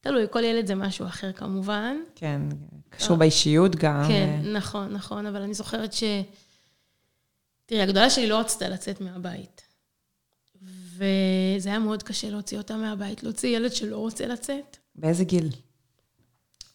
תלוי, 0.02 0.26
כל 0.32 0.44
ילד 0.44 0.68
זה 0.68 0.76
משהו 0.76 1.06
אחר 1.06 1.32
כמובן. 1.34 1.98
כן, 2.16 2.42
קשור 2.90 3.18
באישיות 3.18 3.76
גם. 3.76 4.04
כן, 4.08 4.42
נכון, 4.54 4.94
נכון, 4.94 5.26
אבל 5.26 5.42
אני 5.42 5.54
זוכרת 5.54 5.94
ש... 5.94 6.04
תראי, 7.66 7.82
הגדולה 7.82 8.10
שלי 8.10 8.28
לא 8.28 8.40
רצתה 8.40 8.70
לצאת 8.70 9.02
מהבית. 9.02 9.62
וזה 10.62 11.70
היה 11.70 11.80
מאוד 11.80 12.04
קשה 12.04 12.30
להוציא 12.30 12.58
אותה 12.58 12.78
מהבית, 12.78 13.24
להוציא 13.24 13.58
ילד 13.58 13.72
שלא 13.74 13.98
רוצה 13.98 14.28
לצאת. 14.28 14.78
באיזה 14.96 15.24
גיל? 15.24 15.50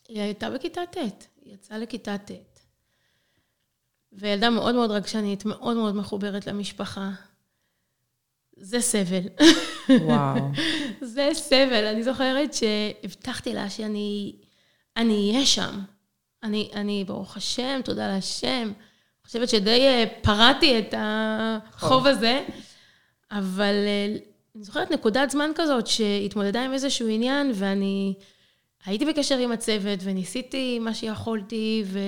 היא 0.09 0.21
הייתה 0.21 0.51
בכיתה 0.51 0.81
ט', 0.91 0.97
היא 1.43 1.55
יצאה 1.55 1.79
לכיתה 1.79 2.19
ט'. 2.19 2.56
וילדה 4.17 4.51
מאוד 4.51 4.75
מאוד 4.75 4.91
רגשנית, 4.91 5.45
מאוד 5.45 5.77
מאוד 5.77 5.97
מחוברת 5.97 6.47
למשפחה. 6.47 7.11
זה 8.57 8.81
סבל. 8.81 9.23
וואו. 10.01 10.41
זה 11.15 11.31
סבל. 11.33 11.85
אני 11.87 12.03
זוכרת 12.03 12.55
שהבטחתי 12.55 13.55
לה 13.55 13.71
שאני 13.71 14.33
אני 14.97 15.31
אהיה 15.33 15.47
שם. 15.47 15.81
אני, 16.43 16.71
אני, 16.75 17.05
ברוך 17.05 17.37
השם, 17.37 17.81
תודה 17.85 18.09
להשם. 18.09 18.63
אני 18.63 19.27
חושבת 19.27 19.49
שדי 19.49 19.81
אה, 19.81 20.05
פרעתי 20.23 20.79
את 20.79 20.95
החוב 20.99 22.07
הזה, 22.07 22.45
אבל 23.31 23.75
אה, 23.87 24.17
אני 24.57 24.65
זוכרת 24.65 24.91
נקודת 24.91 25.31
זמן 25.31 25.51
כזאת 25.55 25.87
שהתמודדה 25.87 26.65
עם 26.65 26.73
איזשהו 26.73 27.09
עניין, 27.09 27.51
ואני 27.55 28.15
הייתי 28.87 29.05
בקשר 29.05 29.39
עם 29.39 29.53
הצוות, 29.53 29.99
וניסיתי 30.03 30.79
מה 30.79 30.95
שיכולתי, 30.95 31.85
ו... 31.87 31.99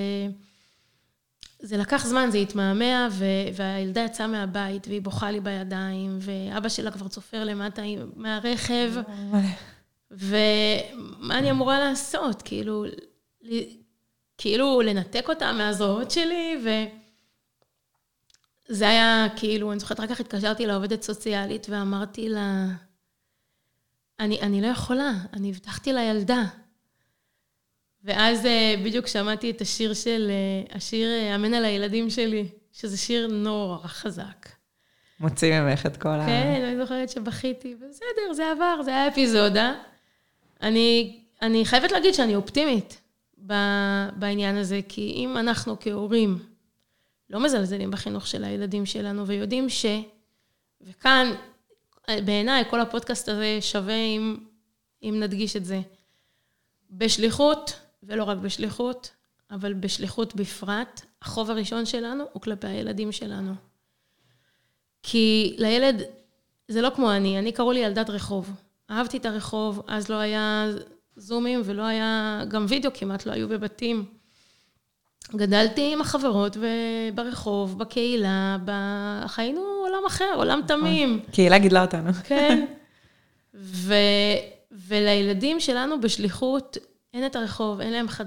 זה 1.63 1.77
לקח 1.77 2.07
זמן, 2.07 2.29
זה 2.31 2.39
התמהמה, 2.39 3.09
והילדה 3.55 4.01
יצאה 4.01 4.27
מהבית, 4.27 4.89
והיא 4.89 5.03
בוכה 5.03 5.31
לי 5.31 5.41
בידיים, 5.41 6.19
ואבא 6.21 6.69
שלה 6.69 6.91
כבר 6.91 7.09
צופר 7.09 7.45
למטה 7.45 7.83
מהרכב. 8.17 8.93
ומה 10.11 11.39
אני 11.39 11.51
אמורה 11.51 11.79
לעשות? 11.79 12.43
כאילו, 12.43 12.85
כאילו 14.39 14.81
לנתק 14.81 15.29
אותה 15.29 15.53
מהזרועות 15.53 16.11
שלי, 16.11 16.65
וזה 18.69 18.89
היה 18.89 19.27
כאילו, 19.37 19.73
אני 19.73 19.81
זוכרת, 19.81 20.01
רק 20.01 20.11
כך 20.11 20.21
התקשרתי 20.21 20.67
לעובדת 20.67 21.03
סוציאלית 21.03 21.67
ואמרתי 21.71 22.29
לה, 22.29 22.67
אני, 24.21 24.41
אני 24.41 24.61
לא 24.61 24.67
יכולה, 24.67 25.13
אני 25.33 25.51
הבטחתי 25.51 25.93
לילדה. 25.93 26.45
ואז 28.05 28.47
אה, 28.47 28.75
בדיוק 28.85 29.07
שמעתי 29.07 29.51
את 29.51 29.61
השיר 29.61 29.95
של, 29.95 30.31
אה, 30.31 30.77
השיר 30.77 31.09
אה, 31.09 31.35
אמן 31.35 31.55
על 31.55 31.65
הילדים 31.65 32.11
שלי, 32.11 32.49
שזה 32.73 32.97
שיר 32.97 33.27
נורא 33.27 33.87
חזק. 33.87 34.49
מוציא 35.21 35.61
ממך 35.61 35.87
את 35.87 35.97
כל 35.97 36.09
כן, 36.09 36.21
ה... 36.21 36.27
כן, 36.27 36.65
אני 36.65 36.77
זוכרת 36.77 37.09
שבכיתי, 37.09 37.75
בסדר, 37.75 38.33
זה 38.33 38.51
עבר, 38.51 38.83
זה 38.85 38.91
היה 38.91 39.09
אפיזודה. 39.09 39.75
אני, 40.63 41.21
אני 41.43 41.65
חייבת 41.65 41.93
להגיד 41.93 42.15
שאני 42.15 42.35
אופטימית 42.35 43.01
בעניין 44.17 44.57
הזה, 44.57 44.81
כי 44.89 45.13
אם 45.17 45.37
אנחנו 45.37 45.77
כהורים 45.81 46.39
לא 47.31 47.41
מזלזלים 47.41 47.91
בחינוך 47.91 48.27
של 48.27 48.45
הילדים 48.45 48.87
שלנו 48.87 49.27
ויודעים 49.27 49.69
ש... 49.69 49.87
וכאן, 50.81 51.33
בעיניי, 52.09 52.65
כל 52.71 52.81
הפודקאסט 52.81 53.29
הזה 53.29 53.59
שווה 53.61 53.95
אם, 53.95 54.37
אם 55.03 55.17
נדגיש 55.21 55.57
את 55.57 55.65
זה. 55.65 55.81
בשליחות, 56.91 57.88
ולא 58.03 58.25
רק 58.25 58.39
בשליחות, 58.39 59.11
אבל 59.51 59.75
בשליחות 59.75 60.35
בפרט, 60.35 61.03
החוב 61.23 61.51
הראשון 61.51 61.87
שלנו 61.87 62.25
הוא 62.33 62.43
כלפי 62.43 62.67
הילדים 62.67 63.13
שלנו. 63.13 63.53
כי 65.03 65.57
לילד, 65.59 66.03
זה 66.69 66.83
לא 66.83 66.91
כמו 66.97 67.13
אני, 67.13 67.39
אני 67.39 67.53
קראו 67.53 67.73
לי 67.73 67.81
ילדת 67.81 68.11
רחוב. 68.11 68.51
אהבתי 68.91 69.17
את 69.17 69.27
הרחוב, 69.27 69.83
אז 69.87 70.09
לא 70.09 70.17
היה 70.17 70.67
זומים 71.17 71.61
ולא 71.65 71.83
היה, 71.83 72.43
גם 72.49 72.67
וידאו 72.69 72.91
כמעט 72.95 73.27
לא 73.27 73.33
היו 73.33 73.49
בבתים. 73.49 74.05
גדלתי 75.37 75.93
עם 75.93 76.01
החברות 76.01 76.57
וברחוב, 76.61 77.79
בקהילה, 77.79 78.57
ב... 78.65 78.71
חיינו 79.27 79.61
עולם 79.61 80.07
אחר, 80.07 80.33
עולם 80.37 80.61
נכון. 80.65 80.79
תמים. 80.79 81.21
קהילה 81.33 81.59
גידלה 81.59 81.83
אותנו. 81.83 82.13
כן. 82.13 82.67
ו... 83.55 83.95
ולילדים 84.73 85.61
שלנו 85.61 86.01
בשליחות, 86.01 86.77
אין 87.13 87.27
את 87.27 87.37
הרחוב, 87.37 87.81
אין 87.81 87.93
להם 87.93 88.09
חד... 88.09 88.27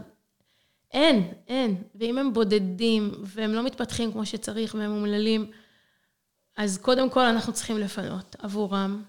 אין, 0.92 1.34
אין. 1.48 1.84
ואם 1.96 2.18
הם 2.18 2.34
בודדים, 2.34 3.12
והם 3.24 3.54
לא 3.54 3.64
מתפתחים 3.64 4.12
כמו 4.12 4.26
שצריך, 4.26 4.76
והם 4.76 4.92
אומללים, 4.92 5.52
אז 6.58 6.78
קודם 6.78 7.10
כל 7.10 7.26
אנחנו 7.26 7.54
צריכים 7.54 7.78
לפנות 7.78 8.36
עבורם. 8.40 9.04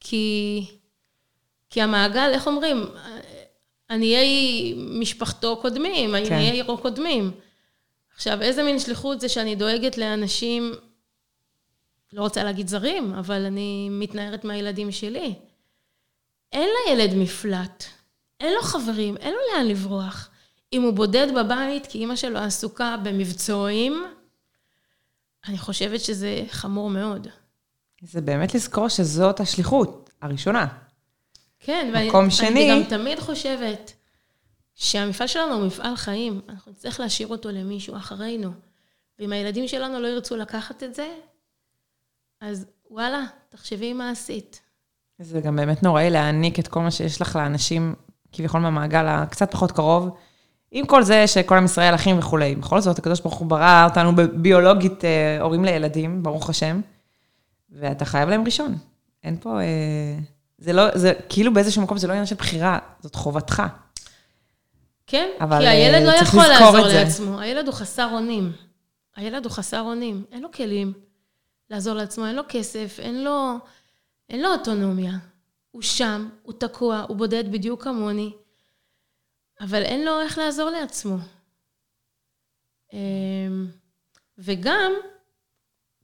כי, 0.00 0.60
כי 1.70 1.82
המעגל, 1.82 2.30
איך 2.32 2.46
אומרים, 2.46 2.86
עניי 3.90 4.74
משפחתו 4.76 5.56
קודמים, 5.62 6.10
כן. 6.10 6.16
עניי 6.16 6.50
עירו 6.50 6.78
קודמים. 6.78 7.30
עכשיו, 8.14 8.42
איזה 8.42 8.62
מין 8.62 8.78
שליחות 8.78 9.20
זה 9.20 9.28
שאני 9.28 9.54
דואגת 9.54 9.98
לאנשים, 9.98 10.72
לא 12.12 12.22
רוצה 12.22 12.44
להגיד 12.44 12.68
זרים, 12.68 13.14
אבל 13.14 13.44
אני 13.44 13.88
מתנערת 13.90 14.44
מהילדים 14.44 14.92
שלי. 14.92 15.34
אין 16.52 16.68
לילד 16.86 17.14
מפלט, 17.14 17.84
אין 18.44 18.52
לו 18.54 18.62
חברים, 18.62 19.16
אין 19.16 19.32
לו 19.32 19.38
לאן 19.52 19.66
לברוח. 19.66 20.28
אם 20.72 20.82
הוא 20.82 20.92
בודד 20.92 21.26
בבית 21.36 21.86
כי 21.86 21.98
אימא 21.98 22.16
שלו 22.16 22.38
עסוקה 22.38 22.96
במבצועים, 23.02 24.04
אני 25.48 25.58
חושבת 25.58 26.00
שזה 26.00 26.44
חמור 26.48 26.90
מאוד. 26.90 27.28
זה 28.02 28.20
באמת 28.20 28.54
לזכור 28.54 28.88
שזאת 28.88 29.40
השליחות 29.40 30.10
הראשונה. 30.22 30.66
כן, 31.60 31.92
מקום 31.94 32.30
שני... 32.30 32.48
אני 32.48 32.82
גם 32.82 32.88
תמיד 32.88 33.20
חושבת 33.20 33.92
שהמפעל 34.74 35.26
שלנו 35.26 35.54
הוא 35.54 35.66
מפעל 35.66 35.96
חיים, 35.96 36.40
אנחנו 36.48 36.72
נצטרך 36.72 37.00
להשאיר 37.00 37.28
אותו 37.28 37.50
למישהו 37.50 37.96
אחרינו. 37.96 38.50
ואם 39.18 39.32
הילדים 39.32 39.68
שלנו 39.68 40.00
לא 40.00 40.06
ירצו 40.06 40.36
לקחת 40.36 40.82
את 40.82 40.94
זה, 40.94 41.08
אז 42.40 42.66
וואלה, 42.90 43.24
תחשבי 43.48 43.92
מה 43.92 44.10
עשית. 44.10 44.60
זה 45.18 45.40
גם 45.40 45.56
באמת 45.56 45.82
נוראי 45.82 46.10
להעניק 46.10 46.58
את 46.58 46.68
כל 46.68 46.80
מה 46.80 46.90
שיש 46.90 47.20
לך 47.20 47.36
לאנשים, 47.36 47.94
כביכול 48.36 48.60
מהמעגל 48.60 49.06
הקצת 49.08 49.52
פחות 49.52 49.72
קרוב. 49.72 50.16
עם 50.70 50.86
כל 50.86 51.02
זה 51.02 51.26
שכל 51.26 51.56
עם 51.56 51.64
ישראל 51.64 51.94
אחים 51.94 52.18
וכולי. 52.18 52.54
בכל 52.54 52.80
זאת, 52.80 52.98
הקדוש 52.98 53.20
ברוך 53.20 53.34
הוא 53.34 53.46
ברא 53.46 53.84
אותנו 53.88 54.12
ביולוגית 54.32 55.04
אה, 55.04 55.38
הורים 55.40 55.64
לילדים, 55.64 56.22
ברוך 56.22 56.50
השם. 56.50 56.80
ואתה 57.70 58.04
חייב 58.04 58.28
להם 58.28 58.44
ראשון. 58.44 58.74
אין 59.24 59.36
פה... 59.40 59.60
אה, 59.60 60.18
זה 60.58 60.72
לא, 60.72 60.98
זה 60.98 61.12
כאילו 61.28 61.54
באיזשהו 61.54 61.82
מקום 61.82 61.98
זה 61.98 62.06
לא 62.06 62.12
עניין 62.12 62.26
של 62.26 62.34
בחירה, 62.34 62.78
זאת 63.00 63.14
חובתך. 63.14 63.62
כן, 65.06 65.28
אבל 65.40 65.58
כי 65.60 65.68
הילד 65.68 66.06
לא 66.06 66.12
יכול 66.12 66.46
לעזור 66.46 66.86
לעצמו, 66.86 67.40
הילד 67.40 67.66
הוא 67.66 67.74
חסר 67.74 68.08
אונים. 68.12 68.52
הילד 69.16 69.44
הוא 69.44 69.52
חסר 69.52 69.80
אונים, 69.80 70.24
אין 70.32 70.42
לו 70.42 70.52
כלים 70.52 70.92
לעזור 71.70 71.94
לעצמו, 71.94 72.26
אין 72.26 72.36
לו 72.36 72.42
כסף, 72.48 72.96
אין 72.98 73.24
לו, 73.24 73.58
אין 74.30 74.42
לו 74.42 74.52
אוטונומיה. 74.52 75.12
הוא 75.74 75.82
שם, 75.82 76.28
הוא 76.42 76.54
תקוע, 76.58 77.04
הוא 77.08 77.16
בודד 77.16 77.52
בדיוק 77.52 77.82
כמוני, 77.82 78.32
אבל 79.60 79.82
אין 79.82 80.04
לו 80.04 80.20
איך 80.20 80.38
לעזור 80.38 80.70
לעצמו. 80.70 81.16
אמ, 82.92 83.66
וגם, 84.38 84.92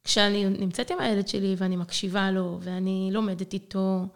כשאני 0.05 0.45
נמצאת 0.45 0.91
עם 0.91 1.01
הילד 1.01 1.29
שלי 1.29 1.55
ואני 1.59 1.77
מקשיבה 1.77 2.31
לו, 2.31 2.59
ואני 2.63 3.11
לומדת 3.13 3.53
איתו, 3.53 4.07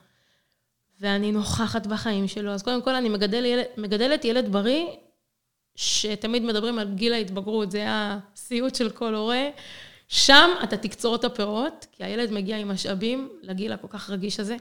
ואני 1.01 1.33
נוכחת 1.33 1.87
בחיים 1.87 2.29
שלו, 2.29 2.51
אז 2.51 2.63
קודם 2.63 2.83
כל 2.83 2.95
אני 2.95 3.09
מגדל 3.09 3.45
ילד, 3.45 3.65
מגדלת 3.77 4.25
ילד 4.25 4.53
בריא, 4.53 4.87
שתמיד 5.75 6.43
מדברים 6.43 6.79
על 6.79 6.95
גיל 6.95 7.13
ההתבגרות, 7.13 7.71
זה 7.71 7.85
הסיוט 7.89 8.75
של 8.75 8.91
כל 8.91 9.15
הורה. 9.15 9.49
שם 10.09 10.51
אתה 10.63 10.77
תקצור 10.77 11.15
את 11.15 11.25
הפירות, 11.25 11.87
כי 11.93 12.05
הילד 12.05 12.31
מגיע 12.31 12.57
עם 12.57 12.69
משאבים 12.69 13.29
לגיל 13.43 13.73
הכל 13.73 13.89
כך 13.89 14.11
רגיש 14.11 14.41
הזה. 14.41 14.57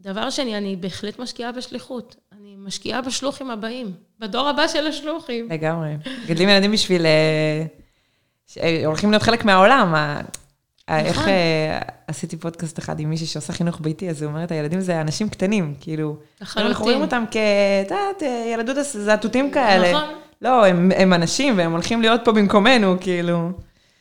ודבר 0.00 0.30
שני, 0.30 0.58
אני 0.58 0.76
בהחלט 0.76 1.18
משקיעה 1.18 1.52
בשליחות. 1.52 2.16
אני 2.32 2.54
משקיעה 2.58 3.02
בשלוחים 3.02 3.50
הבאים, 3.50 3.92
בדור 4.18 4.48
הבא 4.48 4.68
של 4.68 4.86
השלוחים. 4.86 5.48
לגמרי. 5.50 5.96
גדלים 6.26 6.48
ילדים 6.48 6.72
בשביל... 6.72 7.06
אה, 7.06 7.64
אה, 8.62 8.82
הולכים 8.86 9.10
להיות 9.10 9.22
חלק 9.22 9.44
מהעולם. 9.44 9.94
איך 10.88 11.18
נכון. 11.18 11.28
אה, 11.28 11.78
עשיתי 12.06 12.36
פודקאסט 12.36 12.78
אחד 12.78 13.00
עם 13.00 13.10
מישהי 13.10 13.26
שעושה 13.26 13.52
חינוך 13.52 13.80
ביתי, 13.80 14.10
אז 14.10 14.22
היא 14.22 14.28
אומרת, 14.28 14.50
הילדים 14.50 14.80
זה 14.80 15.00
אנשים 15.00 15.28
קטנים, 15.28 15.74
כאילו. 15.80 16.16
לחלוטין. 16.40 16.70
אנחנו 16.70 16.84
רואים 16.84 17.00
אותם 17.00 17.24
כ... 17.30 17.36
את 17.36 17.90
יודעת, 17.90 18.22
ילדות 18.52 18.76
זעתותים 18.82 19.50
כאלה. 19.50 19.92
נכון. 19.92 20.14
לא, 20.42 20.66
הם 20.96 21.12
אנשים 21.12 21.58
והם 21.58 21.72
הולכים 21.72 22.00
להיות 22.00 22.20
פה 22.24 22.32
במקומנו, 22.32 22.96
כאילו. 23.00 23.50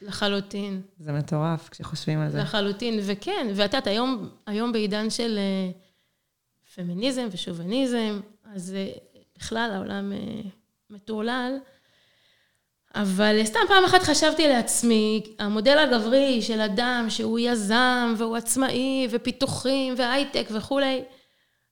לחלוטין. 0.01 0.81
זה 0.99 1.11
מטורף 1.11 1.69
כשחושבים 1.69 2.19
על 2.19 2.29
זה. 2.29 2.37
לחלוטין, 2.37 2.99
וכן, 3.03 3.47
ואת 3.55 3.73
יודעת, 3.73 3.87
היום, 3.87 4.29
היום 4.45 4.71
בעידן 4.71 5.09
של 5.09 5.39
uh, 5.39 6.75
פמיניזם 6.75 7.27
ושוביניזם, 7.31 8.19
אז 8.55 8.75
uh, 8.75 9.19
בכלל 9.37 9.71
העולם 9.73 10.11
uh, 10.11 10.47
מטורלל. 10.89 11.57
אבל 12.95 13.45
סתם 13.45 13.59
פעם 13.67 13.83
אחת 13.83 14.03
חשבתי 14.03 14.47
לעצמי, 14.47 15.23
המודל 15.39 15.77
הגברי 15.77 16.41
של 16.41 16.61
אדם 16.61 17.05
שהוא 17.09 17.39
יזם 17.39 18.13
והוא 18.17 18.37
עצמאי 18.37 19.07
ופיתוחים 19.11 19.93
והייטק 19.97 20.47
וכולי, 20.51 21.03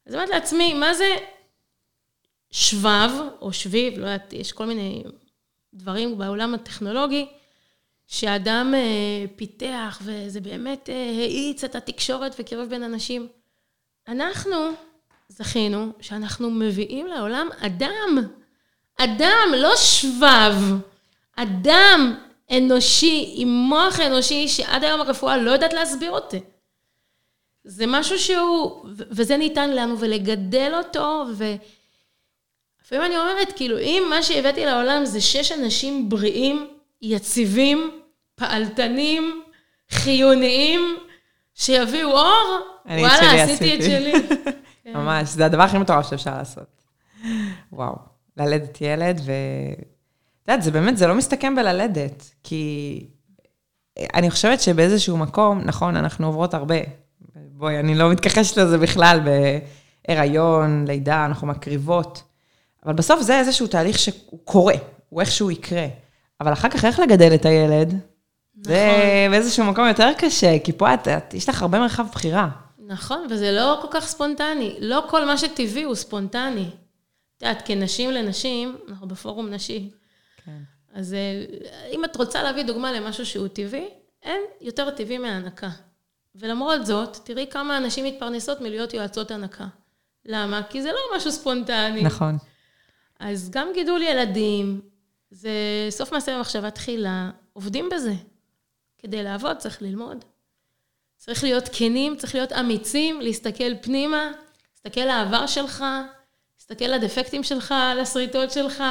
אז 0.05 0.15
אמרתי 0.15 0.31
לעצמי, 0.31 0.73
מה 0.73 0.93
זה 0.93 1.15
שבב 2.51 3.09
או 3.41 3.53
שביב, 3.53 3.99
לא 3.99 4.05
יודעת, 4.05 4.33
יש 4.33 4.51
כל 4.51 4.65
מיני 4.65 5.03
דברים 5.73 6.17
בעולם 6.17 6.53
הטכנולוגי, 6.53 7.27
שאדם 8.07 8.73
אה, 8.75 9.25
פיתח 9.35 9.99
וזה 10.01 10.41
באמת 10.41 10.89
אה, 10.89 11.09
האיץ 11.19 11.63
את 11.63 11.75
התקשורת 11.75 12.35
וקירב 12.39 12.69
בין 12.69 12.83
אנשים. 12.83 13.27
אנחנו 14.07 14.55
זכינו 15.29 15.91
שאנחנו 16.01 16.51
מביאים 16.51 17.07
לעולם 17.07 17.49
אדם, 17.59 18.17
אדם, 18.97 19.53
לא 19.57 19.75
שבב. 19.75 20.55
אדם 21.35 22.15
אנושי 22.51 23.33
עם 23.35 23.47
מוח 23.47 23.99
אנושי 23.99 24.47
שעד 24.47 24.83
היום 24.83 25.01
הרפואה 25.01 25.37
לא 25.37 25.51
יודעת 25.51 25.73
להסביר 25.73 26.11
אותי. 26.11 26.39
זה 27.63 27.85
משהו 27.87 28.19
שהוא, 28.19 28.85
וזה 28.95 29.37
ניתן 29.37 29.69
לנו, 29.69 29.99
ולגדל 29.99 30.73
אותו, 30.77 31.25
ולפעמים 31.37 33.05
אני 33.05 33.17
אומרת, 33.17 33.53
כאילו, 33.55 33.79
אם 33.79 34.03
מה 34.09 34.23
שהבאתי 34.23 34.65
לעולם 34.65 35.05
זה 35.05 35.21
שש 35.21 35.51
אנשים 35.51 36.09
בריאים, 36.09 36.67
יציבים, 37.05 37.91
פעלתנים, 38.35 39.43
חיוניים, 39.89 40.81
שיביאו 41.53 42.11
אור, 42.11 42.59
וואלה, 42.85 43.43
עשיתי 43.43 43.75
את 43.75 43.81
שלי. 43.81 44.13
ממש, 44.95 45.29
זה 45.29 45.45
הדבר 45.45 45.63
הכי 45.63 45.77
מטורף 45.77 46.09
שאפשר 46.09 46.37
לעשות. 46.37 46.83
וואו, 47.71 47.95
ללדת 48.37 48.81
ילד 48.81 49.21
ו... 49.25 49.31
את 50.43 50.49
יודעת, 50.49 50.63
זה 50.63 50.71
באמת, 50.71 50.97
זה 50.97 51.07
לא 51.07 51.15
מסתכם 51.15 51.55
בללדת, 51.55 52.31
כי 52.43 52.99
אני 54.13 54.31
חושבת 54.31 54.61
שבאיזשהו 54.61 55.17
מקום, 55.17 55.61
נכון, 55.63 55.95
אנחנו 55.95 56.27
עוברות 56.27 56.53
הרבה. 56.53 56.75
בואי, 57.35 57.79
אני 57.79 57.95
לא 57.95 58.11
מתכחשת 58.11 58.57
לזה 58.57 58.77
בכלל, 58.77 59.19
בהיריון, 60.07 60.85
לידה, 60.87 61.25
אנחנו 61.25 61.47
מקריבות. 61.47 62.23
אבל 62.85 62.93
בסוף 62.93 63.21
זה 63.21 63.39
איזשהו 63.39 63.67
תהליך 63.67 63.99
שהוא 63.99 64.39
קורה, 64.43 64.73
הוא 65.09 65.21
איכשהו 65.21 65.51
יקרה. 65.51 65.87
אבל 66.41 66.53
אחר 66.53 66.69
כך 66.69 66.85
איך 66.85 66.99
לגדל 66.99 67.35
את 67.35 67.45
הילד? 67.45 67.87
נכון. 67.87 68.73
זה 68.73 69.27
באיזשהו 69.31 69.65
מקום 69.65 69.87
יותר 69.87 70.09
קשה, 70.17 70.57
כי 70.63 70.73
פה 70.73 70.93
את, 70.93 71.07
את, 71.07 71.33
יש 71.33 71.49
לך 71.49 71.61
הרבה 71.61 71.79
מרחב 71.79 72.07
בחירה. 72.11 72.49
נכון, 72.79 73.27
וזה 73.29 73.51
לא 73.51 73.79
כל 73.81 73.87
כך 73.91 74.07
ספונטני. 74.07 74.75
לא 74.79 75.05
כל 75.09 75.25
מה 75.25 75.37
שטבעי 75.37 75.83
הוא 75.83 75.95
ספונטני. 75.95 76.69
את 77.37 77.41
יודעת, 77.41 77.61
כנשים 77.65 78.11
לנשים, 78.11 78.77
אנחנו 78.89 79.07
בפורום 79.07 79.49
נשי. 79.49 79.89
כן. 80.45 80.59
אז 80.93 81.13
אה, 81.13 81.45
אם 81.91 82.05
את 82.05 82.15
רוצה 82.15 82.43
להביא 82.43 82.63
דוגמה 82.63 82.91
למשהו 82.91 83.25
שהוא 83.25 83.47
טבעי, 83.47 83.89
אין 84.23 84.41
יותר 84.61 84.89
טבעי 84.89 85.17
מהנקה. 85.17 85.69
ולמרות 86.35 86.85
זאת, 86.85 87.17
תראי 87.23 87.47
כמה 87.51 87.77
אנשים 87.77 88.05
מתפרנסות 88.05 88.61
מלהיות 88.61 88.93
יועצות 88.93 89.31
הנקה. 89.31 89.67
למה? 90.25 90.61
כי 90.69 90.81
זה 90.81 90.91
לא 90.91 91.17
משהו 91.17 91.31
ספונטני. 91.31 92.01
נכון. 92.03 92.37
אז 93.19 93.49
גם 93.49 93.67
גידול 93.73 94.01
ילדים, 94.01 94.81
זה 95.35 95.51
סוף 95.89 96.11
מעשה 96.11 96.37
במחשבה 96.37 96.71
תחילה, 96.71 97.29
עובדים 97.53 97.89
בזה. 97.95 98.13
כדי 98.97 99.23
לעבוד 99.23 99.57
צריך 99.57 99.81
ללמוד. 99.81 100.25
צריך 101.17 101.43
להיות 101.43 101.69
כנים, 101.73 102.15
צריך 102.17 102.35
להיות 102.35 102.51
אמיצים, 102.51 103.21
להסתכל 103.21 103.77
פנימה, 103.81 104.31
להסתכל 104.73 105.01
על 105.01 105.09
העבר 105.09 105.47
שלך, 105.47 105.85
להסתכל 106.57 106.85
על 106.85 106.93
הדפקטים 106.93 107.43
שלך, 107.43 107.71
על 107.71 107.99
השריטות 107.99 108.51
שלך, 108.51 108.83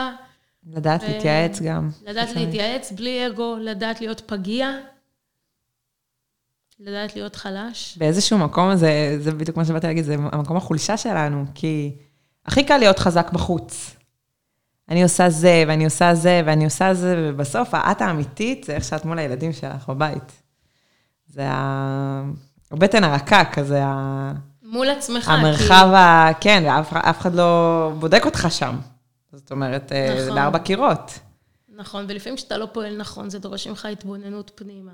לדעת 0.66 1.02
ו... 1.02 1.06
להתייעץ 1.06 1.62
גם. 1.62 1.90
לדעת 2.02 2.36
להתייעץ 2.36 2.92
בלי 2.92 3.26
אגו, 3.26 3.56
לדעת 3.60 4.00
להיות 4.00 4.20
פגיע, 4.20 4.70
לדעת 6.78 7.16
להיות 7.16 7.36
חלש. 7.36 7.96
באיזשהו 7.98 8.38
מקום, 8.38 8.76
זה, 8.76 9.16
זה 9.20 9.32
בדיוק 9.32 9.56
מה 9.56 9.64
שבאתי 9.64 9.86
להגיד, 9.86 10.04
זה 10.04 10.14
המקום 10.14 10.56
החולשה 10.56 10.96
שלנו, 10.96 11.44
כי 11.54 11.96
הכי 12.46 12.64
קל 12.64 12.78
להיות 12.78 12.98
חזק 12.98 13.32
בחוץ. 13.32 13.93
אני 14.88 15.02
עושה 15.02 15.30
זה, 15.30 15.64
ואני 15.68 15.84
עושה 15.84 16.14
זה, 16.14 16.42
ואני 16.46 16.64
עושה 16.64 16.94
זה, 16.94 17.14
ובסוף, 17.18 17.68
האת 17.72 18.02
האמיתית 18.02 18.64
זה 18.64 18.74
איך 18.74 18.84
שאת 18.84 19.04
מול 19.04 19.18
הילדים 19.18 19.52
שלך 19.52 19.88
בבית. 19.88 20.42
זה 21.28 21.48
ה... 21.48 22.22
הבטן 22.70 23.04
הרכה, 23.04 23.44
כזה 23.44 23.84
ה... 23.84 24.32
מול 24.62 24.90
עצמך. 24.90 25.28
המרחב 25.28 25.88
כי... 25.90 25.96
ה... 25.96 26.30
כן, 26.40 26.62
ואף 26.66 27.20
אחד 27.20 27.34
לא 27.34 27.92
בודק 27.98 28.22
אותך 28.24 28.46
שם. 28.50 28.76
זאת 29.32 29.50
אומרת, 29.50 29.92
אה, 29.92 30.14
נכון. 30.24 30.36
לארבע 30.36 30.58
קירות. 30.58 31.18
נכון, 31.68 32.04
ולפעמים 32.08 32.36
כשאתה 32.36 32.58
לא 32.58 32.68
פועל 32.72 32.96
נכון, 32.96 33.30
זה 33.30 33.38
דורש 33.38 33.66
ממך 33.66 33.84
התבוננות 33.84 34.50
פנימה. 34.54 34.92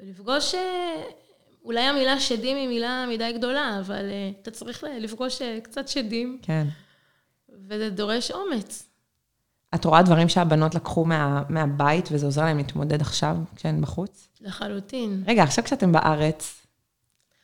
ולפגוש, 0.00 0.54
אה, 0.54 1.02
אולי 1.64 1.80
המילה 1.80 2.20
שדים 2.20 2.56
היא 2.56 2.68
מילה 2.68 3.06
מדי 3.10 3.32
גדולה, 3.32 3.78
אבל 3.80 4.10
אה, 4.10 4.30
אתה 4.42 4.50
צריך 4.50 4.84
לפגוש 5.00 5.42
קצת 5.62 5.88
שדים. 5.88 6.38
כן. 6.42 6.66
וזה 7.68 7.90
דורש 7.90 8.30
אומץ. 8.30 8.85
את 9.74 9.84
רואה 9.84 10.02
דברים 10.02 10.28
שהבנות 10.28 10.74
לקחו 10.74 11.04
מה, 11.04 11.42
מהבית, 11.48 12.08
וזה 12.12 12.26
עוזר 12.26 12.44
להם 12.44 12.56
להתמודד 12.56 13.00
עכשיו, 13.00 13.36
כשהן 13.56 13.80
בחוץ? 13.80 14.28
לחלוטין. 14.40 15.22
רגע, 15.26 15.42
עכשיו 15.42 15.64
כשאתם 15.64 15.92
בארץ, 15.92 16.66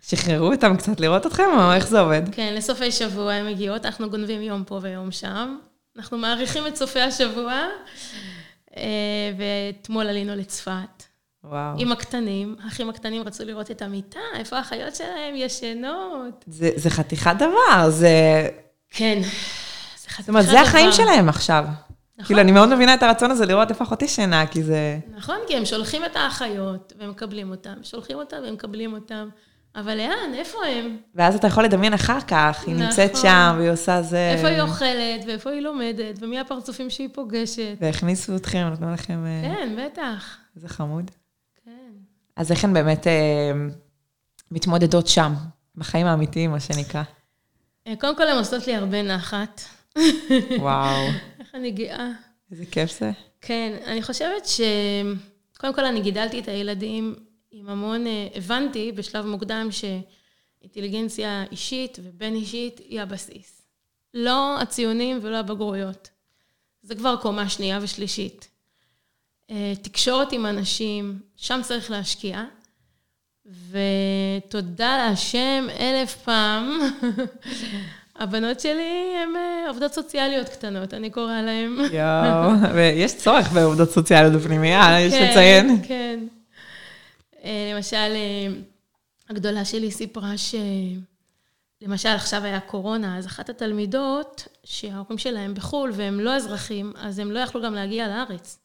שחררו 0.02 0.52
אותם 0.52 0.76
קצת 0.76 1.00
לראות 1.00 1.26
אתכם, 1.26 1.48
או 1.58 1.72
איך 1.72 1.86
זה 1.86 2.00
עובד? 2.00 2.22
כן, 2.32 2.54
לסופי 2.54 2.92
שבוע 2.92 3.32
הן 3.32 3.46
מגיעות, 3.46 3.86
אנחנו 3.86 4.10
גונבים 4.10 4.42
יום 4.42 4.64
פה 4.64 4.78
ויום 4.82 5.10
שם. 5.10 5.56
אנחנו 5.96 6.18
מעריכים 6.18 6.66
את 6.66 6.76
סופי 6.76 7.00
השבוע, 7.00 7.52
אה, 8.76 8.82
ואתמול 9.38 10.08
עלינו 10.08 10.34
לצפת. 10.34 11.02
וואו. 11.44 11.74
עם 11.78 11.92
הקטנים, 11.92 12.56
האחים 12.64 12.88
הקטנים 12.90 13.22
רצו 13.22 13.44
לראות 13.44 13.70
את 13.70 13.82
המיטה, 13.82 14.20
איפה 14.34 14.56
האחיות 14.56 14.94
שלהם 14.94 15.34
ישנות. 15.34 16.44
זה, 16.46 16.70
זה 16.76 16.90
חתיכת 16.90 17.34
דבר, 17.36 17.90
זה... 17.90 18.48
כן, 18.90 19.20
זה 19.22 20.08
חתיכת 20.08 20.22
דבר. 20.22 20.22
זאת 20.22 20.28
אומרת, 20.28 20.46
זה 20.46 20.60
החיים 20.60 20.92
שלהם 20.92 21.28
עכשיו. 21.28 21.64
נכון. 22.22 22.26
כאילו, 22.26 22.40
אני 22.40 22.52
מאוד 22.52 22.74
מבינה 22.74 22.94
את 22.94 23.02
הרצון 23.02 23.30
הזה 23.30 23.46
לראות 23.46 23.70
איפה 23.70 23.84
אחותי 23.84 24.08
שינה, 24.08 24.46
כי 24.46 24.62
זה... 24.62 24.98
נכון, 25.16 25.36
כי 25.46 25.56
הם 25.56 25.64
שולחים 25.64 26.04
את 26.04 26.16
האחיות, 26.16 26.92
והם 26.98 27.10
מקבלים 27.10 27.50
אותם, 27.50 27.74
שולחים 27.82 28.16
אותם 28.16 28.36
והם 28.44 28.54
מקבלים 28.54 28.92
אותם. 28.92 29.28
אבל 29.76 29.96
לאן? 29.96 30.34
איפה 30.34 30.58
הם? 30.66 30.96
ואז 31.14 31.34
אתה 31.34 31.46
יכול 31.46 31.64
לדמיין 31.64 31.92
אחר 31.94 32.20
כך, 32.20 32.64
היא 32.66 32.74
נכון. 32.74 32.86
נמצאת 32.86 33.16
שם, 33.16 33.54
והיא 33.58 33.70
עושה 33.70 34.02
זה... 34.02 34.32
איפה 34.36 34.48
היא 34.48 34.60
אוכלת, 34.60 35.24
ואיפה 35.26 35.50
היא 35.50 35.60
לומדת, 35.60 36.18
ומי 36.20 36.40
הפרצופים 36.40 36.90
שהיא 36.90 37.08
פוגשת. 37.12 37.76
והכניסו 37.80 38.36
אתכם, 38.36 38.68
נתנו 38.72 38.92
לכם... 38.92 39.24
אה, 39.26 39.42
כן, 39.42 39.76
בטח. 39.78 40.36
איזה 40.56 40.68
חמוד. 40.68 41.10
כן. 41.64 41.90
אז 42.36 42.50
איך 42.50 42.64
הן 42.64 42.72
באמת 42.72 43.06
אה, 43.06 43.52
מתמודדות 44.50 45.06
שם, 45.06 45.32
בחיים 45.76 46.06
האמיתיים, 46.06 46.50
מה 46.50 46.60
שנקרא? 46.60 47.02
אה, 47.86 47.94
קודם 48.00 48.16
כל, 48.16 48.28
הן 48.28 48.38
עושות 48.38 48.66
לי 48.66 48.76
הרבה 48.76 49.02
נחת. 49.02 49.60
וואו. 50.60 51.06
איך 51.52 51.60
אני 51.60 51.70
גאה. 51.70 52.08
איזה 52.50 52.66
כיף 52.66 52.98
זה. 53.00 53.10
כן, 53.40 53.78
אני 53.86 54.02
חושבת 54.02 54.46
ש... 54.46 54.60
קודם 55.58 55.74
כל, 55.74 55.84
אני 55.84 56.00
גידלתי 56.00 56.38
את 56.38 56.48
הילדים 56.48 57.14
עם 57.50 57.68
המון, 57.68 58.06
אה, 58.06 58.28
הבנתי 58.34 58.92
בשלב 58.92 59.26
מוקדם 59.26 59.68
שאינטליגנציה 59.70 61.44
אישית 61.50 61.98
ובין 62.02 62.34
אישית 62.34 62.78
היא 62.78 63.00
הבסיס. 63.00 63.62
לא 64.14 64.60
הציונים 64.60 65.18
ולא 65.22 65.36
הבגרויות. 65.36 66.08
זה 66.82 66.94
כבר 66.94 67.16
קומה 67.16 67.48
שנייה 67.48 67.78
ושלישית. 67.82 68.48
אה, 69.50 69.72
תקשורת 69.82 70.32
עם 70.32 70.46
אנשים, 70.46 71.20
שם 71.36 71.60
צריך 71.64 71.90
להשקיע. 71.90 72.44
ותודה 73.46 74.96
להשם 74.96 75.66
אלף 75.80 76.16
פעם. 76.16 76.80
הבנות 78.22 78.60
שלי 78.60 79.14
הן 79.22 79.36
אה, 79.36 79.68
עובדות 79.68 79.92
סוציאליות 79.92 80.48
קטנות, 80.48 80.94
אני 80.94 81.10
קוראה 81.10 81.42
להן. 81.42 81.76
יואו, 81.92 82.50
ויש 82.74 83.16
צורך 83.16 83.52
בעובדות 83.52 83.90
סוציאליות 83.90 84.32
בפנימייה, 84.32 85.00
יש 85.00 85.14
כן, 85.14 85.30
לציין. 85.30 85.82
כן, 85.82 86.18
כן. 87.42 87.48
למשל, 87.74 87.96
אה, 87.96 88.54
הגדולה 89.30 89.64
שלי 89.64 89.90
סיפרה 89.90 90.38
ש... 90.38 90.54
למשל, 91.82 92.08
עכשיו 92.08 92.44
היה 92.44 92.60
קורונה, 92.60 93.18
אז 93.18 93.26
אחת 93.26 93.50
התלמידות, 93.50 94.48
שההורים 94.64 95.18
שלהם 95.18 95.54
בחו"ל 95.54 95.90
והם 95.94 96.20
לא 96.20 96.36
אזרחים, 96.36 96.92
אז 96.96 97.18
הם 97.18 97.30
לא 97.30 97.38
יכלו 97.38 97.62
גם 97.62 97.74
להגיע 97.74 98.08
לארץ 98.08 98.58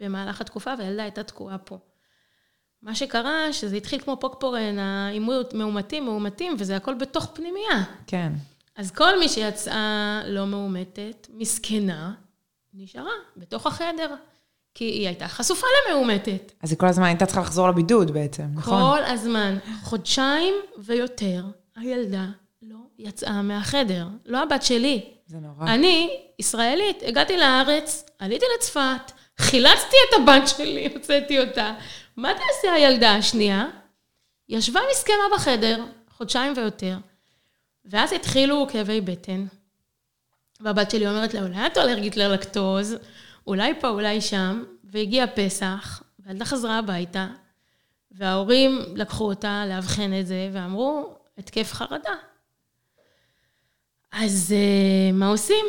במהלך 0.00 0.40
התקופה, 0.40 0.70
והילדה 0.78 1.02
הייתה 1.02 1.22
תקועה 1.22 1.58
פה. 1.58 1.78
מה 2.82 2.94
שקרה, 2.94 3.52
שזה 3.52 3.76
התחיל 3.76 4.00
כמו 4.00 4.16
פוקפורן, 4.20 4.78
העימות 4.78 5.54
מאומתים, 5.54 6.04
מאומתים, 6.04 6.56
וזה 6.58 6.76
הכל 6.76 6.94
בתוך 6.94 7.30
פנימייה. 7.34 7.84
כן. 8.06 8.32
אז 8.76 8.90
כל 8.90 9.18
מי 9.18 9.28
שיצאה 9.28 10.22
לא 10.26 10.46
מאומתת, 10.46 11.28
מסכנה, 11.34 12.12
נשארה 12.74 13.12
בתוך 13.36 13.66
החדר, 13.66 14.14
כי 14.74 14.84
היא 14.84 15.06
הייתה 15.06 15.28
חשופה 15.28 15.66
למאומתת. 15.88 16.52
אז 16.62 16.70
היא 16.70 16.78
כל 16.78 16.86
הזמן 16.86 17.04
הייתה 17.04 17.26
צריכה 17.26 17.40
לחזור 17.40 17.68
לבידוד 17.68 18.10
בעצם, 18.10 18.44
נכון? 18.54 18.80
כל 18.80 19.04
הזמן, 19.04 19.58
חודשיים 19.82 20.54
ויותר, 20.78 21.44
הילדה 21.76 22.26
לא 22.62 22.76
יצאה 22.98 23.42
מהחדר. 23.42 24.06
לא 24.26 24.42
הבת 24.42 24.62
שלי. 24.62 25.04
זה 25.26 25.38
נורא. 25.38 25.74
אני, 25.74 26.20
ישראלית, 26.38 27.02
הגעתי 27.06 27.36
לארץ, 27.36 28.04
עליתי 28.18 28.44
לצפת, 28.58 29.12
חילצתי 29.38 29.96
את 30.08 30.20
הבת 30.22 30.48
שלי, 30.48 30.88
הוצאתי 30.94 31.40
אותה. 31.40 31.74
מה 32.16 32.32
תעשה 32.32 32.72
הילדה 32.72 33.16
השנייה? 33.16 33.66
ישבה 34.48 34.80
מסכנה 34.92 35.24
בחדר, 35.34 35.84
חודשיים 36.10 36.52
ויותר, 36.56 36.96
ואז 37.84 38.12
התחילו 38.12 38.66
כאבי 38.70 39.00
בטן. 39.00 39.46
והבת 40.60 40.90
שלי 40.90 41.08
אומרת 41.08 41.34
לה, 41.34 41.42
אולי 41.42 41.66
את 41.66 41.78
אלרגית 41.78 42.16
ללקטוז, 42.16 42.96
אולי 43.46 43.80
פה, 43.80 43.88
אולי 43.88 44.20
שם, 44.20 44.64
והגיע 44.84 45.24
פסח, 45.34 46.02
והילדה 46.18 46.44
חזרה 46.44 46.78
הביתה, 46.78 47.26
וההורים 48.10 48.78
לקחו 48.94 49.24
אותה 49.24 49.64
לאבחן 49.68 50.10
את 50.20 50.26
זה, 50.26 50.50
ואמרו, 50.52 51.14
התקף 51.38 51.72
חרדה. 51.72 52.14
אז 54.12 54.54
uh, 54.56 55.14
מה 55.14 55.28
עושים? 55.28 55.66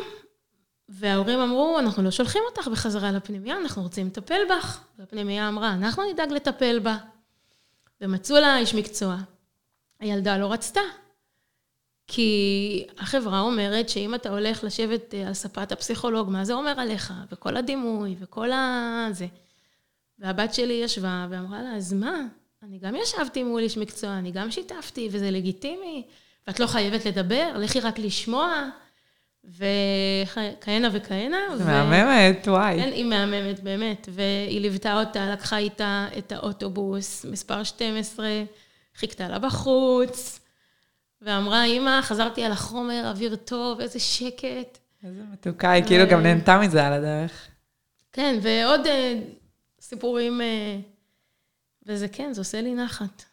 וההורים 0.88 1.40
אמרו, 1.40 1.78
אנחנו 1.78 2.02
לא 2.02 2.10
שולחים 2.10 2.42
אותך 2.50 2.68
בחזרה 2.68 3.12
לפנימייה, 3.12 3.56
אנחנו 3.56 3.82
רוצים 3.82 4.06
לטפל 4.06 4.40
בך. 4.50 4.80
והפנימייה 4.98 5.48
אמרה, 5.48 5.72
אנחנו 5.72 6.02
נדאג 6.12 6.32
לטפל 6.32 6.78
בה. 6.78 6.96
ומצאו 8.00 8.36
לה 8.36 8.58
איש 8.58 8.74
מקצוע. 8.74 9.16
הילדה 10.00 10.38
לא 10.38 10.52
רצתה. 10.52 10.80
כי 12.06 12.86
החברה 12.98 13.40
אומרת 13.40 13.88
שאם 13.88 14.14
אתה 14.14 14.28
הולך 14.28 14.64
לשבת 14.64 15.14
אה, 15.14 15.26
על 15.26 15.34
ספת 15.34 15.72
הפסיכולוג, 15.72 16.30
מה 16.30 16.44
זה 16.44 16.54
אומר 16.54 16.74
עליך? 16.76 17.12
וכל 17.32 17.56
הדימוי, 17.56 18.16
וכל 18.20 18.52
ה... 18.52 19.08
זה. 19.12 19.26
והבת 20.18 20.54
שלי 20.54 20.72
ישבה 20.74 21.26
ואמרה 21.30 21.62
לה, 21.62 21.76
אז 21.76 21.92
מה? 21.92 22.20
אני 22.62 22.78
גם 22.78 22.96
ישבתי 22.96 23.42
מול 23.42 23.62
איש 23.62 23.78
מקצוע, 23.78 24.18
אני 24.18 24.30
גם 24.30 24.50
שיתפתי, 24.50 25.08
וזה 25.12 25.30
לגיטימי, 25.30 26.04
ואת 26.46 26.60
לא 26.60 26.66
חייבת 26.66 27.06
לדבר, 27.06 27.52
לכי 27.56 27.80
רק 27.80 27.98
לשמוע, 27.98 28.68
וכהנה 29.44 30.88
וכהנה. 30.92 31.38
זה 31.56 31.64
מהממת, 31.64 32.48
וואי. 32.48 32.80
כן, 32.80 32.92
היא 32.92 33.04
מהממת, 33.04 33.60
באמת. 33.60 34.08
והיא 34.12 34.60
ליוותה 34.60 35.00
אותה, 35.00 35.30
לקחה 35.32 35.58
איתה 35.58 36.08
את 36.18 36.32
האוטובוס, 36.32 37.24
מספר 37.24 37.62
12, 37.62 38.28
חיכתה 38.96 39.28
לה 39.28 39.38
בחוץ, 39.38 40.40
ואמרה, 41.26 41.64
אמא, 41.64 42.02
חזרתי 42.02 42.44
על 42.44 42.52
החומר, 42.52 43.10
אוויר 43.10 43.36
טוב, 43.36 43.80
איזה 43.80 43.98
שקט. 43.98 44.78
איזה 45.04 45.22
מתוקה, 45.32 45.70
היא 45.70 45.84
כאילו 45.84 46.04
גם 46.10 46.22
נהנתה 46.22 46.58
מזה 46.58 46.86
על 46.86 46.92
הדרך. 46.92 47.48
כן, 48.12 48.38
ועוד 48.42 48.80
uh, 48.80 48.88
סיפורים, 49.80 50.40
uh, 50.40 50.44
וזה 51.86 52.08
כן, 52.08 52.32
זה 52.32 52.40
עושה 52.40 52.60
לי 52.60 52.74
נחת. 52.74 53.24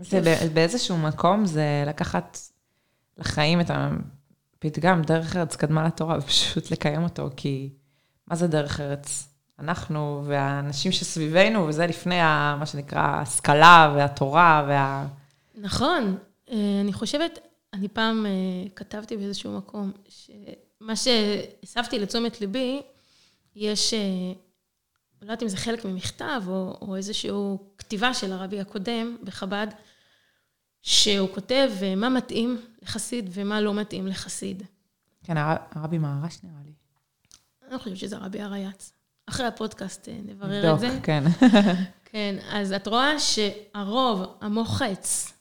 זה 0.00 0.48
באיזשהו 0.54 0.96
מקום 0.96 1.46
זה 1.46 1.84
לקחת 1.86 2.38
לחיים 3.18 3.60
את 3.60 3.70
הפתגם, 3.70 5.02
דרך 5.02 5.36
ארץ 5.36 5.56
קדמה 5.56 5.86
לתורה, 5.86 6.18
ופשוט 6.20 6.70
לקיים 6.70 7.02
אותו, 7.02 7.30
כי 7.36 7.70
מה 8.26 8.36
זה 8.36 8.46
דרך 8.46 8.80
ארץ? 8.80 9.28
אנחנו 9.58 10.24
והאנשים 10.26 10.92
שסביבנו, 10.92 11.66
וזה 11.68 11.86
לפני 11.86 12.20
ה, 12.20 12.56
מה 12.58 12.66
שנקרא 12.66 13.00
ההשכלה 13.00 13.92
והתורה 13.96 14.64
וה... 14.68 15.06
נכון. 15.54 16.16
אה, 16.52 16.80
אני 16.80 16.92
חושבת, 16.92 17.38
אני 17.72 17.88
פעם 17.88 18.26
אה, 18.26 18.30
כתבתי 18.76 19.16
באיזשהו 19.16 19.56
מקום, 19.58 19.92
שמה 20.08 20.96
שהסבתי 20.96 21.98
לתשומת 21.98 22.40
ליבי, 22.40 22.82
יש, 23.56 23.94
אה, 23.94 24.32
לא 25.20 25.24
יודעת 25.24 25.42
אם 25.42 25.48
זה 25.48 25.56
חלק 25.56 25.84
ממכתב 25.84 26.42
או, 26.46 26.78
או 26.80 26.96
איזושהי 26.96 27.30
כתיבה 27.78 28.14
של 28.14 28.32
הרבי 28.32 28.60
הקודם 28.60 29.16
בחב"ד, 29.22 29.66
שהוא 30.82 31.28
כותב 31.34 31.70
מה 31.96 32.08
מתאים 32.08 32.60
לחסיד 32.82 33.30
ומה 33.32 33.60
לא 33.60 33.74
מתאים 33.74 34.06
לחסיד. 34.06 34.62
כן, 35.24 35.34
הרבי 35.70 35.98
מהרש 35.98 36.38
נראה 36.42 36.62
לי. 36.64 36.72
אני 37.68 37.78
חושבת 37.78 37.96
שזה 37.96 38.16
הרבי 38.16 38.40
הרייץ. 38.40 38.92
אחרי 39.26 39.46
הפודקאסט 39.46 40.08
נברר 40.24 40.74
את 40.74 40.80
זה. 40.80 40.88
נבדוק, 40.88 41.04
כן. 41.04 41.24
כן, 42.04 42.36
אז 42.50 42.72
את 42.72 42.86
רואה 42.88 43.18
שהרוב 43.18 44.36
המוחץ 44.40 45.32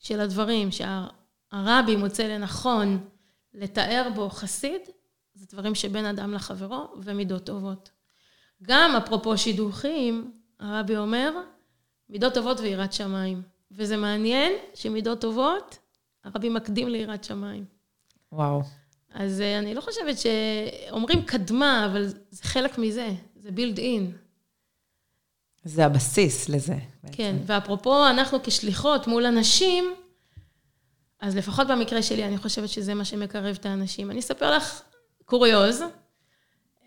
של 0.00 0.20
הדברים 0.20 0.68
שהרבי 0.70 1.96
מוצא 1.96 2.22
לנכון 2.22 3.08
לתאר 3.54 4.08
בו 4.14 4.30
חסיד, 4.30 4.80
זה 5.34 5.46
דברים 5.52 5.74
שבין 5.74 6.04
אדם 6.04 6.34
לחברו 6.34 6.88
ומידות 7.02 7.46
טובות. 7.46 7.90
גם 8.62 8.96
אפרופו 8.96 9.38
שידוכים, 9.38 10.32
הרבי 10.60 10.96
אומר, 10.96 11.32
מידות 12.08 12.34
טובות 12.34 12.60
ויראת 12.60 12.92
שמיים. 12.92 13.42
וזה 13.70 13.96
מעניין 13.96 14.52
שמידות 14.74 15.20
טובות, 15.20 15.78
הרבי 16.24 16.48
מקדים 16.48 16.88
ליראת 16.88 17.24
שמיים. 17.24 17.64
וואו. 18.32 18.62
אז 19.14 19.40
אה, 19.40 19.58
אני 19.58 19.74
לא 19.74 19.80
חושבת 19.80 20.16
שאומרים 20.18 21.22
קדמה, 21.22 21.86
אבל 21.86 22.06
זה 22.30 22.42
חלק 22.42 22.78
מזה, 22.78 23.08
זה 23.36 23.50
בילד 23.50 23.78
אין. 23.78 24.12
זה 25.64 25.86
הבסיס 25.86 26.48
לזה. 26.48 26.76
בעצם. 27.02 27.16
כן, 27.16 27.36
ואפרופו, 27.46 28.06
אנחנו 28.06 28.38
כשליחות 28.42 29.06
מול 29.06 29.26
אנשים, 29.26 29.94
אז 31.20 31.36
לפחות 31.36 31.66
במקרה 31.66 32.02
שלי, 32.02 32.24
אני 32.24 32.38
חושבת 32.38 32.68
שזה 32.68 32.94
מה 32.94 33.04
שמקרב 33.04 33.56
את 33.60 33.66
האנשים. 33.66 34.10
אני 34.10 34.20
אספר 34.20 34.56
לך 34.56 34.82
קוריוז. 35.24 35.82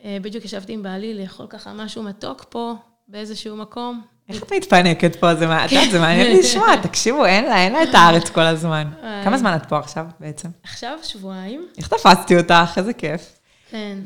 אה, 0.03 0.17
בדיוק 0.21 0.45
ישבתי 0.45 0.73
עם 0.73 0.83
בעלי 0.83 1.13
לאכול 1.13 1.47
ככה 1.49 1.73
משהו 1.73 2.03
מתוק 2.03 2.45
פה, 2.49 2.73
באיזשהו 3.07 3.57
מקום. 3.57 4.01
איך 4.29 4.43
את 4.43 4.53
מתפנקת 4.53 5.15
פה? 5.15 5.35
זה, 5.35 5.45
זה 5.91 5.99
מעניין 5.99 6.37
לשמוע, 6.37 6.77
תקשיבו, 6.83 7.25
אין 7.25 7.45
לה, 7.45 7.57
אין 7.57 7.73
לה 7.73 7.83
את 7.83 7.89
הארץ 7.93 8.29
כל 8.29 8.41
הזמן. 8.41 8.89
כמה 9.23 9.37
זמן 9.37 9.55
את 9.55 9.69
פה 9.69 9.79
עכשיו 9.79 10.05
בעצם? 10.19 10.49
עכשיו 10.63 10.97
שבועיים. 11.03 11.67
איך 11.77 11.87
תפסתי 11.87 12.37
אותך? 12.37 12.77
איזה 12.77 12.93
כיף. 12.93 13.39
כן. 13.69 13.97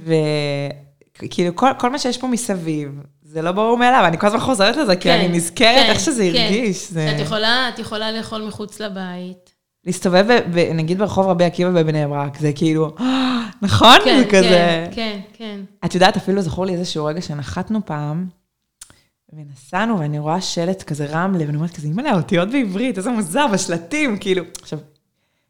וכאילו, 1.23 1.55
כל, 1.55 1.69
כל 1.79 1.89
מה 1.89 1.99
שיש 1.99 2.17
פה 2.17 2.27
מסביב, 2.27 2.91
זה 3.37 3.41
לא 3.41 3.51
ברור 3.51 3.77
מאליו, 3.77 4.03
אני 4.07 4.17
כל 4.17 4.27
הזמן 4.27 4.39
חוזרת 4.39 4.77
לזה, 4.77 4.95
כי 4.95 5.01
כן, 5.01 5.19
אני 5.19 5.27
נזכרת 5.27 5.85
כן, 5.85 5.89
איך 5.89 5.99
שזה 5.99 6.29
כן. 6.33 6.43
הרגיש. 6.43 6.91
את 7.73 7.79
יכולה 7.79 8.11
לאכול 8.11 8.41
מחוץ 8.47 8.79
לבית. 8.79 9.55
להסתובב, 9.85 10.25
נגיד 10.73 10.97
ברחוב 10.97 11.27
רבי 11.27 11.43
עקיבא 11.43 11.69
בבני 11.71 12.07
ברק, 12.07 12.39
זה 12.39 12.51
כאילו, 12.55 12.95
נכון? 13.61 13.97
כן, 14.03 14.19
זה 14.19 14.25
כזה... 14.25 14.85
כן, 14.91 14.91
כן, 14.91 15.19
כן. 15.33 15.59
את 15.85 15.95
יודעת, 15.95 16.17
אפילו 16.17 16.41
זכור 16.41 16.65
לי 16.65 16.73
איזשהו 16.73 17.05
רגע 17.05 17.21
שנחתנו 17.21 17.85
פעם, 17.85 18.27
ונסענו, 19.33 19.99
ואני 19.99 20.19
רואה 20.19 20.41
שלט 20.41 20.83
כזה 20.83 21.05
רמלה, 21.05 21.45
ואני 21.45 21.57
אומרת 21.57 21.71
כזה, 21.71 21.87
אימא'לה, 21.87 22.13
אותיות 22.13 22.49
בעברית, 22.49 22.97
איזה 22.97 23.09
מוזר, 23.09 23.47
בשלטים, 23.53 24.17
כאילו, 24.19 24.43
עכשיו, 24.61 24.79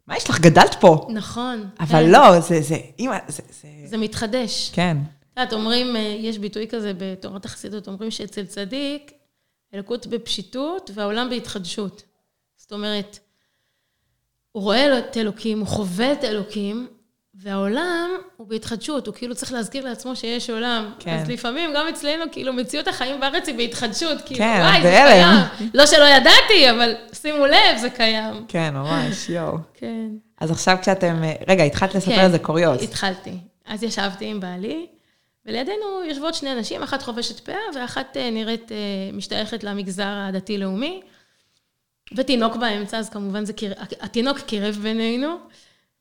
מה 0.07 0.17
יש 0.17 0.29
לך? 0.29 0.39
גדלת 0.39 0.75
פה. 0.79 1.07
נכון. 1.13 1.63
אבל 1.79 2.03
כן. 2.03 2.09
לא, 2.09 2.39
זה, 2.39 2.61
זה, 2.61 2.77
אימא, 2.99 3.17
זה, 3.27 3.43
זה... 3.61 3.67
זה 3.85 3.97
מתחדש. 3.97 4.71
כן. 4.73 4.97
את 5.37 5.41
יודעת, 5.41 5.53
אומרים, 5.53 5.95
אה, 5.95 6.01
יש 6.01 6.37
ביטוי 6.37 6.67
כזה 6.67 6.91
בתורת 6.97 7.45
החסידות, 7.45 7.87
אומרים 7.87 8.11
שאצל 8.11 8.45
צדיק, 8.45 9.11
אלוקות 9.73 10.07
בפשיטות 10.07 10.91
והעולם 10.93 11.29
בהתחדשות. 11.29 12.03
זאת 12.55 12.71
אומרת, 12.71 13.19
הוא 14.51 14.63
רואה 14.63 14.99
את 14.99 15.17
אלוקים, 15.17 15.59
הוא 15.59 15.67
חווה 15.67 16.11
את 16.11 16.23
אלוקים, 16.23 16.87
והעולם 17.35 18.09
הוא 18.37 18.47
בהתחדשות, 18.47 19.07
הוא 19.07 19.15
כאילו 19.15 19.35
צריך 19.35 19.53
להזכיר 19.53 19.85
לעצמו 19.85 20.15
שיש 20.15 20.49
עולם. 20.49 20.91
כן. 20.99 21.19
אז 21.19 21.29
לפעמים 21.29 21.73
גם 21.75 21.87
אצלנו, 21.87 22.25
כאילו, 22.31 22.53
מציאות 22.53 22.87
החיים 22.87 23.19
בארץ 23.19 23.47
היא 23.47 23.57
בהתחדשות. 23.57 24.21
כאילו, 24.25 24.39
כן, 24.39 24.59
וואי, 24.61 24.81
זה 24.81 24.89
קיים. 25.07 25.69
לא 25.73 25.85
שלא 25.85 26.05
ידעתי, 26.05 26.71
אבל 26.71 26.95
שימו 27.13 27.45
לב, 27.45 27.77
זה 27.81 27.89
קיים. 27.89 28.45
כן, 28.47 28.73
ממש, 28.73 29.29
יואו. 29.29 29.57
כן. 29.73 30.07
אז 30.39 30.51
עכשיו 30.51 30.77
כשאתם... 30.81 31.23
רגע, 31.47 31.63
התחלת 31.63 31.95
לספר 31.95 32.15
כן, 32.15 32.21
איזה 32.21 32.39
קוריוז. 32.39 32.83
התחלתי. 32.83 33.37
אז 33.65 33.83
ישבתי 33.83 34.25
עם 34.25 34.39
בעלי, 34.39 34.87
ולידינו 35.47 36.03
יושבות 36.03 36.33
שני 36.33 36.55
נשים, 36.55 36.83
אחת 36.83 37.01
חובשת 37.01 37.39
פאה 37.39 37.59
ואחת 37.75 38.17
אה, 38.17 38.31
נראית, 38.31 38.71
אה, 38.71 38.77
משתייכת 39.13 39.63
למגזר 39.63 40.07
הדתי-לאומי. 40.07 41.01
ותינוק 42.15 42.55
באמצע, 42.55 42.97
אז 42.97 43.09
כמובן 43.09 43.45
זה 43.45 43.53
קיר... 43.53 43.73
התינוק 43.99 44.39
קירב 44.39 44.75
בינינו. 44.75 45.37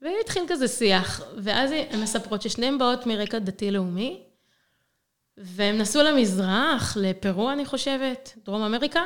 והתחיל 0.02 0.42
כזה 0.48 0.68
שיח, 0.68 1.22
ואז 1.36 1.70
הן 1.70 2.00
מספרות 2.02 2.42
ששניהן 2.42 2.78
באות 2.78 3.06
מרקע 3.06 3.38
דתי-לאומי, 3.38 4.22
והם 5.36 5.78
נסעו 5.78 6.02
למזרח, 6.02 6.96
לפרו, 7.00 7.50
אני 7.50 7.64
חושבת, 7.64 8.32
דרום 8.44 8.62
אמריקה, 8.62 9.04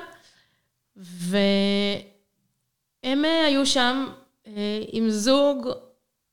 והם 0.97 2.05
היו 3.25 3.67
שם 3.67 4.07
אה, 4.47 4.53
עם 4.93 5.11
זוג 5.11 5.69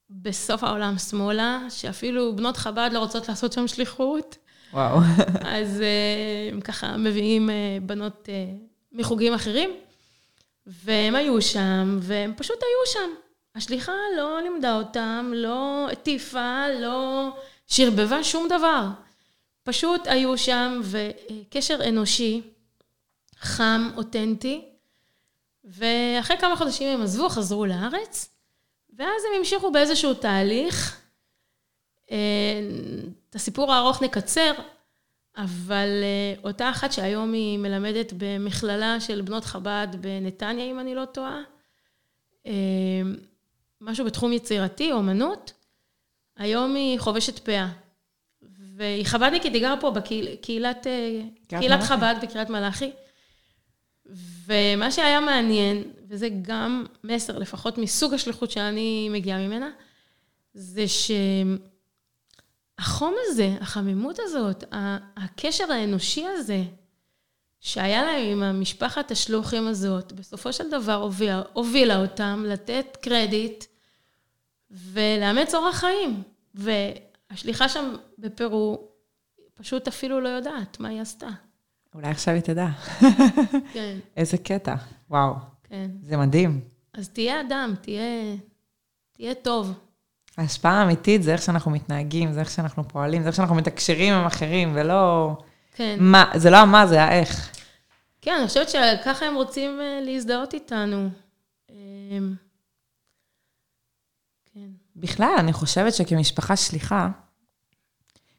בסוף 0.09 0.63
העולם 0.63 0.97
שמאלה, 0.97 1.59
שאפילו 1.69 2.35
בנות 2.35 2.57
חב"ד 2.57 2.89
לא 2.93 2.99
רוצות 2.99 3.29
לעשות 3.29 3.53
שם 3.53 3.67
שליחות. 3.67 4.37
וואו. 4.73 4.99
אז 5.57 5.81
אה, 5.81 6.49
הם 6.51 6.61
ככה 6.61 6.97
מביאים 6.97 7.49
אה, 7.49 7.77
בנות 7.81 8.29
מחוגים 8.91 9.33
אחרים, 9.33 9.69
והם 10.65 11.15
היו 11.15 11.41
שם, 11.41 11.99
והם 12.01 12.33
פשוט 12.37 12.57
היו 12.61 12.93
שם. 12.93 13.09
השליחה 13.55 13.91
לא 14.17 14.41
לימדה 14.41 14.75
אותם, 14.75 15.31
לא 15.35 15.87
הטיפה, 15.91 16.63
לא 16.79 17.29
שרבבה 17.67 18.23
שום 18.23 18.47
דבר. 18.47 18.87
פשוט 19.63 20.07
היו 20.07 20.37
שם, 20.37 20.81
וקשר 20.83 21.79
אנושי, 21.89 22.41
חם, 23.39 23.89
אותנטי, 23.97 24.65
ואחרי 25.63 26.37
כמה 26.37 26.55
חודשים 26.55 26.89
הם 26.89 27.01
עזבו, 27.01 27.29
חזרו 27.29 27.65
לארץ, 27.65 28.29
ואז 28.97 29.23
הם 29.25 29.37
המשיכו 29.37 29.71
באיזשהו 29.71 30.13
תהליך. 30.13 31.01
אה, 32.11 32.61
את 33.29 33.35
הסיפור 33.35 33.73
הארוך 33.73 34.01
נקצר, 34.01 34.51
אבל 35.37 36.03
אה, 36.03 36.33
אותה 36.43 36.69
אחת 36.69 36.91
שהיום 36.91 37.33
היא 37.33 37.57
מלמדת 37.57 38.13
במכללה 38.17 38.99
של 38.99 39.21
בנות 39.21 39.45
חב"ד 39.45 39.87
בנתניה, 40.01 40.65
אם 40.65 40.79
אני 40.79 40.95
לא 40.95 41.05
טועה, 41.05 41.41
אה, 42.45 42.51
משהו 43.81 44.05
בתחום 44.05 44.33
יצירתי, 44.33 44.91
אומנות, 44.91 45.53
היום 46.37 46.75
היא 46.75 46.99
חובשת 46.99 47.39
פאה. 47.39 47.67
והיא 48.75 49.05
חב"דניקית, 49.05 49.53
היא 49.53 49.61
גרה 49.61 49.81
פה 49.81 49.91
בקהילת 49.91 50.87
בקהילת 51.45 51.83
חב"ד 51.83 52.15
בקריית 52.21 52.49
מלאכי. 52.49 52.91
ומה 54.45 54.91
שהיה 54.91 55.19
מעניין, 55.19 55.83
וזה 56.09 56.29
גם 56.41 56.85
מסר, 57.03 57.37
לפחות 57.37 57.77
מסוג 57.77 58.13
השליחות 58.13 58.51
שאני 58.51 59.09
מגיעה 59.09 59.47
ממנה, 59.47 59.69
זה 60.53 60.85
שהחום 62.77 63.15
הזה, 63.27 63.55
החמימות 63.61 64.19
הזאת, 64.19 64.63
הקשר 65.17 65.71
האנושי 65.71 66.25
הזה, 66.27 66.63
שהיה 67.59 68.03
להם 68.03 68.31
עם 68.31 68.43
המשפחת 68.43 69.11
השלוחים 69.11 69.67
הזאת, 69.67 70.13
בסופו 70.13 70.53
של 70.53 70.71
דבר 70.71 70.93
הובילה, 70.93 71.41
הובילה 71.53 72.01
אותם 72.01 72.43
לתת 72.47 72.97
קרדיט 73.01 73.65
ולאמץ 74.71 75.55
אורח 75.55 75.75
חיים. 75.75 76.23
והשליחה 76.55 77.69
שם 77.69 77.95
בפרו 78.17 78.87
פשוט 79.53 79.87
אפילו 79.87 80.21
לא 80.21 80.29
יודעת 80.29 80.79
מה 80.79 80.89
היא 80.89 81.01
עשתה. 81.01 81.27
אולי 81.95 82.07
עכשיו 82.07 82.33
היא 82.33 82.41
תדע. 82.41 82.67
כן. 83.73 83.97
איזה 84.17 84.37
קטע, 84.37 84.75
וואו. 85.09 85.33
כן. 85.69 85.91
זה 86.01 86.17
מדהים. 86.17 86.61
אז 86.93 87.09
תהיה 87.09 87.41
אדם, 87.41 87.73
תהיה, 87.81 88.35
תהיה 89.13 89.33
טוב. 89.33 89.73
ההשפעה 90.37 90.81
האמיתית 90.81 91.23
זה 91.23 91.33
איך 91.33 91.41
שאנחנו 91.41 91.71
מתנהגים, 91.71 92.31
זה 92.31 92.39
איך 92.39 92.49
שאנחנו 92.51 92.87
פועלים, 92.87 93.21
זה 93.21 93.27
איך 93.27 93.35
שאנחנו 93.35 93.55
מתקשרים 93.55 94.13
עם 94.13 94.25
אחרים, 94.25 94.71
ולא... 94.75 95.31
כן. 95.75 95.97
מה, 95.99 96.31
זה 96.35 96.49
לא 96.49 96.57
המה, 96.57 96.87
זה 96.87 97.03
האיך. 97.03 97.51
כן, 98.21 98.35
אני 98.39 98.47
חושבת 98.47 98.69
שככה 98.69 99.25
הם 99.25 99.35
רוצים 99.35 99.79
אה, 99.81 99.99
להזדהות 100.01 100.53
איתנו. 100.53 101.09
אמ, 101.69 102.33
כן. 104.53 104.69
בכלל, 104.95 105.35
אני 105.39 105.53
חושבת 105.53 105.93
שכמשפחה 105.93 106.55
שליחה, 106.55 107.09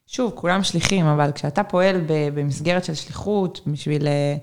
שוב, 0.07 0.33
כולם 0.35 0.63
שליחים, 0.63 1.07
אבל 1.07 1.33
כשאתה 1.33 1.65
פועל 1.65 2.01
במסגרת 2.07 2.85
של 2.85 2.95
שליחות, 2.95 3.61
בשביל 3.67 4.07
אה, 4.07 4.37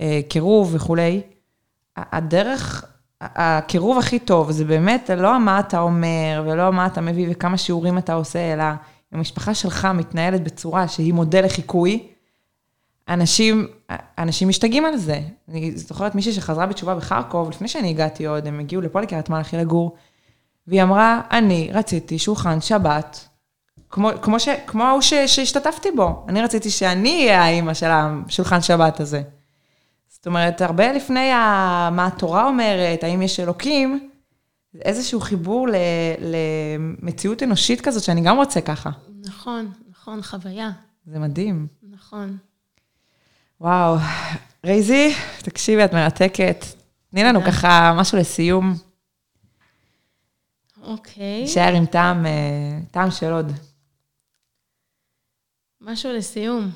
אה, 0.00 0.20
קירוב 0.28 0.74
וכולי, 0.74 1.22
הדרך, 1.96 2.84
הקירוב 3.20 3.98
הכי 3.98 4.18
טוב 4.18 4.50
זה 4.50 4.64
באמת 4.64 5.10
לא 5.16 5.40
מה 5.40 5.60
אתה 5.60 5.80
אומר 5.80 6.42
ולא 6.46 6.72
מה 6.72 6.86
אתה 6.86 7.00
מביא 7.00 7.26
וכמה 7.30 7.58
שיעורים 7.58 7.98
אתה 7.98 8.14
עושה, 8.14 8.52
אלא 8.52 8.64
המשפחה 9.12 9.54
שלך 9.54 9.88
מתנהלת 9.94 10.44
בצורה 10.44 10.88
שהיא 10.88 11.12
מודל 11.12 11.44
לחיקוי, 11.44 12.08
אנשים, 13.08 13.66
אנשים 14.18 14.48
משתגעים 14.48 14.84
על 14.84 14.96
זה. 14.96 15.20
אני 15.48 15.76
זוכרת 15.76 16.14
מישהי 16.14 16.32
שחזרה 16.32 16.66
בתשובה 16.66 16.94
בחרקוב, 16.94 17.50
לפני 17.50 17.68
שאני 17.68 17.90
הגעתי 17.90 18.26
עוד, 18.26 18.46
הם 18.46 18.60
הגיעו 18.60 18.82
לפה 18.82 19.00
לקריית 19.00 19.30
מלאכי 19.30 19.56
לגור, 19.56 19.96
והיא 20.66 20.82
אמרה, 20.82 21.20
אני 21.30 21.70
רציתי 21.72 22.18
שולחן 22.18 22.60
שבת 22.60 23.28
כמו, 23.90 24.10
כמו, 24.22 24.40
ש, 24.40 24.48
כמו 24.66 24.84
ההוא 24.84 25.00
שהשתתפתי 25.26 25.90
בו. 25.90 26.24
אני 26.28 26.42
רציתי 26.42 26.70
שאני 26.70 27.24
אהיה 27.24 27.42
האימא 27.42 27.74
של 27.74 27.90
השולחן 27.90 28.62
שבת 28.62 29.00
הזה. 29.00 29.22
זאת 30.24 30.26
אומרת, 30.26 30.60
הרבה 30.60 30.92
לפני 30.92 31.32
ה, 31.32 31.88
מה 31.92 32.06
התורה 32.06 32.46
אומרת, 32.46 33.04
האם 33.04 33.22
יש 33.22 33.40
אלוקים, 33.40 34.10
איזשהו 34.80 35.20
חיבור 35.20 35.68
ל, 35.68 35.74
למציאות 36.18 37.42
אנושית 37.42 37.80
כזאת, 37.80 38.02
שאני 38.02 38.20
גם 38.20 38.36
רוצה 38.36 38.60
ככה. 38.60 38.90
נכון, 39.24 39.72
נכון, 39.90 40.22
חוויה. 40.22 40.70
זה 41.06 41.18
מדהים. 41.18 41.66
נכון. 41.82 42.36
וואו, 43.60 43.96
רייזי, 44.66 45.14
תקשיבי, 45.42 45.84
את 45.84 45.92
מרתקת. 45.92 46.64
תני 47.10 47.24
לנו 47.24 47.40
ככה 47.42 47.92
משהו 47.96 48.18
לסיום. 48.18 48.74
אוקיי. 50.82 51.44
נשאר 51.44 51.74
עם 51.74 51.86
טעם, 51.86 52.26
אה, 52.26 52.78
טעם 52.90 53.10
של 53.10 53.32
עוד. 53.32 53.52
משהו 55.80 56.12
לסיום. 56.12 56.70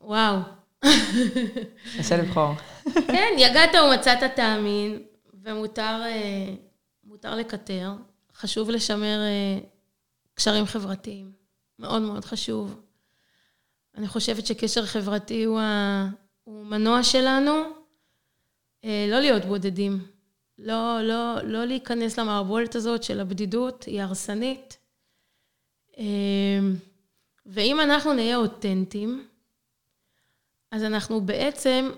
וואו. 0.00 0.59
קשה 1.98 2.16
לבחור. 2.16 2.54
כן, 3.06 3.34
יגעת 3.38 3.70
ומצאת 3.74 4.18
תאמין, 4.36 5.02
ומותר 5.42 6.02
אה, 7.24 7.36
לקטר. 7.36 7.92
חשוב 8.34 8.70
לשמר 8.70 9.20
אה, 9.20 9.58
קשרים 10.34 10.66
חברתיים. 10.66 11.32
מאוד 11.78 12.02
מאוד 12.02 12.24
חשוב. 12.24 12.80
אני 13.96 14.08
חושבת 14.08 14.46
שקשר 14.46 14.86
חברתי 14.86 15.44
הוא, 15.44 15.60
ה... 15.60 16.08
הוא 16.44 16.64
מנוע 16.64 17.02
שלנו 17.02 17.52
אה, 18.84 19.06
לא 19.08 19.20
להיות 19.20 19.44
בודדים. 19.44 20.06
לא, 20.58 20.98
לא, 21.02 21.42
לא 21.42 21.64
להיכנס 21.64 22.18
למערבולת 22.18 22.74
הזאת 22.74 23.02
של 23.02 23.20
הבדידות, 23.20 23.84
היא 23.84 24.02
הרסנית. 24.02 24.76
ואם 27.46 27.80
אנחנו 27.80 28.12
נהיה 28.12 28.36
אותנטיים, 28.36 29.26
אז 30.70 30.84
אנחנו 30.84 31.20
בעצם 31.20 31.90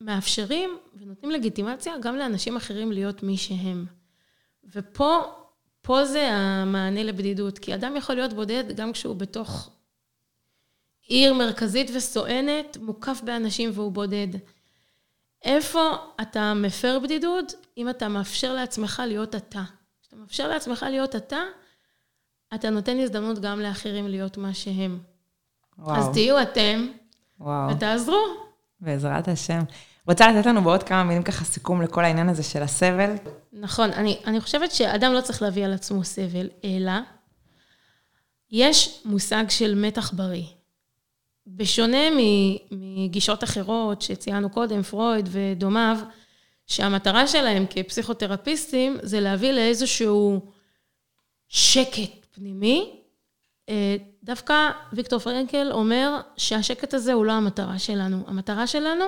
מאפשרים 0.00 0.78
ונותנים 0.94 1.30
לגיטימציה 1.30 1.98
גם 1.98 2.16
לאנשים 2.16 2.56
אחרים 2.56 2.92
להיות 2.92 3.22
מי 3.22 3.36
שהם. 3.36 3.86
ופה, 4.64 5.22
פה 5.82 6.04
זה 6.04 6.28
המענה 6.32 7.02
לבדידות, 7.02 7.58
כי 7.58 7.74
אדם 7.74 7.96
יכול 7.96 8.14
להיות 8.14 8.32
בודד 8.32 8.64
גם 8.76 8.92
כשהוא 8.92 9.16
בתוך 9.16 9.70
עיר 11.06 11.34
מרכזית 11.34 11.90
וסואנת, 11.94 12.76
מוקף 12.76 13.20
באנשים 13.24 13.70
והוא 13.74 13.92
בודד. 13.92 14.28
איפה 15.42 15.96
אתה 16.20 16.54
מפר 16.54 16.98
בדידות? 17.02 17.54
אם 17.76 17.90
אתה 17.90 18.08
מאפשר 18.08 18.52
לעצמך 18.52 19.02
להיות 19.06 19.34
אתה. 19.34 19.62
כשאתה 20.02 20.16
מאפשר 20.16 20.48
לעצמך 20.48 20.86
להיות 20.90 21.16
אתה, 21.16 21.40
אתה 22.54 22.70
נותן 22.70 22.98
הזדמנות 22.98 23.38
גם 23.38 23.60
לאחרים 23.60 24.08
להיות 24.08 24.36
מה 24.36 24.54
שהם. 24.54 24.98
וואו. 25.78 25.96
אז 25.96 26.08
תהיו 26.12 26.42
אתם, 26.42 26.86
וואו. 27.40 27.76
ותעזרו. 27.76 28.22
בעזרת 28.80 29.28
השם. 29.28 29.60
רוצה 30.08 30.32
לתת 30.32 30.46
לנו 30.46 30.62
בעוד 30.62 30.82
כמה 30.82 31.04
מילים 31.04 31.22
ככה 31.22 31.44
סיכום 31.44 31.82
לכל 31.82 32.04
העניין 32.04 32.28
הזה 32.28 32.42
של 32.42 32.62
הסבל? 32.62 33.14
נכון, 33.52 33.92
אני, 33.92 34.18
אני 34.26 34.40
חושבת 34.40 34.72
שאדם 34.72 35.12
לא 35.12 35.20
צריך 35.20 35.42
להביא 35.42 35.64
על 35.64 35.72
עצמו 35.72 36.04
סבל, 36.04 36.48
אלא 36.64 36.92
יש 38.50 39.02
מושג 39.04 39.44
של 39.48 39.74
מתח 39.74 40.12
בריא. 40.12 40.44
בשונה 41.46 41.98
מגישות 42.70 43.44
אחרות 43.44 44.02
שציינו 44.02 44.50
קודם, 44.50 44.82
פרויד 44.82 45.28
ודומיו, 45.32 45.98
שהמטרה 46.66 47.26
שלהם 47.26 47.64
כפסיכותרפיסטים 47.70 48.96
זה 49.02 49.20
להביא 49.20 49.52
לאיזשהו 49.52 50.40
שקט 51.48 52.26
פנימי, 52.34 53.00
אה, 53.68 53.96
דווקא 54.26 54.70
ויקטור 54.92 55.18
פרנקל 55.18 55.72
אומר 55.72 56.20
שהשקט 56.36 56.94
הזה 56.94 57.12
הוא 57.12 57.24
לא 57.24 57.32
המטרה 57.32 57.78
שלנו. 57.78 58.24
המטרה 58.26 58.66
שלנו 58.66 59.04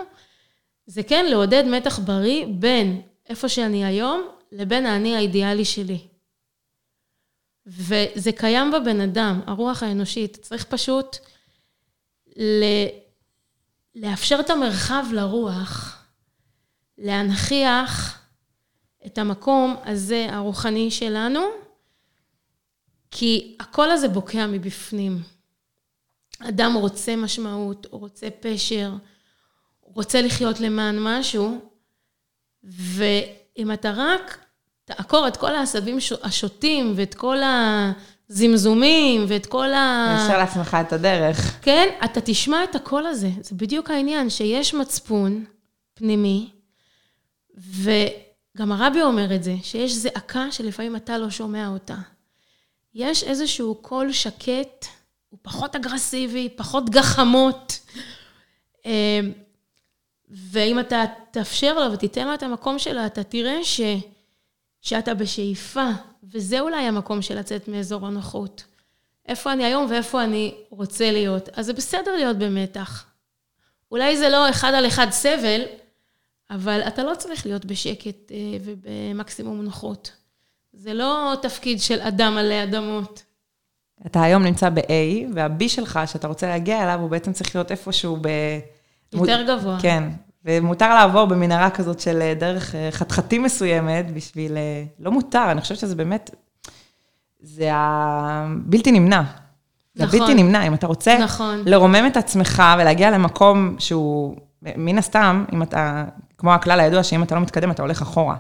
זה 0.87 1.03
כן 1.03 1.27
לעודד 1.27 1.65
מתח 1.67 1.99
בריא 1.99 2.47
בין 2.47 3.03
איפה 3.29 3.49
שאני 3.49 3.85
היום 3.85 4.29
לבין 4.53 4.87
האני 4.87 5.17
האידיאלי 5.17 5.65
שלי. 5.65 5.99
וזה 7.67 8.33
קיים 8.33 8.71
בבן 8.71 9.01
אדם, 9.01 9.41
הרוח 9.47 9.83
האנושית. 9.83 10.39
צריך 10.43 10.65
פשוט 10.65 11.17
ל... 12.37 12.65
לאפשר 13.95 14.41
את 14.41 14.51
המרחב 14.51 15.05
לרוח, 15.13 16.03
להנכיח 16.99 18.23
את 19.07 19.19
המקום 19.19 19.77
הזה 19.85 20.27
הרוחני 20.31 20.91
שלנו, 20.91 21.41
כי 23.11 23.57
הקול 23.61 23.91
הזה 23.91 24.09
בוקע 24.09 24.47
מבפנים. 24.47 25.23
אדם 26.41 26.75
רוצה 26.75 27.17
משמעות, 27.17 27.87
הוא 27.91 28.01
רוצה 28.01 28.29
פשר, 28.41 28.93
הוא 29.81 29.95
רוצה 29.95 30.23
לחיות 30.23 30.61
למען 30.61 30.99
משהו, 31.01 31.59
ואם 32.65 33.73
אתה 33.73 33.93
רק 33.97 34.39
תעקור 34.85 35.29
את 35.29 35.37
כל 35.37 35.55
העשבים 35.55 35.99
השוטים 36.23 36.93
ואת 36.97 37.15
כל 37.15 37.37
הזמזומים 38.29 39.25
ואת 39.29 39.47
כל 39.47 39.73
ה... 39.73 40.17
ישר 40.25 40.39
לעצמך 40.39 40.77
את 40.81 40.93
הדרך. 40.93 41.59
כן, 41.63 41.89
אתה 42.05 42.21
תשמע 42.21 42.65
את 42.65 42.75
הקול 42.75 43.07
הזה. 43.07 43.31
זה 43.41 43.55
בדיוק 43.57 43.91
העניין, 43.91 44.31
שיש 44.31 44.75
מצפון 44.75 45.45
פנימי, 45.95 46.51
וגם 47.57 48.73
הרבי 48.73 49.03
אומר 49.03 49.35
את 49.35 49.45
זה, 49.45 49.55
שיש 49.63 49.93
זעקה 49.93 50.53
שלפעמים 50.53 50.97
אתה 50.97 51.19
לא 51.19 51.31
שומע 51.31 51.69
אותה. 51.69 51.97
יש 52.95 53.25
איזשהו 53.25 53.75
קול 53.75 54.13
שקט 54.13 54.87
הוא 55.29 55.39
פחות 55.43 55.77
אגרסיבי, 55.77 56.49
פחות 56.57 56.91
גחמות. 56.91 57.79
אה, 58.87 59.21
ואם 60.31 60.81
אתה 60.81 61.05
תאפשר 61.31 61.75
לו 61.75 61.93
ותיתן 61.93 62.27
לו 62.27 62.35
את 62.35 62.43
המקום 62.43 62.79
שלו, 62.79 63.07
אתה 63.07 63.23
תראה 63.23 63.65
ש, 63.65 63.81
שאתה 64.81 65.15
בשאיפה, 65.15 65.89
וזה 66.23 66.61
אולי 66.61 66.83
המקום 66.83 67.23
של 67.23 67.39
לצאת 67.39 67.69
מאזור 67.69 68.07
הנוחות. 68.07 68.65
איפה 69.27 69.53
אני 69.53 69.65
היום 69.65 69.87
ואיפה 69.91 70.25
אני 70.25 70.55
רוצה 70.71 71.13
להיות. 71.13 71.49
אז 71.53 71.67
זה 71.67 71.73
בסדר 71.73 72.17
להיות 72.17 72.37
במתח. 72.37 73.07
אולי 73.91 74.17
זה 74.17 74.29
לא 74.29 74.51
אחד 74.51 74.75
על 74.75 74.87
אחד 74.87 75.07
סבל, 75.11 75.63
אבל 76.51 76.81
אתה 76.81 77.05
לא 77.05 77.15
צריך 77.15 77.47
להיות 77.47 77.65
בשקט 77.65 78.33
אה, 78.33 78.37
ובמקסימום 78.65 79.63
נוחות. 79.63 80.13
זה 80.73 80.95
לא 80.95 81.35
תפקיד 81.43 81.81
של 81.81 82.01
אדם 82.01 82.37
עלי 82.39 82.63
אדמות. 82.63 83.23
אתה 84.07 84.23
היום 84.23 84.43
נמצא 84.43 84.71
ב-A, 84.71 85.27
וה-B 85.35 85.69
שלך, 85.69 86.01
שאתה 86.07 86.29
רוצה 86.29 86.47
להגיע 86.47 86.83
אליו, 86.83 87.01
הוא 87.01 87.11
בעצם 87.11 87.33
צריך 87.33 87.57
להיות 87.57 87.71
איפשהו 87.71 88.17
ב... 88.21 88.29
יותר 89.13 89.43
גבוה. 89.49 89.79
כן, 89.81 90.05
ומותר 90.45 90.95
לעבור 90.95 91.25
במנהרה 91.25 91.71
כזאת 91.71 92.01
של 92.01 92.23
אה, 92.23 92.35
דרך 92.35 92.75
אה, 92.75 92.89
חתחתים 92.91 93.43
מסוימת 93.43 94.11
בשביל... 94.15 94.53
לא 95.01 95.11
מותר, 95.11 95.51
אני 95.51 95.61
חושבת 95.61 95.79
שזה 95.79 95.95
באמת... 95.95 96.31
זה 97.41 97.71
הבלתי 97.73 98.93
נמנע. 98.93 99.23
זה 99.95 100.05
נכון. 100.05 100.19
בלתי 100.21 100.35
נמנע. 100.35 100.67
אם 100.67 100.75
אתה 100.75 100.87
רוצה 100.87 101.19
נכון. 101.19 101.63
לרומם 101.67 102.07
את 102.07 102.17
עצמך 102.17 102.63
ולהגיע 102.79 103.11
למקום 103.11 103.77
שהוא, 103.79 104.37
מן 104.63 104.99
הסתם, 104.99 105.45
אם 105.53 105.63
אתה, 105.63 106.05
כמו 106.39 106.55
הכלל 106.55 106.81
הידוע, 106.81 107.03
שאם 107.03 107.23
אתה 107.23 107.35
לא 107.35 107.41
מתקדם, 107.41 107.71
אתה 107.71 107.83
הולך 107.83 108.03
אחורה. 108.03 108.37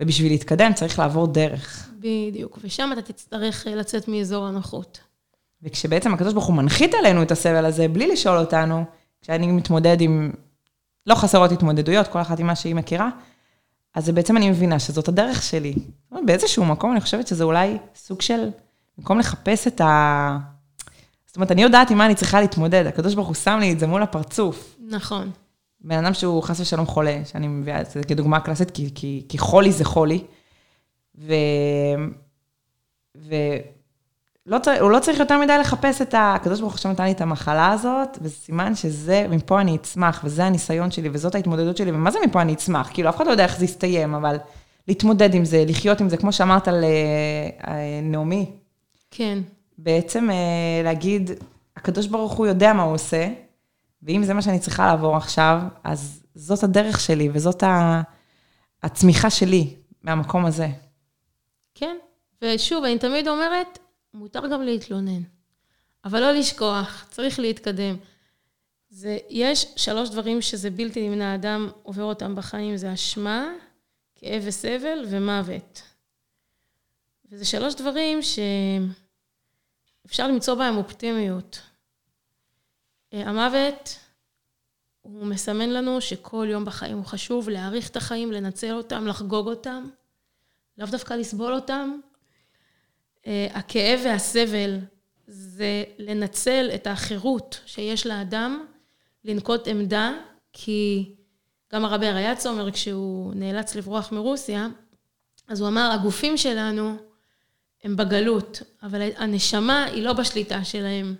ובשביל 0.00 0.32
להתקדם 0.32 0.72
צריך 0.74 0.98
לעבור 0.98 1.26
דרך. 1.26 1.90
בדיוק, 1.98 2.58
ושם 2.62 2.90
אתה 2.92 3.02
תצטרך 3.02 3.66
אה, 3.66 3.74
לצאת 3.74 4.08
מאזור 4.08 4.46
הנוחות. 4.46 5.00
וכשבעצם 5.62 6.14
הקדוש 6.14 6.32
ברוך 6.32 6.46
הוא 6.46 6.56
מנחית 6.56 6.94
עלינו 6.94 7.22
את 7.22 7.30
הסבל 7.30 7.64
הזה, 7.64 7.88
בלי 7.88 8.06
לשאול 8.06 8.38
אותנו, 8.38 8.84
כשאני 9.22 9.46
מתמודד 9.46 10.00
עם, 10.00 10.32
לא 11.06 11.14
חסרות 11.14 11.52
התמודדויות, 11.52 12.08
כל 12.08 12.20
אחת 12.20 12.40
עם 12.40 12.46
מה 12.46 12.56
שהיא 12.56 12.74
מכירה, 12.74 13.08
אז 13.94 14.10
בעצם 14.10 14.36
אני 14.36 14.50
מבינה 14.50 14.78
שזאת 14.78 15.08
הדרך 15.08 15.42
שלי. 15.42 15.74
באיזשהו 16.24 16.64
מקום 16.64 16.92
אני 16.92 17.00
חושבת 17.00 17.26
שזה 17.26 17.44
אולי 17.44 17.78
סוג 17.94 18.22
של, 18.22 18.50
במקום 18.98 19.18
לחפש 19.18 19.66
את 19.66 19.80
ה... 19.80 20.38
זאת 21.26 21.36
אומרת, 21.36 21.50
אני 21.50 21.62
יודעת 21.62 21.90
עם 21.90 21.98
מה 21.98 22.06
אני 22.06 22.14
צריכה 22.14 22.40
להתמודד, 22.40 22.86
הקדוש 22.86 23.14
ברוך 23.14 23.26
הוא 23.26 23.34
שם 23.34 23.58
לי 23.60 23.72
את 23.72 23.78
זה 23.78 23.86
מול 23.86 24.02
הפרצוף. 24.02 24.76
נכון. 24.88 25.30
בן 25.84 26.04
אדם 26.04 26.14
שהוא 26.14 26.42
חס 26.42 26.60
ושלום 26.60 26.86
חולה, 26.86 27.20
שאני 27.24 27.48
מביאה 27.48 27.80
את 27.80 27.90
זה 27.90 28.02
כדוגמה 28.02 28.40
קלאסית, 28.40 28.70
כי, 28.70 28.90
כי, 28.94 29.24
כי 29.28 29.38
חולי 29.38 29.72
זה 29.72 29.84
חולי. 29.84 30.24
ו... 31.18 31.34
ו... 33.16 33.34
לא 34.46 34.58
צר... 34.58 34.80
הוא 34.80 34.90
לא 34.90 34.98
צריך 34.98 35.18
יותר 35.18 35.38
מדי 35.38 35.58
לחפש 35.58 36.02
את 36.02 36.14
ה... 36.14 36.34
הקדוש 36.34 36.60
ברוך 36.60 36.82
הוא 36.84 36.92
נתן 36.92 37.04
לי 37.04 37.10
את 37.10 37.20
המחלה 37.20 37.70
הזאת, 37.70 38.18
וזה 38.20 38.34
סימן 38.34 38.74
שזה, 38.74 39.26
מפה 39.30 39.60
אני 39.60 39.76
אצמח, 39.76 40.20
וזה 40.24 40.44
הניסיון 40.44 40.90
שלי, 40.90 41.08
וזאת 41.12 41.34
ההתמודדות 41.34 41.76
שלי, 41.76 41.90
ומה 41.90 42.10
זה 42.10 42.18
מפה 42.26 42.42
אני 42.42 42.52
אצמח? 42.52 42.90
כאילו, 42.92 43.08
אף 43.08 43.16
אחד 43.16 43.26
לא 43.26 43.30
יודע 43.30 43.44
איך 43.44 43.58
זה 43.58 43.64
יסתיים, 43.64 44.14
אבל 44.14 44.36
להתמודד 44.88 45.34
עם 45.34 45.44
זה, 45.44 45.64
לחיות 45.66 46.00
עם 46.00 46.08
זה, 46.08 46.16
כמו 46.16 46.32
שאמרת 46.32 46.68
על 46.68 46.84
uh, 46.84 47.66
נעמי. 48.02 48.50
כן. 49.10 49.38
בעצם 49.78 50.30
uh, 50.30 50.84
להגיד, 50.84 51.30
הקדוש 51.76 52.06
ברוך 52.06 52.32
הוא 52.32 52.46
יודע 52.46 52.72
מה 52.72 52.82
הוא 52.82 52.94
עושה, 52.94 53.28
ואם 54.04 54.24
זה 54.24 54.34
מה 54.34 54.42
שאני 54.42 54.58
צריכה 54.58 54.86
לעבור 54.86 55.16
עכשיו, 55.16 55.60
אז 55.84 56.22
זאת 56.34 56.62
הדרך 56.62 57.00
שלי, 57.00 57.28
וזאת. 57.32 57.62
הצמיחה 58.84 59.30
שלי 59.30 59.76
מהמקום 60.02 60.46
הזה. 60.46 60.68
כן, 61.74 61.96
ושוב, 62.42 62.84
אני 62.84 62.98
תמיד 62.98 63.28
אומרת, 63.28 63.78
מותר 64.14 64.48
גם 64.52 64.62
להתלונן, 64.62 65.22
אבל 66.04 66.20
לא 66.20 66.32
לשכוח, 66.32 67.06
צריך 67.10 67.38
להתקדם. 67.38 67.96
זה, 68.90 69.18
יש 69.30 69.66
שלוש 69.76 70.10
דברים 70.10 70.42
שזה 70.42 70.70
בלתי 70.70 71.08
נמנע, 71.08 71.34
אדם 71.34 71.68
עובר 71.82 72.02
אותם 72.02 72.34
בחיים, 72.34 72.76
זה 72.76 72.94
אשמה, 72.94 73.46
כאב 74.14 74.42
וסבל 74.46 75.04
ומוות. 75.10 75.82
וזה 77.30 77.44
שלוש 77.44 77.74
דברים 77.74 78.18
שאפשר 80.04 80.28
למצוא 80.28 80.54
בהם 80.54 80.76
אופטימיות. 80.76 81.60
אה, 83.14 83.28
המוות 83.28 83.98
הוא 85.02 85.26
מסמן 85.26 85.70
לנו 85.70 86.00
שכל 86.00 86.46
יום 86.50 86.64
בחיים 86.64 86.96
הוא 86.96 87.04
חשוב, 87.04 87.48
להעריך 87.48 87.90
את 87.90 87.96
החיים, 87.96 88.32
לנצל 88.32 88.72
אותם, 88.72 89.06
לחגוג 89.06 89.46
אותם, 89.46 89.88
לאו 90.78 90.86
דווקא 90.86 91.14
לסבול 91.14 91.54
אותם. 91.54 91.98
אה, 93.26 93.48
הכאב 93.52 94.00
והסבל 94.04 94.78
זה 95.26 95.84
לנצל 95.98 96.70
את 96.74 96.86
החירות 96.86 97.60
שיש 97.66 98.06
לאדם 98.06 98.66
לנקוט 99.24 99.68
עמדה, 99.68 100.12
כי 100.52 101.14
גם 101.72 101.84
הרבי 101.84 102.06
אריאץ 102.06 102.46
אומר, 102.46 102.72
כשהוא 102.72 103.34
נאלץ 103.34 103.74
לברוח 103.74 104.12
מרוסיה, 104.12 104.68
אז 105.48 105.60
הוא 105.60 105.68
אמר, 105.68 105.90
הגופים 105.92 106.36
שלנו 106.36 106.96
הם 107.84 107.96
בגלות, 107.96 108.62
אבל 108.82 109.08
הנשמה 109.16 109.84
היא 109.84 110.02
לא 110.02 110.12
בשליטה 110.12 110.64
שלהם. 110.64 111.14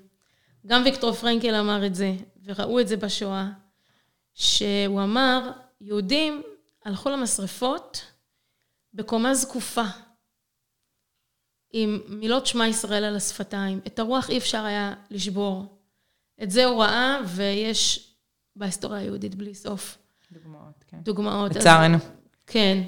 גם 0.66 0.82
ויקטור 0.84 1.12
פרנקל 1.12 1.54
אמר 1.54 1.86
את 1.86 1.94
זה, 1.94 2.12
וראו 2.44 2.80
את 2.80 2.88
זה 2.88 2.96
בשואה, 2.96 3.48
שהוא 4.34 5.02
אמר, 5.02 5.50
יהודים 5.80 6.42
הלכו 6.84 7.10
למשרפות 7.10 8.00
בקומה 8.94 9.34
זקופה, 9.34 9.84
עם 11.72 12.00
מילות 12.08 12.46
שמע 12.46 12.66
ישראל 12.66 13.04
על 13.04 13.16
השפתיים. 13.16 13.80
את 13.86 13.98
הרוח 13.98 14.30
אי 14.30 14.38
אפשר 14.38 14.64
היה 14.64 14.94
לשבור. 15.10 15.78
את 16.42 16.50
זה 16.50 16.64
הוא 16.64 16.82
ראה, 16.82 17.18
ויש 17.26 18.14
בהיסטוריה 18.56 19.00
היהודית 19.00 19.34
בלי 19.34 19.54
סוף. 19.54 19.98
דוגמאות, 20.32 20.84
כן. 20.88 20.96
דוגמאות. 21.02 21.56
לצערנו. 21.56 21.98
כן. 22.46 22.82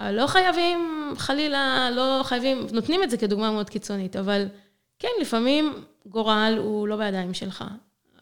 לא 0.00 0.26
חייבים, 0.26 1.12
חלילה, 1.16 1.90
לא 1.90 2.20
חייבים, 2.24 2.66
נותנים 2.72 3.02
את 3.02 3.10
זה 3.10 3.16
כדוגמה 3.16 3.50
מאוד 3.50 3.70
קיצונית, 3.70 4.16
אבל 4.16 4.46
כן, 4.98 5.08
לפעמים 5.20 5.84
גורל 6.06 6.54
הוא 6.58 6.88
לא 6.88 6.96
בידיים 6.96 7.34
שלך, 7.34 7.64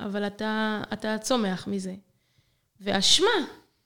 אבל 0.00 0.26
אתה, 0.26 0.82
אתה 0.92 1.18
צומח 1.18 1.66
מזה. 1.66 1.94
ואשמה, 2.80 3.30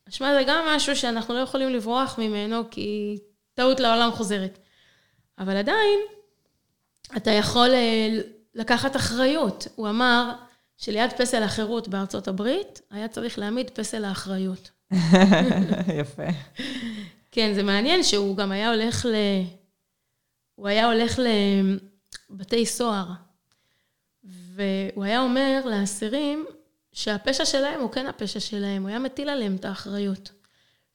אשמה 0.09 0.35
זה 0.35 0.43
גם 0.47 0.65
משהו 0.69 0.97
שאנחנו 0.97 1.35
לא 1.35 1.39
יכולים 1.39 1.71
לברוח 1.71 2.19
ממנו, 2.19 2.63
כי 2.71 3.19
טעות 3.55 3.81
לעולם 3.81 4.13
חוזרת. 4.13 4.59
אבל 5.39 5.57
עדיין, 5.57 5.99
אתה 7.17 7.31
יכול 7.31 7.71
אה, 7.71 8.09
לקחת 8.55 8.97
אחריות. 8.97 9.67
הוא 9.75 9.89
אמר 9.89 10.33
שליד 10.77 11.13
פסל 11.13 11.43
החירות 11.43 11.89
בארצות 11.89 12.29
הברית, 12.29 12.81
היה 12.91 13.09
צריך 13.09 13.39
להעמיד 13.39 13.71
פסל 13.71 14.05
האחריות. 14.05 14.71
יפה. 16.01 16.27
כן, 17.31 17.53
זה 17.55 17.63
מעניין 17.63 18.03
שהוא 18.03 18.37
גם 18.37 18.53
היה 18.53 18.73
הולך 18.73 19.07
ל... 19.07 19.15
הוא 20.55 20.69
היה 20.69 20.87
הולך 20.87 21.19
לבתי 22.31 22.67
סוהר, 22.67 23.07
והוא 24.25 25.05
היה 25.05 25.21
אומר 25.21 25.63
לאסירים 25.65 26.47
שהפשע 26.93 27.45
שלהם 27.45 27.81
הוא 27.81 27.93
כן 27.93 28.07
הפשע 28.07 28.41
שלהם, 28.41 28.83
הוא 28.83 28.89
היה 28.89 28.99
מטיל 28.99 29.29
עליהם 29.29 29.57
את 29.57 29.65
האחריות. 29.65 30.33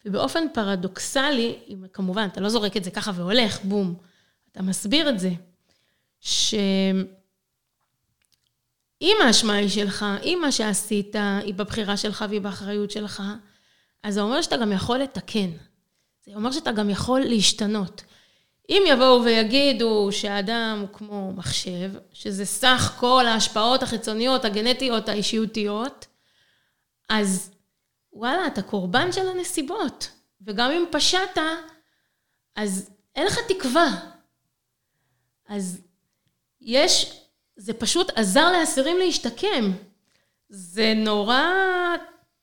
ובאופן 0.06 0.44
פרדוקסלי, 0.54 1.60
כמובן, 1.94 2.28
אתה 2.32 2.42
לא 2.42 2.50
זורק 2.50 2.78
את 2.78 2.84
זה 2.84 2.92
ככה 2.92 3.12
והולך, 3.16 3.64
בום, 3.64 3.96
אתה 4.52 4.62
מסביר 4.62 5.10
את 5.10 5.20
זה, 5.20 5.30
שאם 6.20 7.06
האשמה 9.26 9.54
היא 9.54 9.70
שלך, 9.70 10.06
אם 10.24 10.40
מה 10.42 10.52
שעשית 10.52 11.16
היא 11.44 11.54
בבחירה 11.54 11.98
שלך 11.98 12.26
והיא 12.30 12.42
באחריות 12.42 12.92
שלך, 12.92 13.24
אז 14.04 14.14
זה 14.14 14.22
אומר 14.22 14.42
שאתה 14.42 14.58
גם 14.58 14.72
יכול 14.72 14.98
לתקן. 14.98 15.50
זה 16.26 16.32
אומר 16.36 16.52
שאתה 16.52 16.72
גם 16.72 16.90
יכול 16.90 17.22
להשתנות. 17.22 18.04
אם 18.72 18.84
יבואו 18.88 19.24
ויגידו 19.24 20.10
שהאדם 20.12 20.78
הוא 20.82 20.90
כמו 20.94 21.34
מחשב, 21.34 21.92
שזה 22.14 22.46
סך 22.46 22.96
כל 23.00 23.26
ההשפעות 23.28 23.84
החיצוניות, 23.84 24.46
הגנטיות, 24.46 25.10
האישיותיות, 25.10 26.06
אז 27.10 27.52
וואלה, 28.14 28.48
אתה 28.48 28.62
קורבן 28.62 29.12
של 29.12 29.28
הנסיבות. 29.28 30.10
וגם 30.42 30.72
אם 30.72 30.86
פשעת, 30.92 31.38
אז 32.56 32.90
אין 33.16 33.28
לך 33.28 33.38
תקווה. 33.48 33.88
אז 35.48 35.82
יש, 36.62 37.22
זה 37.56 37.74
פשוט 37.74 38.12
עזר 38.16 38.52
לאסירים 38.52 38.98
להשתקם. 38.98 39.72
זה 40.50 40.94
נורא 40.96 41.44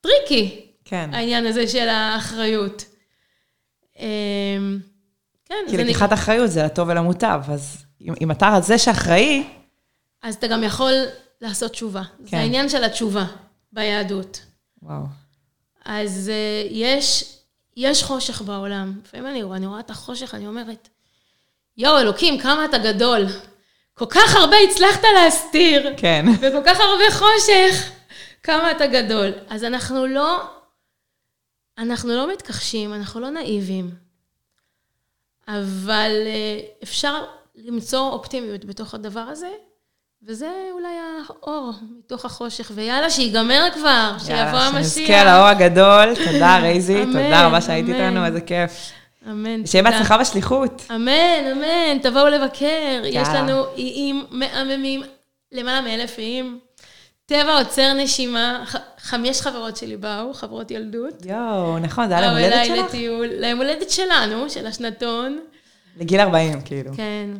tricky, 0.00 0.72
כן. 0.84 1.10
העניין 1.14 1.46
הזה 1.46 1.68
של 1.68 1.88
האחריות. 1.88 2.84
כן, 5.48 5.54
כי 5.70 5.76
לקיחת 5.76 6.10
נ... 6.10 6.12
אחריות 6.12 6.50
זה 6.50 6.62
לטוב 6.62 6.88
ולמוטב, 6.88 7.40
אז 7.52 7.84
אם, 8.00 8.14
אם 8.20 8.30
אתה 8.30 8.58
זה 8.62 8.78
שאחראי... 8.78 9.44
אז 10.22 10.34
אתה 10.34 10.46
גם 10.46 10.64
יכול 10.64 10.92
לעשות 11.40 11.72
תשובה. 11.72 12.02
כן. 12.18 12.26
זה 12.26 12.38
העניין 12.38 12.68
של 12.68 12.84
התשובה 12.84 13.24
ביהדות. 13.72 14.40
וואו. 14.82 15.02
אז 15.84 16.30
uh, 16.30 16.68
יש, 16.70 17.36
יש 17.76 18.02
חושך 18.02 18.42
בעולם. 18.42 19.00
לפעמים 19.04 19.26
אני, 19.26 19.42
אני 19.42 19.66
רואה 19.66 19.80
את 19.80 19.90
החושך, 19.90 20.34
אני 20.34 20.46
אומרת, 20.46 20.88
יואו, 21.76 21.98
אלוקים, 21.98 22.38
כמה 22.38 22.64
אתה 22.64 22.78
גדול. 22.78 23.26
כל 23.94 24.06
כך 24.08 24.36
הרבה 24.36 24.56
הצלחת 24.70 25.02
להסתיר, 25.14 25.94
כן. 25.96 26.24
וכל 26.40 26.62
כך 26.66 26.80
הרבה 26.80 27.10
חושך, 27.10 27.90
כמה 28.42 28.70
אתה 28.70 28.86
גדול. 28.86 29.32
אז 29.48 29.64
אנחנו 29.64 30.06
לא, 30.06 30.42
אנחנו 31.78 32.08
לא 32.08 32.32
מתכחשים, 32.32 32.94
אנחנו 32.94 33.20
לא 33.20 33.30
נאיבים, 33.30 33.90
אבל 35.48 36.12
אה, 36.26 36.60
אפשר 36.82 37.24
למצוא 37.56 38.10
אופטימיות 38.10 38.64
בתוך 38.64 38.94
הדבר 38.94 39.20
הזה, 39.20 39.50
וזה 40.26 40.50
אולי 40.72 40.94
האור 41.28 41.72
מתוך 41.98 42.24
החושך, 42.24 42.70
ויאללה, 42.74 43.10
שיגמר 43.10 43.68
כבר, 43.74 44.12
שיבוא 44.18 44.58
המשיח. 44.58 45.06
שנזכה 45.06 45.24
לאור 45.24 45.46
הגדול. 45.46 46.14
תודה, 46.24 46.58
רייזי. 46.62 47.04
תודה 47.06 47.46
רבה 47.46 47.60
שהיית. 47.60 47.88
איתנו, 47.88 48.24
איזה 48.26 48.40
כיף. 48.40 48.92
אמן. 49.26 49.66
שיהיה. 49.66 49.84
בהצלחה 49.84 50.18
בשליחות. 50.18 50.82
אמן, 50.94 51.52
אמן, 51.52 51.98
תבואו 52.02 52.26
לבקר. 52.26 53.00
יש 53.04 53.14
יאללה. 53.14 53.42
לנו 53.42 53.64
איים 53.76 54.24
מהממים, 54.30 55.02
למעלה 55.52 55.80
מאלף 55.80 56.18
איים. 56.18 56.58
טבע 57.28 57.58
עוצר 57.58 57.92
נשימה, 57.92 58.64
חמש 58.98 59.40
חברות 59.40 59.76
שלי 59.76 59.96
באו, 59.96 60.34
חברות 60.34 60.70
ילדות. 60.70 61.26
יואו, 61.26 61.78
נכון, 61.78 62.08
זה 62.08 62.18
היה 62.18 62.20
ליום 62.20 62.34
באו 62.34 62.44
הולדת 62.44 62.52
אליי 62.52 62.66
שלך? 62.66 62.88
לטיול, 62.88 63.26
ליום 63.26 63.58
הולדת 63.58 63.90
שלנו, 63.90 64.50
של 64.50 64.66
השנתון. 64.66 65.38
לגיל 65.96 66.20
40, 66.20 66.60
כאילו. 66.60 66.90
כן. 66.96 67.30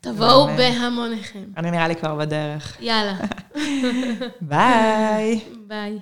תבואו. 0.00 0.46
בהמוניכם. 0.56 1.44
אני 1.56 1.70
נראה 1.70 1.88
לי 1.88 1.96
כבר 1.96 2.14
בדרך. 2.14 2.76
יאללה, 2.80 3.14
ביי. 4.40 5.40
ביי. 5.66 5.98